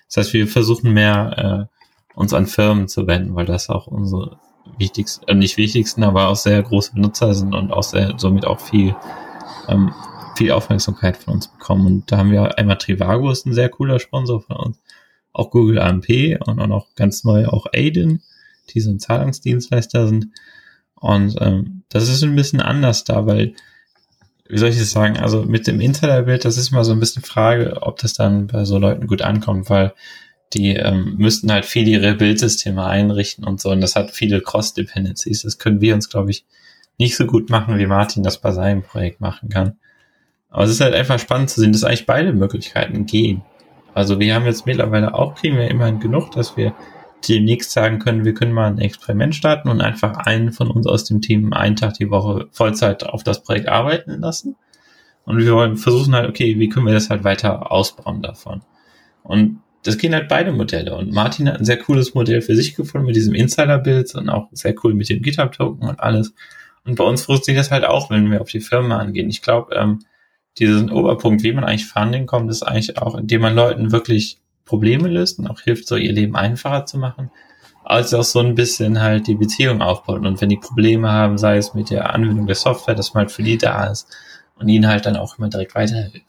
Das 0.08 0.16
heißt, 0.16 0.32
wir 0.32 0.48
versuchen 0.48 0.92
mehr 0.92 1.68
äh, 1.70 2.18
uns 2.18 2.34
an 2.34 2.48
Firmen 2.48 2.88
zu 2.88 3.06
wenden, 3.06 3.36
weil 3.36 3.46
das 3.46 3.70
auch 3.70 3.86
unsere 3.86 4.40
wichtigsten, 4.78 5.24
äh, 5.28 5.34
nicht 5.34 5.56
wichtigsten, 5.58 6.02
aber 6.02 6.26
auch 6.26 6.34
sehr 6.34 6.60
große 6.60 6.98
Nutzer 6.98 7.34
sind 7.34 7.54
und 7.54 7.72
auch 7.72 7.84
sehr, 7.84 8.14
somit 8.16 8.46
auch 8.46 8.58
viel, 8.58 8.96
ähm, 9.68 9.94
viel 10.36 10.50
Aufmerksamkeit 10.50 11.18
von 11.18 11.34
uns 11.34 11.46
bekommen. 11.46 11.86
Und 11.86 12.10
da 12.10 12.16
haben 12.18 12.32
wir 12.32 12.58
einmal 12.58 12.78
Trivago, 12.78 13.30
ist 13.30 13.46
ein 13.46 13.54
sehr 13.54 13.68
cooler 13.68 14.00
Sponsor 14.00 14.40
von 14.40 14.56
uns 14.56 14.81
auch 15.32 15.50
Google 15.50 15.78
AMP 15.78 16.38
und 16.46 16.60
auch 16.60 16.66
noch 16.66 16.94
ganz 16.94 17.24
neu 17.24 17.46
auch 17.46 17.66
Aiden, 17.72 18.22
die 18.70 18.80
so 18.80 18.90
ein 18.90 19.00
Zahlungsdienstleister 19.00 20.06
sind. 20.06 20.28
Und 20.94 21.36
ähm, 21.40 21.82
das 21.88 22.08
ist 22.08 22.22
ein 22.22 22.36
bisschen 22.36 22.60
anders 22.60 23.04
da, 23.04 23.26
weil, 23.26 23.54
wie 24.48 24.58
soll 24.58 24.68
ich 24.68 24.78
das 24.78 24.90
sagen, 24.90 25.16
also 25.16 25.42
mit 25.42 25.66
dem 25.66 25.80
Insiderbild, 25.80 26.44
das 26.44 26.56
ist 26.56 26.70
mal 26.70 26.84
so 26.84 26.92
ein 26.92 27.00
bisschen 27.00 27.22
Frage, 27.22 27.82
ob 27.82 27.98
das 27.98 28.14
dann 28.14 28.46
bei 28.46 28.64
so 28.64 28.78
Leuten 28.78 29.06
gut 29.06 29.22
ankommt, 29.22 29.68
weil 29.68 29.92
die 30.52 30.76
ähm, 30.76 31.14
müssten 31.16 31.50
halt 31.50 31.64
viel 31.64 31.88
ihre 31.88 32.14
Bildsysteme 32.14 32.84
einrichten 32.84 33.44
und 33.44 33.60
so 33.60 33.70
und 33.70 33.80
das 33.80 33.96
hat 33.96 34.10
viele 34.10 34.40
Cross-Dependencies. 34.40 35.42
Das 35.42 35.58
können 35.58 35.80
wir 35.80 35.94
uns, 35.94 36.08
glaube 36.08 36.30
ich, 36.30 36.44
nicht 36.98 37.16
so 37.16 37.26
gut 37.26 37.48
machen, 37.50 37.78
wie 37.78 37.86
Martin 37.86 38.22
das 38.22 38.40
bei 38.40 38.52
seinem 38.52 38.82
Projekt 38.82 39.20
machen 39.20 39.48
kann. 39.48 39.76
Aber 40.50 40.64
es 40.64 40.70
ist 40.70 40.80
halt 40.80 40.94
einfach 40.94 41.18
spannend 41.18 41.48
zu 41.48 41.60
sehen, 41.60 41.72
dass 41.72 41.84
eigentlich 41.84 42.06
beide 42.06 42.32
Möglichkeiten 42.34 43.06
gehen. 43.06 43.42
Also 43.94 44.18
wir 44.18 44.34
haben 44.34 44.46
jetzt 44.46 44.66
mittlerweile 44.66 45.14
auch, 45.14 45.34
kriegen 45.34 45.56
wir 45.56 45.70
immerhin 45.70 46.00
genug, 46.00 46.30
dass 46.32 46.56
wir 46.56 46.74
demnächst 47.28 47.70
sagen 47.70 47.98
können, 47.98 48.24
wir 48.24 48.34
können 48.34 48.52
mal 48.52 48.66
ein 48.66 48.78
Experiment 48.78 49.34
starten 49.34 49.68
und 49.68 49.80
einfach 49.80 50.16
einen 50.16 50.52
von 50.52 50.70
uns 50.70 50.86
aus 50.86 51.04
dem 51.04 51.20
Team 51.20 51.52
einen 51.52 51.76
Tag 51.76 51.94
die 51.94 52.10
Woche 52.10 52.48
Vollzeit 52.50 53.04
auf 53.04 53.22
das 53.22 53.42
Projekt 53.42 53.68
arbeiten 53.68 54.20
lassen. 54.20 54.56
Und 55.24 55.38
wir 55.38 55.52
wollen 55.52 55.76
versuchen 55.76 56.14
halt, 56.14 56.28
okay, 56.28 56.58
wie 56.58 56.68
können 56.68 56.86
wir 56.86 56.94
das 56.94 57.10
halt 57.10 57.22
weiter 57.22 57.70
ausbauen 57.70 58.22
davon? 58.22 58.62
Und 59.22 59.60
das 59.84 59.98
gehen 59.98 60.14
halt 60.14 60.28
beide 60.28 60.52
Modelle. 60.52 60.96
Und 60.96 61.12
Martin 61.12 61.48
hat 61.48 61.58
ein 61.58 61.64
sehr 61.64 61.78
cooles 61.78 62.14
Modell 62.14 62.40
für 62.40 62.56
sich 62.56 62.74
gefunden 62.74 63.06
mit 63.06 63.16
diesem 63.16 63.34
Insider-Bild 63.34 64.14
und 64.14 64.28
auch 64.28 64.48
sehr 64.52 64.74
cool 64.82 64.94
mit 64.94 65.08
dem 65.08 65.22
GitHub-Token 65.22 65.88
und 65.88 66.00
alles. 66.00 66.34
Und 66.84 66.96
bei 66.96 67.04
uns 67.04 67.22
frustriert 67.22 67.58
das 67.58 67.70
halt 67.70 67.84
auch, 67.84 68.10
wenn 68.10 68.30
wir 68.30 68.40
auf 68.40 68.50
die 68.50 68.60
Firma 68.60 68.98
angehen. 68.98 69.28
Ich 69.28 69.42
glaube, 69.42 69.74
ähm, 69.74 70.00
diesen 70.58 70.90
Oberpunkt, 70.90 71.42
wie 71.42 71.52
man 71.52 71.64
eigentlich 71.64 71.86
Funding 71.86 72.26
kommt, 72.26 72.50
ist 72.50 72.62
eigentlich 72.62 72.98
auch, 72.98 73.16
indem 73.16 73.42
man 73.42 73.54
Leuten 73.54 73.92
wirklich 73.92 74.38
Probleme 74.64 75.08
löst 75.08 75.38
und 75.38 75.46
auch 75.46 75.60
hilft, 75.60 75.86
so 75.86 75.96
ihr 75.96 76.12
Leben 76.12 76.36
einfacher 76.36 76.86
zu 76.86 76.98
machen, 76.98 77.30
als 77.84 78.14
auch 78.14 78.24
so 78.24 78.40
ein 78.40 78.54
bisschen 78.54 79.00
halt 79.00 79.26
die 79.26 79.34
Beziehung 79.34 79.82
aufbaut. 79.82 80.24
Und 80.24 80.40
wenn 80.40 80.48
die 80.48 80.56
Probleme 80.56 81.10
haben, 81.10 81.38
sei 81.38 81.56
es 81.56 81.74
mit 81.74 81.90
der 81.90 82.14
Anwendung 82.14 82.46
der 82.46 82.56
Software, 82.56 82.94
dass 82.94 83.14
man 83.14 83.22
halt 83.22 83.32
für 83.32 83.42
die 83.42 83.58
da 83.58 83.86
ist 83.86 84.08
und 84.56 84.68
ihnen 84.68 84.86
halt 84.86 85.06
dann 85.06 85.16
auch 85.16 85.38
immer 85.38 85.48
direkt 85.48 85.74
weiterhilft. 85.74 86.22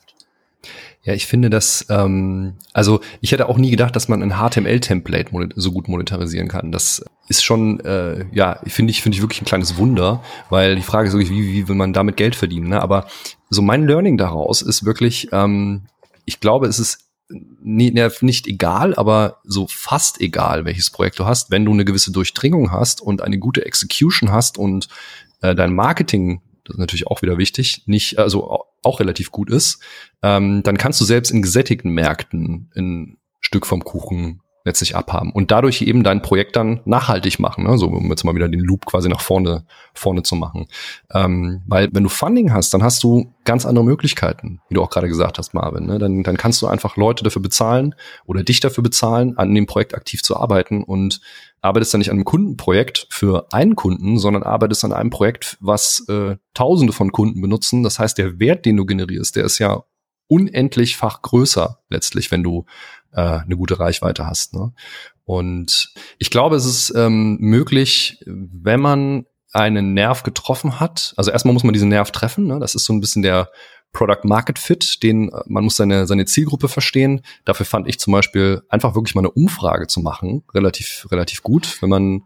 Ja, 1.06 1.14
ich 1.14 1.28
finde 1.28 1.50
das, 1.50 1.86
ähm, 1.90 2.54
also 2.72 3.02
ich 3.20 3.34
hätte 3.34 3.50
auch 3.50 3.58
nie 3.58 3.72
gedacht, 3.72 3.94
dass 3.94 4.08
man 4.08 4.24
ein 4.24 4.38
HTML-Template 4.38 5.50
so 5.56 5.74
gut 5.74 5.90
monetarisieren 5.90 6.48
kann. 6.48 6.72
Das 6.72 7.04
ist 7.28 7.44
schon, 7.44 7.82
äh, 7.82 8.26
ja, 8.32 8.60
finde 8.68 8.92
ich, 8.92 9.02
finde 9.02 9.18
ich 9.18 9.22
wirklich 9.22 9.42
ein 9.42 9.46
kleines 9.46 9.76
Wunder, 9.76 10.24
weil 10.50 10.78
die 10.78 10.82
Frage 10.82 11.10
ist 11.10 11.14
wirklich, 11.14 11.30
wie, 11.30 11.52
wie 11.52 11.68
will 11.68 11.76
man 11.76 11.92
damit 11.92 12.16
Geld 12.16 12.38
verdienen? 12.38 12.70
Ne? 12.70 12.82
Aber 12.82 13.08
so 13.54 13.62
mein 13.62 13.88
Learning 13.88 14.18
daraus 14.18 14.62
ist 14.62 14.86
wirklich, 14.86 15.30
ähm, 15.32 15.84
ich 16.26 16.40
glaube, 16.40 16.68
es 16.68 16.80
ist 16.80 17.00
nie, 17.30 17.92
nicht 18.22 18.48
egal, 18.48 18.96
aber 18.96 19.38
so 19.44 19.68
fast 19.68 20.22
egal, 20.22 20.66
welches 20.66 20.90
Projekt 20.90 21.20
du 21.20 21.26
hast, 21.26 21.52
wenn 21.52 21.66
du 21.66 21.72
eine 21.72 21.86
gewisse 21.86 22.12
Durchdringung 22.12 22.72
hast 22.72 23.02
und 23.02 23.22
eine 23.22 23.40
gute 23.40 23.66
Execution 23.66 24.32
hast 24.32 24.58
und 24.58 24.88
äh, 25.42 25.56
dein 25.56 25.74
Marketing 25.74 26.42
das 26.64 26.76
ist 26.76 26.80
natürlich 26.80 27.08
auch 27.08 27.22
wieder 27.22 27.38
wichtig, 27.38 27.84
nicht, 27.88 28.20
also 28.20 28.66
auch 28.84 29.00
relativ 29.00 29.32
gut 29.32 29.50
ist, 29.50 29.80
ähm, 30.22 30.64
dann 30.64 30.78
kannst 30.78 31.00
du 31.02 31.06
selbst 31.06 31.32
in 31.32 31.42
gesättigten 31.42 31.92
Märkten 31.92 32.72
ein 32.76 33.18
Stück 33.42 33.66
vom 33.66 33.84
Kuchen 33.84 34.42
letztlich 34.66 34.96
abhaben 34.96 35.32
und 35.32 35.52
dadurch 35.52 35.82
eben 35.82 36.04
dein 36.04 36.22
Projekt 36.22 36.56
dann 36.56 36.82
nachhaltig 36.86 37.40
machen, 37.40 37.66
ne? 37.66 37.78
so 37.78 37.88
um 37.88 38.10
jetzt 38.10 38.24
mal 38.24 38.36
wieder 38.36 38.48
den 38.48 38.62
Loop 38.62 38.86
quasi 38.86 39.10
nach 39.10 39.22
vorne 39.22 39.66
vorne 39.94 40.24
zu 40.24 40.36
machen, 40.36 40.68
ähm, 41.14 41.62
weil 41.68 41.90
wenn 41.92 42.04
du 42.04 42.10
Funding 42.10 42.54
hast, 42.54 42.74
dann 42.74 42.82
hast 42.82 43.04
du 43.04 43.34
ganz 43.44 43.66
andere 43.66 43.84
Möglichkeiten, 43.84 44.62
wie 44.70 44.76
du 44.76 44.82
auch 44.82 44.90
gerade 44.90 45.10
gesagt 45.10 45.38
hast, 45.38 45.54
Marvin. 45.54 45.86
Ne? 45.86 46.00
Dann, 46.00 46.24
dann 46.24 46.38
kannst 46.38 46.62
du 46.62 46.68
einfach 46.68 46.96
Leute 46.96 47.24
dafür 47.24 47.42
bezahlen 47.42 47.94
oder 48.26 48.44
dich 48.44 48.62
dafür 48.62 48.84
bezahlen, 48.84 49.38
an 49.38 49.54
dem 49.54 49.66
Projekt 49.66 49.96
aktiv 49.96 50.24
zu 50.24 50.38
arbeiten 50.38 50.84
und 50.84 51.20
arbeitest 51.62 51.94
dann 51.94 52.00
nicht 52.00 52.10
an 52.10 52.18
einem 52.18 52.26
Kundenprojekt 52.26 53.08
für 53.10 53.48
einen 53.52 53.76
Kunden, 53.76 54.18
sondern 54.18 54.44
arbeitest 54.44 54.86
an 54.86 54.94
einem 54.94 55.10
Projekt, 55.10 55.58
was 55.60 56.06
äh, 56.10 56.36
Tausende 56.54 56.94
von 56.94 57.12
Kunden 57.12 57.42
benutzen. 57.42 57.84
Das 57.84 58.00
heißt, 58.00 58.18
der 58.18 58.40
Wert, 58.40 58.66
den 58.66 58.78
du 58.78 58.86
generierst, 58.86 59.36
der 59.36 59.46
ist 59.46 59.60
ja 59.60 59.84
unendlichfach 60.28 61.22
größer 61.22 61.80
letztlich, 61.90 62.32
wenn 62.32 62.44
du 62.44 62.66
äh, 63.12 63.22
eine 63.22 63.58
gute 63.58 63.80
Reichweite 63.80 64.26
hast. 64.26 64.54
Ne? 64.54 64.74
Und 65.26 65.94
ich 66.18 66.30
glaube, 66.30 66.56
es 66.56 66.66
ist 66.66 66.94
ähm, 66.96 67.38
möglich, 67.40 68.24
wenn 68.26 68.80
man 68.80 69.26
einen 69.52 69.94
Nerv 69.94 70.24
getroffen 70.24 70.80
hat. 70.80 71.14
Also 71.16 71.32
erstmal 71.32 71.54
muss 71.54 71.64
man 71.64 71.74
diesen 71.74 71.90
Nerv 71.90 72.12
treffen. 72.12 72.48
Ne? 72.48 72.60
Das 72.60 72.76
ist 72.76 72.86
so 72.86 72.94
ein 72.94 73.00
bisschen 73.00 73.22
der 73.22 73.50
Product 73.94 74.24
Market 74.24 74.58
Fit, 74.58 75.04
den 75.04 75.30
äh, 75.30 75.42
man 75.46 75.64
muss 75.64 75.76
seine 75.76 76.08
seine 76.08 76.26
Zielgruppe 76.26 76.68
verstehen. 76.68 77.22
Dafür 77.46 77.66
fand 77.66 77.88
ich 77.88 78.00
zum 78.00 78.12
Beispiel 78.12 78.64
einfach 78.68 78.96
wirklich 78.96 79.16
mal 79.16 79.22
eine 79.22 79.32
Umfrage 79.32 79.88
zu 79.88 80.02
machen 80.02 80.44
relativ 80.54 81.08
relativ 81.12 81.44
gut, 81.44 81.82
wenn 81.82 81.90
man 81.90 82.24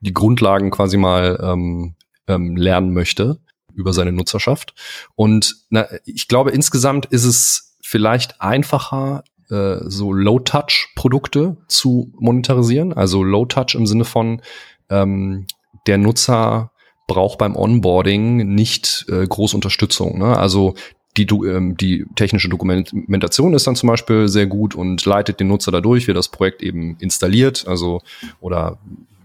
die 0.00 0.14
Grundlagen 0.14 0.70
quasi 0.70 0.96
mal 0.96 1.38
ähm, 1.42 1.94
ähm, 2.26 2.56
lernen 2.56 2.92
möchte 2.92 3.40
über 3.74 3.92
seine 3.92 4.12
Nutzerschaft. 4.12 4.74
Und 5.14 5.56
na, 5.70 5.86
ich 6.04 6.28
glaube 6.28 6.50
insgesamt 6.50 7.06
ist 7.06 7.24
es 7.24 7.76
vielleicht 7.82 8.40
einfacher 8.40 9.24
äh, 9.50 9.78
so 9.84 10.12
Low-Touch-Produkte 10.12 11.56
zu 11.68 12.12
monetarisieren. 12.18 12.92
Also 12.92 13.22
Low-Touch 13.22 13.74
im 13.74 13.86
Sinne 13.86 14.04
von 14.04 14.40
ähm, 14.88 15.46
der 15.86 15.98
Nutzer 15.98 16.72
braucht 17.06 17.38
beim 17.38 17.56
Onboarding 17.56 18.54
nicht 18.54 19.04
äh, 19.08 19.26
groß 19.26 19.54
Unterstützung. 19.54 20.18
Ne? 20.18 20.36
Also 20.36 20.74
die, 21.16 21.24
ähm, 21.24 21.76
die 21.76 22.06
technische 22.14 22.48
Dokumentation 22.48 23.52
ist 23.52 23.66
dann 23.66 23.76
zum 23.76 23.88
Beispiel 23.88 24.28
sehr 24.28 24.46
gut 24.46 24.74
und 24.74 25.04
leitet 25.04 25.40
den 25.40 25.48
Nutzer 25.48 25.70
dadurch, 25.70 26.06
wie 26.06 26.12
er 26.12 26.14
das 26.14 26.28
Projekt 26.28 26.62
eben 26.62 26.96
installiert, 27.00 27.66
also 27.68 28.00
oder 28.40 28.78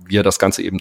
wie 0.06 0.18
er 0.18 0.24
das 0.24 0.40
Ganze 0.40 0.64
eben 0.64 0.80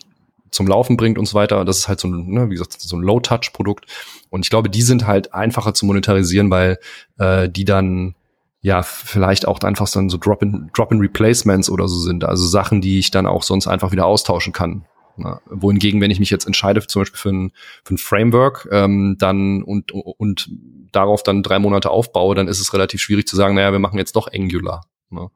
zum 0.51 0.67
Laufen 0.67 0.97
bringt 0.97 1.19
und 1.19 1.27
so 1.27 1.35
weiter. 1.35 1.65
Das 1.65 1.79
ist 1.79 1.89
halt 1.89 2.01
so 2.01 2.09
ein, 2.09 2.29
ne, 2.29 2.47
wie 2.51 2.55
gesagt, 2.55 2.73
so 2.79 2.97
ein 2.97 3.03
Low-Touch-Produkt. 3.03 3.87
Und 4.31 4.45
ich 4.45 4.51
glaube, 4.51 4.71
die 4.71 4.83
sind 4.83 5.07
halt 5.07 5.35
einfacher 5.35 5.75
zu 5.75 5.87
monetarisieren, 5.87 6.51
weil 6.51 6.79
äh, 7.19 7.49
die 7.49 7.65
dann 7.65 8.15
ja 8.61 8.83
vielleicht 8.83 9.47
auch 9.47 9.61
einfach 9.61 9.89
dann 9.91 10.09
so 10.09 10.19
Drop-in 10.19 10.71
Drop 10.75 10.91
-in 10.91 11.01
Replacements 11.01 11.71
oder 11.71 11.89
so 11.89 11.99
sind. 12.01 12.25
Also 12.25 12.47
Sachen, 12.47 12.81
die 12.81 12.99
ich 12.99 13.11
dann 13.11 13.27
auch 13.27 13.43
sonst 13.43 13.67
einfach 13.67 13.93
wieder 13.93 14.07
austauschen 14.07 14.53
kann. 14.53 14.85
Na, 15.19 15.41
wohingegen, 15.47 16.01
wenn 16.01 16.11
ich 16.11 16.21
mich 16.21 16.31
jetzt 16.31 16.47
entscheide, 16.47 16.87
zum 16.87 17.03
Beispiel 17.03 17.19
für 17.19 17.31
ein, 17.31 17.53
für 17.85 17.95
ein 17.95 17.99
Framework, 17.99 18.69
ähm, 18.71 19.17
dann 19.19 19.63
und, 19.63 19.93
und 19.93 20.51
darauf 20.93 21.23
dann 21.23 21.43
drei 21.43 21.59
Monate 21.59 21.91
aufbaue, 21.91 22.35
dann 22.35 22.49
ist 22.49 22.61
es 22.61 22.73
relativ 22.75 23.01
schwierig 23.01 23.27
zu 23.27 23.37
sagen, 23.37 23.55
naja, 23.55 23.73
wir 23.73 23.79
machen 23.79 23.99
jetzt 23.99 24.17
doch 24.17 24.29
Angular. 24.33 24.83
Ne? 25.11 25.29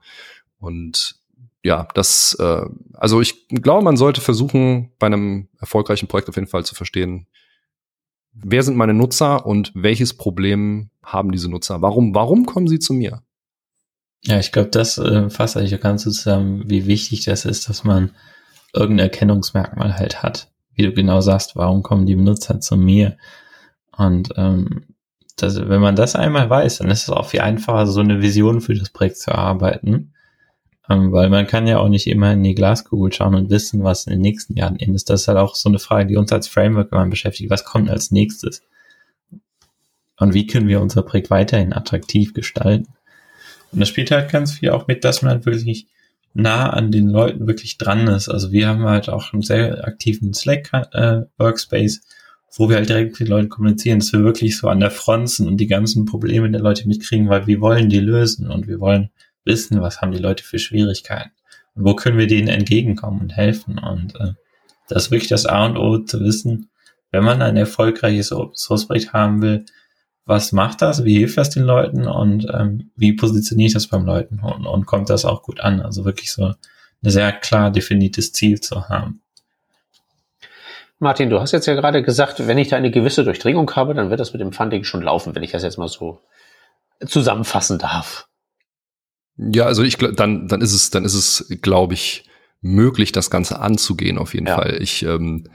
Und 0.58 1.19
ja, 1.62 1.88
das, 1.94 2.36
äh, 2.40 2.64
also 2.94 3.20
ich 3.20 3.48
glaube, 3.48 3.84
man 3.84 3.96
sollte 3.96 4.20
versuchen, 4.20 4.92
bei 4.98 5.06
einem 5.06 5.48
erfolgreichen 5.58 6.08
Projekt 6.08 6.28
auf 6.28 6.36
jeden 6.36 6.48
Fall 6.48 6.64
zu 6.64 6.74
verstehen, 6.74 7.26
wer 8.32 8.62
sind 8.62 8.76
meine 8.76 8.94
Nutzer 8.94 9.44
und 9.44 9.72
welches 9.74 10.14
Problem 10.14 10.90
haben 11.02 11.32
diese 11.32 11.50
Nutzer? 11.50 11.82
Warum, 11.82 12.14
warum 12.14 12.46
kommen 12.46 12.68
sie 12.68 12.78
zu 12.78 12.94
mir? 12.94 13.22
Ja, 14.22 14.38
ich 14.38 14.52
glaube, 14.52 14.68
das 14.68 14.98
äh, 14.98 15.30
fasst 15.30 15.56
eigentlich 15.56 15.80
ganz 15.80 16.02
zusammen, 16.02 16.68
wie 16.68 16.86
wichtig 16.86 17.24
das 17.24 17.44
ist, 17.44 17.68
dass 17.68 17.84
man 17.84 18.10
irgendein 18.72 19.06
Erkennungsmerkmal 19.06 19.96
halt 19.96 20.22
hat. 20.22 20.50
Wie 20.74 20.82
du 20.82 20.92
genau 20.92 21.20
sagst, 21.20 21.56
warum 21.56 21.82
kommen 21.82 22.06
die 22.06 22.14
Benutzer 22.14 22.60
zu 22.60 22.76
mir? 22.76 23.16
Und 23.96 24.30
ähm, 24.36 24.84
das, 25.36 25.56
wenn 25.56 25.80
man 25.80 25.96
das 25.96 26.16
einmal 26.16 26.48
weiß, 26.48 26.78
dann 26.78 26.90
ist 26.90 27.04
es 27.04 27.10
auch 27.10 27.26
viel 27.26 27.40
einfacher, 27.40 27.86
so 27.86 28.00
eine 28.00 28.20
Vision 28.22 28.60
für 28.60 28.74
das 28.74 28.90
Projekt 28.90 29.18
zu 29.18 29.30
erarbeiten. 29.30 30.14
Ähm, 30.90 31.12
weil 31.12 31.30
man 31.30 31.46
kann 31.46 31.68
ja 31.68 31.78
auch 31.78 31.88
nicht 31.88 32.08
immer 32.08 32.32
in 32.32 32.42
die 32.42 32.54
Glaskugel 32.56 33.12
schauen 33.12 33.36
und 33.36 33.48
wissen, 33.48 33.84
was 33.84 34.06
in 34.06 34.12
den 34.12 34.22
nächsten 34.22 34.56
Jahren 34.56 34.76
ist. 34.76 35.08
Das 35.08 35.22
ist 35.22 35.28
halt 35.28 35.38
auch 35.38 35.54
so 35.54 35.68
eine 35.68 35.78
Frage, 35.78 36.06
die 36.06 36.16
uns 36.16 36.32
als 36.32 36.48
Framework 36.48 36.90
immer 36.90 37.06
beschäftigt. 37.06 37.48
Was 37.48 37.64
kommt 37.64 37.88
als 37.88 38.10
nächstes? 38.10 38.62
Und 40.18 40.34
wie 40.34 40.48
können 40.48 40.66
wir 40.66 40.80
unser 40.80 41.02
Projekt 41.02 41.30
weiterhin 41.30 41.72
attraktiv 41.72 42.34
gestalten? 42.34 42.88
Und 43.70 43.78
das 43.78 43.88
spielt 43.88 44.10
halt 44.10 44.32
ganz 44.32 44.52
viel 44.52 44.70
auch 44.70 44.88
mit, 44.88 45.04
dass 45.04 45.22
man 45.22 45.30
halt 45.30 45.46
wirklich 45.46 45.86
nah 46.34 46.70
an 46.70 46.90
den 46.90 47.08
Leuten 47.08 47.46
wirklich 47.46 47.78
dran 47.78 48.08
ist. 48.08 48.28
Also 48.28 48.50
wir 48.50 48.66
haben 48.66 48.84
halt 48.84 49.08
auch 49.08 49.32
einen 49.32 49.42
sehr 49.42 49.86
aktiven 49.86 50.34
Slack-Workspace, 50.34 51.96
äh, 51.96 52.00
wo 52.56 52.68
wir 52.68 52.76
halt 52.76 52.88
direkt 52.88 53.12
mit 53.12 53.20
den 53.20 53.26
Leuten 53.28 53.48
kommunizieren, 53.48 54.00
dass 54.00 54.12
wir 54.12 54.24
wirklich 54.24 54.58
so 54.58 54.68
an 54.68 54.80
der 54.80 54.90
Front 54.90 55.30
sind 55.30 55.46
und 55.46 55.58
die 55.58 55.68
ganzen 55.68 56.04
Probleme 56.04 56.50
der 56.50 56.60
Leute 56.60 56.88
mitkriegen, 56.88 57.28
weil 57.28 57.46
wir 57.46 57.60
wollen 57.60 57.88
die 57.88 58.00
lösen 58.00 58.50
und 58.50 58.66
wir 58.66 58.80
wollen 58.80 59.10
wissen, 59.44 59.80
was 59.80 60.00
haben 60.00 60.12
die 60.12 60.18
Leute 60.18 60.44
für 60.44 60.58
Schwierigkeiten 60.58 61.32
und 61.74 61.84
wo 61.84 61.94
können 61.94 62.18
wir 62.18 62.26
denen 62.26 62.48
entgegenkommen 62.48 63.20
und 63.20 63.36
helfen. 63.36 63.78
Und 63.78 64.14
äh, 64.16 64.34
das 64.88 65.04
ist 65.04 65.10
wirklich 65.10 65.28
das 65.28 65.46
A 65.46 65.66
und 65.66 65.76
O 65.76 65.98
zu 65.98 66.20
wissen, 66.20 66.70
wenn 67.10 67.24
man 67.24 67.42
ein 67.42 67.56
erfolgreiches 67.56 68.32
Open 68.32 68.54
Source 68.54 68.86
Projekt 68.86 69.12
haben 69.12 69.42
will, 69.42 69.64
was 70.26 70.52
macht 70.52 70.82
das, 70.82 71.04
wie 71.04 71.18
hilft 71.18 71.38
das 71.38 71.50
den 71.50 71.64
Leuten 71.64 72.06
und 72.06 72.46
ähm, 72.52 72.90
wie 72.94 73.14
positioniere 73.14 73.68
ich 73.68 73.74
das 73.74 73.88
beim 73.88 74.04
Leuten 74.04 74.40
und, 74.40 74.66
und 74.66 74.86
kommt 74.86 75.10
das 75.10 75.24
auch 75.24 75.42
gut 75.42 75.60
an? 75.60 75.80
Also 75.80 76.04
wirklich 76.04 76.30
so 76.30 76.44
ein 76.44 76.54
sehr 77.02 77.32
klar 77.32 77.70
definiertes 77.70 78.32
Ziel 78.32 78.60
zu 78.60 78.88
haben. 78.88 79.22
Martin, 81.00 81.30
du 81.30 81.40
hast 81.40 81.52
jetzt 81.52 81.66
ja 81.66 81.74
gerade 81.74 82.02
gesagt, 82.02 82.46
wenn 82.46 82.58
ich 82.58 82.68
da 82.68 82.76
eine 82.76 82.90
gewisse 82.90 83.24
Durchdringung 83.24 83.74
habe, 83.74 83.94
dann 83.94 84.10
wird 84.10 84.20
das 84.20 84.32
mit 84.32 84.40
dem 84.40 84.52
Funding 84.52 84.84
schon 84.84 85.02
laufen, 85.02 85.34
wenn 85.34 85.42
ich 85.42 85.50
das 85.50 85.62
jetzt 85.62 85.78
mal 85.78 85.88
so 85.88 86.20
zusammenfassen 87.06 87.78
darf. 87.78 88.28
Ja, 89.36 89.64
also 89.64 89.82
ich 89.82 89.96
dann 89.96 90.48
dann 90.48 90.60
ist 90.60 90.72
es 90.72 90.90
dann 90.90 91.04
ist 91.04 91.14
es 91.14 91.58
glaube 91.62 91.94
ich 91.94 92.24
möglich 92.60 93.12
das 93.12 93.30
Ganze 93.30 93.60
anzugehen 93.60 94.18
auf 94.18 94.34
jeden 94.34 94.46
ja. 94.46 94.56
Fall. 94.56 94.78
Ich 94.82 95.02
ähm, 95.02 95.48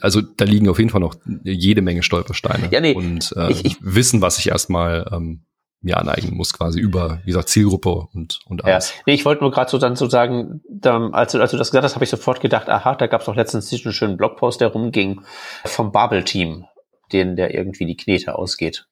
also 0.00 0.20
da 0.20 0.44
liegen 0.44 0.68
auf 0.68 0.78
jeden 0.78 0.90
Fall 0.90 1.00
noch 1.00 1.16
jede 1.42 1.82
Menge 1.82 2.02
Stolpersteine 2.02 2.68
ja, 2.70 2.80
nee, 2.80 2.94
und 2.94 3.32
äh, 3.36 3.50
ich, 3.50 3.64
ich, 3.64 3.76
Wissen, 3.80 4.20
was 4.20 4.38
ich 4.38 4.48
erstmal 4.48 5.08
ähm, 5.12 5.44
mir 5.82 5.96
aneignen 5.96 6.36
muss, 6.36 6.52
quasi 6.52 6.78
über, 6.78 7.20
wie 7.24 7.28
gesagt, 7.28 7.48
Zielgruppe 7.48 8.06
und, 8.12 8.40
und 8.46 8.64
alles. 8.64 8.90
Ja, 8.90 9.02
nee, 9.06 9.14
ich 9.14 9.24
wollte 9.24 9.42
nur 9.42 9.50
gerade 9.50 9.70
so 9.70 9.78
dann 9.78 9.96
so 9.96 10.08
sagen, 10.08 10.60
da, 10.68 11.08
als, 11.10 11.32
du, 11.32 11.40
als 11.40 11.52
du 11.52 11.56
das 11.56 11.70
gesagt 11.70 11.84
hast, 11.84 11.94
habe 11.94 12.04
ich 12.04 12.10
sofort 12.10 12.40
gedacht, 12.40 12.68
aha, 12.68 12.94
da 12.96 13.06
gab 13.06 13.22
es 13.22 13.26
doch 13.26 13.36
letztens 13.36 13.68
diesen 13.68 13.92
schönen 13.92 14.16
Blogpost, 14.16 14.60
der 14.60 14.68
rumging 14.68 15.22
vom 15.64 15.90
Babel-Team, 15.90 16.66
den 17.12 17.36
der 17.36 17.54
irgendwie 17.54 17.86
die 17.86 17.96
Knete 17.96 18.36
ausgeht. 18.36 18.86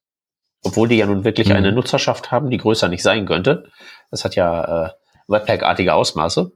Obwohl 0.65 0.89
die 0.89 0.97
ja 0.97 1.07
nun 1.07 1.25
wirklich 1.25 1.51
mhm. 1.51 1.57
eine 1.57 1.73
Nutzerschaft 1.73 2.33
haben, 2.33 2.51
die 2.51 2.57
größer 2.57 2.89
nicht 2.89 3.03
sein 3.03 3.27
könnte. 3.27 3.71
Das 4.11 4.25
hat 4.25 4.37
ja 4.37 4.87
äh, 4.87 4.91
Webpack-artige 5.29 5.95
Ausmaße. 5.95 6.53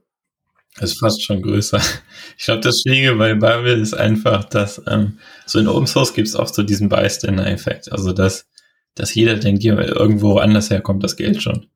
Das 0.79 0.91
ist 0.91 0.99
fast 0.99 1.23
schon 1.23 1.41
größer. 1.41 1.79
Ich 2.37 2.45
glaube, 2.45 2.61
das 2.61 2.81
Schwierige 2.81 3.15
bei 3.15 3.35
Babel 3.35 3.79
ist 3.79 3.93
einfach, 3.93 4.45
dass 4.45 4.81
ähm, 4.87 5.19
so 5.45 5.59
in 5.59 5.67
Open 5.67 5.85
Source 5.85 6.13
gibt 6.13 6.27
es 6.27 6.35
oft 6.35 6.53
so 6.55 6.63
diesen 6.63 6.89
Bystander-Effekt. 6.89 7.91
Also 7.91 8.11
dass, 8.11 8.47
dass 8.95 9.13
jeder 9.13 9.35
denkt, 9.35 9.61
hier 9.61 9.77
irgendwo 9.77 10.37
anders 10.37 10.71
herkommt 10.71 11.03
das 11.03 11.15
Geld 11.15 11.43
schon. 11.43 11.67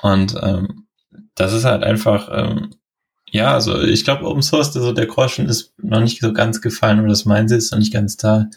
Und 0.00 0.34
ähm, 0.42 0.86
das 1.34 1.52
ist 1.52 1.64
halt 1.64 1.84
einfach, 1.84 2.30
ähm, 2.32 2.74
ja, 3.30 3.52
also 3.52 3.80
ich 3.80 4.04
glaube, 4.04 4.24
Open 4.24 4.42
Source, 4.42 4.74
also 4.74 4.92
der 4.92 5.06
Groschen 5.06 5.46
ist 5.48 5.74
noch 5.78 6.00
nicht 6.00 6.20
so 6.20 6.32
ganz 6.32 6.62
gefallen 6.62 7.00
oder 7.00 7.10
das 7.10 7.26
Mindset 7.26 7.58
ist 7.58 7.72
noch 7.72 7.78
nicht 7.78 7.92
ganz 7.92 8.16
da, 8.16 8.48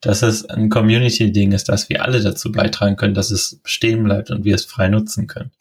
dass 0.00 0.22
es 0.22 0.44
ein 0.46 0.68
Community-Ding 0.68 1.52
ist, 1.52 1.68
dass 1.68 1.88
wir 1.88 2.04
alle 2.04 2.20
dazu 2.20 2.50
beitragen 2.50 2.96
können, 2.96 3.14
dass 3.14 3.30
es 3.30 3.60
stehen 3.64 4.02
bleibt 4.04 4.30
und 4.30 4.44
wir 4.44 4.56
es 4.56 4.64
frei 4.64 4.88
nutzen 4.88 5.26
können. 5.26 5.52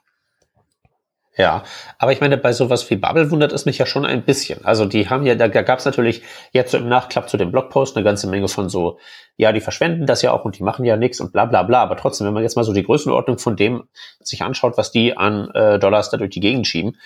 Ja, 1.38 1.64
aber 1.98 2.14
ich 2.14 2.22
meine, 2.22 2.38
bei 2.38 2.54
sowas 2.54 2.90
wie 2.90 2.96
Bubble 2.96 3.30
wundert 3.30 3.52
es 3.52 3.66
mich 3.66 3.78
ja 3.78 3.86
schon 3.86 4.06
ein 4.06 4.24
bisschen. 4.24 4.64
Also 4.64 4.86
die 4.86 5.10
haben 5.10 5.26
ja, 5.26 5.36
da, 5.36 5.50
da 5.50 5.64
gab 5.64 5.80
es 5.80 5.86
natürlich 5.86 6.24
jetzt 6.54 6.72
so 6.72 6.78
im 6.78 6.88
Nachklapp 6.88 7.30
zu 7.30 7.36
dem 7.36 7.52
Blogpost 7.52 7.98
eine 7.98 8.06
ganze 8.06 8.28
Menge 8.28 8.48
von 8.48 8.70
so, 8.70 9.00
ja, 9.36 9.52
die 9.52 9.60
verschwenden 9.60 10.06
das 10.06 10.22
ja 10.22 10.32
auch 10.32 10.46
und 10.46 10.58
die 10.58 10.64
machen 10.64 10.86
ja 10.86 10.96
nichts 10.96 11.20
und 11.20 11.34
bla 11.34 11.44
bla 11.44 11.64
bla. 11.64 11.84
Aber 11.84 11.98
trotzdem, 11.98 12.26
wenn 12.26 12.34
man 12.34 12.44
jetzt 12.44 12.56
mal 12.56 12.64
so 12.64 12.72
die 12.72 12.84
Größenordnung 12.84 13.38
von 13.38 13.58
dem 13.58 13.90
sich 14.22 14.44
anschaut, 14.44 14.78
was 14.78 14.92
die 14.92 15.18
an 15.18 15.50
äh, 15.54 15.78
Dollars 15.78 16.10
da 16.10 16.16
durch 16.16 16.30
die 16.30 16.40
Gegend 16.40 16.68
schieben, 16.68 16.98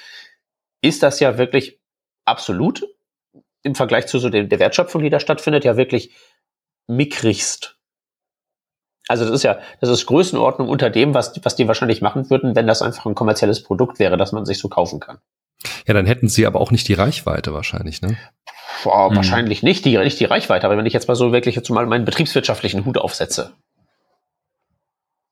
ist 0.81 1.01
das 1.01 1.19
ja 1.19 1.39
wirklich 1.39 1.79
absolut 2.25 2.87
im 3.63 3.73
Vergleich 3.73 4.05
zu 4.05 4.19
so 4.19 4.29
dem, 4.29 4.47
der 4.47 4.59
Wertschöpfung, 4.59 5.01
die 5.01 5.09
da 5.09 5.19
stattfindet, 5.19 5.65
ja 5.65 5.75
wirklich 5.75 6.13
mickrigst. 6.87 7.78
Also 9.09 9.25
das 9.25 9.33
ist 9.33 9.43
ja, 9.43 9.57
das 9.81 9.89
ist 9.89 10.05
Größenordnung 10.05 10.69
unter 10.69 10.91
dem, 10.91 11.15
was, 11.15 11.33
was 11.43 11.55
die 11.55 11.67
wahrscheinlich 11.67 12.01
machen 12.01 12.29
würden, 12.29 12.55
wenn 12.55 12.67
das 12.67 12.83
einfach 12.83 13.07
ein 13.07 13.15
kommerzielles 13.15 13.63
Produkt 13.63 13.97
wäre, 13.97 14.17
das 14.17 14.31
man 14.33 14.45
sich 14.45 14.59
so 14.59 14.69
kaufen 14.69 14.99
kann. 14.99 15.17
Ja, 15.87 15.95
dann 15.95 16.05
hätten 16.05 16.29
sie 16.29 16.45
aber 16.45 16.61
auch 16.61 16.69
nicht 16.69 16.87
die 16.87 16.93
Reichweite 16.93 17.51
wahrscheinlich, 17.51 18.03
ne? 18.03 18.17
Boah, 18.83 19.09
hm. 19.09 19.15
Wahrscheinlich 19.15 19.63
nicht 19.63 19.83
die, 19.83 19.97
nicht 19.97 20.19
die 20.19 20.25
Reichweite, 20.25 20.67
aber 20.67 20.77
wenn 20.77 20.85
ich 20.85 20.93
jetzt 20.93 21.07
mal 21.07 21.15
so 21.15 21.31
wirklich 21.31 21.55
jetzt 21.55 21.69
mal 21.71 21.87
meinen 21.87 22.05
betriebswirtschaftlichen 22.05 22.85
Hut 22.85 22.99
aufsetze. 22.99 23.53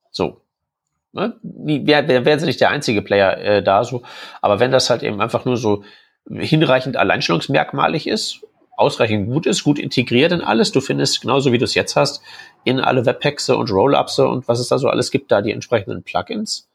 So. 0.10 0.42
Ne? 1.12 1.36
Wäre 1.44 2.08
wär, 2.08 2.26
wär 2.26 2.40
sie 2.40 2.48
nicht 2.48 2.60
der 2.60 2.72
einzige 2.72 3.04
Player 3.04 3.38
äh, 3.38 3.64
da 3.64 3.84
so. 3.84 4.02
Aber 4.42 4.60
wenn 4.60 4.72
das 4.72 4.90
halt 4.90 5.04
eben 5.04 5.22
einfach 5.22 5.46
nur 5.46 5.56
so 5.56 5.84
hinreichend 6.28 6.98
alleinstellungsmerkmalig 6.98 8.08
ist 8.08 8.42
ausreichend 8.78 9.28
gut 9.28 9.46
ist, 9.46 9.64
gut 9.64 9.80
integriert 9.80 10.32
in 10.32 10.42
alles. 10.42 10.72
Du 10.72 10.80
findest 10.80 11.22
genauso 11.22 11.52
wie 11.52 11.58
du 11.58 11.66
es 11.66 11.74
jetzt 11.74 11.96
hast, 11.96 12.22
in 12.64 12.80
alle 12.80 13.06
Webpacks 13.06 13.50
und 13.50 13.70
Rollups 13.72 14.20
und 14.20 14.48
was 14.48 14.60
es 14.60 14.70
da 14.70 14.78
so 14.78 14.88
alles 14.88 15.12
gibt, 15.12 15.32
da 15.32 15.42
die 15.42 15.52
entsprechenden 15.52 16.04
Plugins. 16.04 16.70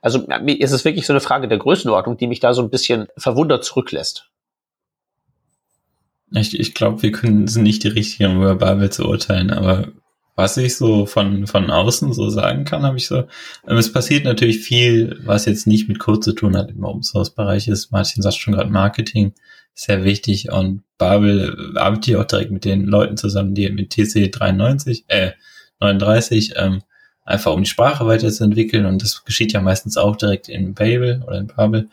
Also 0.00 0.26
es 0.28 0.72
ist 0.72 0.84
wirklich 0.84 1.06
so 1.06 1.12
eine 1.12 1.20
Frage 1.20 1.46
der 1.46 1.58
Größenordnung, 1.58 2.16
die 2.16 2.26
mich 2.26 2.40
da 2.40 2.54
so 2.54 2.62
ein 2.62 2.70
bisschen 2.70 3.06
verwundert 3.16 3.64
zurücklässt. 3.64 4.30
Ich, 6.32 6.58
ich 6.58 6.74
glaube, 6.74 7.02
wir 7.02 7.12
können 7.12 7.46
sind 7.46 7.62
nicht 7.62 7.84
die 7.84 7.88
richtigen, 7.88 8.32
um 8.32 8.42
über 8.42 8.56
Babel 8.56 8.90
zu 8.90 9.06
urteilen, 9.06 9.50
aber 9.50 9.88
was 10.36 10.56
ich 10.56 10.76
so 10.76 11.06
von, 11.06 11.46
von 11.46 11.70
außen 11.70 12.12
so 12.12 12.28
sagen 12.28 12.64
kann, 12.64 12.82
habe 12.82 12.96
ich 12.96 13.06
so, 13.06 13.18
ähm, 13.68 13.76
es 13.76 13.92
passiert 13.92 14.24
natürlich 14.24 14.58
viel, 14.58 15.20
was 15.24 15.44
jetzt 15.44 15.66
nicht 15.66 15.88
mit 15.88 16.00
Code 16.00 16.20
zu 16.20 16.32
tun 16.32 16.56
hat 16.56 16.70
im 16.70 16.82
Open 16.82 17.04
Source 17.04 17.30
Bereich 17.30 17.68
ist. 17.68 17.92
Martin 17.92 18.22
sagt 18.22 18.36
schon 18.36 18.54
gerade 18.54 18.70
Marketing 18.70 19.32
sehr 19.74 20.04
wichtig 20.04 20.50
und 20.50 20.82
Babel 20.98 21.76
arbeitet 21.76 22.06
ja 22.06 22.20
auch 22.20 22.24
direkt 22.24 22.52
mit 22.52 22.64
den 22.64 22.84
Leuten 22.84 23.16
zusammen, 23.16 23.54
die 23.54 23.68
mit 23.70 23.90
TC 23.90 24.30
93, 24.30 25.04
äh, 25.08 25.32
39, 25.80 26.54
ähm, 26.56 26.82
einfach 27.24 27.52
um 27.52 27.62
die 27.62 27.68
Sprache 27.68 28.06
weiterzuentwickeln 28.06 28.86
und 28.86 29.02
das 29.02 29.24
geschieht 29.24 29.52
ja 29.52 29.60
meistens 29.60 29.96
auch 29.96 30.16
direkt 30.16 30.48
in 30.48 30.74
Babel 30.74 31.22
oder 31.26 31.38
in 31.38 31.48
Babel. 31.48 31.88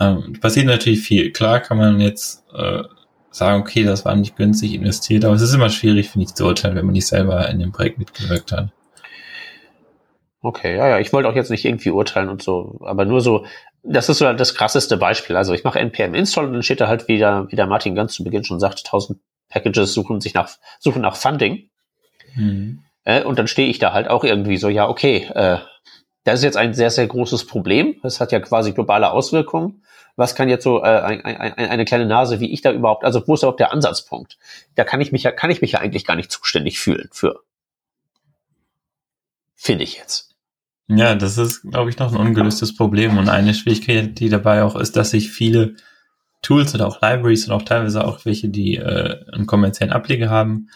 Ähm, 0.00 0.34
passiert 0.40 0.66
natürlich 0.66 1.00
viel. 1.00 1.32
Klar 1.32 1.60
kann 1.60 1.78
man 1.78 2.00
jetzt 2.00 2.44
äh, 2.54 2.82
sagen, 3.30 3.60
okay, 3.60 3.84
das 3.84 4.04
war 4.04 4.16
nicht 4.16 4.36
günstig 4.36 4.74
investiert, 4.74 5.24
aber 5.24 5.34
es 5.34 5.42
ist 5.42 5.54
immer 5.54 5.70
schwierig, 5.70 6.10
finde 6.10 6.26
ich, 6.26 6.34
zu 6.34 6.44
urteilen, 6.44 6.76
wenn 6.76 6.86
man 6.86 6.94
nicht 6.94 7.06
selber 7.06 7.48
in 7.48 7.58
dem 7.58 7.72
Projekt 7.72 7.98
mitgewirkt 7.98 8.52
hat. 8.52 8.70
Okay, 10.42 10.76
ja, 10.76 10.88
ja, 10.88 10.98
ich 11.00 11.12
wollte 11.12 11.28
auch 11.28 11.34
jetzt 11.34 11.50
nicht 11.50 11.64
irgendwie 11.64 11.90
urteilen 11.90 12.28
und 12.28 12.42
so, 12.42 12.78
aber 12.84 13.04
nur 13.04 13.20
so, 13.20 13.46
das 13.88 14.08
ist 14.08 14.18
so 14.18 14.32
das 14.32 14.54
krasseste 14.54 14.96
Beispiel. 14.96 15.36
Also 15.36 15.54
ich 15.54 15.64
mache 15.64 15.78
npm 15.78 16.14
install 16.14 16.46
und 16.46 16.52
dann 16.54 16.62
steht 16.62 16.80
da 16.80 16.88
halt 16.88 17.08
wieder, 17.08 17.50
wie 17.50 17.56
der 17.56 17.66
Martin 17.66 17.94
ganz 17.94 18.14
zu 18.14 18.24
Beginn 18.24 18.44
schon 18.44 18.60
sagt, 18.60 18.80
1000 18.84 19.18
Packages 19.48 19.92
suchen 19.92 20.20
sich 20.20 20.34
nach, 20.34 20.50
suchen 20.78 21.02
nach 21.02 21.16
Funding. 21.16 21.70
Mhm. 22.34 22.82
Äh, 23.04 23.22
und 23.22 23.38
dann 23.38 23.46
stehe 23.46 23.68
ich 23.68 23.78
da 23.78 23.92
halt 23.92 24.08
auch 24.08 24.24
irgendwie 24.24 24.56
so, 24.56 24.68
ja, 24.68 24.88
okay, 24.88 25.28
äh, 25.34 25.58
das 26.24 26.40
ist 26.40 26.44
jetzt 26.44 26.56
ein 26.56 26.74
sehr, 26.74 26.90
sehr 26.90 27.06
großes 27.06 27.46
Problem. 27.46 27.96
Das 28.02 28.20
hat 28.20 28.32
ja 28.32 28.40
quasi 28.40 28.72
globale 28.72 29.10
Auswirkungen. 29.12 29.82
Was 30.16 30.34
kann 30.34 30.48
jetzt 30.48 30.64
so 30.64 30.82
äh, 30.82 30.86
ein, 30.86 31.24
ein, 31.24 31.52
eine 31.52 31.84
kleine 31.84 32.06
Nase 32.06 32.40
wie 32.40 32.52
ich 32.52 32.62
da 32.62 32.72
überhaupt, 32.72 33.04
also 33.04 33.22
wo 33.28 33.34
ist 33.34 33.42
überhaupt 33.42 33.60
der 33.60 33.72
Ansatzpunkt? 33.72 34.38
Da 34.74 34.82
kann 34.84 35.00
ich 35.00 35.12
mich 35.12 35.22
ja, 35.22 35.30
kann 35.30 35.50
ich 35.50 35.60
mich 35.60 35.72
ja 35.72 35.80
eigentlich 35.80 36.04
gar 36.04 36.16
nicht 36.16 36.32
zuständig 36.32 36.80
fühlen 36.80 37.08
für. 37.12 37.42
Finde 39.54 39.84
ich 39.84 39.96
jetzt. 39.98 40.25
Ja, 40.88 41.14
das 41.14 41.36
ist, 41.36 41.62
glaube 41.62 41.90
ich, 41.90 41.98
noch 41.98 42.12
ein 42.12 42.20
ungelöstes 42.20 42.76
Problem. 42.76 43.18
Und 43.18 43.28
eine 43.28 43.54
Schwierigkeit, 43.54 44.18
die 44.18 44.28
dabei 44.28 44.62
auch 44.62 44.76
ist, 44.76 44.96
dass 44.96 45.10
sich 45.10 45.30
viele 45.30 45.74
Tools 46.42 46.74
oder 46.74 46.86
auch 46.86 47.02
Libraries 47.02 47.46
und 47.46 47.52
auch 47.52 47.62
teilweise 47.62 48.04
auch 48.04 48.24
welche, 48.24 48.48
die 48.48 48.76
äh, 48.76 49.24
einen 49.32 49.46
kommerziellen 49.46 49.92
Ableger 49.92 50.30
haben, 50.30 50.68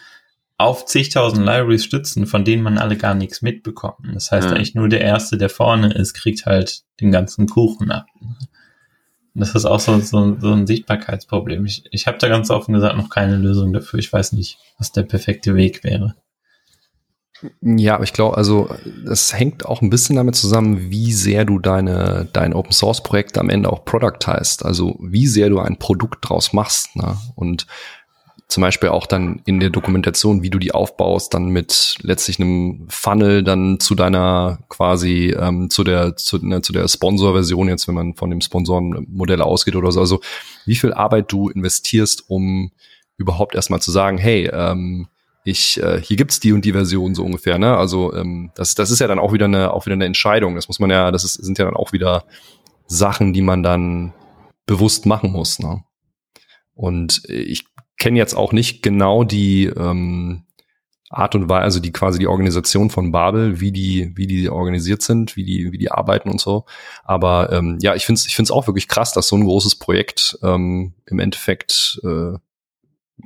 auf 0.57 0.85
zigtausend 0.85 1.45
Libraries 1.45 1.85
stützen, 1.85 2.27
von 2.27 2.43
denen 2.43 2.61
man 2.61 2.77
alle 2.77 2.97
gar 2.97 3.15
nichts 3.15 3.41
mitbekommt. 3.41 4.05
Das 4.13 4.31
heißt, 4.31 4.49
mhm. 4.49 4.55
eigentlich 4.55 4.75
nur 4.75 4.89
der 4.89 5.01
Erste, 5.01 5.37
der 5.37 5.49
vorne 5.49 5.93
ist, 5.93 6.13
kriegt 6.13 6.45
halt 6.45 6.83
den 6.99 7.11
ganzen 7.11 7.47
Kuchen 7.47 7.89
ab. 7.89 8.05
Das 9.33 9.55
ist 9.55 9.65
auch 9.65 9.79
so, 9.79 9.97
so, 10.01 10.37
so 10.39 10.51
ein 10.51 10.67
Sichtbarkeitsproblem. 10.67 11.65
Ich, 11.65 11.85
ich 11.91 12.05
habe 12.05 12.17
da 12.17 12.27
ganz 12.27 12.49
offen 12.49 12.73
gesagt 12.73 12.97
noch 12.97 13.09
keine 13.09 13.37
Lösung 13.37 13.71
dafür. 13.71 13.97
Ich 13.99 14.11
weiß 14.11 14.33
nicht, 14.33 14.59
was 14.77 14.91
der 14.91 15.03
perfekte 15.03 15.55
Weg 15.55 15.83
wäre. 15.83 16.15
Ja, 17.61 18.01
ich 18.01 18.13
glaube, 18.13 18.37
also 18.37 18.69
es 19.09 19.33
hängt 19.33 19.65
auch 19.65 19.81
ein 19.81 19.89
bisschen 19.89 20.15
damit 20.15 20.35
zusammen, 20.35 20.91
wie 20.91 21.11
sehr 21.11 21.45
du 21.45 21.59
deine 21.59 22.27
dein 22.33 22.53
Open 22.53 22.71
Source 22.71 23.01
Projekt 23.03 23.37
am 23.37 23.49
Ende 23.49 23.71
auch 23.71 23.85
productized, 23.85 24.63
also 24.65 24.97
wie 25.01 25.27
sehr 25.27 25.49
du 25.49 25.59
ein 25.59 25.77
Produkt 25.77 26.29
draus 26.29 26.53
machst. 26.53 26.95
Ne? 26.95 27.17
Und 27.35 27.67
zum 28.51 28.61
Beispiel 28.61 28.89
auch 28.89 29.05
dann 29.05 29.41
in 29.45 29.61
der 29.61 29.69
Dokumentation, 29.69 30.43
wie 30.43 30.49
du 30.49 30.59
die 30.59 30.73
aufbaust, 30.73 31.33
dann 31.33 31.49
mit 31.49 31.95
letztlich 32.01 32.37
einem 32.37 32.85
Funnel 32.89 33.43
dann 33.43 33.79
zu 33.79 33.95
deiner 33.95 34.59
quasi 34.67 35.33
ähm, 35.39 35.69
zu 35.69 35.85
der 35.85 36.17
zu, 36.17 36.45
ne, 36.45 36.61
zu 36.61 36.73
der 36.73 36.85
Sponsor-Version 36.87 37.69
jetzt, 37.69 37.87
wenn 37.87 37.95
man 37.95 38.13
von 38.13 38.29
dem 38.29 38.41
Sponsorenmodell 38.41 39.41
ausgeht 39.41 39.77
oder 39.77 39.93
so. 39.93 40.01
Also 40.01 40.19
wie 40.65 40.75
viel 40.75 40.93
Arbeit 40.93 41.31
du 41.31 41.47
investierst, 41.47 42.29
um 42.29 42.71
überhaupt 43.17 43.55
erstmal 43.55 43.81
zu 43.81 43.91
sagen, 43.91 44.17
hey, 44.17 44.49
ähm, 44.51 45.07
ich, 45.43 45.81
äh, 45.81 46.01
hier 46.01 46.17
gibt's 46.17 46.39
die 46.39 46.53
und 46.53 46.65
die 46.65 46.73
Version 46.73 47.15
so 47.15 47.23
ungefähr, 47.23 47.57
ne? 47.57 47.75
Also 47.75 48.13
ähm, 48.13 48.51
das, 48.55 48.75
das 48.75 48.91
ist 48.91 48.99
ja 48.99 49.07
dann 49.07 49.19
auch 49.19 49.33
wieder 49.33 49.45
eine, 49.45 49.73
auch 49.73 49.85
wieder 49.85 49.95
eine 49.95 50.05
Entscheidung. 50.05 50.55
Das 50.55 50.67
muss 50.67 50.79
man 50.79 50.89
ja, 50.89 51.11
das 51.11 51.23
ist, 51.23 51.33
sind 51.35 51.57
ja 51.57 51.65
dann 51.65 51.75
auch 51.75 51.93
wieder 51.93 52.25
Sachen, 52.87 53.33
die 53.33 53.41
man 53.41 53.63
dann 53.63 54.13
bewusst 54.65 55.05
machen 55.05 55.31
muss. 55.31 55.59
Ne? 55.59 55.83
Und 56.73 57.23
ich 57.27 57.65
kenne 57.97 58.17
jetzt 58.17 58.35
auch 58.35 58.51
nicht 58.51 58.83
genau 58.83 59.23
die 59.23 59.65
ähm, 59.65 60.45
Art 61.09 61.35
und 61.35 61.49
Weise, 61.49 61.63
also 61.63 61.79
die 61.79 61.91
quasi 61.91 62.19
die 62.19 62.27
Organisation 62.27 62.89
von 62.89 63.11
Babel, 63.11 63.59
wie 63.59 63.71
die, 63.71 64.11
wie 64.15 64.27
die 64.27 64.49
organisiert 64.49 65.01
sind, 65.01 65.35
wie 65.35 65.43
die, 65.43 65.71
wie 65.71 65.77
die 65.77 65.91
arbeiten 65.91 66.29
und 66.29 66.39
so. 66.39 66.65
Aber 67.03 67.51
ähm, 67.51 67.77
ja, 67.81 67.95
ich 67.95 68.05
finde 68.05 68.19
es 68.19 68.27
ich 68.27 68.35
find's 68.35 68.51
auch 68.51 68.67
wirklich 68.67 68.87
krass, 68.87 69.13
dass 69.13 69.27
so 69.27 69.35
ein 69.35 69.43
großes 69.43 69.75
Projekt 69.75 70.37
ähm, 70.41 70.93
im 71.05 71.19
Endeffekt 71.19 71.99
äh, 72.03 72.37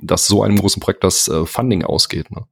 dass 0.02 0.26
so 0.26 0.42
einem 0.42 0.56
großen 0.56 0.80
Projekt 0.80 1.04
das 1.04 1.28
äh, 1.28 1.46
Funding 1.46 1.84
ausgeht. 1.84 2.30
Ne? 2.30 2.46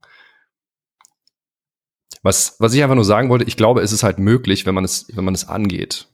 Was, 2.23 2.55
was 2.59 2.73
ich 2.73 2.81
einfach 2.81 2.95
nur 2.95 3.05
sagen 3.05 3.29
wollte, 3.29 3.45
ich 3.45 3.57
glaube, 3.57 3.81
es 3.81 3.91
ist 3.91 4.03
halt 4.03 4.19
möglich, 4.19 4.65
wenn 4.65 4.75
man 4.75 4.83
es, 4.83 5.05
wenn 5.13 5.25
man 5.25 5.35
es 5.35 5.47
angeht. 5.47 6.07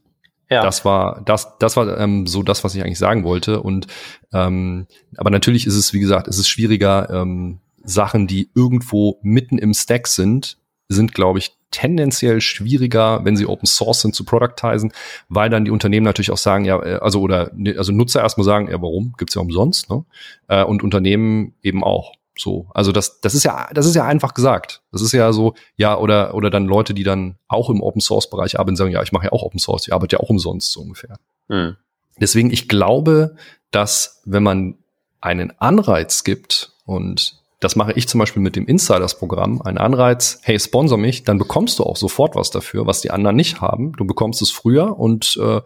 Ja. 0.49 0.64
Das 0.64 0.84
war 0.84 1.22
das, 1.24 1.58
das 1.60 1.78
war 1.78 1.98
ähm, 1.98 2.28
so 2.28 2.44
das, 2.44 2.66
was 2.66 2.76
ich 2.76 2.84
eigentlich 2.84 2.99
sagen 2.99 3.24
wollte. 3.24 3.62
Und 3.62 3.88
ähm, 4.34 4.88
aber 5.16 5.30
natürlich 5.30 5.66
ist 5.66 5.76
es, 5.76 5.94
wie 5.94 6.02
gesagt, 6.02 6.28
es 6.28 6.38
ist 6.38 6.49
schwieriger, 6.49 7.10
ähm, 7.10 7.62
Sachen, 7.84 8.28
die 8.28 8.52
irgendwo 8.53 9.20
mitten 9.24 9.58
im 9.58 9.74
Stack 9.74 10.08
sind, 10.08 10.58
sind, 10.88 11.14
glaube 11.14 11.40
ich, 11.40 11.56
tendenziell 11.72 12.41
schwieriger, 12.41 13.23
wenn 13.23 13.35
sie 13.35 13.48
Open 13.48 13.65
Source 13.65 14.02
sind, 14.02 14.14
zu 14.14 14.26
productizen, 14.26 14.93
weil 15.30 15.49
dann 15.49 15.65
die 15.65 15.72
Unternehmen 15.72 16.06
natürlich 16.06 16.31
auch 16.31 16.38
sagen, 16.38 16.65
ja, 16.65 16.81
äh, 16.84 16.99
also 17.02 17.22
oder 17.22 17.52
also 17.77 17.91
Nutzer 17.91 18.22
erstmal 18.22 18.45
sagen, 18.45 18.69
ja, 18.69 18.81
warum? 18.81 19.14
Gibt's 19.18 19.35
ja 19.35 19.41
umsonst, 19.41 19.89
ne? 19.89 20.06
Äh, 20.48 20.64
und 20.64 20.84
Unternehmen 20.84 21.53
eben 21.64 21.84
auch. 21.84 22.14
So, 22.38 22.68
also 22.73 22.91
das, 22.91 23.22
das 23.22 23.35
ist 23.35 23.43
ja, 23.43 23.69
das 23.73 23.85
ist 23.85 23.95
ja 23.95 24.06
einfach 24.06 24.34
gesagt. 24.34 24.81
Das 24.91 25.02
ist 25.02 25.11
ja 25.11 25.34
so, 25.34 25.53
ja, 25.76 25.98
oder, 25.98 26.34
oder 26.34 26.49
dann 26.49 26.65
Leute, 26.65 26.93
die 26.93 27.03
dann 27.03 27.35
auch 27.48 27.69
im 27.69 27.81
Open 27.81 28.02
Source 28.02 28.30
Bereich 28.30 28.60
arbeiten, 28.60 28.76
sagen, 28.76 28.91
ja, 28.91 29.03
ich 29.03 29.11
mache 29.11 29.26
ja 29.26 29.31
auch 29.31 29.43
Open 29.43 29.60
Source, 29.60 29.88
ich 29.88 29.93
arbeite 29.93 30.15
ja 30.15 30.19
auch 30.22 30.30
umsonst, 30.30 30.72
so 30.72 30.81
ungefähr. 30.81 31.18
Hm. 31.49 31.76
Deswegen, 32.19 32.52
ich 32.52 32.68
glaube, 32.68 33.35
dass 33.72 34.22
wenn 34.26 34.43
man 34.43 34.77
einen 35.19 35.53
Anreiz 35.60 36.23
gibt 36.23 36.73
und 36.85 37.40
das 37.62 37.76
mache 37.76 37.94
ich 37.94 38.08
zum 38.08 38.20
Beispiel 38.20 38.42
mit 38.42 38.56
dem 38.56 38.66
Insiders-Programm. 38.66 39.62
Ein 39.62 39.78
Anreiz, 39.78 40.40
hey, 40.42 40.60
sponsor 40.60 40.98
mich, 40.98 41.24
dann 41.24 41.38
bekommst 41.38 41.78
du 41.78 41.84
auch 41.84 41.96
sofort 41.96 42.36
was 42.36 42.50
dafür, 42.50 42.88
was 42.88 43.02
die 43.02 43.12
anderen 43.12 43.36
nicht 43.36 43.62
haben. 43.62 43.94
Du 43.94 44.04
bekommst 44.04 44.42
es 44.42 44.50
früher 44.50 45.00
und 45.00 45.38
äh, 45.40 45.62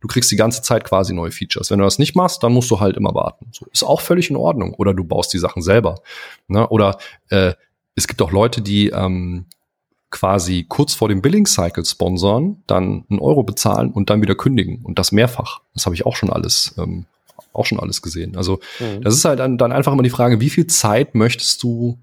du 0.00 0.08
kriegst 0.08 0.30
die 0.30 0.36
ganze 0.36 0.62
Zeit 0.62 0.84
quasi 0.84 1.12
neue 1.12 1.32
Features. 1.32 1.72
Wenn 1.72 1.80
du 1.80 1.84
das 1.84 1.98
nicht 1.98 2.14
machst, 2.14 2.44
dann 2.44 2.52
musst 2.52 2.70
du 2.70 2.78
halt 2.78 2.96
immer 2.96 3.16
warten. 3.16 3.48
So, 3.50 3.66
ist 3.72 3.82
auch 3.82 4.00
völlig 4.00 4.30
in 4.30 4.36
Ordnung. 4.36 4.74
Oder 4.74 4.94
du 4.94 5.02
baust 5.02 5.32
die 5.32 5.38
Sachen 5.38 5.60
selber. 5.60 5.96
Ne? 6.46 6.68
Oder 6.68 6.98
äh, 7.30 7.54
es 7.96 8.06
gibt 8.06 8.22
auch 8.22 8.30
Leute, 8.30 8.62
die 8.62 8.90
ähm, 8.90 9.46
quasi 10.10 10.66
kurz 10.68 10.94
vor 10.94 11.08
dem 11.08 11.20
Billing 11.20 11.46
Cycle 11.46 11.84
sponsoren, 11.84 12.62
dann 12.68 13.06
einen 13.10 13.18
Euro 13.18 13.42
bezahlen 13.42 13.90
und 13.90 14.08
dann 14.08 14.22
wieder 14.22 14.36
kündigen 14.36 14.82
und 14.84 15.00
das 15.00 15.10
mehrfach. 15.10 15.62
Das 15.74 15.84
habe 15.86 15.96
ich 15.96 16.06
auch 16.06 16.14
schon 16.14 16.30
alles 16.30 16.76
ähm, 16.78 17.06
auch 17.52 17.66
schon 17.66 17.80
alles 17.80 18.02
gesehen. 18.02 18.36
Also 18.36 18.60
mhm. 18.78 19.02
das 19.02 19.14
ist 19.14 19.24
halt 19.24 19.38
dann, 19.38 19.58
dann 19.58 19.72
einfach 19.72 19.92
immer 19.92 20.02
die 20.02 20.10
Frage, 20.10 20.40
wie 20.40 20.50
viel 20.50 20.66
Zeit 20.66 21.14
möchtest 21.14 21.62
du 21.62 21.98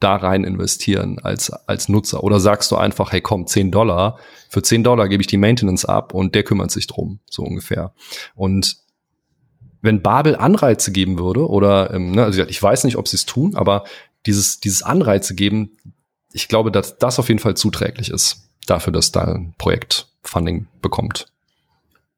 da 0.00 0.16
rein 0.16 0.44
investieren 0.44 1.18
als, 1.22 1.50
als 1.50 1.88
Nutzer? 1.88 2.22
Oder 2.22 2.40
sagst 2.40 2.70
du 2.70 2.76
einfach, 2.76 3.12
hey 3.12 3.20
komm, 3.20 3.46
10 3.46 3.70
Dollar, 3.70 4.18
für 4.50 4.62
10 4.62 4.84
Dollar 4.84 5.08
gebe 5.08 5.22
ich 5.22 5.26
die 5.26 5.38
Maintenance 5.38 5.84
ab 5.84 6.12
und 6.14 6.34
der 6.34 6.42
kümmert 6.42 6.70
sich 6.70 6.86
drum, 6.86 7.20
so 7.30 7.42
ungefähr. 7.42 7.94
Und 8.34 8.76
wenn 9.80 10.02
Babel 10.02 10.36
Anreize 10.36 10.92
geben 10.92 11.18
würde, 11.18 11.48
oder 11.48 11.92
ähm, 11.92 12.12
ne, 12.12 12.24
also 12.24 12.42
ich 12.42 12.62
weiß 12.62 12.84
nicht, 12.84 12.96
ob 12.96 13.08
sie 13.08 13.16
es 13.16 13.26
tun, 13.26 13.54
aber 13.54 13.84
dieses, 14.26 14.60
dieses 14.60 14.82
Anreize 14.82 15.34
geben, 15.34 15.76
ich 16.32 16.48
glaube, 16.48 16.70
dass 16.70 16.98
das 16.98 17.18
auf 17.18 17.28
jeden 17.28 17.40
Fall 17.40 17.56
zuträglich 17.56 18.10
ist 18.10 18.48
dafür, 18.66 18.92
dass 18.92 19.12
da 19.12 19.22
ein 19.22 19.54
Projekt 19.58 20.08
Funding 20.22 20.66
bekommt. 20.80 21.26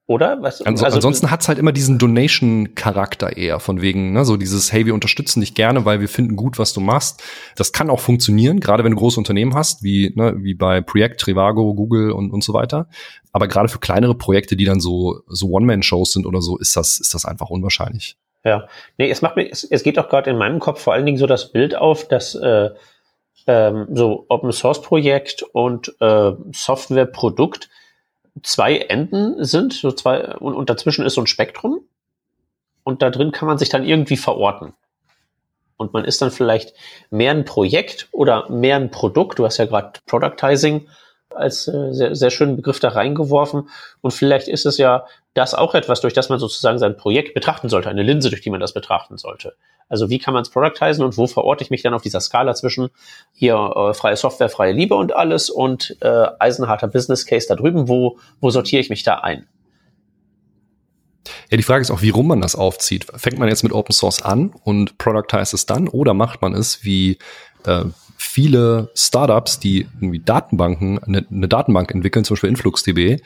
Oder? 0.08 0.40
Was, 0.40 0.62
also, 0.62 0.84
also, 0.84 0.96
ansonsten 0.96 1.32
hat's 1.32 1.48
halt 1.48 1.58
immer 1.58 1.72
diesen 1.72 1.98
Donation-Charakter 1.98 3.36
eher, 3.36 3.58
von 3.58 3.80
wegen, 3.82 4.12
ne, 4.12 4.24
so 4.24 4.36
dieses, 4.36 4.72
hey, 4.72 4.86
wir 4.86 4.94
unterstützen 4.94 5.40
dich 5.40 5.54
gerne, 5.54 5.84
weil 5.84 6.00
wir 6.00 6.08
finden 6.08 6.36
gut, 6.36 6.60
was 6.60 6.72
du 6.72 6.80
machst. 6.80 7.24
Das 7.56 7.72
kann 7.72 7.90
auch 7.90 7.98
funktionieren, 7.98 8.60
gerade 8.60 8.84
wenn 8.84 8.92
du 8.92 8.98
große 8.98 9.18
Unternehmen 9.18 9.54
hast, 9.54 9.82
wie, 9.82 10.12
ne, 10.14 10.34
wie 10.38 10.54
bei 10.54 10.80
Projekt, 10.80 11.20
Trivago, 11.20 11.74
Google 11.74 12.12
und, 12.12 12.30
und 12.30 12.44
so 12.44 12.54
weiter. 12.54 12.88
Aber 13.32 13.48
gerade 13.48 13.68
für 13.68 13.80
kleinere 13.80 14.14
Projekte, 14.14 14.54
die 14.54 14.64
dann 14.64 14.78
so, 14.78 15.22
so 15.26 15.48
One-Man-Shows 15.48 16.12
sind 16.12 16.24
oder 16.24 16.40
so, 16.40 16.56
ist 16.56 16.76
das, 16.76 17.00
ist 17.00 17.12
das 17.12 17.24
einfach 17.24 17.50
unwahrscheinlich. 17.50 18.16
Ja, 18.44 18.68
nee, 18.98 19.10
es 19.10 19.22
macht 19.22 19.34
mir, 19.34 19.50
es, 19.50 19.64
es 19.64 19.82
geht 19.82 19.96
doch 19.96 20.08
gerade 20.08 20.30
in 20.30 20.38
meinem 20.38 20.60
Kopf 20.60 20.80
vor 20.80 20.92
allen 20.92 21.04
Dingen 21.04 21.18
so 21.18 21.26
das 21.26 21.50
Bild 21.50 21.74
auf, 21.74 22.06
dass 22.06 22.36
äh, 22.36 22.70
ähm, 23.48 23.88
so 23.92 24.24
Open 24.28 24.52
Source 24.52 24.82
Projekt 24.82 25.42
und 25.42 25.96
äh, 26.00 26.30
Software 26.52 27.06
Produkt 27.06 27.68
zwei 28.42 28.76
Enden 28.76 29.44
sind, 29.44 29.72
so 29.72 29.92
zwei, 29.92 30.36
und, 30.36 30.54
und 30.54 30.70
dazwischen 30.70 31.04
ist 31.06 31.14
so 31.14 31.20
ein 31.20 31.26
Spektrum. 31.26 31.80
Und 32.84 33.02
da 33.02 33.10
drin 33.10 33.32
kann 33.32 33.48
man 33.48 33.58
sich 33.58 33.68
dann 33.68 33.84
irgendwie 33.84 34.16
verorten. 34.16 34.74
Und 35.76 35.92
man 35.92 36.04
ist 36.04 36.22
dann 36.22 36.30
vielleicht 36.30 36.74
mehr 37.10 37.32
ein 37.32 37.44
Projekt 37.44 38.08
oder 38.12 38.48
mehr 38.48 38.76
ein 38.76 38.90
Produkt. 38.90 39.38
Du 39.38 39.44
hast 39.44 39.58
ja 39.58 39.66
gerade 39.66 40.00
Productizing 40.06 40.88
als 41.34 41.68
äh, 41.68 41.92
sehr, 41.92 42.14
sehr 42.14 42.30
schönen 42.30 42.56
Begriff 42.56 42.80
da 42.80 42.88
reingeworfen. 42.88 43.68
Und 44.00 44.12
vielleicht 44.12 44.48
ist 44.48 44.64
es 44.66 44.78
ja 44.78 45.06
das 45.34 45.54
auch 45.54 45.74
etwas, 45.74 46.00
durch 46.00 46.14
das 46.14 46.28
man 46.28 46.38
sozusagen 46.38 46.78
sein 46.78 46.96
Projekt 46.96 47.34
betrachten 47.34 47.68
sollte, 47.68 47.90
eine 47.90 48.02
Linse, 48.02 48.30
durch 48.30 48.40
die 48.40 48.50
man 48.50 48.60
das 48.60 48.72
betrachten 48.72 49.18
sollte. 49.18 49.54
Also 49.88 50.10
wie 50.10 50.18
kann 50.18 50.34
man 50.34 50.42
es 50.42 50.50
productizen 50.50 51.04
und 51.04 51.16
wo 51.16 51.26
verorte 51.26 51.62
ich 51.62 51.70
mich 51.70 51.82
dann 51.82 51.94
auf 51.94 52.02
dieser 52.02 52.20
Skala 52.20 52.54
zwischen 52.54 52.88
hier 53.32 53.54
äh, 53.54 53.94
freie 53.94 54.16
Software, 54.16 54.48
freie 54.48 54.72
Liebe 54.72 54.94
und 54.94 55.14
alles 55.14 55.48
und 55.48 55.96
äh, 56.00 56.26
eisenharter 56.38 56.88
Business 56.88 57.24
Case 57.26 57.46
da 57.48 57.54
drüben, 57.54 57.88
wo, 57.88 58.18
wo 58.40 58.50
sortiere 58.50 58.80
ich 58.80 58.90
mich 58.90 59.04
da 59.04 59.16
ein? 59.16 59.46
Ja, 61.50 61.56
die 61.56 61.62
Frage 61.62 61.82
ist 61.82 61.90
auch, 61.90 62.02
wie 62.02 62.10
rum 62.10 62.28
man 62.28 62.40
das 62.40 62.56
aufzieht. 62.56 63.06
Fängt 63.16 63.38
man 63.38 63.48
jetzt 63.48 63.62
mit 63.62 63.72
Open 63.72 63.92
Source 63.92 64.22
an 64.22 64.52
und 64.64 64.98
productize 64.98 65.54
es 65.54 65.66
dann 65.66 65.88
oder 65.88 66.14
macht 66.14 66.42
man 66.42 66.54
es 66.54 66.84
wie 66.84 67.18
äh, 67.64 67.84
viele 68.16 68.90
Startups, 68.94 69.60
die 69.60 69.86
irgendwie 70.00 70.20
Datenbanken, 70.20 71.02
eine, 71.02 71.26
eine 71.30 71.48
Datenbank 71.48 71.92
entwickeln, 71.92 72.24
zum 72.24 72.34
Beispiel 72.34 72.50
InfluxDB, 72.50 73.20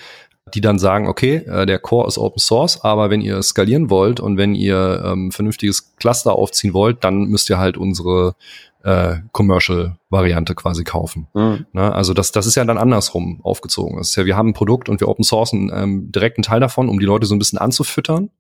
die 0.55 0.61
dann 0.61 0.79
sagen, 0.79 1.07
okay, 1.07 1.37
äh, 1.37 1.67
der 1.67 1.79
Core 1.79 2.09
ist 2.09 2.19
Open 2.19 2.41
Source, 2.41 2.83
aber 2.83 3.11
wenn 3.11 3.21
ihr 3.21 3.43
skalieren 3.43 3.91
wollt 3.91 4.21
und 4.21 4.37
wenn 4.37 4.55
ihr 4.55 5.03
ähm, 5.05 5.31
vernünftiges 5.31 5.95
Cluster 5.97 6.35
aufziehen 6.35 6.75
wollt, 6.75 7.05
dann 7.05 7.25
müsst 7.25 7.51
ihr 7.51 7.59
halt 7.59 7.77
unsere 7.77 8.35
äh, 8.83 9.17
Commercial-Variante 9.33 10.55
quasi 10.55 10.85
kaufen. 10.85 11.29
Mhm. 11.35 11.67
Ne? 11.73 11.93
Also 11.95 12.15
das, 12.15 12.33
das 12.33 12.47
ist 12.47 12.55
ja 12.55 12.65
dann 12.65 12.79
andersrum 12.79 13.41
aufgezogen. 13.43 13.99
Das 13.99 14.11
ist 14.11 14.17
ja, 14.17 14.25
wir 14.25 14.37
haben 14.37 14.51
ein 14.51 14.55
Produkt 14.55 14.89
und 14.89 15.01
wir 15.01 15.09
Open 15.09 15.25
Sourcen 15.25 15.71
ähm, 15.75 16.11
direkt 16.11 16.39
einen 16.39 16.45
Teil 16.45 16.61
davon, 16.61 16.89
um 16.89 16.99
die 16.99 17.07
Leute 17.07 17.27
so 17.27 17.35
ein 17.35 17.39
bisschen 17.39 17.59
anzufüttern. 17.59 18.31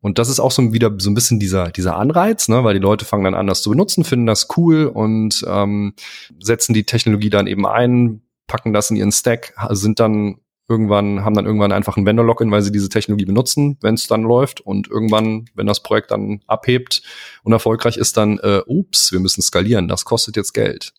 Und 0.00 0.18
das 0.18 0.28
ist 0.28 0.40
auch 0.40 0.50
so 0.50 0.72
wieder 0.72 0.92
so 0.98 1.10
ein 1.10 1.14
bisschen 1.14 1.38
dieser, 1.38 1.70
dieser 1.70 1.96
Anreiz, 1.96 2.48
ne? 2.48 2.64
weil 2.64 2.74
die 2.74 2.80
Leute 2.80 3.04
fangen 3.04 3.24
dann 3.24 3.34
an, 3.34 3.46
das 3.46 3.62
zu 3.62 3.70
benutzen, 3.70 4.02
finden 4.02 4.26
das 4.26 4.48
cool 4.56 4.86
und 4.86 5.44
ähm, 5.46 5.94
setzen 6.40 6.74
die 6.74 6.84
Technologie 6.84 7.30
dann 7.30 7.46
eben 7.46 7.66
ein, 7.66 8.22
packen 8.48 8.72
das 8.72 8.90
in 8.90 8.96
ihren 8.96 9.12
Stack, 9.12 9.54
sind 9.70 10.00
dann 10.00 10.38
irgendwann, 10.68 11.24
haben 11.24 11.34
dann 11.34 11.46
irgendwann 11.46 11.72
einfach 11.72 11.96
ein 11.96 12.06
Vendor-Login, 12.06 12.50
weil 12.50 12.62
sie 12.62 12.72
diese 12.72 12.88
Technologie 12.88 13.24
benutzen, 13.24 13.78
wenn 13.80 13.94
es 13.94 14.06
dann 14.06 14.22
läuft. 14.22 14.60
Und 14.60 14.88
irgendwann, 14.88 15.46
wenn 15.54 15.66
das 15.66 15.82
Projekt 15.82 16.10
dann 16.10 16.40
abhebt 16.46 17.02
und 17.42 17.52
erfolgreich 17.52 17.96
ist, 17.96 18.16
dann, 18.16 18.38
äh, 18.38 18.62
ups, 18.66 19.12
wir 19.12 19.20
müssen 19.20 19.42
skalieren, 19.42 19.88
das 19.88 20.04
kostet 20.04 20.36
jetzt 20.36 20.52
Geld. 20.52 20.92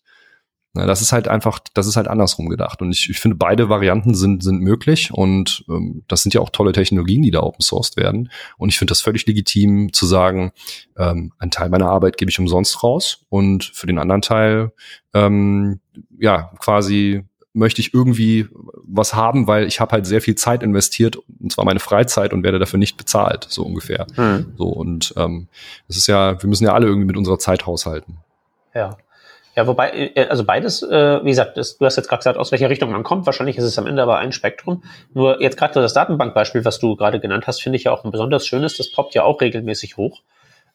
Na, 0.74 0.86
das 0.86 1.00
ist 1.00 1.12
halt 1.12 1.28
einfach, 1.28 1.60
das 1.72 1.86
ist 1.86 1.96
halt 1.96 2.08
andersrum 2.08 2.48
gedacht. 2.48 2.82
Und 2.82 2.92
ich, 2.92 3.08
ich 3.08 3.18
finde, 3.18 3.36
beide 3.36 3.68
Varianten 3.68 4.14
sind, 4.14 4.42
sind 4.42 4.60
möglich 4.60 5.10
und 5.12 5.64
ähm, 5.68 6.04
das 6.08 6.22
sind 6.22 6.34
ja 6.34 6.40
auch 6.40 6.50
tolle 6.50 6.72
Technologien, 6.72 7.22
die 7.22 7.30
da 7.30 7.40
open 7.40 7.62
sourced 7.62 7.96
werden. 7.96 8.30
Und 8.58 8.68
ich 8.68 8.78
finde 8.78 8.90
das 8.90 9.00
völlig 9.00 9.26
legitim 9.26 9.92
zu 9.92 10.04
sagen, 10.06 10.52
ähm, 10.96 11.32
ein 11.38 11.50
Teil 11.50 11.70
meiner 11.70 11.88
Arbeit 11.88 12.18
gebe 12.18 12.30
ich 12.30 12.38
umsonst 12.38 12.82
raus 12.82 13.24
und 13.30 13.64
für 13.64 13.86
den 13.86 13.98
anderen 13.98 14.20
Teil 14.22 14.72
ähm, 15.14 15.80
ja 16.18 16.52
quasi 16.58 17.24
möchte 17.58 17.80
ich 17.80 17.92
irgendwie 17.92 18.48
was 18.86 19.14
haben, 19.14 19.46
weil 19.46 19.66
ich 19.66 19.80
habe 19.80 19.92
halt 19.92 20.06
sehr 20.06 20.20
viel 20.20 20.34
Zeit 20.34 20.62
investiert, 20.62 21.18
und 21.40 21.52
zwar 21.52 21.64
meine 21.64 21.80
Freizeit 21.80 22.32
und 22.32 22.42
werde 22.42 22.58
dafür 22.58 22.78
nicht 22.78 22.96
bezahlt, 22.96 23.46
so 23.48 23.62
ungefähr. 23.64 24.06
Hm. 24.14 24.54
So 24.56 24.68
und 24.68 25.12
ähm, 25.16 25.48
das 25.88 25.96
ist 25.96 26.06
ja, 26.06 26.40
wir 26.40 26.48
müssen 26.48 26.64
ja 26.64 26.72
alle 26.72 26.86
irgendwie 26.86 27.06
mit 27.06 27.16
unserer 27.16 27.38
Zeit 27.38 27.66
haushalten. 27.66 28.18
Ja. 28.74 28.96
Ja, 29.56 29.66
wobei, 29.66 30.12
äh, 30.14 30.28
also 30.28 30.44
beides, 30.44 30.82
äh, 30.82 31.24
wie 31.24 31.30
gesagt, 31.30 31.56
das, 31.56 31.78
du 31.78 31.84
hast 31.84 31.96
jetzt 31.96 32.08
gerade 32.08 32.20
gesagt, 32.20 32.38
aus 32.38 32.52
welcher 32.52 32.70
Richtung 32.70 32.92
man 32.92 33.02
kommt. 33.02 33.26
Wahrscheinlich 33.26 33.58
ist 33.58 33.64
es 33.64 33.76
am 33.76 33.88
Ende 33.88 34.02
aber 34.02 34.18
ein 34.18 34.30
Spektrum. 34.30 34.84
Nur 35.14 35.42
jetzt 35.42 35.56
gerade 35.56 35.74
das 35.80 35.94
Datenbankbeispiel, 35.94 36.64
was 36.64 36.78
du 36.78 36.94
gerade 36.94 37.18
genannt 37.18 37.48
hast, 37.48 37.60
finde 37.60 37.76
ich 37.76 37.84
ja 37.84 37.92
auch 37.92 38.04
ein 38.04 38.12
besonders 38.12 38.46
schönes. 38.46 38.76
Das 38.76 38.92
poppt 38.92 39.16
ja 39.16 39.24
auch 39.24 39.40
regelmäßig 39.40 39.96
hoch. 39.96 40.22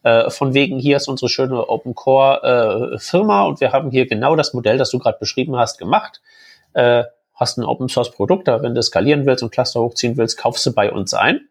Äh, 0.04 0.30
von 0.30 0.54
wegen, 0.54 0.80
hier 0.80 0.98
ist 0.98 1.08
unsere 1.08 1.30
schöne 1.30 1.70
Open 1.70 1.96
Core 1.96 2.92
äh, 2.94 3.00
Firma 3.00 3.44
und 3.44 3.62
wir 3.62 3.72
haben 3.72 3.90
hier 3.90 4.06
genau 4.06 4.36
das 4.36 4.54
Modell, 4.54 4.78
das 4.78 4.90
du 4.90 5.00
gerade 5.00 5.18
beschrieben 5.18 5.56
hast, 5.56 5.78
gemacht 5.78 6.20
äh, 6.74 7.04
hast 7.34 7.58
ein 7.58 7.66
Open 7.66 7.90
Source 7.90 8.12
Produkt, 8.12 8.48
da 8.48 8.62
wenn 8.62 8.76
du 8.76 8.82
skalieren 8.82 9.26
willst 9.26 9.44
und 9.44 9.52
Cluster 9.52 9.82
hochziehen 9.82 10.18
willst, 10.18 10.38
kaufst 10.38 10.66
du 10.66 10.74
bei 10.74 10.92
uns 10.92 11.14
ein. 11.14 11.42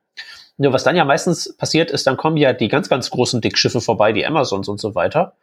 Nur 0.57 0.73
was 0.73 0.85
dann 0.85 0.97
ja 0.97 1.05
meistens 1.05 1.57
passiert 1.57 1.90
ist, 1.90 2.07
dann 2.07 2.16
kommen 2.16 2.36
ja 2.36 2.53
die 2.53 2.69
ganz, 2.69 2.89
ganz 2.89 3.11
großen 3.11 3.40
Dickschiffe 3.40 3.81
vorbei, 3.81 4.12
die 4.12 4.27
Amazons 4.27 4.69
und 4.69 4.81
so 4.81 4.94
weiter. 4.94 5.35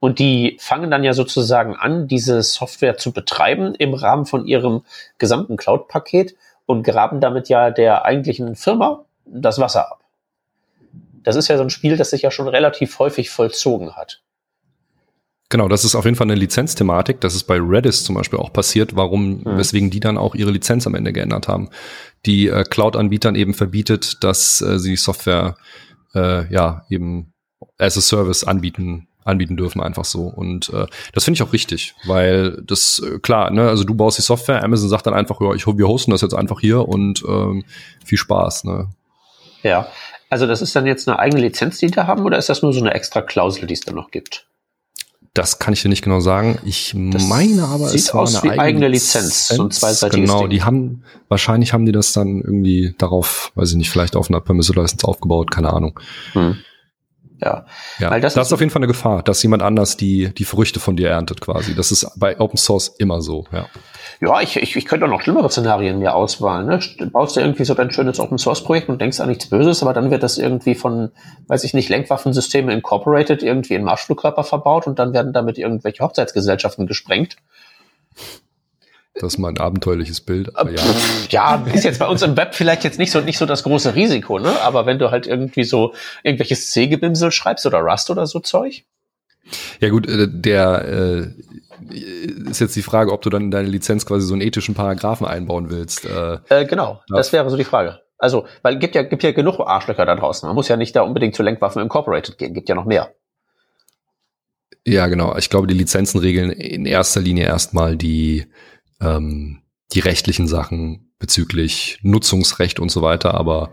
Und 0.00 0.18
die 0.18 0.56
fangen 0.60 0.90
dann 0.90 1.04
ja 1.04 1.12
sozusagen 1.12 1.74
an, 1.74 2.06
diese 2.06 2.42
Software 2.42 2.96
zu 2.96 3.12
betreiben 3.12 3.74
im 3.74 3.94
Rahmen 3.94 4.26
von 4.26 4.46
ihrem 4.46 4.82
gesamten 5.18 5.56
Cloud-Paket 5.56 6.36
und 6.66 6.82
graben 6.82 7.20
damit 7.20 7.48
ja 7.48 7.70
der 7.70 8.04
eigentlichen 8.04 8.54
Firma 8.54 9.04
das 9.24 9.58
Wasser 9.58 9.90
ab. 9.90 10.00
Das 11.22 11.34
ist 11.34 11.48
ja 11.48 11.56
so 11.56 11.62
ein 11.62 11.70
Spiel, 11.70 11.96
das 11.96 12.10
sich 12.10 12.22
ja 12.22 12.30
schon 12.30 12.48
relativ 12.48 12.98
häufig 12.98 13.30
vollzogen 13.30 13.96
hat. 13.96 14.22
Genau, 15.50 15.68
das 15.68 15.84
ist 15.84 15.94
auf 15.94 16.04
jeden 16.04 16.16
Fall 16.16 16.26
eine 16.26 16.34
Lizenzthematik. 16.34 17.20
Das 17.20 17.34
ist 17.34 17.44
bei 17.44 17.58
Redis 17.58 18.04
zum 18.04 18.14
Beispiel 18.14 18.38
auch 18.38 18.52
passiert, 18.52 18.96
warum, 18.96 19.38
mhm. 19.38 19.56
weswegen 19.56 19.90
die 19.90 20.00
dann 20.00 20.18
auch 20.18 20.34
ihre 20.34 20.50
Lizenz 20.50 20.86
am 20.86 20.94
Ende 20.94 21.12
geändert 21.12 21.48
haben. 21.48 21.70
Die 22.26 22.48
äh, 22.48 22.64
Cloud-Anbietern 22.64 23.34
eben 23.34 23.54
verbietet, 23.54 24.22
dass 24.22 24.60
äh, 24.60 24.78
sie 24.78 24.96
Software 24.96 25.56
äh, 26.14 26.52
ja 26.52 26.84
eben 26.90 27.32
as 27.78 27.96
a 27.96 28.00
Service 28.00 28.44
anbieten 28.44 29.08
anbieten 29.28 29.56
dürfen, 29.56 29.82
einfach 29.82 30.06
so. 30.06 30.22
Und 30.22 30.70
äh, 30.70 30.86
das 31.12 31.24
finde 31.24 31.36
ich 31.36 31.42
auch 31.42 31.52
richtig, 31.52 31.94
weil 32.06 32.62
das, 32.66 33.00
äh, 33.04 33.18
klar, 33.18 33.50
ne, 33.50 33.68
also 33.68 33.84
du 33.84 33.94
baust 33.94 34.16
die 34.16 34.22
Software, 34.22 34.64
Amazon 34.64 34.88
sagt 34.88 35.06
dann 35.06 35.12
einfach, 35.14 35.40
ja, 35.40 35.52
ich, 35.52 35.66
wir 35.66 35.86
hosten 35.86 36.10
das 36.12 36.22
jetzt 36.22 36.34
einfach 36.34 36.60
hier 36.60 36.88
und 36.88 37.22
ähm, 37.28 37.64
viel 38.04 38.16
Spaß, 38.16 38.64
ne? 38.64 38.88
Ja, 39.62 39.88
also 40.30 40.46
das 40.46 40.62
ist 40.62 40.74
dann 40.74 40.86
jetzt 40.86 41.08
eine 41.08 41.18
eigene 41.18 41.42
Lizenz, 41.42 41.78
die 41.78 41.88
die 41.88 41.92
da 41.92 42.06
haben, 42.06 42.24
oder 42.24 42.38
ist 42.38 42.48
das 42.48 42.62
nur 42.62 42.72
so 42.72 42.80
eine 42.80 42.94
extra 42.94 43.20
Klausel, 43.20 43.66
die 43.66 43.74
es 43.74 43.80
da 43.80 43.92
noch 43.92 44.10
gibt? 44.10 44.47
Das 45.34 45.58
kann 45.58 45.72
ich 45.74 45.82
dir 45.82 45.88
nicht 45.88 46.02
genau 46.02 46.20
sagen. 46.20 46.58
Ich 46.64 46.94
das 46.96 47.26
meine 47.28 47.64
aber, 47.64 47.94
es 47.94 48.12
war 48.12 48.26
eine 48.26 48.42
eigene, 48.42 48.58
eigene 48.58 48.88
Lizenz, 48.88 49.48
so 49.48 49.64
ein 49.64 49.70
zweiseitiges 49.70 50.28
Genau, 50.28 50.40
Ding. 50.42 50.50
die 50.50 50.62
haben, 50.62 51.04
wahrscheinlich 51.28 51.72
haben 51.72 51.86
die 51.86 51.92
das 51.92 52.12
dann 52.12 52.40
irgendwie 52.40 52.94
darauf, 52.98 53.52
weiß 53.54 53.70
ich 53.70 53.76
nicht, 53.76 53.90
vielleicht 53.90 54.16
auf 54.16 54.30
einer 54.30 54.40
Permissive 54.40 54.80
License 54.80 55.06
aufgebaut, 55.06 55.50
keine 55.50 55.72
Ahnung. 55.72 56.00
Hm. 56.32 56.56
Ja, 57.40 57.66
ja 57.98 58.10
Weil 58.10 58.20
das, 58.20 58.34
das 58.34 58.48
ist 58.48 58.52
auf 58.52 58.60
jeden 58.60 58.70
Fall 58.70 58.80
eine 58.80 58.88
Gefahr, 58.88 59.22
dass 59.22 59.42
jemand 59.42 59.62
anders 59.62 59.96
die, 59.96 60.32
die 60.34 60.44
Früchte 60.44 60.80
von 60.80 60.96
dir 60.96 61.10
erntet 61.10 61.40
quasi. 61.40 61.74
Das 61.74 61.92
ist 61.92 62.10
bei 62.16 62.38
Open 62.40 62.56
Source 62.56 62.88
immer 62.98 63.20
so, 63.22 63.46
ja. 63.52 63.66
Ja, 64.20 64.40
ich, 64.40 64.56
ich, 64.56 64.74
ich 64.74 64.84
könnte 64.84 65.06
auch 65.06 65.10
noch 65.10 65.20
schlimmere 65.20 65.48
Szenarien 65.48 66.00
mir 66.00 66.14
auswählen. 66.14 66.66
Ne? 66.66 66.80
Baust 67.12 67.36
du 67.36 67.40
irgendwie 67.40 67.64
so 67.64 67.74
dein 67.74 67.92
schönes 67.92 68.18
Open 68.18 68.38
Source 68.38 68.64
Projekt 68.64 68.88
und 68.88 69.00
denkst 69.00 69.20
an 69.20 69.28
nichts 69.28 69.48
Böses, 69.48 69.80
aber 69.82 69.92
dann 69.92 70.10
wird 70.10 70.24
das 70.24 70.38
irgendwie 70.38 70.74
von, 70.74 71.12
weiß 71.46 71.62
ich 71.62 71.72
nicht, 71.72 71.88
Lenkwaffensysteme 71.88 72.72
Incorporated 72.72 73.44
irgendwie 73.44 73.74
in 73.74 73.84
Marschflugkörper 73.84 74.42
verbaut 74.42 74.88
und 74.88 74.98
dann 74.98 75.12
werden 75.12 75.32
damit 75.32 75.56
irgendwelche 75.56 76.02
Hochzeitsgesellschaften 76.02 76.88
gesprengt. 76.88 77.36
Das 79.20 79.34
ist 79.34 79.38
mal 79.38 79.48
ein 79.48 79.58
abenteuerliches 79.58 80.20
Bild. 80.20 80.54
Aber 80.56 80.70
ja. 80.70 80.82
ja, 81.30 81.66
ist 81.72 81.84
jetzt 81.84 81.98
bei 81.98 82.06
uns 82.06 82.22
im 82.22 82.36
Web 82.36 82.54
vielleicht 82.54 82.84
jetzt 82.84 82.98
nicht 82.98 83.10
so, 83.10 83.20
nicht 83.20 83.38
so 83.38 83.46
das 83.46 83.64
große 83.64 83.94
Risiko, 83.94 84.38
ne? 84.38 84.60
Aber 84.62 84.86
wenn 84.86 84.98
du 84.98 85.10
halt 85.10 85.26
irgendwie 85.26 85.64
so 85.64 85.94
irgendwelches 86.22 86.70
C-Gebimsel 86.70 87.32
schreibst 87.32 87.66
oder 87.66 87.80
Rust 87.80 88.10
oder 88.10 88.26
so 88.26 88.40
Zeug. 88.40 88.84
Ja 89.80 89.88
gut, 89.88 90.08
äh, 90.08 90.28
der, 90.30 90.84
äh, 90.84 92.50
ist 92.50 92.60
jetzt 92.60 92.76
die 92.76 92.82
Frage, 92.82 93.12
ob 93.12 93.22
du 93.22 93.30
dann 93.30 93.44
in 93.44 93.50
deine 93.50 93.68
Lizenz 93.68 94.06
quasi 94.06 94.26
so 94.26 94.34
einen 94.34 94.42
ethischen 94.42 94.74
Paragraphen 94.74 95.26
einbauen 95.26 95.70
willst. 95.70 96.04
Äh, 96.04 96.38
äh, 96.48 96.64
genau, 96.64 97.02
das 97.08 97.32
wäre 97.32 97.48
so 97.50 97.56
die 97.56 97.64
Frage. 97.64 98.00
Also, 98.18 98.46
weil 98.62 98.78
gibt 98.78 98.94
ja, 98.94 99.02
gibt 99.02 99.22
ja 99.22 99.32
genug 99.32 99.60
Arschlöcher 99.60 100.04
da 100.04 100.16
draußen. 100.16 100.46
Man 100.48 100.54
muss 100.54 100.68
ja 100.68 100.76
nicht 100.76 100.94
da 100.96 101.02
unbedingt 101.02 101.36
zu 101.36 101.42
Lenkwaffen 101.42 101.80
Incorporated 101.80 102.36
gehen, 102.36 102.52
gibt 102.52 102.68
ja 102.68 102.74
noch 102.74 102.84
mehr. 102.84 103.14
Ja, 104.84 105.06
genau. 105.06 105.36
Ich 105.36 105.50
glaube, 105.50 105.66
die 105.66 105.74
Lizenzen 105.74 106.18
regeln 106.18 106.50
in 106.50 106.86
erster 106.86 107.20
Linie 107.20 107.44
erstmal 107.44 107.96
die, 107.96 108.46
ähm, 109.00 109.62
die 109.92 110.00
rechtlichen 110.00 110.46
Sachen 110.46 111.12
bezüglich 111.18 111.98
Nutzungsrecht 112.02 112.78
und 112.80 112.90
so 112.90 113.02
weiter, 113.02 113.34
aber 113.34 113.72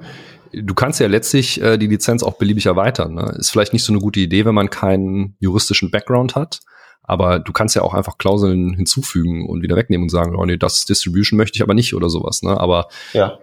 du 0.51 0.73
kannst 0.73 0.99
ja 0.99 1.07
letztlich 1.07 1.61
äh, 1.61 1.77
die 1.77 1.87
Lizenz 1.87 2.23
auch 2.23 2.37
beliebig 2.37 2.65
erweitern. 2.65 3.15
Ne? 3.15 3.35
Ist 3.37 3.51
vielleicht 3.51 3.73
nicht 3.73 3.83
so 3.83 3.93
eine 3.93 4.01
gute 4.01 4.19
Idee, 4.19 4.45
wenn 4.45 4.55
man 4.55 4.69
keinen 4.69 5.35
juristischen 5.39 5.91
Background 5.91 6.35
hat, 6.35 6.61
aber 7.03 7.39
du 7.39 7.53
kannst 7.53 7.75
ja 7.75 7.81
auch 7.81 7.93
einfach 7.93 8.17
Klauseln 8.17 8.73
hinzufügen 8.73 9.47
und 9.47 9.61
wieder 9.61 9.75
wegnehmen 9.75 10.03
und 10.03 10.09
sagen, 10.09 10.35
oh 10.35 10.45
nee, 10.45 10.57
das 10.57 10.85
Distribution 10.85 11.37
möchte 11.37 11.57
ich 11.57 11.61
aber 11.61 11.73
nicht 11.73 11.93
oder 11.93 12.09
sowas. 12.09 12.41
Ne? 12.41 12.59
Aber 12.59 12.87
ja, 13.13 13.37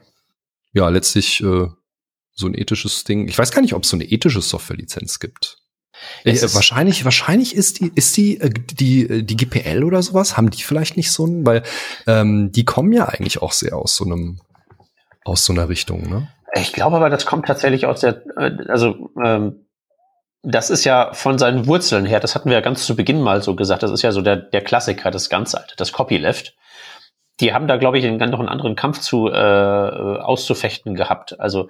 ja 0.72 0.88
letztlich 0.88 1.42
äh, 1.42 1.68
so 2.34 2.46
ein 2.46 2.54
ethisches 2.54 3.04
Ding. 3.04 3.28
Ich 3.28 3.38
weiß 3.38 3.52
gar 3.52 3.62
nicht, 3.62 3.74
ob 3.74 3.84
es 3.84 3.90
so 3.90 3.96
eine 3.96 4.04
ethische 4.04 4.40
Softwarelizenz 4.40 5.20
gibt. 5.20 5.61
Äh, 6.24 6.40
wahrscheinlich, 6.54 7.04
wahrscheinlich 7.04 7.54
ist 7.54 7.80
die, 7.80 7.92
ist 7.94 8.16
die, 8.16 8.40
äh, 8.40 8.50
die, 8.50 9.08
äh, 9.08 9.22
die 9.22 9.36
GPL 9.36 9.84
oder 9.84 10.02
sowas, 10.02 10.36
haben 10.36 10.50
die 10.50 10.62
vielleicht 10.62 10.96
nicht 10.96 11.10
so 11.10 11.26
ein, 11.26 11.46
weil 11.46 11.62
ähm, 12.06 12.52
die 12.52 12.64
kommen 12.64 12.92
ja 12.92 13.06
eigentlich 13.06 13.42
auch 13.42 13.52
sehr 13.52 13.76
aus 13.76 13.96
so 13.96 14.04
einem, 14.04 14.40
aus 15.24 15.44
so 15.44 15.52
einer 15.52 15.68
Richtung, 15.68 16.08
ne? 16.08 16.28
Ich 16.54 16.72
glaube 16.72 16.96
aber, 16.96 17.08
das 17.08 17.24
kommt 17.24 17.46
tatsächlich 17.46 17.86
aus 17.86 18.00
der, 18.00 18.22
äh, 18.36 18.52
also 18.68 19.10
ähm, 19.22 19.66
das 20.42 20.70
ist 20.70 20.84
ja 20.84 21.12
von 21.12 21.38
seinen 21.38 21.66
Wurzeln 21.66 22.04
her, 22.04 22.20
das 22.20 22.34
hatten 22.34 22.50
wir 22.50 22.56
ja 22.56 22.62
ganz 22.62 22.84
zu 22.84 22.96
Beginn 22.96 23.20
mal 23.20 23.42
so 23.42 23.54
gesagt, 23.54 23.82
das 23.82 23.92
ist 23.92 24.02
ja 24.02 24.12
so 24.12 24.22
der, 24.22 24.36
der 24.36 24.62
Klassiker, 24.62 25.10
das 25.10 25.28
ganz 25.28 25.54
alte, 25.54 25.76
das 25.76 25.92
Copyleft. 25.92 26.56
Die 27.40 27.54
haben 27.54 27.68
da, 27.68 27.76
glaube 27.76 27.98
ich, 27.98 28.04
noch 28.04 28.40
einen 28.40 28.48
anderen 28.48 28.76
Kampf 28.76 29.00
zu 29.00 29.28
äh, 29.28 29.32
auszufechten 29.32 30.94
gehabt. 30.94 31.40
Also 31.40 31.68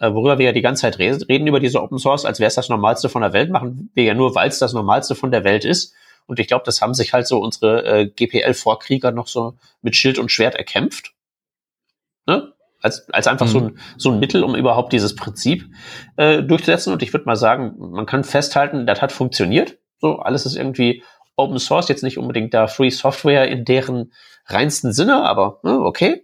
äh, 0.00 0.12
worüber 0.12 0.38
wir 0.38 0.46
ja 0.46 0.52
die 0.52 0.62
ganze 0.62 0.82
Zeit 0.82 0.98
reden, 0.98 1.22
reden 1.22 1.46
über 1.46 1.60
diese 1.60 1.80
Open 1.82 1.98
Source, 1.98 2.24
als 2.24 2.40
wäre 2.40 2.48
es 2.48 2.54
das 2.56 2.68
Normalste 2.68 3.08
von 3.08 3.22
der 3.22 3.32
Welt, 3.32 3.50
machen 3.50 3.90
wir 3.94 4.04
ja 4.04 4.14
nur, 4.14 4.34
weil 4.34 4.48
es 4.48 4.58
das 4.58 4.72
Normalste 4.72 5.14
von 5.14 5.30
der 5.30 5.44
Welt 5.44 5.64
ist. 5.64 5.94
Und 6.26 6.38
ich 6.38 6.48
glaube, 6.48 6.64
das 6.64 6.80
haben 6.80 6.94
sich 6.94 7.12
halt 7.12 7.26
so 7.26 7.38
unsere 7.38 7.84
äh, 7.84 8.06
GPL-Vorkrieger 8.06 9.12
noch 9.12 9.26
so 9.26 9.54
mit 9.82 9.96
Schild 9.96 10.18
und 10.18 10.30
Schwert 10.30 10.54
erkämpft. 10.54 11.12
Ne? 12.26 12.52
als, 12.82 13.08
als 13.10 13.26
einfach 13.26 13.46
mhm. 13.46 13.50
so, 13.50 13.58
ein, 13.58 13.78
so 13.96 14.10
ein 14.10 14.20
Mittel, 14.20 14.44
um 14.44 14.54
überhaupt 14.54 14.92
dieses 14.92 15.14
Prinzip 15.14 15.66
äh, 16.16 16.42
durchzusetzen. 16.42 16.92
Und 16.92 17.02
ich 17.02 17.12
würde 17.12 17.26
mal 17.26 17.36
sagen, 17.36 17.74
man 17.78 18.06
kann 18.06 18.24
festhalten, 18.24 18.86
das 18.86 19.02
hat 19.02 19.12
funktioniert. 19.12 19.78
So, 20.00 20.16
alles 20.16 20.46
ist 20.46 20.56
irgendwie 20.56 21.02
Open 21.36 21.58
Source, 21.58 21.88
jetzt 21.88 22.02
nicht 22.02 22.18
unbedingt 22.18 22.54
da 22.54 22.66
Free 22.66 22.90
Software 22.90 23.48
in 23.48 23.64
deren 23.64 24.12
reinsten 24.46 24.92
Sinne, 24.92 25.22
aber 25.22 25.60
äh, 25.64 25.68
okay. 25.68 26.22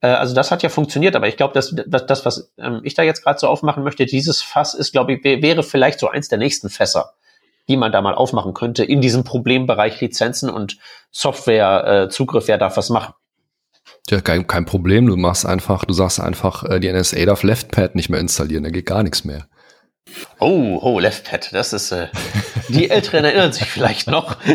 Äh, 0.00 0.08
also 0.08 0.34
das 0.34 0.50
hat 0.50 0.62
ja 0.62 0.68
funktioniert, 0.68 1.16
aber 1.16 1.28
ich 1.28 1.36
glaube, 1.36 1.54
dass, 1.54 1.74
dass 1.86 2.06
das, 2.06 2.24
was 2.24 2.52
ähm, 2.58 2.80
ich 2.82 2.94
da 2.94 3.02
jetzt 3.02 3.22
gerade 3.22 3.38
so 3.38 3.46
aufmachen 3.46 3.84
möchte, 3.84 4.06
dieses 4.06 4.42
Fass 4.42 4.74
ist, 4.74 4.92
glaube 4.92 5.14
ich, 5.14 5.24
wäre 5.24 5.62
vielleicht 5.62 6.00
so 6.00 6.08
eins 6.08 6.28
der 6.28 6.38
nächsten 6.38 6.70
Fässer, 6.70 7.14
die 7.68 7.76
man 7.76 7.92
da 7.92 8.00
mal 8.00 8.14
aufmachen 8.14 8.54
könnte 8.54 8.84
in 8.84 9.00
diesem 9.00 9.24
Problembereich 9.24 10.00
Lizenzen 10.00 10.50
und 10.50 10.78
Software-Zugriff, 11.10 12.44
äh, 12.44 12.48
wer 12.48 12.58
darf 12.58 12.76
was 12.76 12.90
machen. 12.90 13.14
Ja, 14.08 14.20
kein, 14.20 14.46
kein 14.46 14.66
Problem. 14.66 15.06
Du 15.06 15.16
machst 15.16 15.46
einfach, 15.46 15.84
du 15.84 15.92
sagst 15.92 16.20
einfach, 16.20 16.64
äh, 16.64 16.80
die 16.80 16.92
NSA 16.92 17.24
darf 17.24 17.42
LeftPad 17.42 17.94
nicht 17.94 18.08
mehr 18.08 18.20
installieren, 18.20 18.64
da 18.64 18.70
geht 18.70 18.86
gar 18.86 19.02
nichts 19.02 19.24
mehr. 19.24 19.46
Oh, 20.40 20.78
oh, 20.80 20.98
LeftPad, 20.98 21.52
das 21.52 21.72
ist, 21.72 21.92
äh, 21.92 22.08
die 22.68 22.90
Älteren 22.90 23.24
erinnern 23.24 23.52
sich 23.52 23.68
vielleicht 23.68 24.08
noch. 24.08 24.36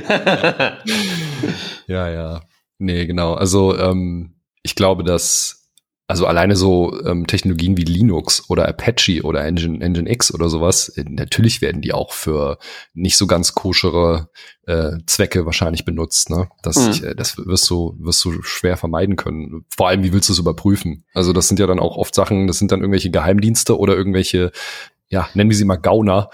ja, 1.88 2.10
ja. 2.10 2.42
Nee, 2.78 3.06
genau. 3.06 3.36
Also, 3.36 3.78
ähm, 3.78 4.35
ich 4.66 4.76
glaube, 4.76 5.04
dass 5.04 5.62
also 6.08 6.28
alleine 6.28 6.56
so 6.56 7.02
ähm, 7.04 7.26
Technologien 7.26 7.78
wie 7.78 7.84
Linux 7.84 8.48
oder 8.50 8.68
Apache 8.68 9.24
oder 9.24 9.44
Engine, 9.44 9.84
Engine 9.84 10.12
X 10.12 10.32
oder 10.32 10.50
sowas, 10.50 10.90
äh, 10.90 11.04
natürlich 11.08 11.62
werden 11.62 11.82
die 11.82 11.94
auch 11.94 12.14
für 12.14 12.60
nicht 12.94 13.18
so 13.18 13.26
ganz 13.26 13.56
koschere 13.56 14.30
äh, 14.68 14.98
Zwecke 15.08 15.48
wahrscheinlich 15.48 15.84
benutzt. 15.84 16.30
Ne? 16.30 16.48
Das, 16.62 16.78
mhm. 16.78 16.92
ich, 16.92 17.04
äh, 17.04 17.16
das 17.16 17.38
wirst 17.38 17.68
du, 17.72 17.96
wirst 18.00 18.24
du 18.24 18.44
schwer 18.44 18.78
vermeiden 18.78 19.16
können. 19.16 19.66
Vor 19.76 19.88
allem, 19.88 20.04
wie 20.04 20.14
willst 20.14 20.30
du 20.30 20.34
es 20.34 20.40
überprüfen? 20.40 21.06
Also 21.16 21.34
das 21.34 21.48
sind 21.48 21.60
ja 21.60 21.66
dann 21.66 21.80
auch 21.80 21.98
oft 21.98 22.14
Sachen, 22.14 22.46
das 22.46 22.60
sind 22.60 22.72
dann 22.72 22.82
irgendwelche 22.82 23.10
Geheimdienste 23.10 23.78
oder 23.78 23.96
irgendwelche 23.96 24.52
ja, 25.08 25.30
nennen 25.36 25.52
wir 25.52 25.58
sie 25.58 25.66
mal 25.66 25.76
Gauner. 25.76 26.32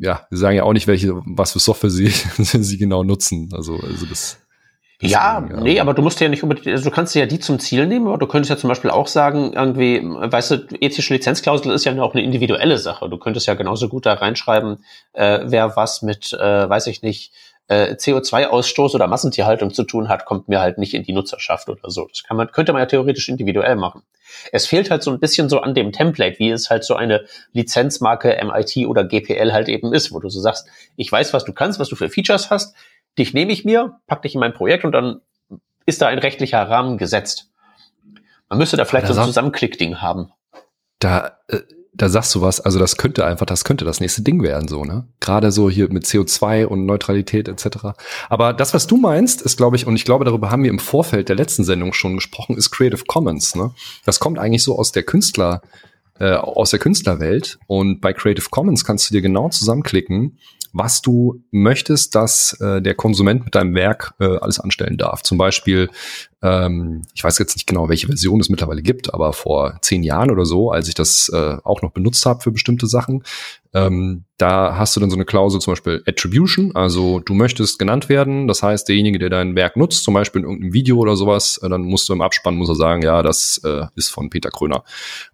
Ja, 0.00 0.26
wir 0.30 0.38
sagen 0.38 0.56
ja 0.56 0.64
auch 0.64 0.72
nicht, 0.72 0.88
welche, 0.88 1.14
was 1.26 1.52
für 1.52 1.60
Software 1.60 1.90
sie, 1.90 2.08
sie 2.36 2.76
genau 2.76 3.04
nutzen. 3.04 3.48
Also, 3.52 3.76
also 3.76 4.04
das 4.06 4.38
ja, 5.00 5.46
ja, 5.48 5.60
nee, 5.60 5.80
aber 5.80 5.94
du 5.94 6.02
musst 6.02 6.20
ja 6.20 6.28
nicht 6.28 6.42
unbedingt, 6.42 6.66
also 6.66 6.90
du 6.90 6.94
kannst 6.94 7.14
ja 7.14 7.24
die 7.24 7.38
zum 7.38 7.58
Ziel 7.58 7.86
nehmen, 7.86 8.06
aber 8.06 8.18
du 8.18 8.26
könntest 8.26 8.50
ja 8.50 8.56
zum 8.56 8.68
Beispiel 8.68 8.90
auch 8.90 9.06
sagen, 9.06 9.52
irgendwie, 9.54 10.02
weißt 10.02 10.50
du, 10.50 10.66
ethische 10.80 11.14
Lizenzklausel 11.14 11.72
ist 11.72 11.84
ja 11.84 11.98
auch 12.02 12.14
eine 12.14 12.22
individuelle 12.22 12.76
Sache. 12.78 13.08
Du 13.08 13.16
könntest 13.16 13.46
ja 13.46 13.54
genauso 13.54 13.88
gut 13.88 14.04
da 14.04 14.12
reinschreiben, 14.14 14.84
äh, 15.14 15.40
wer 15.44 15.76
was 15.76 16.02
mit, 16.02 16.32
äh, 16.34 16.68
weiß 16.68 16.86
ich 16.88 17.02
nicht, 17.02 17.32
äh, 17.70 17.94
CO2-Ausstoß 17.94 18.94
oder 18.94 19.06
Massentierhaltung 19.06 19.72
zu 19.72 19.84
tun 19.84 20.08
hat, 20.08 20.24
kommt 20.24 20.48
mir 20.48 20.60
halt 20.60 20.76
nicht 20.76 20.92
in 20.92 21.04
die 21.04 21.12
Nutzerschaft 21.12 21.68
oder 21.68 21.88
so. 21.88 22.08
Das 22.08 22.24
kann 22.24 22.36
man, 22.36 22.50
könnte 22.50 22.72
man 22.72 22.80
ja 22.80 22.86
theoretisch 22.86 23.28
individuell 23.28 23.76
machen. 23.76 24.02
Es 24.52 24.66
fehlt 24.66 24.90
halt 24.90 25.02
so 25.02 25.10
ein 25.12 25.20
bisschen 25.20 25.48
so 25.48 25.60
an 25.60 25.74
dem 25.74 25.92
Template, 25.92 26.38
wie 26.38 26.50
es 26.50 26.68
halt 26.68 26.84
so 26.84 26.94
eine 26.94 27.24
Lizenzmarke 27.52 28.36
MIT 28.44 28.86
oder 28.88 29.04
GPL 29.04 29.52
halt 29.52 29.68
eben 29.68 29.92
ist, 29.94 30.12
wo 30.12 30.18
du 30.18 30.28
so 30.28 30.40
sagst, 30.40 30.66
ich 30.96 31.10
weiß, 31.10 31.32
was 31.32 31.44
du 31.44 31.52
kannst, 31.52 31.78
was 31.78 31.88
du 31.88 31.96
für 31.96 32.08
Features 32.08 32.50
hast, 32.50 32.74
dich 33.18 33.34
nehme 33.34 33.52
ich 33.52 33.64
mir, 33.64 34.00
pack 34.06 34.22
dich 34.22 34.34
in 34.34 34.40
mein 34.40 34.54
Projekt 34.54 34.84
und 34.84 34.92
dann 34.92 35.20
ist 35.86 36.00
da 36.02 36.08
ein 36.08 36.18
rechtlicher 36.18 36.62
Rahmen 36.62 36.98
gesetzt. 36.98 37.50
Man 38.48 38.58
müsste 38.58 38.76
da 38.76 38.84
vielleicht 38.84 39.08
da 39.08 39.14
so 39.14 39.20
ein 39.20 39.26
Zusammenklick-Ding 39.26 40.00
haben. 40.00 40.32
Da, 40.98 41.38
äh, 41.48 41.60
da 41.92 42.08
sagst 42.08 42.34
du 42.34 42.40
was, 42.40 42.60
also 42.60 42.78
das 42.78 42.96
könnte 42.96 43.24
einfach, 43.24 43.46
das 43.46 43.64
könnte 43.64 43.84
das 43.84 44.00
nächste 44.00 44.22
Ding 44.22 44.42
werden, 44.42 44.68
so, 44.68 44.84
ne? 44.84 45.06
Gerade 45.20 45.50
so 45.52 45.68
hier 45.68 45.90
mit 45.92 46.04
CO2 46.04 46.66
und 46.66 46.86
Neutralität 46.86 47.48
etc. 47.48 47.88
Aber 48.28 48.52
das, 48.52 48.74
was 48.74 48.86
du 48.86 48.96
meinst, 48.96 49.42
ist, 49.42 49.56
glaube 49.56 49.76
ich, 49.76 49.86
und 49.86 49.96
ich 49.96 50.04
glaube, 50.04 50.24
darüber 50.24 50.50
haben 50.50 50.62
wir 50.62 50.70
im 50.70 50.78
Vorfeld 50.78 51.28
der 51.28 51.36
letzten 51.36 51.64
Sendung 51.64 51.92
schon 51.92 52.14
gesprochen, 52.14 52.56
ist 52.56 52.70
Creative 52.70 53.04
Commons, 53.06 53.54
ne? 53.54 53.72
Das 54.04 54.20
kommt 54.20 54.38
eigentlich 54.38 54.62
so 54.62 54.78
aus 54.78 54.92
der 54.92 55.02
Künstler, 55.02 55.62
äh, 56.18 56.32
aus 56.32 56.70
der 56.70 56.78
Künstlerwelt. 56.78 57.58
Und 57.66 58.00
bei 58.00 58.12
Creative 58.12 58.46
Commons 58.50 58.84
kannst 58.84 59.10
du 59.10 59.14
dir 59.14 59.22
genau 59.22 59.48
zusammenklicken, 59.48 60.38
was 60.72 61.02
du 61.02 61.42
möchtest, 61.50 62.14
dass 62.14 62.58
äh, 62.60 62.80
der 62.80 62.94
Konsument 62.94 63.44
mit 63.44 63.54
deinem 63.54 63.74
Werk 63.74 64.14
äh, 64.20 64.36
alles 64.38 64.60
anstellen 64.60 64.96
darf. 64.96 65.22
Zum 65.22 65.38
Beispiel, 65.38 65.90
ähm, 66.42 67.02
ich 67.14 67.22
weiß 67.22 67.38
jetzt 67.38 67.56
nicht 67.56 67.66
genau, 67.66 67.88
welche 67.88 68.06
Version 68.06 68.40
es 68.40 68.48
mittlerweile 68.48 68.82
gibt, 68.82 69.12
aber 69.12 69.32
vor 69.32 69.78
zehn 69.82 70.02
Jahren 70.02 70.30
oder 70.30 70.44
so, 70.44 70.70
als 70.70 70.88
ich 70.88 70.94
das 70.94 71.28
äh, 71.34 71.56
auch 71.64 71.82
noch 71.82 71.92
benutzt 71.92 72.24
habe 72.24 72.40
für 72.40 72.50
bestimmte 72.50 72.86
Sachen, 72.86 73.22
ähm, 73.72 74.24
da 74.36 74.76
hast 74.76 74.96
du 74.96 75.00
dann 75.00 75.10
so 75.10 75.16
eine 75.16 75.24
Klausel, 75.24 75.60
zum 75.60 75.72
Beispiel 75.72 76.02
Attribution, 76.06 76.74
also 76.74 77.20
du 77.20 77.34
möchtest 77.34 77.78
genannt 77.78 78.08
werden, 78.08 78.48
das 78.48 78.62
heißt, 78.62 78.88
derjenige, 78.88 79.18
der 79.18 79.30
dein 79.30 79.54
Werk 79.54 79.76
nutzt, 79.76 80.02
zum 80.02 80.14
Beispiel 80.14 80.40
in 80.40 80.46
irgendeinem 80.46 80.72
Video 80.72 80.96
oder 80.96 81.14
sowas, 81.14 81.58
äh, 81.62 81.68
dann 81.68 81.82
musst 81.82 82.08
du 82.08 82.12
im 82.12 82.22
Abspann 82.22 82.56
muss 82.56 82.68
er 82.68 82.74
sagen, 82.74 83.02
ja, 83.02 83.22
das 83.22 83.60
äh, 83.64 83.86
ist 83.94 84.08
von 84.08 84.30
Peter 84.30 84.50
Kröner. 84.50 84.82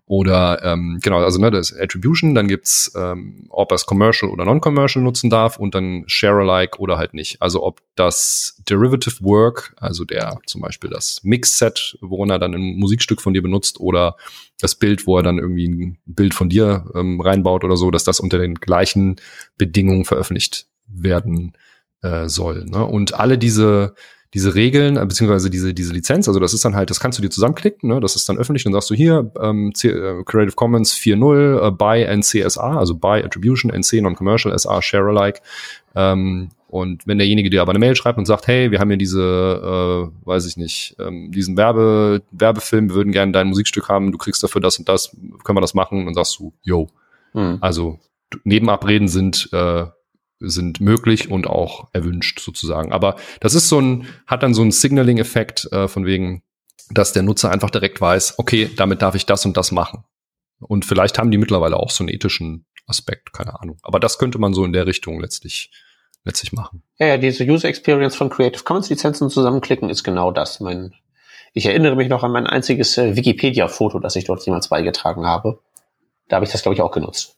Oder 0.05 0.63
ähm, 0.63 0.99
genau, 1.03 1.19
also 1.19 1.41
ne, 1.41 1.51
das 1.51 1.73
Attribution, 1.73 2.35
dann 2.35 2.47
gibt's, 2.47 2.93
ähm, 2.95 3.47
ob 3.49 3.73
er 3.73 3.77
es 3.77 3.87
commercial 3.87 4.31
oder 4.31 4.45
non-commercial 4.45 5.03
nutzen 5.03 5.31
darf 5.31 5.59
und 5.59 5.75
dann 5.75 6.05
Share-alike 6.07 6.79
oder 6.79 6.99
halt 6.99 7.15
nicht. 7.15 7.41
Also 7.41 7.63
ob 7.65 7.81
das 7.97 8.63
Derivative 8.69 9.25
Work, 9.25 9.75
also 9.81 10.05
der 10.05 10.39
zum 10.47 10.61
Beispiel 10.61 10.91
das 10.97 11.23
Mix-Set, 11.23 11.99
worin 12.01 12.31
er 12.31 12.39
dann 12.39 12.55
ein 12.55 12.77
Musikstück 12.77 13.21
von 13.21 13.35
dir 13.35 13.43
benutzt 13.43 13.79
oder 13.81 14.17
das 14.61 14.75
Bild, 14.75 15.07
wo 15.07 15.17
er 15.17 15.23
dann 15.23 15.39
irgendwie 15.39 15.69
ein 15.69 15.99
Bild 16.07 16.35
von 16.35 16.49
dir 16.49 16.91
ähm, 16.95 17.21
reinbaut 17.21 17.65
oder 17.65 17.77
so, 17.77 17.91
dass 17.91 18.05
das 18.05 18.21
unter 18.21 18.39
den 18.39 18.55
gleichen 18.55 19.17
Bedingungen 19.59 20.05
veröffentlicht 20.05 20.67
werden 20.89 21.53
äh, 22.03 22.29
soll. 22.29 22.65
Ne? 22.65 22.85
Und 22.85 23.15
alle 23.15 23.39
diese 23.39 23.95
diese 24.35 24.55
Regeln, 24.55 24.97
äh, 24.97 25.07
beziehungsweise 25.07 25.49
diese, 25.49 25.73
diese 25.73 25.95
Lizenz, 25.95 26.29
also 26.29 26.41
das 26.41 26.53
ist 26.53 26.65
dann 26.65 26.77
halt, 26.77 26.91
das 26.91 27.01
kannst 27.01 27.19
du 27.19 27.23
dir 27.23 27.31
zusammenklicken, 27.31 27.89
ne? 27.89 28.01
das 28.01 28.17
ist 28.17 28.29
dann 28.29 28.37
öffentlich, 28.37 28.65
dann 28.65 28.73
sagst 28.75 28.91
du 28.91 28.95
hier, 28.95 29.31
ähm, 29.41 29.73
C 29.75 29.89
äh, 29.89 30.23
Creative 30.25 30.55
Commons 30.55 30.95
4.0 30.95 31.67
äh, 31.67 31.71
by 31.71 32.05
NCSA, 32.17 32.77
also 32.77 32.95
by 32.95 33.23
Attribution, 33.25 33.71
NC 33.71 34.03
Non-Commercial, 34.03 34.57
SA, 34.59 34.83
Share 34.83 35.09
Alike. 35.09 35.41
Ähm, 35.95 36.51
und 36.77 37.07
wenn 37.07 37.19
derjenige 37.19 37.49
dir 37.49 37.63
aber 37.63 37.73
eine 37.73 37.79
Mail 37.79 37.97
schreibt 37.97 38.19
und 38.19 38.27
sagt, 38.27 38.47
hey, 38.47 38.71
wir 38.71 38.81
haben 38.81 38.91
hier 38.91 38.99
diese, 38.99 39.23
äh, 39.23 40.27
weiß 40.27 40.47
ich 40.47 40.57
nicht, 40.57 40.95
ähm, 40.99 41.33
diesen 41.33 41.57
Werbe, 41.57 42.23
Werbefilm, 42.31 42.91
wir 42.91 42.97
würden 42.97 43.13
gerne 43.13 43.33
dein 43.33 43.49
Musikstück 43.49 43.89
haben, 43.89 44.13
du 44.13 44.19
kriegst 44.19 44.43
dafür 44.43 44.61
das 44.61 44.79
und 44.79 44.89
das, 44.89 45.17
können 45.43 45.57
wir 45.57 45.63
das 45.63 45.75
machen? 45.75 46.01
Und 46.01 46.07
dann 46.07 46.15
sagst 46.15 46.39
du, 46.39 46.53
yo. 46.63 46.89
Mhm. 47.33 47.59
Also 47.63 47.99
Nebenabreden 48.45 49.09
sind 49.09 49.49
äh, 49.53 49.87
sind 50.39 50.83
möglich 50.83 51.31
und 51.31 51.47
auch 51.47 51.89
erwünscht 51.95 52.41
sozusagen. 52.41 52.93
Aber 52.93 53.17
das 53.41 53.55
ist 53.55 53.71
so 53.71 53.81
ein, 53.81 54.07
hat 54.27 54.43
dann 54.43 54.53
so 54.53 54.61
einen 54.61 54.71
Signaling-Effekt 54.71 55.73
äh, 55.73 55.89
von 55.89 56.05
wegen, 56.05 56.43
dass 56.91 57.15
der 57.15 57.23
Nutzer 57.23 57.51
einfach 57.51 57.71
direkt 57.71 58.03
weiß, 58.03 58.39
okay, 58.39 58.71
damit 58.77 59.01
darf 59.01 59.15
ich 59.15 59.25
das 59.25 59.47
und 59.47 59.57
das 59.57 59.73
machen. 59.73 60.05
Und 60.59 60.85
vielleicht 60.85 61.19
haben 61.19 61.31
die 61.31 61.39
mittlerweile 61.39 61.77
auch 61.77 61.91
so 61.91 62.05
einen 62.05 62.13
ethischen 62.13 62.67
Aspekt, 62.87 63.33
keine 63.33 63.59
Ahnung. 63.61 63.79
Aber 63.83 63.99
das 63.99 64.19
könnte 64.19 64.39
man 64.39 64.55
so 64.55 64.65
in 64.65 64.73
der 64.73 64.87
Richtung 64.87 65.21
letztlich, 65.21 65.71
letztlich 66.27 66.53
machen. 66.53 66.83
Ja, 66.99 67.07
ja, 67.07 67.17
diese 67.17 67.45
User 67.45 67.69
Experience 67.69 68.17
von 68.17 68.29
Creative 68.29 68.65
Commons 68.65 68.91
Lizenzen 68.91 69.31
zusammenklicken 69.31 69.89
ist 69.89 70.03
genau 70.03 70.33
das. 70.33 70.61
Mein, 70.61 70.93
ich 71.55 71.67
erinnere 71.67 71.97
mich 71.97 72.09
noch 72.09 72.23
an 72.23 72.33
mein 72.33 72.47
einziges 72.47 72.99
äh, 72.99 73.17
Wikipedia-Foto, 73.17 74.01
das 74.01 74.17
ich 74.17 74.25
dort 74.25 74.45
jemals 74.45 74.69
beigetragen 74.69 75.25
habe. 75.25 75.61
Da 76.29 76.37
habe 76.37 76.45
ich 76.45 76.53
das, 76.53 76.63
glaube 76.63 76.75
ich, 76.75 76.83
auch 76.83 76.91
genutzt. 76.91 77.37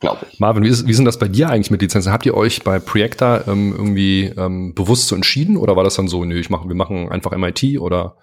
Glaube 0.00 0.26
ich. 0.30 0.38
Marvin, 0.38 0.62
wie 0.62 0.68
ist, 0.68 0.86
wie 0.86 0.92
sind 0.92 1.06
das 1.06 1.18
bei 1.18 1.26
dir 1.26 1.48
eigentlich 1.48 1.72
mit 1.72 1.82
Lizenzen? 1.82 2.12
Habt 2.12 2.24
ihr 2.24 2.34
euch 2.34 2.62
bei 2.62 2.78
Projekta 2.78 3.44
ähm, 3.48 3.74
irgendwie 3.76 4.26
ähm, 4.26 4.74
bewusst 4.74 5.08
so 5.08 5.16
entschieden 5.16 5.56
oder 5.56 5.74
war 5.74 5.82
das 5.82 5.96
dann 5.96 6.06
so, 6.06 6.24
nö, 6.24 6.38
ich 6.38 6.50
mach, 6.50 6.68
wir 6.68 6.76
machen 6.76 7.10
einfach 7.10 7.36
MIT 7.36 7.80
oder? 7.80 8.16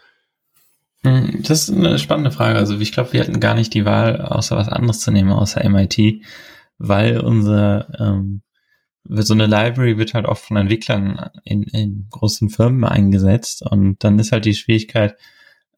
Hm, 1.03 1.41
das 1.41 1.67
ist 1.67 1.75
eine 1.75 1.99
spannende 1.99 2.31
Frage. 2.31 2.57
Also 2.57 2.79
ich 2.79 2.93
glaube, 2.93 3.11
wir 3.11 3.19
hatten 3.19 3.41
gar 3.41 3.55
nicht 3.55 3.73
die 3.73 3.83
Wahl, 3.83 4.21
außer 4.21 4.55
was 4.55 4.69
anderes 4.69 5.01
zu 5.01 5.11
nehmen, 5.11 5.33
außer 5.33 5.67
MIT, 5.67 6.21
weil 6.77 7.19
unser 7.19 7.87
ähm, 7.99 8.41
so 9.07 9.33
eine 9.33 9.45
Library 9.45 9.97
wird 9.97 10.13
halt 10.13 10.25
oft 10.25 10.45
von 10.45 10.57
Entwicklern 10.57 11.29
in, 11.43 11.63
in 11.63 12.07
großen 12.09 12.49
Firmen 12.49 12.83
eingesetzt 12.83 13.63
und 13.63 14.03
dann 14.03 14.19
ist 14.19 14.31
halt 14.31 14.45
die 14.45 14.55
Schwierigkeit, 14.55 15.15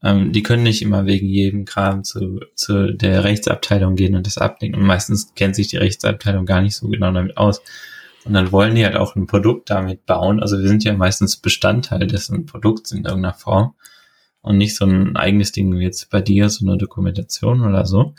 ähm, 0.03 0.31
die 0.31 0.43
können 0.43 0.63
nicht 0.63 0.81
immer 0.81 1.05
wegen 1.05 1.27
jedem 1.27 1.65
Kram 1.65 2.03
zu, 2.03 2.39
zu 2.55 2.93
der 2.93 3.23
Rechtsabteilung 3.23 3.95
gehen 3.95 4.15
und 4.15 4.25
das 4.25 4.37
ablegen 4.37 4.75
und 4.75 4.85
meistens 4.85 5.33
kennt 5.35 5.55
sich 5.55 5.67
die 5.67 5.77
Rechtsabteilung 5.77 6.45
gar 6.45 6.61
nicht 6.61 6.75
so 6.75 6.87
genau 6.87 7.11
damit 7.11 7.37
aus. 7.37 7.61
Und 8.23 8.33
dann 8.33 8.51
wollen 8.51 8.75
die 8.75 8.83
halt 8.83 8.97
auch 8.97 9.15
ein 9.15 9.25
Produkt 9.25 9.69
damit 9.69 10.05
bauen. 10.05 10.41
Also 10.41 10.59
wir 10.59 10.67
sind 10.67 10.83
ja 10.83 10.93
meistens 10.93 11.37
Bestandteil 11.37 12.07
dessen 12.07 12.45
Produkts 12.45 12.91
in 12.91 13.05
irgendeiner 13.05 13.33
Form 13.33 13.75
und 14.41 14.57
nicht 14.57 14.75
so 14.75 14.85
ein 14.85 15.15
eigenes 15.15 15.53
Ding 15.53 15.73
wie 15.77 15.83
jetzt 15.83 16.09
bei 16.09 16.21
dir, 16.21 16.49
so 16.49 16.65
eine 16.67 16.77
Dokumentation 16.77 17.61
oder 17.61 17.85
so. 17.85 18.15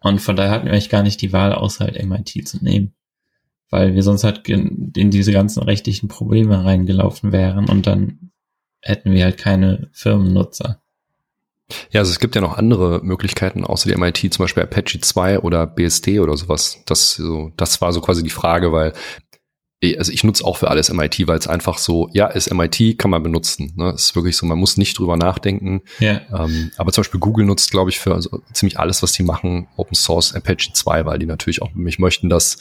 Und 0.00 0.20
von 0.20 0.34
daher 0.34 0.50
hatten 0.50 0.66
wir 0.66 0.72
eigentlich 0.72 0.90
gar 0.90 1.04
nicht 1.04 1.22
die 1.22 1.32
Wahl, 1.32 1.52
außer 1.52 1.84
halt 1.84 2.02
MIT 2.04 2.48
zu 2.48 2.62
nehmen 2.64 2.92
weil 3.70 3.94
wir 3.94 4.02
sonst 4.02 4.24
halt 4.24 4.48
in, 4.48 4.92
in 4.96 5.10
diese 5.10 5.32
ganzen 5.32 5.62
rechtlichen 5.62 6.08
Probleme 6.08 6.64
reingelaufen 6.64 7.32
wären 7.32 7.68
und 7.68 7.86
dann 7.86 8.30
hätten 8.82 9.12
wir 9.12 9.24
halt 9.24 9.38
keine 9.38 9.88
Firmennutzer. 9.92 10.80
Ja, 11.90 12.00
also 12.00 12.10
es 12.10 12.18
gibt 12.18 12.34
ja 12.34 12.40
noch 12.40 12.56
andere 12.56 13.00
Möglichkeiten 13.02 13.64
außer 13.64 13.88
die 13.88 13.96
MIT, 13.96 14.34
zum 14.34 14.44
Beispiel 14.44 14.64
Apache 14.64 15.00
2 15.00 15.40
oder 15.40 15.66
BSD 15.66 16.18
oder 16.18 16.36
sowas. 16.36 16.82
Das, 16.86 17.14
so, 17.14 17.52
das 17.56 17.80
war 17.80 17.92
so 17.92 18.00
quasi 18.00 18.22
die 18.22 18.30
Frage, 18.30 18.72
weil 18.72 18.92
also 19.96 20.12
ich 20.12 20.24
nutze 20.24 20.44
auch 20.44 20.58
für 20.58 20.68
alles 20.68 20.92
MIT, 20.92 21.26
weil 21.26 21.38
es 21.38 21.46
einfach 21.46 21.78
so, 21.78 22.10
ja, 22.12 22.26
ist 22.26 22.52
MIT, 22.52 22.98
kann 22.98 23.10
man 23.10 23.22
benutzen. 23.22 23.72
Ne? 23.76 23.92
Ist 23.94 24.14
wirklich 24.14 24.36
so, 24.36 24.44
man 24.44 24.58
muss 24.58 24.76
nicht 24.76 24.98
drüber 24.98 25.16
nachdenken. 25.16 25.80
Ja. 26.00 26.20
Ähm, 26.34 26.70
aber 26.76 26.92
zum 26.92 27.00
Beispiel 27.02 27.20
Google 27.20 27.46
nutzt, 27.46 27.70
glaube 27.70 27.88
ich, 27.88 27.98
für 27.98 28.14
also 28.14 28.42
ziemlich 28.52 28.78
alles, 28.78 29.02
was 29.02 29.12
die 29.12 29.22
machen, 29.22 29.68
Open 29.76 29.94
Source 29.94 30.34
Apache 30.34 30.72
2, 30.74 31.06
weil 31.06 31.18
die 31.18 31.26
natürlich 31.26 31.62
auch 31.62 31.72
mich 31.72 31.98
möchten, 31.98 32.28
dass 32.28 32.58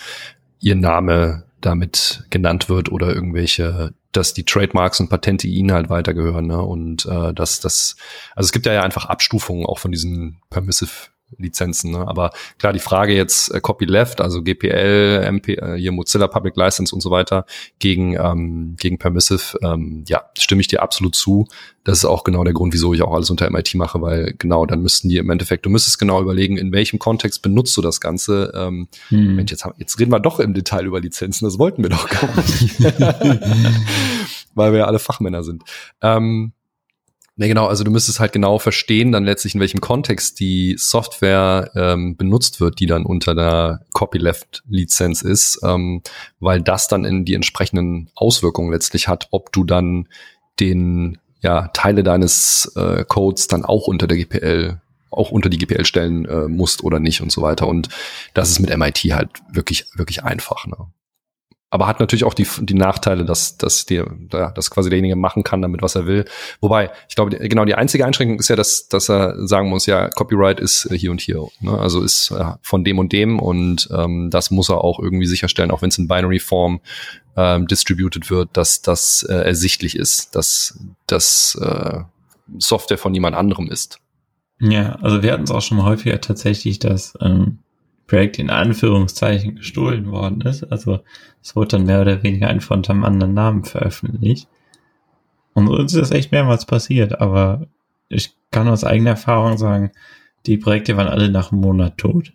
ihr 0.60 0.76
Name 0.76 1.44
damit 1.61 2.26
genannt 2.30 2.69
wird 2.69 2.91
oder 2.91 3.14
irgendwelche, 3.14 3.94
dass 4.11 4.34
die 4.34 4.45
Trademarks 4.45 4.99
und 4.99 5.10
Patente 5.10 5.48
ihnen 5.48 5.72
halt 5.72 5.90
weitergehören. 5.90 6.48
Ne? 6.48 6.61
Und 6.61 7.06
äh, 7.06 7.34
dass 7.34 7.60
das, 7.60 7.95
also 8.36 8.48
es 8.48 8.52
gibt 8.52 8.65
ja, 8.65 8.73
ja 8.73 8.84
einfach 8.84 9.06
Abstufungen 9.06 9.65
auch 9.65 9.80
von 9.80 9.91
diesen 9.91 10.38
Permissive 10.49 11.10
Lizenzen. 11.38 11.92
Ne? 11.92 12.08
Aber 12.08 12.32
klar, 12.58 12.74
die 12.74 12.80
Frage 12.80 13.14
jetzt 13.14 13.54
äh, 13.54 13.60
Copyleft, 13.62 14.22
also 14.22 14.42
GPL, 14.42 15.24
MP, 15.26 15.54
äh, 15.54 15.78
hier 15.78 15.92
Mozilla 15.92 16.28
Public 16.28 16.56
License 16.56 16.94
und 16.94 17.02
so 17.02 17.12
weiter 17.12 17.46
gegen 17.80 18.16
ähm, 18.16 18.76
gegen 18.78 18.98
Permissive, 18.98 19.58
ähm, 19.62 20.04
ja, 20.08 20.24
stimme 20.38 20.62
ich 20.62 20.68
dir 20.68 20.82
absolut 20.82 21.16
zu. 21.16 21.48
Das 21.84 22.00
ist 22.00 22.06
auch 22.06 22.24
genau 22.24 22.44
der 22.44 22.54
Grund, 22.54 22.74
wieso 22.74 22.94
ich 22.94 23.02
auch 23.02 23.14
alles 23.14 23.30
unter 23.30 23.50
MIT 23.50 23.76
mache, 23.76 24.02
weil 24.02 24.36
genau, 24.38 24.66
dann 24.66 24.82
müssten 24.82 25.10
die 25.10 25.18
im 25.18 25.30
Endeffekt, 25.30 25.66
du 25.66 25.70
müsstest 25.70 25.98
genau 25.98 26.22
überlegen, 26.22 26.58
in 26.58 26.72
welchem 26.72 27.00
Kontext 27.00 27.42
benutzt 27.42 27.76
du 27.78 27.82
das 27.82 28.02
Ganze. 28.02 28.52
Ähm, 28.56 28.88
hm. 29.10 29.36
Mensch, 29.36 29.52
jetzt, 29.52 29.68
jetzt 29.78 30.00
reden 30.00 30.12
wir 30.12 30.20
doch 30.20 30.40
im 30.40 30.54
Detail 30.54 30.86
über 30.86 31.00
Lizenzen, 31.00 31.46
das 31.46 31.58
wollten 31.58 31.84
wir 31.84 31.90
doch 31.90 32.10
gar 32.10 32.36
nicht. 32.36 32.80
weil 34.56 34.72
wir 34.72 34.80
ja 34.80 34.86
alle 34.86 35.00
Fachmänner 35.00 35.44
sind. 35.44 35.64
Ähm, 36.02 36.54
Ne, 37.40 37.48
genau, 37.48 37.68
also 37.68 37.86
du 37.86 37.91
müsstest 37.91 38.20
halt 38.20 38.34
genau 38.34 38.60
verstehen, 38.60 39.14
dann 39.14 39.24
letztlich 39.24 39.56
in 39.56 39.61
welchem 39.61 39.80
Kontext 39.80 40.41
die 40.41 40.76
Software 40.78 41.72
ähm, 41.74 42.18
benutzt 42.18 42.60
wird, 42.60 42.82
die 42.82 42.86
dann 42.86 43.06
unter 43.06 43.34
der 43.34 43.86
Copyleft-Lizenz 43.94 45.22
ist, 45.22 45.61
ähm, 45.64 46.02
weil 46.41 46.61
das 46.61 46.90
dann 46.90 47.06
in 47.06 47.24
die 47.24 47.36
entsprechenden 47.36 48.10
Auswirkungen 48.14 48.74
letztlich 48.74 49.07
hat, 49.07 49.30
ob 49.32 49.53
du 49.53 49.64
dann 49.64 50.10
den 50.60 51.18
ja, 51.40 51.70
Teile 51.70 52.03
deines 52.03 52.74
äh, 52.76 53.06
Codes 53.06 53.48
dann 53.48 53.64
auch 53.64 53.88
unter 53.88 54.06
der 54.06 54.18
GPL 54.18 54.82
auch 55.10 55.32
unter 55.32 55.49
die 55.49 55.57
GPL 55.57 55.86
stellen 55.86 56.26
äh, 56.26 56.49
musst 56.49 56.84
oder 56.84 56.99
nicht 56.99 57.22
und 57.22 57.32
so 57.32 57.41
weiter. 57.41 57.70
Und 57.70 57.88
das 58.34 58.49
ist 58.49 58.60
mit 58.60 58.78
MIT 58.78 58.98
halt 59.14 59.30
wirklich, 59.49 59.86
wirklich 59.95 60.26
einfach. 60.26 60.68
Ne? 60.68 60.76
Aber 61.72 61.88
hat 61.88 62.00
natürlich 62.00 62.24
auch 62.24 62.34
die, 62.34 62.48
die 62.62 62.74
Nachteile, 62.74 63.26
dass, 63.26 63.58
dass, 63.58 63.86
die, 63.86 64.02
ja, 64.34 64.52
dass 64.52 64.72
quasi 64.72 64.90
derjenige 64.90 65.16
machen 65.16 65.44
kann 65.44 65.62
damit, 65.62 65.82
was 65.82 65.96
er 65.96 66.08
will. 66.08 66.26
Wobei, 66.62 66.91
ich 67.08 67.16
glaube, 67.16 67.38
genau 67.38 67.66
die 67.66 67.76
einzige 67.76 68.06
Einschränkung 68.06 68.40
ist 68.40 68.50
ja, 68.50 68.56
dass, 68.56 68.88
dass 68.88 69.10
er 69.10 69.48
sagen 69.48 69.70
muss, 69.70 69.86
ja, 69.86 70.10
Copyright 70.10 70.60
ist 70.60 70.86
äh, 70.91 70.98
hier 70.98 71.12
und 71.12 71.22
hier. 71.22 71.48
Ne? 71.62 71.78
Also 71.78 72.02
ist 72.02 72.32
äh, 72.32 72.54
von 72.62 72.84
dem 72.84 72.98
und 72.98 73.14
dem 73.14 73.40
und 73.40 73.88
ähm, 73.91 74.30
das 74.32 74.50
muss 74.50 74.70
er 74.70 74.84
auch 74.84 75.00
irgendwie 75.00 75.28
sicherstellen, 75.28 75.70
auch 75.70 75.82
wenn 75.82 75.90
es 75.90 75.98
in 75.98 76.08
Binary-Form 76.08 76.82
ähm, 77.38 77.68
distributed 77.68 78.32
wird, 78.32 78.50
dass 78.54 78.82
das 78.82 79.24
äh, 79.24 79.34
ersichtlich 79.34 79.96
ist, 79.96 80.36
dass 80.36 80.80
das 81.06 81.56
äh, 81.62 82.00
Software 82.58 82.98
von 82.98 83.14
jemand 83.14 83.36
anderem 83.36 83.68
ist. 83.68 84.00
Ja, 84.60 84.98
also 85.02 85.22
wir 85.22 85.32
hatten 85.32 85.44
es 85.44 85.52
auch 85.52 85.62
schon 85.62 85.84
häufiger 85.84 86.20
tatsächlich, 86.20 86.80
dass 86.80 87.14
ähm, 87.22 87.60
Projekt 88.10 88.40
in 88.40 88.49
Anführungszeichen 88.49 89.56
gestohlen 89.56 90.11
worden 90.11 90.41
ist. 90.41 90.64
Also 90.64 90.99
es 91.41 91.56
wurde 91.56 91.77
dann 91.77 91.86
mehr 91.86 92.02
oder 92.02 92.23
weniger 92.23 92.48
einfach 92.49 92.76
unter 92.76 92.91
einem 92.91 93.06
anderen 93.06 93.34
Namen 93.34 93.64
veröffentlicht. 93.64 94.48
Und 95.53 95.68
uns 95.68 95.94
ist 95.94 96.02
das 96.02 96.11
echt 96.11 96.31
mehrmals 96.31 96.65
passiert, 96.65 97.22
aber 97.22 97.68
ich 98.10 98.34
kann 98.52 98.68
aus 98.68 98.84
eigener 98.84 99.11
Erfahrung 99.11 99.57
sagen, 99.57 99.91
die 100.45 100.57
Projekte 100.57 100.98
waren 100.98 101.07
alle 101.07 101.30
nach 101.30 101.52
einem 101.52 101.61
Monat 101.61 101.98
tot. 101.98 102.34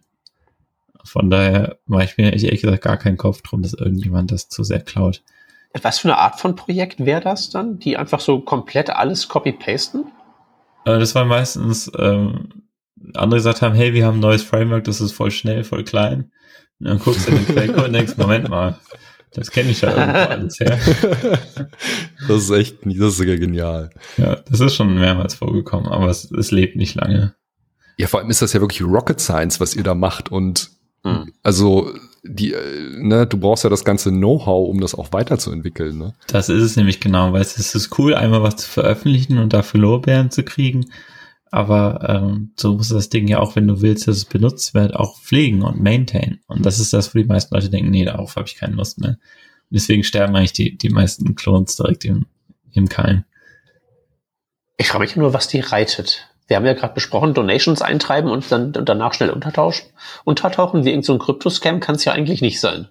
Von 1.03 1.29
daher 1.29 1.79
mache 1.87 2.05
ich 2.05 2.17
mir 2.17 2.33
ehrlich 2.33 2.63
gesagt 2.63 2.83
gar 2.83 2.97
keinen 2.97 3.17
Kopf 3.17 3.43
drum, 3.43 3.63
dass 3.63 3.75
irgendjemand 3.75 4.31
das 4.31 4.49
zu 4.49 4.63
sehr 4.63 4.81
klaut. 4.81 5.23
Was 5.83 5.99
für 5.99 6.09
eine 6.09 6.19
Art 6.19 6.39
von 6.39 6.55
Projekt 6.55 7.05
wäre 7.05 7.21
das 7.21 7.51
dann? 7.51 7.81
Die 7.81 7.97
einfach 7.97 8.21
so 8.21 8.41
komplett 8.41 8.91
alles 8.91 9.29
copy-pasten? 9.29 10.05
Äh, 10.85 10.99
das 10.99 11.15
war 11.15 11.25
meistens 11.25 11.91
ähm, 11.99 12.64
andere 13.15 13.39
gesagt 13.39 13.63
haben, 13.63 13.75
hey, 13.75 13.93
wir 13.93 14.07
haben 14.07 14.19
ein 14.19 14.21
neues 14.21 14.43
Framework, 14.43 14.85
das 14.85 15.01
ist 15.01 15.13
voll 15.13 15.31
schnell, 15.31 15.65
voll 15.65 15.85
klein. 15.85 16.31
Und 16.81 16.89
dann 16.89 16.99
guckst 16.99 17.27
du 17.27 17.33
in 17.33 17.39
den 17.39 17.47
Quellcode 17.47 17.87
und 17.87 17.93
denkst, 17.93 18.17
Moment 18.17 18.49
mal, 18.49 18.79
das 19.33 19.51
kenne 19.51 19.71
ich 19.71 19.81
ja 19.81 19.91
irgendwo 19.97 20.19
alles 20.19 20.61
her. 20.61 20.79
das 22.29 22.43
ist 22.45 22.51
echt, 22.51 22.79
das 22.85 22.95
ist 22.95 23.17
sogar 23.19 23.37
genial. 23.37 23.91
Ja, 24.17 24.37
das 24.37 24.61
ist 24.61 24.75
schon 24.75 24.95
mehrmals 24.95 25.35
vorgekommen, 25.35 25.89
aber 25.89 26.09
es, 26.09 26.31
es 26.31 26.51
lebt 26.51 26.77
nicht 26.77 26.95
lange. 26.95 27.35
Ja, 27.97 28.07
vor 28.07 28.21
allem 28.21 28.31
ist 28.31 28.43
das 28.43 28.53
ja 28.53 28.61
wirklich 28.61 28.83
Rocket 28.83 29.21
Science, 29.21 29.61
was 29.61 29.75
ihr 29.75 29.85
da 29.85 29.95
macht 29.95 30.33
und 30.33 30.71
hm. 31.05 31.33
also 31.43 31.93
die, 32.25 32.55
äh, 32.55 32.91
ne, 32.97 33.27
du 33.27 33.37
brauchst 33.37 33.65
ja 33.65 33.71
das 33.71 33.85
ganze 33.85 34.11
Know-how, 34.11 34.69
um 34.69 34.81
das 34.81 34.95
auch 34.95 35.13
weiterzuentwickeln, 35.13 35.99
ne? 35.99 36.15
Das 36.27 36.49
ist 36.49 36.63
es 36.63 36.77
nämlich 36.77 37.01
genau, 37.01 37.33
weil 37.33 37.43
es 37.43 37.75
ist 37.75 37.99
cool, 37.99 38.15
einmal 38.15 38.43
was 38.43 38.57
zu 38.57 38.69
veröffentlichen 38.69 39.39
und 39.39 39.53
dafür 39.53 39.81
Lorbeeren 39.81 40.31
zu 40.31 40.43
kriegen, 40.43 40.87
aber 41.55 42.01
ähm, 42.09 42.53
so 42.57 42.75
muss 42.75 42.89
das 42.89 43.11
Ding 43.11 43.29
ja 43.29 43.39
auch, 43.39 43.55
wenn 43.55 43.69
du 43.69 43.81
willst, 43.81 44.09
dass 44.09 44.17
es 44.17 44.25
benutzt 44.25 44.75
wird, 44.75 44.97
auch 44.97 45.21
pflegen 45.21 45.63
und 45.63 45.81
maintain. 45.81 46.41
Und 46.49 46.67
das 46.67 46.81
ist 46.81 46.93
das, 46.93 47.15
wo 47.15 47.19
die 47.21 47.27
meisten 47.27 47.55
Leute 47.55 47.71
denken, 47.71 47.91
nee, 47.91 48.05
darauf 48.05 48.35
habe 48.35 48.49
ich 48.49 48.57
keine 48.57 48.75
Lust 48.75 48.99
mehr. 48.99 49.11
Und 49.11 49.19
deswegen 49.71 50.03
sterben 50.03 50.35
eigentlich 50.35 50.53
die, 50.53 50.77
die 50.77 50.89
meisten 50.89 51.37
Clones 51.37 51.77
direkt 51.77 52.05
im, 52.07 52.27
im 52.73 52.89
Keim. 52.89 53.23
Ich 54.79 54.89
frage 54.89 55.05
mich 55.05 55.15
nur, 55.15 55.33
was 55.33 55.47
die 55.47 55.61
reitet. 55.61 56.27
Wir 56.49 56.57
haben 56.57 56.67
ja 56.67 56.73
gerade 56.73 56.93
besprochen, 56.93 57.35
Donations 57.35 57.83
eintreiben 57.83 58.33
und 58.33 58.51
dann 58.51 58.75
und 58.75 58.89
danach 58.89 59.15
schnell 59.15 59.31
untertauschen. 59.31 59.87
Untertauchen 60.25 60.85
wie 60.85 60.89
irgendein 60.89 61.05
so 61.05 61.19
Kryptoscam 61.19 61.79
kann 61.79 61.95
es 61.95 62.05
ja 62.05 62.15
eigentlich 62.15 62.41
nicht 62.43 62.59
sein. 62.59 62.89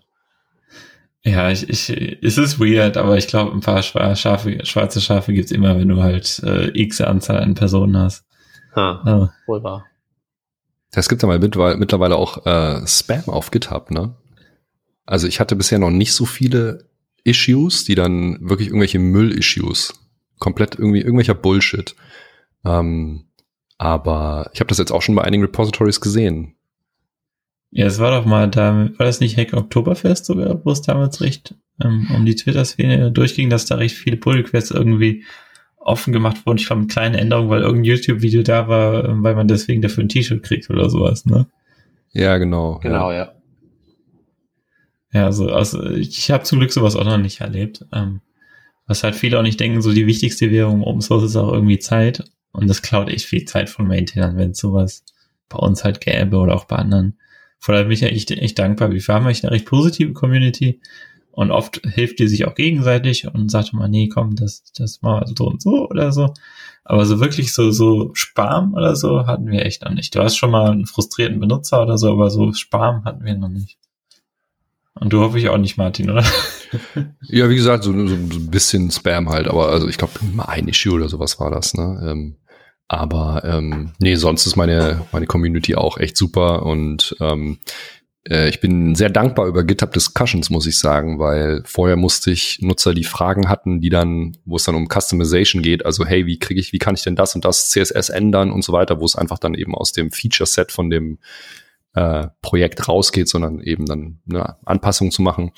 Ja, 1.25 1.51
ich, 1.51 1.67
ich, 1.67 1.89
es 2.21 2.37
ist 2.37 2.61
weird, 2.61 2.95
aber 2.95 3.17
ich 3.17 3.27
glaube, 3.27 3.51
ein 3.51 3.59
paar 3.59 3.83
Schafe, 3.83 4.59
schwarze 4.63 5.01
Schafe 5.01 5.33
gibt's 5.33 5.51
immer, 5.51 5.77
wenn 5.77 5.89
du 5.89 6.01
halt 6.01 6.41
äh, 6.45 6.69
x 6.73 7.01
Anzahl 7.01 7.39
an 7.39 7.55
Personen 7.55 7.97
hast. 7.97 8.23
Ha, 8.75 9.03
ja. 9.05 9.33
Wohl 9.47 9.63
wahr. 9.63 9.85
Es 10.95 11.09
gibt 11.09 11.23
ja 11.23 11.27
mal 11.27 11.39
mittlerweile 11.39 12.15
auch 12.15 12.45
äh, 12.45 12.85
Spam 12.85 13.23
auf 13.27 13.51
GitHub, 13.51 13.89
ne? 13.91 14.15
Also 15.05 15.27
ich 15.27 15.39
hatte 15.39 15.55
bisher 15.55 15.79
noch 15.79 15.89
nicht 15.89 16.13
so 16.13 16.25
viele 16.25 16.89
Issues, 17.23 17.83
die 17.83 17.95
dann 17.95 18.37
wirklich 18.41 18.67
irgendwelche 18.67 18.99
Müll-Issues, 18.99 19.93
komplett 20.39 20.75
irgendwie 20.75 20.99
irgendwelcher 20.99 21.33
Bullshit. 21.33 21.95
Ähm, 22.63 23.25
aber 23.77 24.49
ich 24.53 24.59
habe 24.59 24.67
das 24.67 24.77
jetzt 24.77 24.91
auch 24.91 25.01
schon 25.01 25.15
bei 25.15 25.23
einigen 25.23 25.43
Repositories 25.43 25.99
gesehen. 25.99 26.55
Ja, 27.71 27.87
es 27.87 27.97
war 27.97 28.11
doch 28.11 28.25
mal 28.25 28.49
da, 28.49 28.89
war 28.97 29.05
das 29.05 29.19
nicht 29.19 29.35
Hack 29.35 29.53
Oktoberfest 29.53 30.25
sogar, 30.25 30.63
wo 30.63 30.71
es 30.71 30.83
damals 30.83 31.21
recht 31.21 31.55
ähm, 31.83 32.07
um 32.15 32.23
die 32.25 32.35
Twitter-Szene 32.35 33.11
durchging, 33.11 33.49
dass 33.49 33.65
da 33.65 33.75
recht 33.75 33.95
viele 33.95 34.17
Pull-Requests 34.17 34.71
irgendwie 34.71 35.25
offen 35.83 36.13
gemacht 36.13 36.45
wurden. 36.45 36.57
Ich 36.57 36.67
glaube, 36.67 36.81
eine 36.81 36.87
kleine 36.87 37.19
Änderung, 37.19 37.49
weil 37.49 37.61
irgendein 37.61 37.95
YouTube-Video 37.95 38.43
da 38.43 38.67
war, 38.67 39.05
ähm, 39.05 39.23
weil 39.23 39.35
man 39.35 39.47
deswegen 39.47 39.81
dafür 39.81 40.03
ein 40.03 40.09
T-Shirt 40.09 40.43
kriegt 40.43 40.69
oder 40.69 40.89
sowas, 40.89 41.25
ne? 41.25 41.47
Ja, 42.11 42.37
genau. 42.37 42.79
Genau, 42.79 43.11
ja. 43.11 43.33
Ja, 45.11 45.25
also, 45.25 45.49
also 45.49 45.83
ich 45.91 46.31
habe 46.31 46.43
zum 46.43 46.59
Glück 46.59 46.71
sowas 46.71 46.95
auch 46.95 47.03
noch 47.03 47.17
nicht 47.17 47.41
erlebt. 47.41 47.85
Ähm, 47.91 48.21
was 48.87 49.03
halt 49.03 49.15
viele 49.15 49.37
auch 49.37 49.43
nicht 49.43 49.59
denken, 49.59 49.81
so 49.81 49.93
die 49.93 50.07
wichtigste 50.07 50.51
Währung 50.51 50.83
Open 50.83 51.01
Source 51.01 51.23
ist 51.23 51.35
auch 51.35 51.51
irgendwie 51.51 51.79
Zeit. 51.79 52.23
Und 52.51 52.69
das 52.69 52.81
klaut 52.81 53.09
echt 53.09 53.25
viel 53.25 53.45
Zeit 53.45 53.69
von 53.69 53.87
Maintainern, 53.87 54.37
wenn 54.37 54.53
sowas 54.53 55.03
bei 55.49 55.57
uns 55.57 55.83
halt 55.83 56.01
gäbe 56.01 56.37
oder 56.37 56.55
auch 56.55 56.65
bei 56.65 56.77
anderen. 56.77 57.17
Von 57.59 57.73
daher 57.73 57.85
bin 57.85 57.93
ich 57.93 58.01
ja 58.01 58.09
echt, 58.09 58.31
echt 58.31 58.59
dankbar. 58.59 58.91
Wir 58.91 59.01
haben 59.07 59.27
echt 59.27 59.43
eine 59.43 59.51
recht 59.51 59.65
positive 59.65 60.13
Community 60.13 60.81
und 61.33 61.49
oft 61.51 61.81
hilft 61.83 62.19
die 62.19 62.27
sich 62.27 62.45
auch 62.45 62.53
gegenseitig 62.53 63.27
und 63.27 63.49
sagt 63.49 63.73
mal, 63.73 63.89
nee, 63.89 64.07
komm, 64.07 64.35
das, 64.35 64.63
das 64.77 65.01
mal 65.01 65.25
so 65.35 65.47
und 65.47 65.61
so 65.61 65.89
oder 65.89 66.11
so. 66.11 66.33
Aber 66.85 67.05
so 67.05 67.19
wirklich 67.19 67.53
so, 67.53 67.71
so 67.71 68.11
Spam 68.13 68.73
oder 68.73 68.95
so 68.95 69.25
hatten 69.25 69.47
wir 69.47 69.65
echt 69.65 69.83
noch 69.83 69.91
nicht. 69.91 70.13
Du 70.13 70.21
hast 70.21 70.37
schon 70.37 70.51
mal 70.51 70.71
einen 70.71 70.85
frustrierten 70.85 71.39
Benutzer 71.39 71.81
oder 71.81 71.97
so, 71.97 72.11
aber 72.11 72.29
so 72.29 72.53
Spam 72.53 73.03
hatten 73.03 73.25
wir 73.25 73.35
noch 73.35 73.49
nicht. 73.49 73.77
Und 74.93 75.11
du 75.11 75.21
hoffe 75.21 75.39
ich 75.39 75.49
auch 75.49 75.57
nicht, 75.57 75.77
Martin, 75.77 76.11
oder? 76.11 76.23
ja, 77.23 77.49
wie 77.49 77.55
gesagt, 77.55 77.83
so, 77.83 77.91
so, 77.91 78.13
ein 78.13 78.51
bisschen 78.51 78.91
Spam 78.91 79.29
halt, 79.29 79.47
aber 79.47 79.69
also 79.69 79.87
ich 79.87 79.97
glaube, 79.97 80.13
mal 80.33 80.45
ein 80.45 80.67
Issue 80.67 80.93
oder 80.93 81.09
sowas 81.09 81.39
war 81.39 81.49
das, 81.49 81.73
ne? 81.73 81.99
Ähm, 82.11 82.35
aber 82.87 83.43
ähm, 83.43 83.93
nee, 83.97 84.15
sonst 84.15 84.45
ist 84.45 84.55
meine, 84.55 85.03
meine 85.11 85.25
Community 85.25 85.73
auch 85.73 85.97
echt 85.97 86.15
super 86.15 86.63
und 86.63 87.15
ähm, 87.21 87.57
äh, 87.63 88.02
ich 88.25 88.61
bin 88.61 88.95
sehr 88.95 89.09
dankbar 89.09 89.47
über 89.47 89.65
GitHub 89.65 89.91
Discussions, 89.91 90.49
muss 90.49 90.65
ich 90.65 90.79
sagen, 90.79 91.19
weil 91.19 91.61
vorher 91.65 91.97
musste 91.97 92.31
ich 92.31 92.59
Nutzer, 92.61 92.93
die 92.93 93.03
Fragen 93.03 93.49
hatten, 93.49 93.81
die 93.81 93.89
dann, 93.89 94.37
wo 94.45 94.55
es 94.55 94.63
dann 94.63 94.75
um 94.75 94.87
Customization 94.87 95.61
geht, 95.61 95.85
also 95.85 96.05
hey, 96.05 96.25
wie 96.25 96.39
kriege 96.39 96.59
ich, 96.59 96.71
wie 96.71 96.77
kann 96.77 96.95
ich 96.95 97.03
denn 97.03 97.17
das 97.17 97.35
und 97.35 97.43
das 97.43 97.69
CSS 97.69 98.09
ändern 98.09 98.51
und 98.51 98.63
so 98.63 98.71
weiter, 98.71 99.01
wo 99.01 99.05
es 99.05 99.17
einfach 99.17 99.39
dann 99.39 99.55
eben 99.55 99.75
aus 99.75 99.91
dem 99.91 100.09
Feature 100.09 100.47
Set 100.47 100.71
von 100.71 100.89
dem 100.89 101.17
äh, 101.93 102.27
Projekt 102.41 102.87
rausgeht, 102.87 103.27
sondern 103.27 103.61
eben 103.61 103.85
dann 103.85 104.19
eine 104.27 104.57
Anpassung 104.65 105.11
zu 105.11 105.21
machen, 105.21 105.51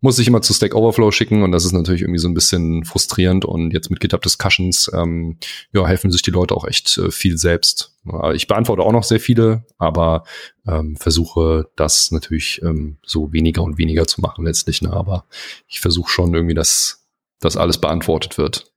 muss 0.00 0.18
ich 0.18 0.26
immer 0.26 0.40
zu 0.40 0.54
Stack 0.54 0.74
Overflow 0.74 1.10
schicken 1.10 1.42
und 1.42 1.52
das 1.52 1.64
ist 1.64 1.72
natürlich 1.72 2.00
irgendwie 2.00 2.18
so 2.18 2.28
ein 2.28 2.34
bisschen 2.34 2.84
frustrierend 2.84 3.44
und 3.44 3.72
jetzt 3.72 3.90
mit 3.90 4.00
GitHub 4.00 4.22
Discussions 4.22 4.90
ähm, 4.94 5.36
ja, 5.72 5.86
helfen 5.86 6.10
sich 6.10 6.22
die 6.22 6.30
Leute 6.30 6.54
auch 6.54 6.66
echt 6.66 6.96
äh, 6.98 7.10
viel 7.10 7.36
selbst. 7.36 7.90
Ich 8.34 8.48
beantworte 8.48 8.82
auch 8.82 8.90
noch 8.90 9.04
sehr 9.04 9.20
viele, 9.20 9.64
aber 9.78 10.24
ähm, 10.66 10.96
versuche 10.96 11.70
das 11.76 12.10
natürlich 12.10 12.60
ähm, 12.62 12.96
so 13.04 13.32
weniger 13.32 13.62
und 13.62 13.78
weniger 13.78 14.08
zu 14.08 14.20
machen 14.20 14.44
letztlich. 14.44 14.82
Ne? 14.82 14.92
Aber 14.92 15.26
ich 15.68 15.80
versuche 15.80 16.10
schon 16.10 16.34
irgendwie, 16.34 16.54
dass 16.54 17.06
das 17.38 17.56
alles 17.56 17.78
beantwortet 17.78 18.38
wird. 18.38 18.72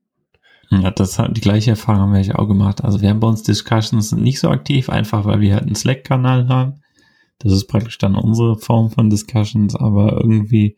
Ja, 0.70 0.92
das 0.92 1.18
hat 1.18 1.36
die 1.36 1.42
gleiche 1.42 1.72
Erfahrung 1.72 2.02
haben 2.02 2.14
wir 2.14 2.40
auch 2.40 2.48
gemacht. 2.48 2.84
Also 2.84 3.02
wir 3.02 3.10
haben 3.10 3.20
bei 3.20 3.28
uns 3.28 3.42
Discussions 3.42 4.12
nicht 4.12 4.40
so 4.40 4.50
aktiv, 4.50 4.90
einfach 4.90 5.26
weil 5.26 5.42
wir 5.42 5.56
halt 5.56 5.64
einen 5.64 5.76
Slack-Kanal 5.76 6.48
haben 6.48 6.82
das 7.40 7.52
ist 7.52 7.68
praktisch 7.68 7.98
dann 7.98 8.16
unsere 8.16 8.58
Form 8.58 8.92
von 8.92 9.10
Discussions, 9.10 9.76
aber 9.76 10.22
irgendwie 10.22 10.78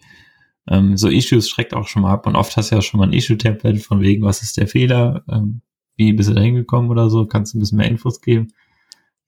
ähm, 0.69 0.97
so 0.97 1.07
Issues 1.07 1.49
schreckt 1.49 1.73
auch 1.73 1.87
schon 1.87 2.01
mal 2.01 2.11
ab 2.11 2.27
und 2.27 2.35
oft 2.35 2.55
hast 2.57 2.71
du 2.71 2.75
ja 2.75 2.81
schon 2.81 2.99
mal 2.99 3.07
ein 3.07 3.13
Issue-Template 3.13 3.79
von 3.79 4.01
wegen, 4.01 4.23
was 4.23 4.41
ist 4.41 4.57
der 4.57 4.67
Fehler, 4.67 5.23
ähm, 5.29 5.61
wie 5.95 6.13
bist 6.13 6.29
du 6.29 6.33
da 6.33 6.41
hingekommen 6.41 6.91
oder 6.91 7.09
so, 7.09 7.25
kannst 7.25 7.53
du 7.53 7.57
ein 7.57 7.61
bisschen 7.61 7.77
mehr 7.77 7.89
Infos 7.89 8.21
geben. 8.21 8.53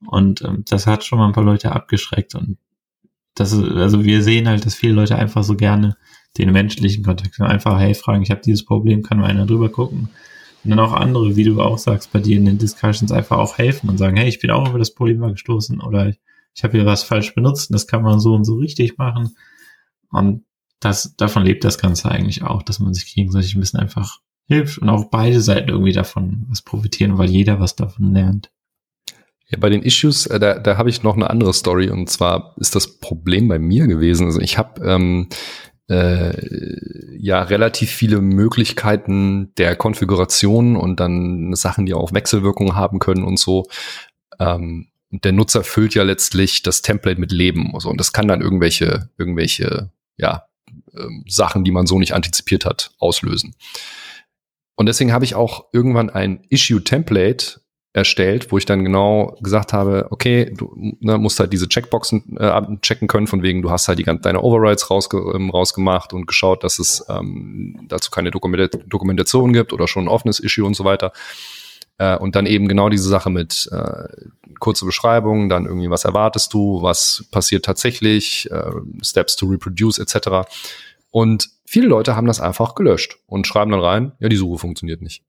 Und 0.07 0.41
ähm, 0.43 0.63
das 0.67 0.87
hat 0.87 1.03
schon 1.03 1.19
mal 1.19 1.27
ein 1.27 1.33
paar 1.33 1.43
Leute 1.43 1.71
abgeschreckt 1.71 2.35
und 2.35 2.57
das 3.35 3.53
ist, 3.53 3.63
also 3.63 4.03
wir 4.03 4.21
sehen 4.21 4.47
halt, 4.47 4.65
dass 4.65 4.75
viele 4.75 4.93
Leute 4.93 5.15
einfach 5.15 5.43
so 5.43 5.55
gerne 5.55 5.95
den 6.37 6.51
menschlichen 6.51 7.03
Kontakt 7.03 7.39
einfach, 7.39 7.79
hey, 7.79 7.93
fragen, 7.93 8.23
ich 8.23 8.31
habe 8.31 8.41
dieses 8.41 8.65
Problem, 8.65 9.01
kann 9.01 9.19
mal 9.19 9.27
einer 9.27 9.45
drüber 9.45 9.69
gucken. 9.69 10.09
Und 10.63 10.69
dann 10.69 10.79
auch 10.79 10.91
andere, 10.91 11.35
wie 11.37 11.45
du 11.45 11.61
auch 11.61 11.77
sagst, 11.77 12.11
bei 12.11 12.19
dir 12.19 12.37
in 12.37 12.45
den 12.45 12.57
Discussions 12.57 13.11
einfach 13.11 13.37
auch 13.37 13.57
helfen 13.57 13.89
und 13.89 13.97
sagen, 13.97 14.17
hey, 14.17 14.27
ich 14.27 14.39
bin 14.39 14.51
auch 14.51 14.67
über 14.69 14.79
das 14.79 14.93
Problem 14.93 15.19
mal 15.19 15.31
gestoßen 15.31 15.79
oder 15.79 16.09
ich 16.09 16.19
ich 16.55 16.63
habe 16.63 16.77
hier 16.77 16.85
was 16.85 17.03
falsch 17.03 17.35
benutzt, 17.35 17.73
das 17.73 17.87
kann 17.87 18.03
man 18.03 18.19
so 18.19 18.33
und 18.33 18.45
so 18.45 18.55
richtig 18.55 18.97
machen. 18.97 19.35
Und 20.11 20.43
das, 20.79 21.15
davon 21.17 21.43
lebt 21.43 21.63
das 21.63 21.77
Ganze 21.77 22.09
eigentlich 22.09 22.43
auch, 22.43 22.63
dass 22.63 22.79
man 22.79 22.93
sich 22.93 23.13
gegenseitig 23.13 23.55
ein 23.55 23.59
bisschen 23.59 23.79
einfach 23.79 24.19
hilft 24.45 24.79
und 24.79 24.89
auch 24.89 25.05
beide 25.05 25.41
Seiten 25.41 25.69
irgendwie 25.69 25.91
davon 25.91 26.45
was 26.49 26.61
profitieren, 26.61 27.17
weil 27.17 27.29
jeder 27.29 27.59
was 27.59 27.75
davon 27.75 28.13
lernt. 28.13 28.51
Ja, 29.47 29.57
bei 29.59 29.69
den 29.69 29.81
Issues, 29.81 30.25
äh, 30.27 30.39
da, 30.39 30.59
da 30.59 30.77
habe 30.77 30.89
ich 30.89 31.03
noch 31.03 31.15
eine 31.15 31.29
andere 31.29 31.53
Story 31.53 31.89
und 31.89 32.09
zwar 32.09 32.55
ist 32.57 32.75
das 32.75 32.99
Problem 32.99 33.47
bei 33.47 33.59
mir 33.59 33.87
gewesen. 33.87 34.27
Also 34.27 34.39
ich 34.41 34.57
habe 34.57 34.83
ähm, 34.83 35.29
äh, 35.89 37.17
ja 37.17 37.41
relativ 37.41 37.89
viele 37.89 38.21
Möglichkeiten 38.21 39.53
der 39.57 39.75
Konfiguration 39.75 40.75
und 40.75 40.99
dann 40.99 41.53
Sachen, 41.55 41.85
die 41.85 41.93
auch 41.93 42.13
Wechselwirkungen 42.13 42.75
haben 42.75 42.99
können 42.99 43.23
und 43.23 43.39
so. 43.39 43.65
Ähm, 44.39 44.87
und 44.98 44.98
der 45.11 45.31
Nutzer 45.31 45.63
füllt 45.63 45.95
ja 45.95 46.03
letztlich 46.03 46.61
das 46.61 46.81
Template 46.81 47.19
mit 47.19 47.31
Leben. 47.31 47.71
Also, 47.73 47.89
und 47.89 47.99
das 47.99 48.13
kann 48.13 48.27
dann 48.27 48.41
irgendwelche, 48.41 49.09
irgendwelche, 49.17 49.91
ja, 50.17 50.45
ähm, 50.95 51.23
Sachen, 51.27 51.63
die 51.63 51.71
man 51.71 51.87
so 51.87 51.99
nicht 51.99 52.13
antizipiert 52.13 52.65
hat, 52.65 52.91
auslösen. 52.99 53.55
Und 54.75 54.85
deswegen 54.85 55.11
habe 55.11 55.25
ich 55.25 55.35
auch 55.35 55.65
irgendwann 55.73 56.09
ein 56.09 56.43
Issue-Template 56.49 57.59
erstellt, 57.91 58.51
wo 58.51 58.57
ich 58.57 58.65
dann 58.65 58.83
genau 58.83 59.35
gesagt 59.41 59.73
habe, 59.73 60.07
okay, 60.11 60.53
du 60.55 60.71
ne, 60.99 61.17
musst 61.17 61.39
halt 61.39 61.51
diese 61.51 61.67
Checkboxen 61.67 62.37
äh, 62.37 62.61
checken 62.81 63.07
können, 63.07 63.25
von 63.25 63.41
wegen, 63.41 63.63
du 63.63 63.71
hast 63.71 63.87
halt 63.87 63.97
die 63.97 64.03
ganze, 64.03 64.21
deine 64.21 64.41
Overrides 64.41 64.89
rausge 64.91 65.17
ähm, 65.35 65.49
rausgemacht 65.49 66.13
und 66.13 66.27
geschaut, 66.27 66.63
dass 66.63 66.77
es 66.77 67.03
ähm, 67.09 67.85
dazu 67.87 68.11
keine 68.11 68.29
Dokumentation 68.31 69.53
gibt 69.53 69.73
oder 69.73 69.87
schon 69.87 70.05
ein 70.05 70.09
offenes 70.09 70.39
Issue 70.39 70.65
und 70.65 70.75
so 70.75 70.85
weiter. 70.85 71.11
Äh, 71.97 72.15
und 72.17 72.35
dann 72.35 72.45
eben 72.45 72.67
genau 72.67 72.89
diese 72.89 73.09
Sache 73.09 73.31
mit 73.31 73.67
äh, 73.71 74.07
kurze 74.59 74.85
Beschreibung, 74.85 75.49
dann 75.49 75.65
irgendwie, 75.65 75.89
was 75.89 76.05
erwartest 76.05 76.53
du, 76.53 76.81
was 76.81 77.25
passiert 77.31 77.65
tatsächlich, 77.65 78.49
äh, 78.51 78.71
Steps 79.01 79.35
to 79.35 79.47
reproduce 79.47 79.99
etc. 79.99 80.49
Und 81.11 81.49
viele 81.65 81.87
Leute 81.87 82.15
haben 82.15 82.27
das 82.27 82.39
einfach 82.39 82.75
gelöscht 82.75 83.17
und 83.25 83.47
schreiben 83.47 83.71
dann 83.71 83.79
rein, 83.79 84.11
ja, 84.19 84.29
die 84.29 84.35
Suche 84.35 84.59
funktioniert 84.59 85.01
nicht. 85.01 85.23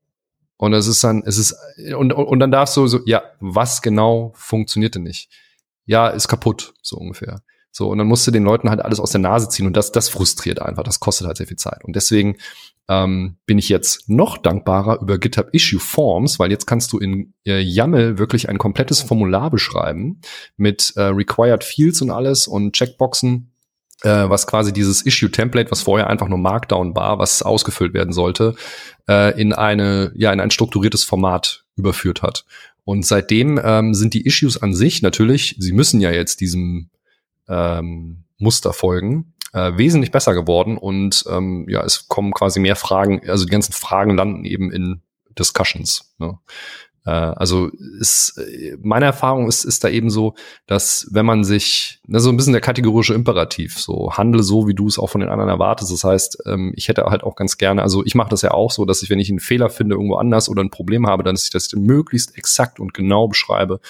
Und 0.56 0.74
es 0.74 0.86
ist 0.86 1.02
dann, 1.02 1.22
es 1.24 1.38
ist, 1.38 1.56
und, 1.96 2.12
und 2.12 2.38
dann 2.38 2.50
darfst 2.50 2.76
du 2.76 2.86
so, 2.86 3.00
ja, 3.06 3.22
was 3.40 3.80
genau 3.80 4.32
funktioniert 4.34 4.94
denn 4.94 5.04
nicht? 5.04 5.30
Ja, 5.86 6.08
ist 6.08 6.28
kaputt, 6.28 6.74
so 6.82 6.96
ungefähr. 6.96 7.42
So, 7.72 7.88
und 7.88 7.98
dann 7.98 8.08
musst 8.08 8.26
du 8.26 8.30
den 8.30 8.44
Leuten 8.44 8.68
halt 8.68 8.80
alles 8.80 8.98
aus 8.98 9.12
der 9.12 9.20
Nase 9.20 9.48
ziehen 9.48 9.66
und 9.66 9.76
das, 9.76 9.92
das 9.92 10.08
frustriert 10.08 10.60
einfach, 10.60 10.82
das 10.82 11.00
kostet 11.00 11.26
halt 11.26 11.36
sehr 11.36 11.46
viel 11.46 11.56
Zeit. 11.56 11.84
Und 11.84 11.94
deswegen 11.94 12.36
ähm, 12.88 13.36
bin 13.46 13.58
ich 13.58 13.68
jetzt 13.68 14.08
noch 14.08 14.36
dankbarer 14.36 15.00
über 15.00 15.18
GitHub 15.18 15.48
Issue 15.52 15.78
Forms, 15.78 16.40
weil 16.40 16.50
jetzt 16.50 16.66
kannst 16.66 16.92
du 16.92 16.98
in 16.98 17.32
äh, 17.46 17.60
YAML 17.60 18.18
wirklich 18.18 18.48
ein 18.48 18.58
komplettes 18.58 19.02
Formular 19.02 19.50
beschreiben 19.50 20.20
mit 20.56 20.92
äh, 20.96 21.02
Required 21.02 21.62
Fields 21.62 22.02
und 22.02 22.10
alles 22.10 22.48
und 22.48 22.72
Checkboxen, 22.72 23.52
äh, 24.02 24.28
was 24.28 24.48
quasi 24.48 24.72
dieses 24.72 25.06
Issue-Template, 25.06 25.70
was 25.70 25.82
vorher 25.82 26.10
einfach 26.10 26.26
nur 26.26 26.38
Markdown 26.38 26.96
war, 26.96 27.20
was 27.20 27.42
ausgefüllt 27.42 27.94
werden 27.94 28.12
sollte, 28.12 28.56
äh, 29.08 29.40
in 29.40 29.52
eine, 29.52 30.12
ja, 30.16 30.32
in 30.32 30.40
ein 30.40 30.50
strukturiertes 30.50 31.04
Format 31.04 31.64
überführt 31.76 32.22
hat. 32.22 32.44
Und 32.84 33.06
seitdem 33.06 33.60
ähm, 33.62 33.94
sind 33.94 34.14
die 34.14 34.26
Issues 34.26 34.60
an 34.60 34.74
sich 34.74 35.00
natürlich, 35.00 35.54
sie 35.60 35.72
müssen 35.72 36.00
ja 36.00 36.10
jetzt 36.10 36.40
diesem 36.40 36.90
ähm, 37.50 38.24
Muster 38.38 38.72
folgen, 38.72 39.34
äh, 39.52 39.72
wesentlich 39.76 40.12
besser 40.12 40.34
geworden 40.34 40.78
und 40.78 41.24
ähm, 41.28 41.66
ja, 41.68 41.84
es 41.84 42.08
kommen 42.08 42.32
quasi 42.32 42.60
mehr 42.60 42.76
Fragen, 42.76 43.28
also 43.28 43.44
die 43.44 43.50
ganzen 43.50 43.72
Fragen 43.72 44.16
landen 44.16 44.44
eben 44.44 44.70
in 44.72 45.02
Discussions. 45.38 46.14
Ne? 46.18 46.38
Äh, 47.04 47.10
also 47.10 47.68
ist, 47.98 48.40
meine 48.82 49.06
Erfahrung 49.06 49.48
ist, 49.48 49.64
ist 49.64 49.84
da 49.84 49.88
eben 49.88 50.10
so, 50.10 50.34
dass 50.66 51.08
wenn 51.10 51.26
man 51.26 51.44
sich, 51.44 52.00
ne, 52.06 52.20
so 52.20 52.30
ein 52.30 52.36
bisschen 52.36 52.52
der 52.52 52.60
kategorische 52.60 53.14
Imperativ, 53.14 53.78
so 53.78 54.12
handle 54.12 54.42
so, 54.42 54.68
wie 54.68 54.74
du 54.74 54.86
es 54.86 54.98
auch 54.98 55.08
von 55.08 55.20
den 55.20 55.30
anderen 55.30 55.50
erwartest. 55.50 55.92
Das 55.92 56.04
heißt, 56.04 56.42
ähm, 56.46 56.72
ich 56.76 56.88
hätte 56.88 57.04
halt 57.04 57.22
auch 57.22 57.36
ganz 57.36 57.58
gerne, 57.58 57.82
also 57.82 58.04
ich 58.04 58.14
mache 58.14 58.30
das 58.30 58.42
ja 58.42 58.52
auch 58.52 58.70
so, 58.70 58.84
dass 58.84 59.02
ich, 59.02 59.10
wenn 59.10 59.18
ich 59.18 59.30
einen 59.30 59.40
Fehler 59.40 59.70
finde 59.70 59.94
irgendwo 59.94 60.16
anders 60.16 60.48
oder 60.48 60.62
ein 60.62 60.70
Problem 60.70 61.06
habe, 61.06 61.22
dann 61.22 61.34
dass 61.34 61.44
ich 61.44 61.50
das 61.50 61.72
möglichst 61.74 62.36
exakt 62.36 62.80
und 62.80 62.92
genau 62.92 63.28
beschreibe 63.28 63.80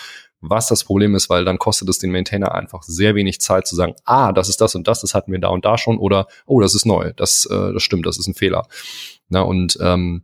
was 0.41 0.69
das 0.69 0.85
Problem 0.85 1.15
ist, 1.15 1.29
weil 1.29 1.45
dann 1.45 1.59
kostet 1.59 1.89
es 1.89 1.99
den 1.99 2.11
Maintainer 2.11 2.55
einfach 2.55 2.83
sehr 2.83 3.15
wenig 3.15 3.41
Zeit 3.41 3.67
zu 3.67 3.77
sagen, 3.77 3.95
ah, 4.05 4.33
das 4.33 4.49
ist 4.49 4.61
das 4.61 4.75
und 4.75 4.89
das, 4.89 5.01
das 5.01 5.15
hatten 5.15 5.33
wir 5.33 5.39
da 5.39 5.49
und 5.49 5.65
da 5.65 5.77
schon 5.77 5.99
oder 5.99 6.27
oh, 6.47 6.61
das 6.61 6.75
ist 6.75 6.87
neu, 6.87 7.13
das, 7.15 7.47
äh, 7.47 7.73
das 7.73 7.83
stimmt, 7.83 8.07
das 8.07 8.19
ist 8.19 8.27
ein 8.27 8.35
Fehler. 8.35 8.67
Na, 9.29 9.43
und 9.43 9.79
ähm, 9.81 10.23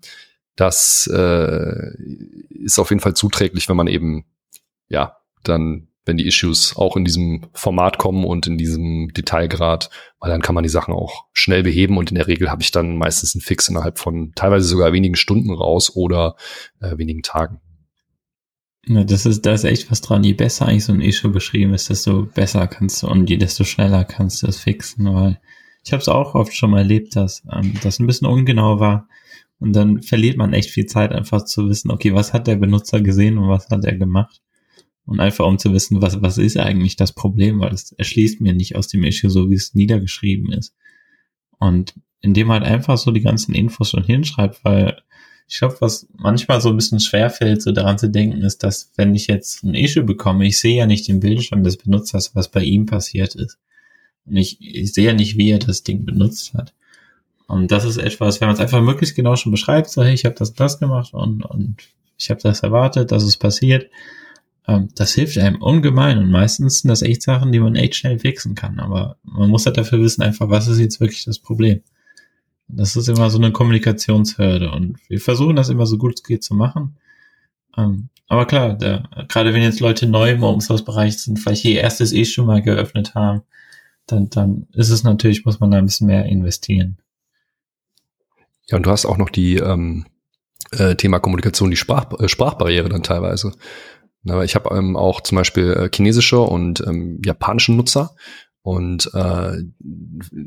das 0.56 1.08
äh, 1.12 1.90
ist 2.48 2.78
auf 2.78 2.90
jeden 2.90 3.00
Fall 3.00 3.14
zuträglich, 3.14 3.68
wenn 3.68 3.76
man 3.76 3.88
eben, 3.88 4.24
ja, 4.88 5.18
dann, 5.42 5.88
wenn 6.06 6.16
die 6.16 6.26
Issues 6.26 6.76
auch 6.76 6.96
in 6.96 7.04
diesem 7.04 7.48
Format 7.52 7.98
kommen 7.98 8.24
und 8.24 8.46
in 8.46 8.56
diesem 8.56 9.12
Detailgrad, 9.12 9.90
weil 10.18 10.30
dann 10.30 10.40
kann 10.40 10.54
man 10.54 10.62
die 10.62 10.70
Sachen 10.70 10.94
auch 10.94 11.26
schnell 11.32 11.62
beheben 11.62 11.98
und 11.98 12.10
in 12.10 12.14
der 12.14 12.26
Regel 12.26 12.50
habe 12.50 12.62
ich 12.62 12.70
dann 12.70 12.96
meistens 12.96 13.34
einen 13.34 13.42
Fix 13.42 13.68
innerhalb 13.68 13.98
von 13.98 14.32
teilweise 14.34 14.66
sogar 14.66 14.92
wenigen 14.92 15.16
Stunden 15.16 15.52
raus 15.52 15.94
oder 15.94 16.36
äh, 16.80 16.96
wenigen 16.96 17.22
Tagen. 17.22 17.60
Ja, 18.88 19.02
das 19.04 19.26
ist, 19.26 19.44
da 19.44 19.52
ist 19.52 19.64
echt 19.64 19.90
was 19.90 20.00
dran. 20.00 20.22
Je 20.24 20.32
besser 20.34 20.66
eigentlich 20.66 20.84
so 20.84 20.92
ein 20.92 21.00
Issue 21.00 21.30
beschrieben 21.30 21.74
ist, 21.74 21.90
desto 21.90 22.24
besser 22.26 22.66
kannst 22.68 23.02
du 23.02 23.08
und 23.08 23.28
je 23.28 23.36
desto 23.36 23.64
schneller 23.64 24.04
kannst 24.04 24.42
du 24.42 24.46
es 24.46 24.58
fixen, 24.60 25.12
weil 25.12 25.40
ich 25.84 25.92
habe 25.92 26.00
es 26.00 26.08
auch 26.08 26.34
oft 26.34 26.54
schon 26.54 26.70
mal 26.70 26.78
erlebt, 26.78 27.16
dass 27.16 27.42
ähm, 27.52 27.74
das 27.82 27.98
ein 27.98 28.06
bisschen 28.06 28.28
ungenau 28.28 28.78
war 28.80 29.08
und 29.58 29.74
dann 29.74 30.02
verliert 30.02 30.36
man 30.36 30.52
echt 30.52 30.70
viel 30.70 30.86
Zeit 30.86 31.12
einfach 31.12 31.44
zu 31.44 31.68
wissen, 31.68 31.90
okay, 31.90 32.14
was 32.14 32.32
hat 32.32 32.46
der 32.46 32.56
Benutzer 32.56 33.00
gesehen 33.00 33.38
und 33.38 33.48
was 33.48 33.68
hat 33.70 33.84
er 33.84 33.96
gemacht 33.96 34.40
Und 35.06 35.20
einfach 35.20 35.46
um 35.46 35.58
zu 35.58 35.72
wissen, 35.72 36.02
was, 36.02 36.22
was 36.22 36.38
ist 36.38 36.58
eigentlich 36.58 36.96
das 36.96 37.12
Problem, 37.12 37.60
weil 37.60 37.72
es 37.74 37.92
erschließt 37.92 38.40
mir 38.40 38.54
nicht 38.54 38.76
aus 38.76 38.88
dem 38.88 39.04
Issue 39.04 39.30
so, 39.30 39.50
wie 39.50 39.54
es 39.54 39.74
niedergeschrieben 39.74 40.52
ist. 40.52 40.74
Und 41.58 41.94
indem 42.20 42.48
man 42.48 42.62
halt 42.62 42.72
einfach 42.72 42.98
so 42.98 43.10
die 43.12 43.22
ganzen 43.22 43.54
Infos 43.54 43.90
schon 43.90 44.04
hinschreibt, 44.04 44.64
weil 44.64 45.00
ich 45.48 45.58
glaube, 45.58 45.76
was 45.80 46.08
manchmal 46.16 46.60
so 46.60 46.70
ein 46.70 46.76
bisschen 46.76 47.00
schwerfällt, 47.00 47.62
so 47.62 47.70
daran 47.70 47.98
zu 47.98 48.08
denken, 48.08 48.42
ist, 48.42 48.62
dass 48.62 48.90
wenn 48.96 49.14
ich 49.14 49.28
jetzt 49.28 49.62
ein 49.62 49.74
Issue 49.74 50.02
bekomme, 50.02 50.46
ich 50.46 50.58
sehe 50.58 50.76
ja 50.76 50.86
nicht 50.86 51.06
den 51.06 51.20
Bildschirm 51.20 51.62
des 51.62 51.76
Benutzers, 51.76 52.34
was 52.34 52.50
bei 52.50 52.62
ihm 52.62 52.86
passiert 52.86 53.34
ist. 53.36 53.58
Und 54.26 54.36
ich, 54.36 54.58
ich 54.60 54.92
sehe 54.92 55.06
ja 55.06 55.12
nicht, 55.12 55.36
wie 55.36 55.50
er 55.50 55.60
das 55.60 55.84
Ding 55.84 56.04
benutzt 56.04 56.54
hat. 56.54 56.74
Und 57.46 57.70
das 57.70 57.84
ist 57.84 57.96
etwas, 57.96 58.40
wenn 58.40 58.48
man 58.48 58.54
es 58.54 58.60
einfach 58.60 58.82
möglichst 58.82 59.14
genau 59.14 59.36
schon 59.36 59.52
beschreibt, 59.52 59.88
so 59.88 60.02
hey, 60.02 60.14
ich 60.14 60.24
habe 60.24 60.34
das 60.34 60.50
und 60.50 60.58
das 60.58 60.80
gemacht 60.80 61.14
und, 61.14 61.44
und 61.44 61.76
ich 62.18 62.30
habe 62.30 62.40
das 62.42 62.60
erwartet, 62.60 63.12
dass 63.12 63.22
es 63.22 63.36
passiert, 63.36 63.88
ähm, 64.66 64.88
das 64.96 65.14
hilft 65.14 65.38
einem 65.38 65.62
ungemein. 65.62 66.18
Und 66.18 66.30
meistens 66.30 66.80
sind 66.80 66.88
das 66.88 67.02
echt 67.02 67.22
Sachen, 67.22 67.52
die 67.52 67.60
man 67.60 67.76
echt 67.76 67.94
schnell 67.94 68.18
fixen 68.18 68.56
kann. 68.56 68.80
Aber 68.80 69.16
man 69.22 69.48
muss 69.48 69.66
halt 69.66 69.76
dafür 69.76 70.00
wissen, 70.00 70.22
einfach, 70.22 70.50
was 70.50 70.66
ist 70.66 70.80
jetzt 70.80 71.00
wirklich 71.00 71.24
das 71.24 71.38
Problem. 71.38 71.82
Das 72.68 72.96
ist 72.96 73.08
immer 73.08 73.30
so 73.30 73.38
eine 73.38 73.52
Kommunikationshürde 73.52 74.70
und 74.70 74.98
wir 75.08 75.20
versuchen 75.20 75.56
das 75.56 75.68
immer 75.68 75.86
so 75.86 75.98
gut 75.98 76.14
es 76.16 76.22
geht 76.22 76.42
zu 76.42 76.54
machen. 76.54 76.96
Ähm, 77.76 78.08
aber 78.28 78.46
klar, 78.46 78.74
der, 78.74 79.08
gerade 79.28 79.54
wenn 79.54 79.62
jetzt 79.62 79.80
Leute 79.80 80.06
neu 80.06 80.32
im 80.32 80.42
Open 80.42 80.60
Source 80.60 80.84
Bereich 80.84 81.18
sind, 81.18 81.38
vielleicht 81.38 81.64
ihr 81.64 81.80
erstes 81.80 82.12
eh 82.12 82.24
schon 82.24 82.46
mal 82.46 82.62
geöffnet 82.62 83.14
haben, 83.14 83.42
dann, 84.06 84.30
dann 84.30 84.66
ist 84.72 84.90
es 84.90 85.04
natürlich, 85.04 85.44
muss 85.44 85.60
man 85.60 85.70
da 85.70 85.78
ein 85.78 85.86
bisschen 85.86 86.08
mehr 86.08 86.26
investieren. 86.26 86.98
Ja, 88.68 88.76
und 88.76 88.86
du 88.86 88.90
hast 88.90 89.06
auch 89.06 89.16
noch 89.16 89.30
die 89.30 89.56
ähm, 89.56 90.06
äh, 90.72 90.96
Thema 90.96 91.20
Kommunikation, 91.20 91.70
die 91.70 91.76
Sprach, 91.76 92.12
äh, 92.18 92.28
Sprachbarriere 92.28 92.88
dann 92.88 93.04
teilweise. 93.04 93.52
Aber 94.28 94.44
ich 94.44 94.56
habe 94.56 94.74
ähm, 94.76 94.96
auch 94.96 95.20
zum 95.20 95.36
Beispiel 95.36 95.72
äh, 95.72 95.90
chinesische 95.94 96.40
und 96.40 96.80
ähm, 96.84 97.20
japanische 97.24 97.72
Nutzer 97.72 98.16
und 98.66 99.08
äh, 99.14 99.62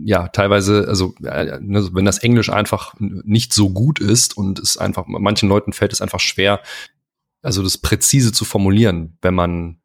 ja, 0.03 0.27
teilweise, 0.27 0.89
also 0.89 1.15
ne, 1.21 1.89
wenn 1.93 2.03
das 2.03 2.17
Englisch 2.17 2.49
einfach 2.49 2.93
nicht 2.99 3.53
so 3.53 3.69
gut 3.69 3.99
ist 3.99 4.35
und 4.35 4.59
es 4.59 4.75
einfach, 4.75 5.05
manchen 5.07 5.47
Leuten 5.47 5.71
fällt 5.71 5.93
es 5.93 6.01
einfach 6.01 6.19
schwer, 6.19 6.61
also 7.41 7.63
das 7.63 7.77
präzise 7.77 8.33
zu 8.33 8.43
formulieren, 8.43 9.17
wenn 9.21 9.35
man 9.35 9.79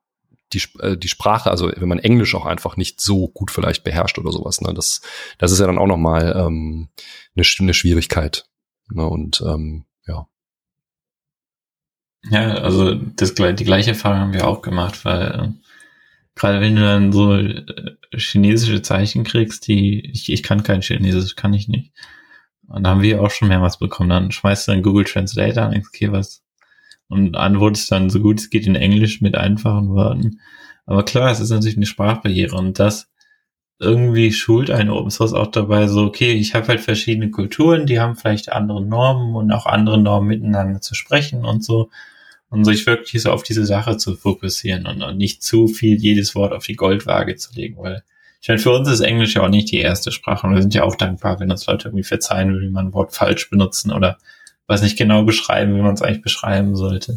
die, 0.53 0.61
äh, 0.81 0.97
die 0.97 1.07
Sprache, 1.07 1.49
also 1.49 1.71
wenn 1.77 1.89
man 1.89 2.01
Englisch 2.01 2.35
auch 2.35 2.45
einfach 2.45 2.77
nicht 2.77 3.01
so 3.01 3.29
gut 3.29 3.53
vielleicht 3.53 3.85
beherrscht 3.85 4.19
oder 4.19 4.33
sowas. 4.33 4.61
Ne? 4.61 4.75
Das, 4.75 5.01
das 5.39 5.53
ist 5.53 5.61
ja 5.61 5.69
dann 5.69 5.79
auch 5.79 5.87
nochmal 5.87 6.35
ähm, 6.37 6.89
eine, 7.37 7.47
eine 7.61 7.75
Schwierigkeit. 7.75 8.49
Ne? 8.91 9.09
Und 9.09 9.45
ähm, 9.47 9.85
ja. 10.09 10.27
Ja, 12.31 12.55
also 12.55 12.95
das, 12.97 13.35
die 13.35 13.65
gleiche 13.65 13.91
Erfahrung 13.91 14.19
haben 14.19 14.33
wir 14.33 14.49
auch 14.49 14.61
gemacht, 14.61 15.05
weil 15.05 15.55
gerade 16.35 16.61
wenn 16.61 16.77
du 16.77 16.83
dann 16.83 17.13
so 17.13 17.35
äh, 17.37 17.65
chinesische 18.17 18.83
Zeichen 18.83 19.25
kriegst, 19.25 19.67
die 19.69 20.11
ich, 20.11 20.33
ich 20.33 20.43
kann 20.43 20.63
kein 20.63 20.83
Chinesisch, 20.83 21.37
kann 21.37 21.55
ich 21.55 21.69
nicht. 21.69 21.93
Und 22.69 22.85
da 22.85 22.91
haben 22.91 23.03
wir 23.03 23.23
auch 23.23 23.31
schon 23.31 23.49
mehrmals 23.49 23.79
bekommen. 23.79 24.09
Dann 24.09 24.31
schmeißt 24.33 24.67
du 24.67 24.73
dann 24.73 24.83
Google 24.83 25.05
Translate 25.05 25.63
an, 25.63 25.83
okay, 25.87 26.11
was? 26.11 26.43
Und 27.09 27.37
antwortest 27.37 27.93
dann 27.93 28.11
so 28.11 28.21
gut 28.21 28.41
es 28.41 28.51
geht 28.51 28.67
in 28.67 28.75
Englisch 28.75 29.21
mit 29.21 29.37
einfachen 29.37 29.91
Worten. 29.91 30.41
Aber 30.87 31.05
klar, 31.05 31.31
es 31.31 31.41
ist 31.41 31.51
natürlich 31.51 31.77
eine 31.77 31.87
Sprachbarriere 31.87 32.57
und 32.57 32.79
das 32.79 33.11
irgendwie 33.79 34.33
schult 34.33 34.71
eine 34.71 34.95
Open 34.95 35.11
Source 35.11 35.33
auch 35.33 35.49
dabei, 35.49 35.89
so, 35.89 36.05
okay, 36.05 36.33
ich 36.33 36.55
habe 36.55 36.69
halt 36.69 36.81
verschiedene 36.81 37.31
Kulturen, 37.31 37.87
die 37.87 38.01
haben 38.01 38.17
vielleicht 38.17 38.53
andere 38.53 38.85
Normen 38.85 39.35
und 39.35 39.53
auch 39.53 39.67
andere 39.67 39.99
Normen 39.99 40.29
miteinander 40.29 40.81
zu 40.81 40.95
sprechen 40.95 41.45
und 41.45 41.65
so 41.65 41.91
und 42.51 42.65
sich 42.65 42.87
wirklich 42.87 43.23
so 43.23 43.31
auf 43.31 43.43
diese 43.43 43.65
Sache 43.65 43.97
zu 43.97 44.15
fokussieren 44.15 44.87
und, 44.87 45.03
und 45.03 45.17
nicht 45.17 45.43
zu 45.43 45.67
viel 45.67 45.97
jedes 45.97 46.35
Wort 46.35 46.53
auf 46.53 46.65
die 46.65 46.77
Goldwaage 46.77 47.37
zu 47.37 47.53
legen, 47.55 47.77
weil 47.79 48.03
ich 48.45 48.49
meine, 48.49 48.61
für 48.61 48.73
uns 48.73 48.91
ist 48.91 49.01
Englisch 49.01 49.37
ja 49.37 49.43
auch 49.43 49.49
nicht 49.49 49.73
die 49.73 49.79
erste 49.79 50.13
Sprache 50.13 50.47
und 50.47 50.55
wir 50.55 50.61
sind 50.61 50.75
ja 50.75 50.85
auch 50.85 50.97
dankbar, 50.97 51.41
wenn 51.41 51.51
uns 51.51 51.67
Leute 51.67 51.89
irgendwie 51.89 52.05
verzeihen, 52.05 52.61
wie 52.61 52.69
man 52.69 52.89
ein 52.89 52.93
Wort 52.93 53.15
falsch 53.15 53.49
benutzen 53.49 53.91
oder 53.91 54.19
was 54.67 54.83
nicht 54.83 54.99
genau 54.99 55.25
beschreiben, 55.25 55.75
wie 55.75 55.81
man 55.81 55.95
es 55.95 56.03
eigentlich 56.03 56.21
beschreiben 56.21 56.77
sollte. 56.77 57.17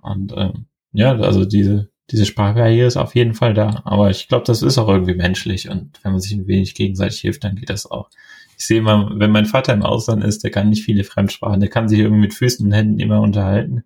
Und 0.00 0.32
ähm, 0.36 0.66
ja, 0.92 1.18
also 1.18 1.44
diese, 1.44 1.88
diese 2.12 2.24
Sprachbarriere 2.24 2.86
ist 2.86 2.96
auf 2.96 3.16
jeden 3.16 3.34
Fall 3.34 3.52
da. 3.52 3.82
Aber 3.84 4.10
ich 4.10 4.28
glaube, 4.28 4.44
das 4.44 4.62
ist 4.62 4.78
auch 4.78 4.88
irgendwie 4.88 5.14
menschlich 5.14 5.68
und 5.68 5.98
wenn 6.04 6.12
man 6.12 6.20
sich 6.20 6.32
ein 6.32 6.46
wenig 6.46 6.76
gegenseitig 6.76 7.20
hilft, 7.20 7.42
dann 7.42 7.56
geht 7.56 7.70
das 7.70 7.90
auch. 7.90 8.08
Ich 8.56 8.64
sehe 8.64 8.80
mal, 8.80 9.10
wenn 9.14 9.32
mein 9.32 9.46
Vater 9.46 9.72
im 9.72 9.82
Ausland 9.82 10.22
ist, 10.22 10.44
der 10.44 10.52
kann 10.52 10.68
nicht 10.68 10.84
viele 10.84 11.02
Fremdsprachen, 11.02 11.58
der 11.58 11.68
kann 11.68 11.88
sich 11.88 11.98
irgendwie 11.98 12.22
mit 12.22 12.34
Füßen 12.34 12.64
und 12.64 12.72
Händen 12.72 13.00
immer 13.00 13.20
unterhalten. 13.20 13.82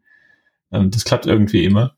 Ähm, 0.72 0.90
das 0.90 1.04
klappt 1.04 1.26
irgendwie 1.26 1.64
immer. 1.64 1.94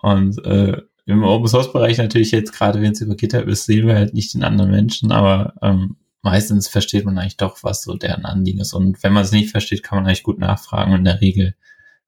Und 0.00 0.44
äh, 0.44 0.80
im 1.06 1.24
Open 1.24 1.48
Source 1.48 1.72
Bereich 1.72 1.98
natürlich 1.98 2.30
jetzt, 2.32 2.52
gerade 2.52 2.82
wenn 2.82 2.92
es 2.92 3.00
über 3.00 3.14
GitHub 3.14 3.46
ist, 3.46 3.64
sehen 3.64 3.86
wir 3.86 3.94
halt 3.94 4.14
nicht 4.14 4.34
den 4.34 4.44
anderen 4.44 4.70
Menschen, 4.70 5.10
aber 5.10 5.54
ähm, 5.62 5.96
meistens 6.22 6.68
versteht 6.68 7.04
man 7.04 7.18
eigentlich 7.18 7.38
doch, 7.38 7.62
was 7.62 7.82
so 7.82 7.94
deren 7.94 8.24
Anliegen 8.24 8.60
ist. 8.60 8.74
Und 8.74 9.02
wenn 9.02 9.12
man 9.12 9.24
es 9.24 9.32
nicht 9.32 9.50
versteht, 9.50 9.82
kann 9.82 9.96
man 9.98 10.06
eigentlich 10.06 10.22
gut 10.22 10.38
nachfragen. 10.38 10.92
Und 10.92 10.98
in 10.98 11.04
der 11.04 11.20
Regel 11.20 11.54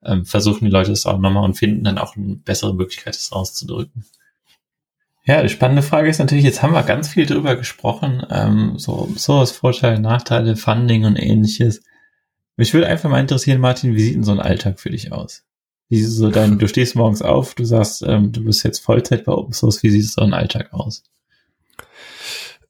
ähm, 0.05 0.25
versuchen 0.25 0.65
die 0.65 0.71
Leute 0.71 0.93
es 0.93 1.07
auch 1.07 1.19
nochmal 1.19 1.45
und 1.45 1.55
finden 1.55 1.85
dann 1.85 1.99
auch 1.99 2.17
eine 2.17 2.37
bessere 2.37 2.75
Möglichkeit, 2.75 3.17
es 3.17 3.33
auszudrücken. 3.33 4.05
Ja, 5.25 5.43
die 5.43 5.49
spannende 5.49 5.83
Frage 5.83 6.09
ist 6.09 6.19
natürlich, 6.19 6.45
jetzt 6.45 6.63
haben 6.63 6.73
wir 6.73 6.83
ganz 6.83 7.09
viel 7.09 7.27
drüber 7.27 7.55
gesprochen, 7.57 8.27
ähm, 8.31 8.79
so 8.79 9.09
Source, 9.17 9.53
Vorteile, 9.53 10.01
Nachteile, 10.01 10.57
Funding 10.57 11.05
und 11.05 11.17
ähnliches. 11.17 11.83
Mich 12.57 12.75
würde 12.75 12.89
einfach 12.89 13.09
mal 13.09 13.21
interessieren, 13.21 13.61
Martin, 13.61 13.95
wie 13.95 14.01
sieht 14.01 14.17
denn 14.17 14.25
so 14.25 14.33
ein 14.33 14.41
Alltag 14.41 14.81
für 14.81 14.91
dich 14.91 15.13
aus? 15.13 15.45
Wie 15.91 16.05
so 16.05 16.31
dein, 16.31 16.59
du 16.59 16.69
stehst 16.69 16.95
morgens 16.95 17.21
auf, 17.21 17.57
du 17.57 17.65
sagst, 17.65 18.03
ähm, 18.07 18.31
du 18.31 18.45
bist 18.45 18.63
jetzt 18.63 18.79
Vollzeit 18.79 19.25
bei 19.25 19.33
Open 19.33 19.53
Source, 19.53 19.83
wie 19.83 19.91
sieht 19.91 20.09
so 20.09 20.23
ein 20.23 20.33
Alltag 20.33 20.73
aus? 20.73 21.03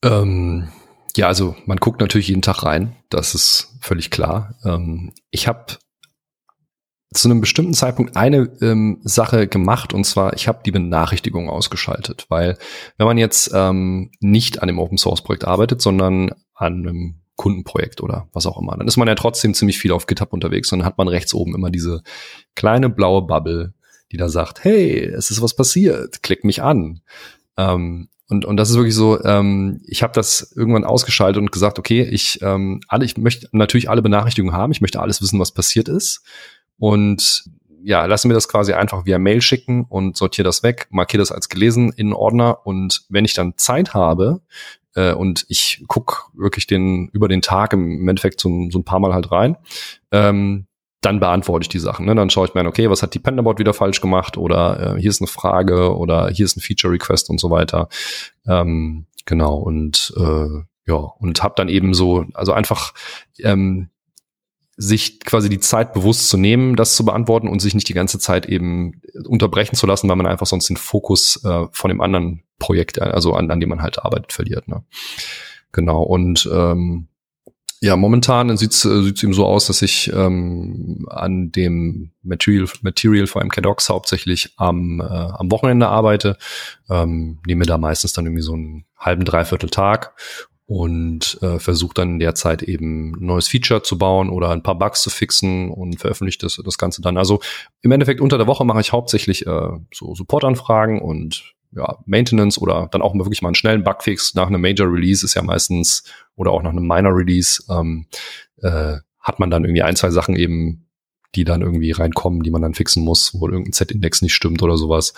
Ähm, 0.02 0.70
ja, 1.14 1.28
also 1.28 1.54
man 1.66 1.76
guckt 1.76 2.00
natürlich 2.00 2.28
jeden 2.28 2.40
Tag 2.40 2.62
rein, 2.62 2.96
das 3.10 3.34
ist 3.34 3.76
völlig 3.82 4.10
klar. 4.10 4.54
Ähm, 4.64 5.12
ich 5.30 5.46
habe 5.46 5.76
zu 7.12 7.28
einem 7.28 7.42
bestimmten 7.42 7.74
Zeitpunkt 7.74 8.16
eine 8.16 8.50
ähm, 8.62 9.00
Sache 9.02 9.46
gemacht 9.46 9.92
und 9.92 10.04
zwar, 10.04 10.32
ich 10.32 10.48
habe 10.48 10.62
die 10.64 10.70
Benachrichtigung 10.70 11.50
ausgeschaltet, 11.50 12.24
weil 12.30 12.56
wenn 12.96 13.06
man 13.06 13.18
jetzt 13.18 13.50
ähm, 13.52 14.12
nicht 14.20 14.62
an 14.62 14.68
dem 14.68 14.78
Open 14.78 14.96
Source 14.96 15.22
Projekt 15.22 15.44
arbeitet, 15.44 15.82
sondern 15.82 16.30
an 16.54 16.86
einem 16.86 17.19
Kundenprojekt 17.40 18.02
oder 18.02 18.28
was 18.34 18.44
auch 18.44 18.60
immer. 18.60 18.76
Dann 18.76 18.86
ist 18.86 18.98
man 18.98 19.08
ja 19.08 19.14
trotzdem 19.14 19.54
ziemlich 19.54 19.78
viel 19.78 19.92
auf 19.92 20.06
GitHub 20.06 20.34
unterwegs 20.34 20.70
und 20.72 20.80
dann 20.80 20.86
hat 20.86 20.98
man 20.98 21.08
rechts 21.08 21.32
oben 21.32 21.54
immer 21.54 21.70
diese 21.70 22.02
kleine 22.54 22.90
blaue 22.90 23.22
Bubble, 23.22 23.72
die 24.12 24.18
da 24.18 24.28
sagt, 24.28 24.62
hey, 24.62 25.02
es 25.06 25.30
ist 25.30 25.40
was 25.40 25.56
passiert, 25.56 26.22
klick 26.22 26.44
mich 26.44 26.62
an. 26.62 27.00
Ähm, 27.56 28.10
und, 28.28 28.44
und 28.44 28.58
das 28.58 28.68
ist 28.68 28.76
wirklich 28.76 28.94
so, 28.94 29.24
ähm, 29.24 29.80
ich 29.86 30.02
habe 30.02 30.12
das 30.12 30.52
irgendwann 30.54 30.84
ausgeschaltet 30.84 31.40
und 31.40 31.50
gesagt, 31.50 31.78
okay, 31.78 32.02
ich 32.02 32.42
ähm, 32.42 32.82
alle, 32.88 33.06
ich 33.06 33.16
möchte 33.16 33.48
natürlich 33.52 33.88
alle 33.88 34.02
Benachrichtigungen 34.02 34.54
haben, 34.54 34.72
ich 34.72 34.82
möchte 34.82 35.00
alles 35.00 35.22
wissen, 35.22 35.40
was 35.40 35.52
passiert 35.52 35.88
ist. 35.88 36.22
Und 36.76 37.44
ja, 37.82 38.04
lassen 38.04 38.28
wir 38.28 38.34
das 38.34 38.48
quasi 38.48 38.74
einfach 38.74 39.06
via 39.06 39.18
Mail 39.18 39.40
schicken 39.40 39.86
und 39.88 40.14
sortiere 40.14 40.44
das 40.44 40.62
weg, 40.62 40.88
markiere 40.90 41.22
das 41.22 41.32
als 41.32 41.48
gelesen 41.48 41.90
in 41.96 42.12
Ordner 42.12 42.66
und 42.66 43.06
wenn 43.08 43.24
ich 43.24 43.32
dann 43.32 43.54
Zeit 43.56 43.94
habe, 43.94 44.42
äh, 44.94 45.12
und 45.12 45.44
ich 45.48 45.84
guck 45.88 46.30
wirklich 46.34 46.66
den 46.66 47.08
über 47.08 47.28
den 47.28 47.42
Tag 47.42 47.72
im 47.72 48.08
Endeffekt 48.08 48.40
so, 48.40 48.48
so 48.70 48.78
ein 48.78 48.84
paar 48.84 49.00
Mal 49.00 49.14
halt 49.14 49.30
rein. 49.30 49.56
Ähm, 50.10 50.66
dann 51.00 51.18
beantworte 51.18 51.64
ich 51.64 51.68
die 51.68 51.78
Sachen. 51.78 52.04
Ne? 52.04 52.14
Dann 52.14 52.30
schaue 52.30 52.46
ich 52.46 52.54
mir 52.54 52.60
an, 52.60 52.66
okay, 52.66 52.90
was 52.90 53.02
hat 53.02 53.14
die 53.14 53.18
Pandabot 53.18 53.58
wieder 53.58 53.72
falsch 53.72 54.00
gemacht 54.00 54.36
oder 54.36 54.96
äh, 54.96 55.00
hier 55.00 55.10
ist 55.10 55.20
eine 55.20 55.28
Frage 55.28 55.96
oder 55.96 56.28
hier 56.28 56.44
ist 56.44 56.56
ein 56.56 56.60
Feature-Request 56.60 57.30
und 57.30 57.40
so 57.40 57.50
weiter. 57.50 57.88
Ähm, 58.46 59.06
genau, 59.24 59.56
und 59.56 60.12
äh, 60.16 60.64
ja, 60.86 60.96
und 60.96 61.42
habe 61.42 61.54
dann 61.56 61.68
eben 61.68 61.94
so, 61.94 62.26
also 62.34 62.52
einfach 62.52 62.92
ähm, 63.38 63.88
sich 64.82 65.20
quasi 65.20 65.50
die 65.50 65.60
Zeit 65.60 65.92
bewusst 65.92 66.30
zu 66.30 66.38
nehmen, 66.38 66.74
das 66.74 66.96
zu 66.96 67.04
beantworten 67.04 67.48
und 67.48 67.60
sich 67.60 67.74
nicht 67.74 67.88
die 67.90 67.94
ganze 67.94 68.18
Zeit 68.18 68.46
eben 68.46 69.02
unterbrechen 69.26 69.76
zu 69.76 69.86
lassen, 69.86 70.08
weil 70.08 70.16
man 70.16 70.26
einfach 70.26 70.46
sonst 70.46 70.70
den 70.70 70.78
Fokus 70.78 71.44
äh, 71.44 71.66
von 71.70 71.90
dem 71.90 72.00
anderen 72.00 72.44
Projekt, 72.58 73.00
also 73.00 73.34
an, 73.34 73.50
an 73.50 73.60
dem 73.60 73.68
man 73.68 73.82
halt 73.82 74.02
arbeitet, 74.02 74.32
verliert. 74.32 74.68
Ne? 74.68 74.82
Genau. 75.72 76.02
Und 76.02 76.48
ähm, 76.50 77.08
ja, 77.82 77.96
momentan 77.96 78.56
sieht 78.56 78.72
es 78.72 78.86
äh, 78.86 79.08
eben 79.22 79.34
so 79.34 79.44
aus, 79.44 79.66
dass 79.66 79.82
ich 79.82 80.10
ähm, 80.14 81.06
an 81.10 81.52
dem 81.52 82.12
Material, 82.22 82.66
Material 82.80 83.26
vor 83.26 83.42
allem 83.42 83.50
KDocs 83.50 83.90
hauptsächlich 83.90 84.54
am, 84.56 85.00
äh, 85.00 85.04
am 85.04 85.50
Wochenende 85.50 85.88
arbeite. 85.88 86.38
Ähm, 86.88 87.38
nehme 87.46 87.66
da 87.66 87.76
meistens 87.76 88.14
dann 88.14 88.24
irgendwie 88.24 88.42
so 88.42 88.54
einen 88.54 88.86
halben, 88.96 89.26
dreiviertel 89.26 89.68
Tag 89.68 90.14
und 90.70 91.36
äh, 91.42 91.58
versuche 91.58 91.94
dann 91.94 92.10
in 92.10 92.18
der 92.20 92.36
Zeit 92.36 92.62
eben 92.62 93.16
ein 93.16 93.26
neues 93.26 93.48
Feature 93.48 93.82
zu 93.82 93.98
bauen 93.98 94.30
oder 94.30 94.50
ein 94.50 94.62
paar 94.62 94.78
Bugs 94.78 95.02
zu 95.02 95.10
fixen 95.10 95.68
und 95.68 95.98
veröffentliche 95.98 96.38
das, 96.38 96.62
das 96.64 96.78
Ganze 96.78 97.02
dann. 97.02 97.16
Also 97.16 97.40
im 97.82 97.90
Endeffekt 97.90 98.20
unter 98.20 98.38
der 98.38 98.46
Woche 98.46 98.64
mache 98.64 98.80
ich 98.80 98.92
hauptsächlich 98.92 99.48
äh, 99.48 99.68
so 99.92 100.14
Supportanfragen 100.14 101.00
und 101.00 101.54
ja, 101.72 101.98
Maintenance 102.06 102.56
oder 102.56 102.88
dann 102.92 103.02
auch 103.02 103.14
mal 103.14 103.24
wirklich 103.24 103.42
mal 103.42 103.48
einen 103.48 103.56
schnellen 103.56 103.82
Bugfix 103.82 104.36
nach 104.36 104.46
einem 104.46 104.60
Major 104.60 104.86
Release 104.86 105.26
ist 105.26 105.34
ja 105.34 105.42
meistens 105.42 106.04
oder 106.36 106.52
auch 106.52 106.62
nach 106.62 106.70
einem 106.70 106.86
Minor 106.86 107.16
Release 107.16 107.64
ähm, 107.68 108.06
äh, 108.58 108.98
hat 109.18 109.40
man 109.40 109.50
dann 109.50 109.64
irgendwie 109.64 109.82
ein, 109.82 109.96
zwei 109.96 110.10
Sachen 110.10 110.36
eben 110.36 110.86
die 111.34 111.44
dann 111.44 111.62
irgendwie 111.62 111.92
reinkommen, 111.92 112.42
die 112.42 112.50
man 112.50 112.62
dann 112.62 112.74
fixen 112.74 113.04
muss, 113.04 113.34
wo 113.34 113.46
irgendein 113.48 113.72
Z-Index 113.72 114.22
nicht 114.22 114.34
stimmt 114.34 114.62
oder 114.62 114.76
sowas. 114.76 115.14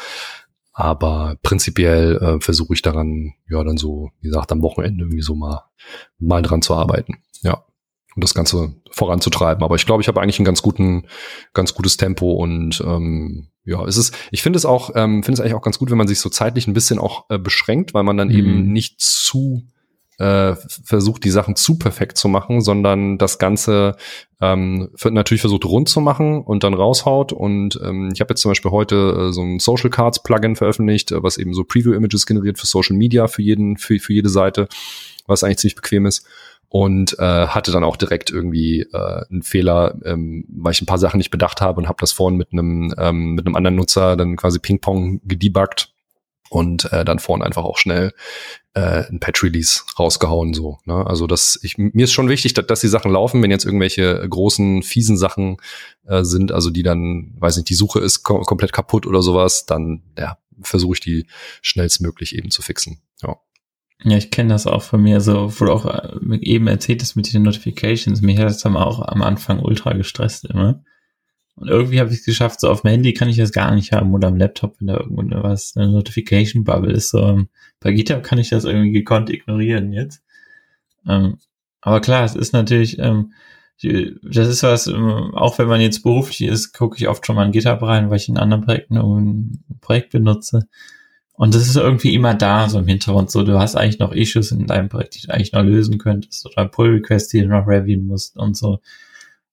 Aber 0.73 1.37
prinzipiell 1.43 2.17
äh, 2.17 2.41
versuche 2.41 2.75
ich 2.75 2.83
daran, 2.83 3.35
ja, 3.49 3.63
dann 3.63 3.77
so, 3.77 4.11
wie 4.21 4.29
gesagt, 4.29 4.53
am 4.53 4.63
Wochenende 4.63 5.05
irgendwie 5.05 5.23
so 5.23 5.35
mal, 5.35 5.65
mal 6.19 6.43
dran 6.43 6.63
zu 6.63 6.75
arbeiten. 6.75 7.19
Ja. 7.43 7.65
Und 8.15 8.25
das 8.25 8.35
Ganze 8.35 8.75
voranzutreiben. 8.91 9.65
Aber 9.65 9.77
ich 9.77 9.87
glaube, 9.87 10.03
ich 10.03 10.09
habe 10.09 10.21
eigentlich 10.21 10.39
ein 10.39 10.45
ganz 10.45 10.63
guten, 10.63 11.07
ganz 11.55 11.75
gutes 11.75 11.97
Tempo 11.97 12.33
und 12.33 12.83
ähm, 12.87 13.49
ja, 13.65 13.85
es 13.85 13.97
ist, 13.97 14.15
ich 14.31 14.43
finde 14.43 14.57
es 14.59 14.67
auch, 14.67 14.91
ähm, 14.95 15.23
finde 15.23 15.35
es 15.35 15.41
eigentlich 15.41 15.55
auch 15.55 15.63
ganz 15.63 15.79
gut, 15.79 15.91
wenn 15.91 15.99
man 15.99 16.09
sich 16.09 16.21
so 16.21 16.29
zeitlich 16.29 16.67
ein 16.67 16.75
bisschen 16.75 16.99
auch 16.99 17.31
äh, 17.31 17.39
beschränkt, 17.39 17.95
weil 17.95 18.03
man 18.03 18.17
dann 18.17 18.29
mhm. 18.29 18.35
eben 18.35 18.73
nicht 18.73 19.01
zu 19.01 19.63
äh, 20.23 20.55
versucht, 20.85 21.25
die 21.25 21.31
Sachen 21.31 21.57
zu 21.57 21.79
perfekt 21.79 22.17
zu 22.17 22.29
machen, 22.29 22.61
sondern 22.61 23.19
das 23.19 23.39
Ganze 23.39 23.97
ähm, 24.41 24.89
natürlich 25.05 25.41
versucht 25.41 25.65
rund 25.65 25.89
zu 25.89 26.01
machen 26.01 26.43
und 26.43 26.63
dann 26.63 26.75
raushaut. 26.75 27.33
Und 27.33 27.81
ähm, 27.83 28.11
ich 28.15 28.21
habe 28.21 28.31
jetzt 28.31 28.43
zum 28.43 28.53
Beispiel 28.53 28.71
heute 28.71 29.29
äh, 29.31 29.33
so 29.33 29.43
ein 29.43 29.59
Social 29.59 29.91
Cards 29.91 30.23
Plugin 30.23 30.55
veröffentlicht, 30.55 31.11
äh, 31.11 31.23
was 31.25 31.39
eben 31.39 31.55
so 31.55 31.65
Preview 31.65 31.93
Images 31.93 32.25
generiert 32.25 32.59
für 32.61 32.67
Social 32.67 32.97
Media 32.97 33.27
für 33.27 33.43
jeden, 33.43 33.77
für, 33.77 33.99
für 33.99 34.13
jede 34.13 34.29
Seite, 34.29 34.69
was 35.27 35.43
eigentlich 35.43 35.59
ziemlich 35.59 35.77
bequem 35.77 36.07
ist 36.07 36.25
und 36.69 37.19
äh, 37.19 37.49
hatte 37.49 37.73
dann 37.73 37.85
auch 37.85 37.97
direkt 37.97 38.31
irgendwie 38.31 38.83
äh, 38.93 39.25
einen 39.29 39.43
Fehler, 39.43 39.97
ähm, 40.05 40.47
weil 40.49 40.73
ich 40.73 40.81
ein 40.81 40.87
paar 40.87 40.99
Sachen 40.99 41.19
nicht 41.19 41.31
bedacht 41.31 41.61
habe 41.61 41.81
und 41.81 41.89
habe 41.89 41.99
das 42.01 42.13
vorhin 42.13 42.39
mit 42.39 42.53
einem 42.53 42.95
ähm, 42.97 43.35
mit 43.35 43.45
einem 43.45 43.57
anderen 43.57 43.75
Nutzer 43.75 44.17
dann 44.17 44.37
quasi 44.37 44.59
Ping-Pong 44.59 45.21
gedebuggt 45.25 45.92
und 46.53 46.93
äh, 46.93 47.03
dann 47.05 47.19
vorhin 47.19 47.43
einfach 47.43 47.65
auch 47.65 47.79
schnell 47.79 48.13
äh, 48.75 49.09
ein 49.09 49.21
Patch-Release 49.21 49.83
rausgehauen 49.99 50.53
so. 50.53 50.79
Ne? 50.85 51.07
Also 51.07 51.27
das, 51.27 51.59
ich, 51.63 51.79
mir 51.79 52.05
ist 52.05 52.13
schon 52.13 52.29
wichtig, 52.29 52.53
dass, 52.53 52.67
dass 52.67 52.81
die 52.81 52.89
Sachen 52.89 53.11
laufen, 53.11 53.43
wenn 53.43 53.51
jetzt 53.51 53.65
irgendwelche 53.65 54.27
großen 54.29 54.83
fiesen 54.83 55.17
Sachen 55.17 55.57
äh, 56.07 56.25
sind, 56.25 56.53
also 56.53 56.69
die 56.69 56.83
dann, 56.83 57.33
weiß 57.39 57.57
nicht, 57.57 57.71
die 57.71 57.75
Suche 57.75 58.01
ist 58.01 58.23
kom 58.23 58.43
komplett 58.43 58.73
kaputt 58.73 59.07
oder 59.07 59.23
sowas, 59.23 59.65
dann 59.65 60.03
ja 60.19 60.37
versuche 60.61 60.95
ich 60.95 61.01
die 61.01 61.27
schnellstmöglich 61.63 62.37
eben 62.37 62.51
zu 62.51 62.61
fixen. 62.61 63.01
Ja. 63.23 63.37
Ja, 64.05 64.17
ich 64.19 64.31
kenne 64.31 64.51
das 64.51 64.67
auch 64.67 64.83
von 64.83 65.03
mir, 65.03 65.21
so, 65.21 65.59
wo 65.59 65.65
du 65.65 65.73
auch 65.73 65.87
äh, 65.87 66.39
eben 66.43 66.67
erzählt 66.67 67.01
hast 67.01 67.17
mit 67.17 67.33
den 67.33 67.45
Notifications. 67.45 68.21
Mich 68.21 68.37
hat 68.37 68.47
das 68.47 68.59
dann 68.59 68.77
auch 68.77 69.01
am 69.01 69.23
Anfang 69.23 69.61
ultra 69.61 69.95
gestresst 69.95 70.45
immer. 70.45 70.85
Und 71.55 71.69
irgendwie 71.69 72.01
habe 72.01 72.11
ich 72.11 72.21
es 72.21 72.25
geschafft, 72.25 72.61
so 72.61 72.71
auf 72.71 72.83
dem 72.83 72.91
Handy 72.91 73.13
kann 73.13 73.29
ich 73.29 73.37
das 73.37 73.53
gar 73.53 73.75
nicht 73.75 73.93
haben 73.93 74.15
oder 74.15 74.29
am 74.29 74.37
Laptop, 74.37 74.77
wenn 74.81 74.89
da 74.89 74.97
irgendwo 74.99 75.23
was, 75.43 75.77
eine 75.77 75.91
Notification 75.91 76.65
Bubble 76.65 76.93
ist. 76.93 77.11
So, 77.11 77.19
ähm, 77.19 77.49
bei 77.81 77.93
GitHub 77.93 78.23
kann 78.23 78.39
ich 78.39 78.51
das 78.51 78.65
irgendwie 78.65 78.93
gekonnt 78.93 79.31
ignorieren 79.31 79.93
jetzt. 79.93 80.23
Ähm, 81.07 81.39
aber 81.81 82.01
klar, 82.01 82.25
es 82.25 82.35
ist 82.35 82.53
natürlich, 82.53 82.99
ähm, 82.99 83.33
das 83.83 84.49
ist 84.49 84.63
was, 84.63 84.87
ähm, 84.87 85.35
auch 85.35 85.59
wenn 85.59 85.67
man 85.67 85.81
jetzt 85.81 86.03
beruflich 86.03 86.43
ist, 86.43 86.73
gucke 86.73 86.97
ich 86.97 87.09
oft 87.09 87.27
schon 87.27 87.37
mal 87.37 87.47
in 87.47 87.53
GitHub 87.53 87.83
rein, 87.83 88.09
weil 88.09 88.19
ich 88.19 88.29
in 88.29 88.39
anderen 88.39 88.65
Projekten 88.65 88.97
ein 88.97 89.65
Projekt 89.81 90.11
benutze. 90.11 90.69
Und 91.35 91.55
das 91.55 91.67
ist 91.67 91.77
irgendwie 91.77 92.15
immer 92.15 92.35
da, 92.35 92.69
so 92.69 92.79
im 92.79 92.87
Hintergrund. 92.87 93.31
So, 93.31 93.43
du 93.43 93.59
hast 93.59 93.75
eigentlich 93.75 93.99
noch 93.99 94.13
Issues 94.13 94.53
in 94.53 94.67
deinem 94.67 94.89
Projekt, 94.89 95.17
die 95.17 95.27
du 95.27 95.33
eigentlich 95.33 95.53
noch 95.53 95.65
lösen 95.65 95.99
könntest 95.99 96.47
oder 96.47 96.69
Pull-Requests, 96.69 97.31
die 97.31 97.41
du 97.41 97.49
noch 97.49 97.67
reviewen 97.67 98.07
musst 98.07 98.37
und 98.37 98.57
so. 98.57 98.79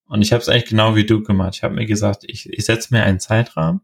Und 0.10 0.24
ich 0.24 0.34
habe 0.34 0.42
es 0.42 0.50
eigentlich 0.50 0.66
genau 0.66 0.96
wie 0.96 1.06
du 1.06 1.22
gemacht. 1.22 1.56
Ich 1.56 1.64
habe 1.64 1.76
mir 1.76 1.86
gesagt, 1.86 2.24
ich, 2.28 2.50
ich 2.52 2.66
setze 2.66 2.94
mir 2.94 3.04
einen 3.04 3.20
Zeitrahmen, 3.20 3.82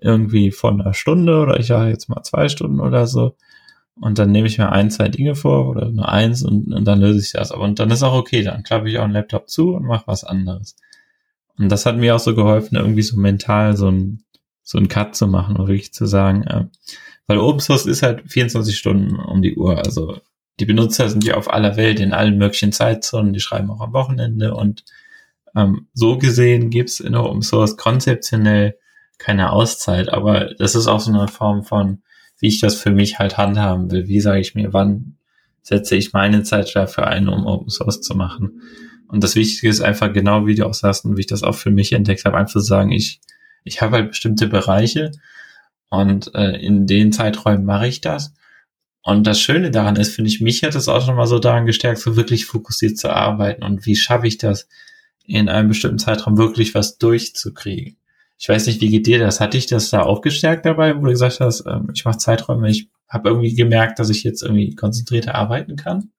irgendwie 0.00 0.52
von 0.52 0.80
einer 0.80 0.94
Stunde 0.94 1.40
oder 1.40 1.58
ich 1.58 1.66
sage 1.66 1.90
jetzt 1.90 2.08
mal 2.08 2.22
zwei 2.22 2.48
Stunden 2.48 2.80
oder 2.80 3.06
so. 3.06 3.36
Und 4.00 4.20
dann 4.20 4.30
nehme 4.30 4.46
ich 4.46 4.58
mir 4.58 4.70
ein, 4.70 4.92
zwei 4.92 5.08
Dinge 5.08 5.34
vor 5.34 5.68
oder 5.68 5.90
nur 5.90 6.08
eins 6.08 6.44
und, 6.44 6.72
und 6.72 6.84
dann 6.84 7.00
löse 7.00 7.18
ich 7.18 7.32
das. 7.32 7.50
Aber 7.50 7.64
und 7.64 7.80
dann 7.80 7.90
ist 7.90 8.04
auch 8.04 8.14
okay, 8.14 8.44
dann 8.44 8.62
klappe 8.62 8.88
ich 8.88 8.98
auch 8.98 9.04
einen 9.04 9.12
Laptop 9.12 9.48
zu 9.50 9.74
und 9.74 9.84
mache 9.84 10.06
was 10.06 10.22
anderes. 10.22 10.76
Und 11.58 11.70
das 11.70 11.84
hat 11.84 11.96
mir 11.96 12.14
auch 12.14 12.20
so 12.20 12.36
geholfen, 12.36 12.76
irgendwie 12.76 13.02
so 13.02 13.18
mental 13.18 13.76
so 13.76 13.90
ein, 13.90 14.22
so 14.62 14.78
ein 14.78 14.86
Cut 14.86 15.16
zu 15.16 15.26
machen 15.26 15.56
und 15.56 15.66
wirklich 15.66 15.92
zu 15.92 16.06
sagen, 16.06 16.44
äh, 16.44 16.66
weil 17.26 17.38
Open 17.38 17.60
Source 17.60 17.86
ist 17.86 18.04
halt 18.04 18.22
24 18.30 18.78
Stunden 18.78 19.16
um 19.16 19.42
die 19.42 19.56
Uhr. 19.56 19.78
Also 19.78 20.18
die 20.60 20.66
Benutzer 20.66 21.08
sind 21.08 21.24
ja 21.24 21.34
auf 21.34 21.52
aller 21.52 21.76
Welt 21.76 21.98
in 21.98 22.12
allen 22.12 22.38
möglichen 22.38 22.70
Zeitzonen, 22.70 23.32
die 23.32 23.40
schreiben 23.40 23.70
auch 23.70 23.80
am 23.80 23.92
Wochenende 23.92 24.54
und 24.54 24.84
ähm, 25.56 25.88
so 25.94 26.18
gesehen 26.18 26.70
gibt's 26.70 27.00
in 27.00 27.14
Open 27.14 27.42
Source 27.42 27.76
konzeptionell 27.76 28.76
keine 29.18 29.52
Auszeit, 29.52 30.08
aber 30.08 30.54
das 30.58 30.74
ist 30.74 30.86
auch 30.86 31.00
so 31.00 31.12
eine 31.12 31.28
Form 31.28 31.64
von, 31.64 32.02
wie 32.38 32.48
ich 32.48 32.60
das 32.60 32.76
für 32.76 32.90
mich 32.90 33.18
halt 33.18 33.36
handhaben 33.36 33.90
will. 33.90 34.06
Wie 34.06 34.20
sage 34.20 34.40
ich 34.40 34.54
mir, 34.54 34.72
wann 34.72 35.16
setze 35.62 35.96
ich 35.96 36.12
meine 36.12 36.44
Zeit 36.44 36.74
dafür 36.74 37.08
ein, 37.08 37.28
um 37.28 37.46
Open 37.46 37.68
Source 37.68 38.00
zu 38.00 38.14
machen? 38.14 38.62
Und 39.08 39.24
das 39.24 39.34
Wichtige 39.34 39.68
ist 39.68 39.80
einfach 39.80 40.12
genau, 40.12 40.46
wie 40.46 40.54
du 40.54 40.66
auch 40.66 40.74
sagst 40.74 41.04
und 41.04 41.16
wie 41.16 41.22
ich 41.22 41.26
das 41.26 41.42
auch 41.42 41.54
für 41.54 41.70
mich 41.70 41.92
entdeckt 41.92 42.24
habe, 42.24 42.36
einfach 42.36 42.52
zu 42.52 42.60
sagen, 42.60 42.92
ich, 42.92 43.20
ich 43.64 43.82
habe 43.82 43.96
halt 43.96 44.10
bestimmte 44.10 44.46
Bereiche 44.46 45.10
und 45.88 46.34
äh, 46.34 46.56
in 46.56 46.86
den 46.86 47.12
Zeiträumen 47.12 47.64
mache 47.64 47.88
ich 47.88 48.00
das. 48.00 48.34
Und 49.02 49.26
das 49.26 49.40
Schöne 49.40 49.70
daran 49.70 49.96
ist, 49.96 50.14
finde 50.14 50.28
ich, 50.28 50.40
mich 50.40 50.62
hat 50.62 50.74
es 50.74 50.88
auch 50.88 51.04
schon 51.04 51.16
mal 51.16 51.26
so 51.26 51.38
daran 51.38 51.64
gestärkt, 51.64 51.98
so 51.98 52.16
wirklich 52.16 52.44
fokussiert 52.44 52.98
zu 52.98 53.10
arbeiten. 53.10 53.62
Und 53.62 53.86
wie 53.86 53.96
schaffe 53.96 54.26
ich 54.26 54.36
das, 54.36 54.68
in 55.28 55.48
einem 55.48 55.68
bestimmten 55.68 55.98
Zeitraum 55.98 56.38
wirklich 56.38 56.74
was 56.74 56.98
durchzukriegen? 56.98 57.96
Ich 58.38 58.48
weiß 58.48 58.66
nicht, 58.66 58.80
wie 58.80 58.88
geht 58.88 59.06
dir 59.06 59.18
das? 59.18 59.40
Hatte 59.40 59.58
ich 59.58 59.66
das 59.66 59.90
da 59.90 60.02
auch 60.02 60.22
gestärkt 60.22 60.64
dabei, 60.64 60.96
wo 60.96 61.04
du 61.04 61.10
gesagt 61.10 61.40
hast, 61.40 61.64
ähm, 61.66 61.90
ich 61.94 62.04
mache 62.04 62.18
Zeiträume, 62.18 62.70
ich 62.70 62.88
habe 63.08 63.30
irgendwie 63.30 63.54
gemerkt, 63.54 63.98
dass 63.98 64.10
ich 64.10 64.22
jetzt 64.22 64.42
irgendwie 64.42 64.74
konzentrierter 64.74 65.34
arbeiten 65.34 65.76
kann? 65.76 66.10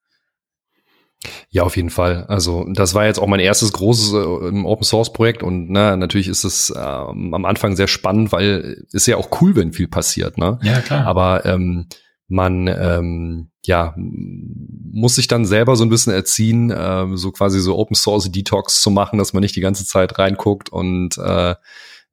Ja, 1.50 1.64
auf 1.64 1.76
jeden 1.76 1.90
Fall. 1.90 2.24
Also 2.28 2.66
das 2.72 2.94
war 2.94 3.04
jetzt 3.06 3.18
auch 3.18 3.26
mein 3.26 3.40
erstes 3.40 3.72
großes 3.72 4.12
äh, 4.12 4.64
Open 4.64 4.84
Source 4.84 5.12
Projekt 5.12 5.42
und 5.42 5.70
na, 5.70 5.96
natürlich 5.96 6.28
ist 6.28 6.44
es 6.44 6.72
ähm, 6.74 7.34
am 7.34 7.44
Anfang 7.44 7.76
sehr 7.76 7.88
spannend, 7.88 8.32
weil 8.32 8.84
ist 8.92 9.06
ja 9.06 9.16
auch 9.16 9.40
cool, 9.40 9.56
wenn 9.56 9.72
viel 9.72 9.88
passiert. 9.88 10.38
Ne? 10.38 10.58
Ja, 10.62 10.80
klar. 10.80 11.06
Aber 11.06 11.44
ähm, 11.44 11.88
man 12.28 12.68
ähm, 12.68 13.49
ja 13.66 13.94
muss 13.96 15.16
sich 15.16 15.28
dann 15.28 15.44
selber 15.44 15.76
so 15.76 15.84
ein 15.84 15.90
bisschen 15.90 16.12
erziehen, 16.12 16.72
ähm, 16.76 17.16
so 17.16 17.30
quasi 17.32 17.60
so 17.60 17.76
Open 17.76 17.94
Source 17.94 18.30
Detox 18.30 18.82
zu 18.82 18.90
machen, 18.90 19.18
dass 19.18 19.32
man 19.32 19.42
nicht 19.42 19.56
die 19.56 19.60
ganze 19.60 19.84
Zeit 19.84 20.18
reinguckt 20.18 20.70
und 20.70 21.18
äh, 21.18 21.54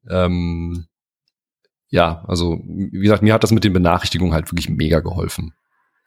ähm, 0.10 0.86
ja, 1.90 2.24
also 2.28 2.62
wie 2.66 3.00
gesagt, 3.00 3.24
mir 3.24 3.34
hat 3.34 3.44
das 3.44 3.52
mit 3.52 3.64
den 3.64 3.74
Benachrichtigungen 3.74 4.34
halt 4.34 4.52
wirklich 4.52 4.70
mega 4.70 5.00
geholfen. 5.00 5.54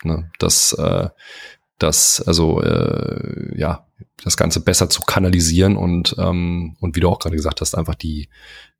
Ne? 0.05 0.31
Das 0.39 0.75
äh, 0.75 1.09
das, 1.83 2.21
also 2.21 2.63
äh, 2.63 3.59
ja, 3.59 3.87
das 4.23 4.37
Ganze 4.37 4.61
besser 4.61 4.89
zu 4.91 5.03
kanalisieren 5.03 5.77
und, 5.77 6.15
ähm, 6.19 6.77
und 6.81 6.95
wie 6.95 7.01
du 7.01 7.09
auch 7.09 7.19
gerade 7.19 7.37
gesagt 7.37 7.61
hast, 7.61 7.75
einfach 7.75 7.95
die 7.95 8.29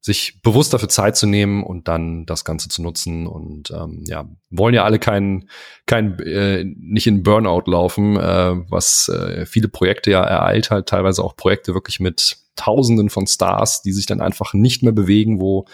sich 0.01 0.41
bewusst 0.43 0.73
dafür 0.73 0.89
Zeit 0.89 1.17
zu 1.17 1.27
nehmen 1.27 1.63
und 1.63 1.87
dann 1.87 2.25
das 2.25 2.45
Ganze 2.45 2.69
zu 2.69 2.81
nutzen 2.83 3.27
und 3.27 3.71
ähm, 3.71 4.03
ja, 4.07 4.29
wollen 4.49 4.75
ja 4.75 4.85
alle 4.85 4.99
kein, 4.99 5.49
kein 5.87 6.19
äh, 6.21 6.65
nicht 6.65 7.07
in 7.07 7.23
Burnout 7.23 7.71
laufen, 7.71 8.17
äh, 8.17 8.55
was 8.71 9.09
äh, 9.09 9.45
viele 9.45 9.69
Projekte 9.69 10.11
ja 10.11 10.23
ereilt 10.25 10.71
halt, 10.71 10.87
teilweise 10.87 11.23
auch 11.23 11.37
Projekte 11.37 11.75
wirklich 11.75 12.01
mit 12.01 12.39
Tausenden 12.57 13.11
von 13.11 13.27
Stars, 13.27 13.83
die 13.83 13.93
sich 13.93 14.07
dann 14.07 14.21
einfach 14.21 14.55
nicht 14.55 14.83
mehr 14.83 14.93
bewegen, 14.93 15.41
wo 15.41 15.67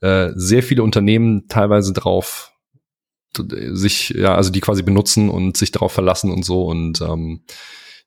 äh, 0.00 0.30
sehr 0.34 0.62
viele 0.62 0.82
Unternehmen 0.82 1.46
teilweise 1.48 1.92
drauf 1.92 2.52
sich, 3.36 4.10
ja, 4.10 4.34
also 4.34 4.50
die 4.50 4.60
quasi 4.60 4.82
benutzen 4.82 5.28
und 5.28 5.56
sich 5.56 5.70
darauf 5.70 5.92
verlassen 5.92 6.32
und 6.32 6.44
so. 6.44 6.64
Und 6.64 7.00
ähm, 7.00 7.42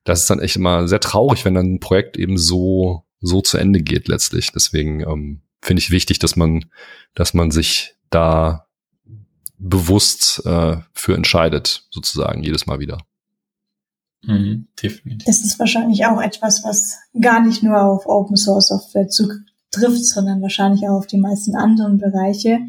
das 0.04 0.22
ist 0.22 0.30
dann 0.30 0.40
echt 0.40 0.58
immer 0.58 0.88
sehr 0.88 1.00
traurig, 1.00 1.46
wenn 1.46 1.54
dann 1.54 1.76
ein 1.76 1.80
Projekt 1.80 2.18
eben 2.18 2.38
so, 2.38 3.06
so 3.22 3.42
zu 3.42 3.58
Ende 3.58 3.82
geht 3.82 4.08
letztlich. 4.08 4.52
Deswegen 4.52 5.02
ähm, 5.02 5.42
finde 5.64 5.80
ich 5.80 5.92
wichtig, 5.92 6.20
dass 6.20 6.36
man, 6.36 6.66
dass 7.16 7.34
man 7.34 7.52
sich 7.52 7.96
da 8.10 8.68
bewusst 9.58 10.46
äh, 10.46 10.78
für 10.94 11.16
entscheidet, 11.16 11.88
sozusagen, 11.90 12.44
jedes 12.44 12.66
Mal 12.66 12.80
wieder. 12.80 13.00
Mhm, 14.24 14.68
definitiv. 14.82 15.26
Das 15.26 15.44
ist 15.44 15.58
wahrscheinlich 15.60 16.06
auch 16.06 16.22
etwas, 16.22 16.64
was 16.64 16.98
gar 17.20 17.42
nicht 17.42 17.64
nur 17.64 17.82
auf 17.82 18.06
Open 18.06 18.36
Source 18.36 18.68
Software 18.68 19.08
zutrifft, 19.08 20.06
sondern 20.06 20.42
wahrscheinlich 20.42 20.84
auch 20.84 20.98
auf 20.98 21.08
die 21.08 21.18
meisten 21.18 21.56
anderen 21.56 21.98
Bereiche. 21.98 22.60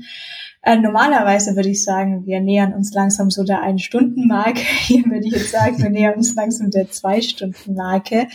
Äh, 0.62 0.78
normalerweise 0.78 1.56
würde 1.56 1.68
ich 1.68 1.84
sagen, 1.84 2.24
wir 2.26 2.40
nähern 2.40 2.72
uns 2.72 2.92
langsam 2.94 3.30
so 3.30 3.44
der 3.44 3.62
Ein-Stunden-Marke. 3.62 4.60
Hier 4.86 5.04
würde 5.04 5.26
ich 5.26 5.34
jetzt 5.34 5.50
sagen, 5.50 5.82
wir 5.82 5.90
nähern 5.90 6.14
uns 6.14 6.34
langsam 6.34 6.70
der 6.70 6.90
Zwei-Stunden-Marke. 6.90 8.28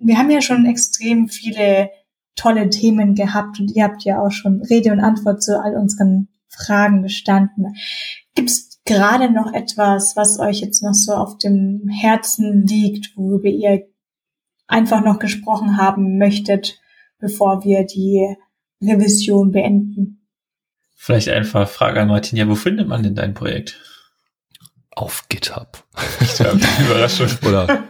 Wir 0.00 0.18
haben 0.18 0.30
ja 0.30 0.40
schon 0.40 0.66
extrem 0.66 1.28
viele 1.28 1.90
tolle 2.36 2.70
Themen 2.70 3.14
gehabt 3.14 3.60
und 3.60 3.70
ihr 3.74 3.84
habt 3.84 4.04
ja 4.04 4.20
auch 4.20 4.30
schon 4.30 4.62
Rede 4.62 4.92
und 4.92 5.00
Antwort 5.00 5.42
zu 5.42 5.60
all 5.60 5.74
unseren 5.76 6.28
Fragen 6.48 7.02
gestanden. 7.02 7.74
Gibt 8.34 8.50
es 8.50 8.80
gerade 8.84 9.32
noch 9.32 9.52
etwas, 9.52 10.14
was 10.16 10.38
euch 10.38 10.60
jetzt 10.60 10.82
noch 10.82 10.94
so 10.94 11.12
auf 11.12 11.38
dem 11.38 11.88
Herzen 11.88 12.66
liegt, 12.66 13.16
worüber 13.16 13.48
ihr 13.48 13.86
einfach 14.66 15.04
noch 15.04 15.18
gesprochen 15.18 15.76
haben 15.76 16.18
möchtet, 16.18 16.80
bevor 17.18 17.64
wir 17.64 17.84
die 17.84 18.34
Revision 18.82 19.52
beenden? 19.52 20.26
Vielleicht 20.96 21.28
einfach 21.28 21.68
Frage 21.68 22.00
an 22.00 22.08
Martin, 22.08 22.38
ja, 22.38 22.48
wo 22.48 22.54
findet 22.54 22.88
man 22.88 23.02
denn 23.02 23.14
dein 23.14 23.34
Projekt? 23.34 23.80
Auf 24.90 25.28
GitHub. 25.28 25.84
GitHub, 26.18 26.58
Überraschung. 26.84 27.28
Oder 27.46 27.84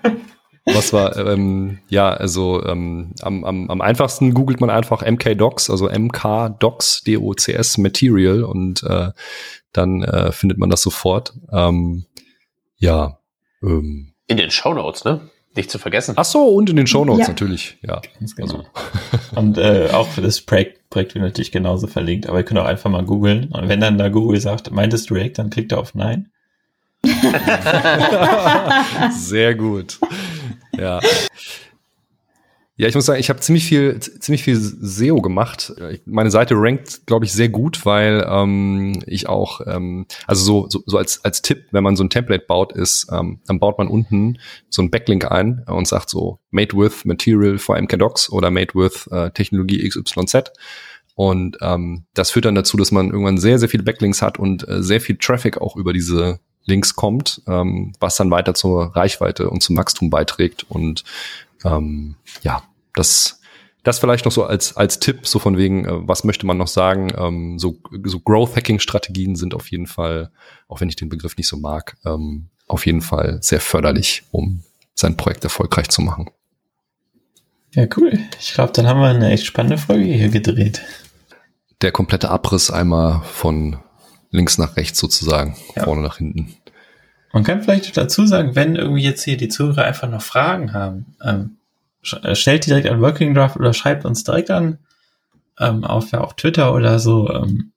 Was 0.66 0.92
war, 0.92 1.16
ähm, 1.16 1.78
ja, 1.88 2.10
also 2.10 2.64
ähm, 2.64 3.12
am, 3.22 3.44
am, 3.44 3.70
am 3.70 3.80
einfachsten 3.80 4.34
googelt 4.34 4.60
man 4.60 4.70
einfach 4.70 5.02
MK-Docs, 5.02 5.70
also 5.70 5.88
MK-Docs, 5.88 7.02
D-O-C-S 7.02 7.78
Material 7.78 8.44
und 8.44 8.82
äh, 8.82 9.10
dann 9.72 10.02
äh, 10.02 10.32
findet 10.32 10.58
man 10.58 10.70
das 10.70 10.82
sofort. 10.82 11.32
Ähm, 11.52 12.04
ja. 12.76 13.18
Ähm. 13.62 14.12
In 14.26 14.36
den 14.36 14.50
Show 14.50 14.74
Notes, 14.74 15.04
ne? 15.04 15.20
Nicht 15.56 15.70
zu 15.70 15.78
vergessen. 15.78 16.14
Ach 16.16 16.24
so, 16.24 16.44
und 16.44 16.70
in 16.70 16.76
den 16.76 16.86
Show 16.86 17.04
Notes 17.04 17.26
ja. 17.26 17.28
natürlich, 17.28 17.78
ja. 17.82 18.00
Genau. 18.20 18.42
Also. 18.42 18.64
Und 19.34 19.58
äh, 19.58 19.88
auch 19.92 20.06
für 20.06 20.20
das 20.20 20.40
Projekt, 20.40 20.88
Projekt 20.90 21.14
wird 21.14 21.24
natürlich 21.24 21.50
genauso 21.50 21.88
verlinkt, 21.88 22.28
aber 22.28 22.38
ihr 22.38 22.44
könnt 22.44 22.60
auch 22.60 22.66
einfach 22.66 22.88
mal 22.88 23.04
googeln. 23.04 23.48
Und 23.50 23.68
wenn 23.68 23.80
dann 23.80 23.98
da 23.98 24.08
Google 24.10 24.40
sagt, 24.40 24.70
meint 24.70 24.94
es 24.94 25.10
React, 25.10 25.32
dann 25.38 25.50
klickt 25.50 25.72
ihr 25.72 25.78
auf 25.78 25.96
Nein. 25.96 26.30
Sehr 29.12 29.56
gut. 29.56 29.98
Ja. 30.80 31.00
Ja, 32.80 32.88
ich 32.88 32.94
muss 32.94 33.04
sagen, 33.04 33.20
ich 33.20 33.28
habe 33.28 33.40
ziemlich 33.40 33.66
viel, 33.66 34.00
ziemlich 34.00 34.42
viel 34.42 34.56
SEO 34.56 35.20
gemacht. 35.20 35.74
Meine 36.06 36.30
Seite 36.30 36.54
rankt, 36.56 37.06
glaube 37.06 37.26
ich, 37.26 37.32
sehr 37.34 37.50
gut, 37.50 37.84
weil 37.84 38.26
ähm, 38.26 39.02
ich 39.06 39.28
auch, 39.28 39.60
ähm, 39.66 40.06
also 40.26 40.42
so, 40.42 40.66
so, 40.70 40.82
so 40.86 40.96
als, 40.96 41.22
als 41.22 41.42
Tipp, 41.42 41.66
wenn 41.72 41.84
man 41.84 41.94
so 41.94 42.04
ein 42.04 42.08
Template 42.08 42.46
baut, 42.48 42.72
ist, 42.72 43.08
ähm, 43.12 43.40
dann 43.46 43.60
baut 43.60 43.76
man 43.76 43.86
unten 43.86 44.38
so 44.70 44.80
ein 44.80 44.90
Backlink 44.90 45.30
ein 45.30 45.62
und 45.66 45.88
sagt 45.88 46.08
so 46.08 46.38
Made 46.50 46.74
with 46.74 47.04
Material 47.04 47.58
for 47.58 47.78
MKDocs 47.78 48.32
oder 48.32 48.50
Made 48.50 48.72
with 48.72 49.06
äh, 49.10 49.30
Technologie 49.30 49.86
XYZ. 49.86 50.50
Und 51.14 51.58
ähm, 51.60 52.06
das 52.14 52.30
führt 52.30 52.46
dann 52.46 52.54
dazu, 52.54 52.78
dass 52.78 52.92
man 52.92 53.10
irgendwann 53.10 53.36
sehr, 53.36 53.58
sehr 53.58 53.68
viele 53.68 53.82
Backlinks 53.82 54.22
hat 54.22 54.38
und 54.38 54.66
äh, 54.66 54.82
sehr 54.82 55.02
viel 55.02 55.18
Traffic 55.18 55.58
auch 55.58 55.76
über 55.76 55.92
diese 55.92 56.40
Links 56.64 56.94
kommt, 56.94 57.42
ähm, 57.46 57.92
was 58.00 58.16
dann 58.16 58.30
weiter 58.30 58.54
zur 58.54 58.94
Reichweite 58.96 59.50
und 59.50 59.62
zum 59.62 59.76
Wachstum 59.76 60.10
beiträgt. 60.10 60.64
Und 60.68 61.04
ähm, 61.64 62.16
ja, 62.42 62.62
das, 62.94 63.40
das 63.82 63.98
vielleicht 63.98 64.24
noch 64.24 64.32
so 64.32 64.44
als, 64.44 64.76
als 64.76 65.00
Tipp, 65.00 65.26
so 65.26 65.38
von 65.38 65.56
wegen, 65.56 65.84
äh, 65.84 66.08
was 66.08 66.24
möchte 66.24 66.46
man 66.46 66.58
noch 66.58 66.68
sagen? 66.68 67.12
Ähm, 67.16 67.58
so, 67.58 67.78
so 68.04 68.20
Growth-Hacking-Strategien 68.20 69.36
sind 69.36 69.54
auf 69.54 69.70
jeden 69.70 69.86
Fall, 69.86 70.30
auch 70.68 70.80
wenn 70.80 70.88
ich 70.88 70.96
den 70.96 71.08
Begriff 71.08 71.36
nicht 71.36 71.48
so 71.48 71.56
mag, 71.56 71.96
ähm, 72.04 72.48
auf 72.66 72.86
jeden 72.86 73.02
Fall 73.02 73.38
sehr 73.42 73.60
förderlich, 73.60 74.22
um 74.30 74.62
sein 74.94 75.16
Projekt 75.16 75.44
erfolgreich 75.44 75.88
zu 75.88 76.02
machen. 76.02 76.30
Ja, 77.74 77.86
cool. 77.96 78.18
Ich 78.40 78.54
glaube, 78.54 78.72
dann 78.72 78.86
haben 78.86 79.00
wir 79.00 79.08
eine 79.08 79.30
echt 79.30 79.46
spannende 79.46 79.78
Folge 79.78 80.04
hier 80.04 80.28
gedreht. 80.28 80.82
Der 81.82 81.92
komplette 81.92 82.30
Abriss 82.30 82.70
einmal 82.70 83.22
von 83.22 83.78
links 84.30 84.58
nach 84.58 84.76
rechts 84.76 84.98
sozusagen, 84.98 85.56
ja. 85.76 85.84
vorne 85.84 86.02
nach 86.02 86.18
hinten. 86.18 86.54
Man 87.32 87.44
kann 87.44 87.62
vielleicht 87.62 87.96
dazu 87.96 88.26
sagen, 88.26 88.56
wenn 88.56 88.76
irgendwie 88.76 89.02
jetzt 89.02 89.22
hier 89.22 89.36
die 89.36 89.48
Zuhörer 89.48 89.84
einfach 89.84 90.08
noch 90.08 90.22
Fragen 90.22 90.72
haben, 90.72 91.14
ähm, 91.22 91.56
äh, 92.22 92.34
stellt 92.34 92.66
direkt 92.66 92.88
an 92.88 93.00
Working 93.00 93.34
Draft 93.34 93.56
oder 93.56 93.72
schreibt 93.72 94.04
uns 94.04 94.24
direkt 94.24 94.50
an 94.50 94.78
ähm, 95.58 95.84
auf, 95.84 96.10
ja, 96.10 96.20
auf 96.20 96.34
Twitter 96.34 96.74
oder 96.74 96.98
so. 96.98 97.30
Ähm, 97.30 97.72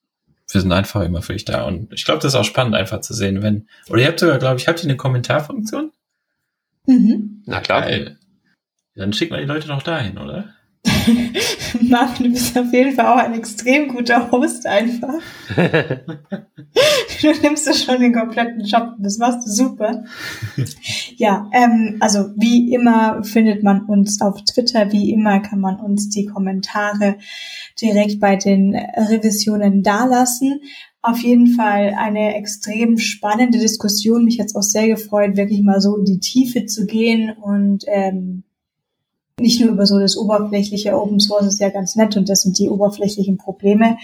wir 0.49 0.61
sind 0.61 0.71
einfach 0.71 1.01
immer 1.01 1.21
für 1.21 1.33
euch 1.33 1.45
da. 1.45 1.63
Und 1.63 1.91
ich 1.93 2.05
glaube, 2.05 2.21
das 2.21 2.33
ist 2.33 2.39
auch 2.39 2.45
spannend, 2.45 2.75
einfach 2.75 3.01
zu 3.01 3.13
sehen, 3.13 3.41
wenn. 3.41 3.67
Oder 3.89 4.01
ihr 4.01 4.07
habt 4.07 4.19
sogar, 4.19 4.39
glaube 4.39 4.59
ich, 4.59 4.67
habt 4.67 4.79
ihr 4.79 4.89
eine 4.89 4.97
Kommentarfunktion? 4.97 5.91
Mhm. 6.85 7.43
Na 7.45 7.59
klar. 7.59 7.81
Geil. 7.81 8.17
Dann 8.95 9.13
schickt 9.13 9.31
man 9.31 9.39
die 9.39 9.47
Leute 9.47 9.67
noch 9.67 9.81
dahin, 9.81 10.17
oder? 10.17 10.53
Marvin, 11.81 12.25
du 12.25 12.31
bist 12.31 12.57
auf 12.57 12.71
jeden 12.71 12.93
Fall 12.93 13.05
auch 13.07 13.17
ein 13.17 13.33
extrem 13.33 13.87
guter 13.89 14.31
Host 14.31 14.65
einfach. 14.65 15.15
du 15.55 17.31
nimmst 17.41 17.67
ja 17.67 17.73
schon 17.73 17.99
den 18.01 18.13
kompletten 18.13 18.61
Job, 18.61 18.95
das 18.99 19.17
machst 19.17 19.45
du 19.45 19.51
super. 19.51 20.03
Ja, 21.17 21.49
ähm, 21.53 21.97
also 21.99 22.29
wie 22.37 22.73
immer 22.73 23.23
findet 23.23 23.63
man 23.63 23.85
uns 23.85 24.21
auf 24.21 24.43
Twitter, 24.43 24.91
wie 24.91 25.11
immer 25.11 25.39
kann 25.39 25.59
man 25.59 25.79
uns 25.79 26.09
die 26.09 26.25
Kommentare 26.25 27.17
direkt 27.79 28.19
bei 28.19 28.35
den 28.35 28.75
Revisionen 28.75 29.83
dalassen. 29.83 30.61
Auf 31.01 31.19
jeden 31.19 31.47
Fall 31.55 31.95
eine 31.97 32.35
extrem 32.35 32.97
spannende 32.97 33.59
Diskussion. 33.59 34.23
Mich 34.23 34.37
jetzt 34.37 34.55
auch 34.55 34.63
sehr 34.63 34.87
gefreut, 34.87 35.35
wirklich 35.35 35.61
mal 35.61 35.81
so 35.81 35.97
in 35.97 36.05
die 36.05 36.19
Tiefe 36.19 36.65
zu 36.65 36.85
gehen 36.85 37.31
und 37.31 37.83
ähm, 37.87 38.43
nicht 39.39 39.59
nur 39.59 39.71
über 39.71 39.85
so 39.85 39.99
das 39.99 40.17
oberflächliche 40.17 40.97
Open 40.97 41.19
Source 41.19 41.47
ist 41.47 41.59
ja 41.59 41.69
ganz 41.69 41.95
nett 41.95 42.15
und 42.17 42.29
das 42.29 42.41
sind 42.41 42.59
die 42.59 42.69
oberflächlichen 42.69 43.37
Probleme. 43.37 43.97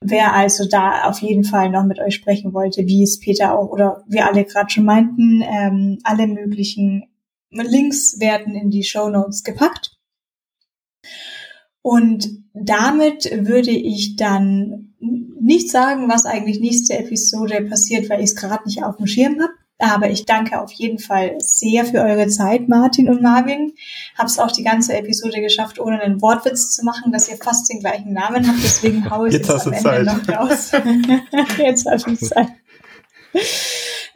Wer 0.00 0.32
also 0.34 0.66
da 0.68 1.04
auf 1.04 1.20
jeden 1.20 1.44
Fall 1.44 1.70
noch 1.70 1.84
mit 1.84 1.98
euch 1.98 2.14
sprechen 2.14 2.54
wollte, 2.54 2.86
wie 2.86 3.02
es 3.02 3.18
Peter 3.18 3.58
auch 3.58 3.68
oder 3.70 4.04
wir 4.06 4.26
alle 4.26 4.44
gerade 4.44 4.70
schon 4.70 4.84
meinten, 4.84 5.42
ähm, 5.42 5.98
alle 6.04 6.26
möglichen 6.26 7.04
Links 7.50 8.20
werden 8.20 8.54
in 8.54 8.70
die 8.70 8.84
Show 8.84 9.08
Notes 9.08 9.42
gepackt. 9.42 9.96
Und 11.82 12.28
damit 12.52 13.30
würde 13.46 13.70
ich 13.70 14.16
dann 14.16 14.94
nicht 15.40 15.70
sagen, 15.70 16.08
was 16.08 16.26
eigentlich 16.26 16.60
nächste 16.60 16.98
Episode 16.98 17.62
passiert, 17.62 18.10
weil 18.10 18.20
ich 18.20 18.30
es 18.30 18.36
gerade 18.36 18.64
nicht 18.66 18.84
auf 18.84 18.96
dem 18.96 19.06
Schirm 19.06 19.40
habe. 19.40 19.52
Aber 19.78 20.10
ich 20.10 20.26
danke 20.26 20.60
auf 20.60 20.72
jeden 20.72 20.98
Fall 20.98 21.36
sehr 21.38 21.84
für 21.84 22.00
eure 22.00 22.26
Zeit, 22.26 22.68
Martin 22.68 23.08
und 23.08 23.22
Marvin. 23.22 23.74
Hab's 24.16 24.38
auch 24.40 24.50
die 24.50 24.64
ganze 24.64 24.96
Episode 24.96 25.40
geschafft, 25.40 25.78
ohne 25.78 26.00
einen 26.00 26.20
Wortwitz 26.20 26.74
zu 26.74 26.84
machen, 26.84 27.12
dass 27.12 27.28
ihr 27.28 27.36
fast 27.36 27.70
den 27.70 27.78
gleichen 27.78 28.12
Namen 28.12 28.46
habt. 28.46 28.62
Deswegen 28.62 29.08
haue 29.08 29.28
ich 29.28 29.34
jetzt 29.34 29.48
es 29.48 29.66
am 29.66 29.72
Ende 29.72 29.82
Zeit. 29.82 30.04
noch 30.04 30.28
raus. 30.28 30.72
jetzt 31.58 31.86
habe 31.86 32.12
ich 32.12 32.20
Zeit. 32.20 32.48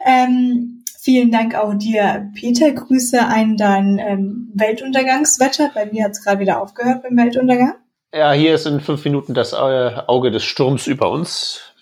Ähm, 0.05 0.83
vielen 0.99 1.31
Dank 1.31 1.55
auch 1.55 1.73
dir, 1.75 2.29
Peter. 2.35 2.69
Grüße 2.71 3.25
ein 3.25 3.55
dein 3.55 3.99
ähm, 3.99 4.51
Weltuntergangswetter. 4.53 5.71
Bei 5.73 5.85
mir 5.85 6.03
hat's 6.03 6.23
gerade 6.23 6.41
wieder 6.41 6.61
aufgehört 6.61 7.03
beim 7.03 7.15
Weltuntergang. 7.15 7.75
Ja, 8.13 8.33
hier 8.33 8.53
ist 8.53 8.67
in 8.67 8.81
fünf 8.81 9.05
Minuten 9.05 9.33
das 9.33 9.53
Auge 9.53 10.29
des 10.29 10.43
Sturms 10.43 10.87
über 10.87 11.09
uns. 11.09 11.61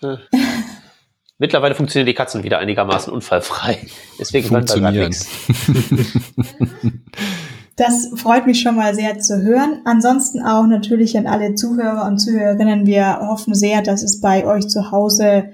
Mittlerweile 1.42 1.74
funktionieren 1.74 2.06
die 2.06 2.14
Katzen 2.14 2.44
wieder 2.44 2.60
einigermaßen 2.60 3.12
unfallfrei. 3.12 3.84
Deswegen 4.20 4.46
funktionieren. 4.46 5.12
Das 7.74 8.10
freut 8.14 8.46
mich 8.46 8.60
schon 8.60 8.76
mal 8.76 8.94
sehr 8.94 9.18
zu 9.18 9.42
hören. 9.42 9.80
Ansonsten 9.84 10.40
auch 10.40 10.68
natürlich 10.68 11.18
an 11.18 11.26
alle 11.26 11.56
Zuhörer 11.56 12.06
und 12.06 12.18
Zuhörerinnen. 12.18 12.86
Wir 12.86 13.18
hoffen 13.22 13.54
sehr, 13.54 13.82
dass 13.82 14.04
es 14.04 14.20
bei 14.20 14.46
euch 14.46 14.68
zu 14.68 14.92
Hause 14.92 15.50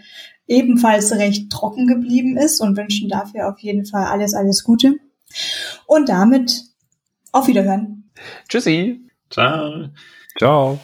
ebenfalls 0.46 1.10
recht 1.12 1.50
trocken 1.50 1.86
geblieben 1.86 2.36
ist 2.36 2.60
und 2.60 2.76
wünschen 2.76 3.08
dafür 3.08 3.48
auf 3.48 3.58
jeden 3.60 3.86
Fall 3.86 4.04
alles, 4.04 4.34
alles 4.34 4.64
Gute. 4.64 4.96
Und 5.86 6.10
damit 6.10 6.64
auf 7.32 7.46
Wiederhören. 7.48 8.10
Tschüssi. 8.46 9.08
Ciao. 9.30 9.88
Ciao. 10.36 10.78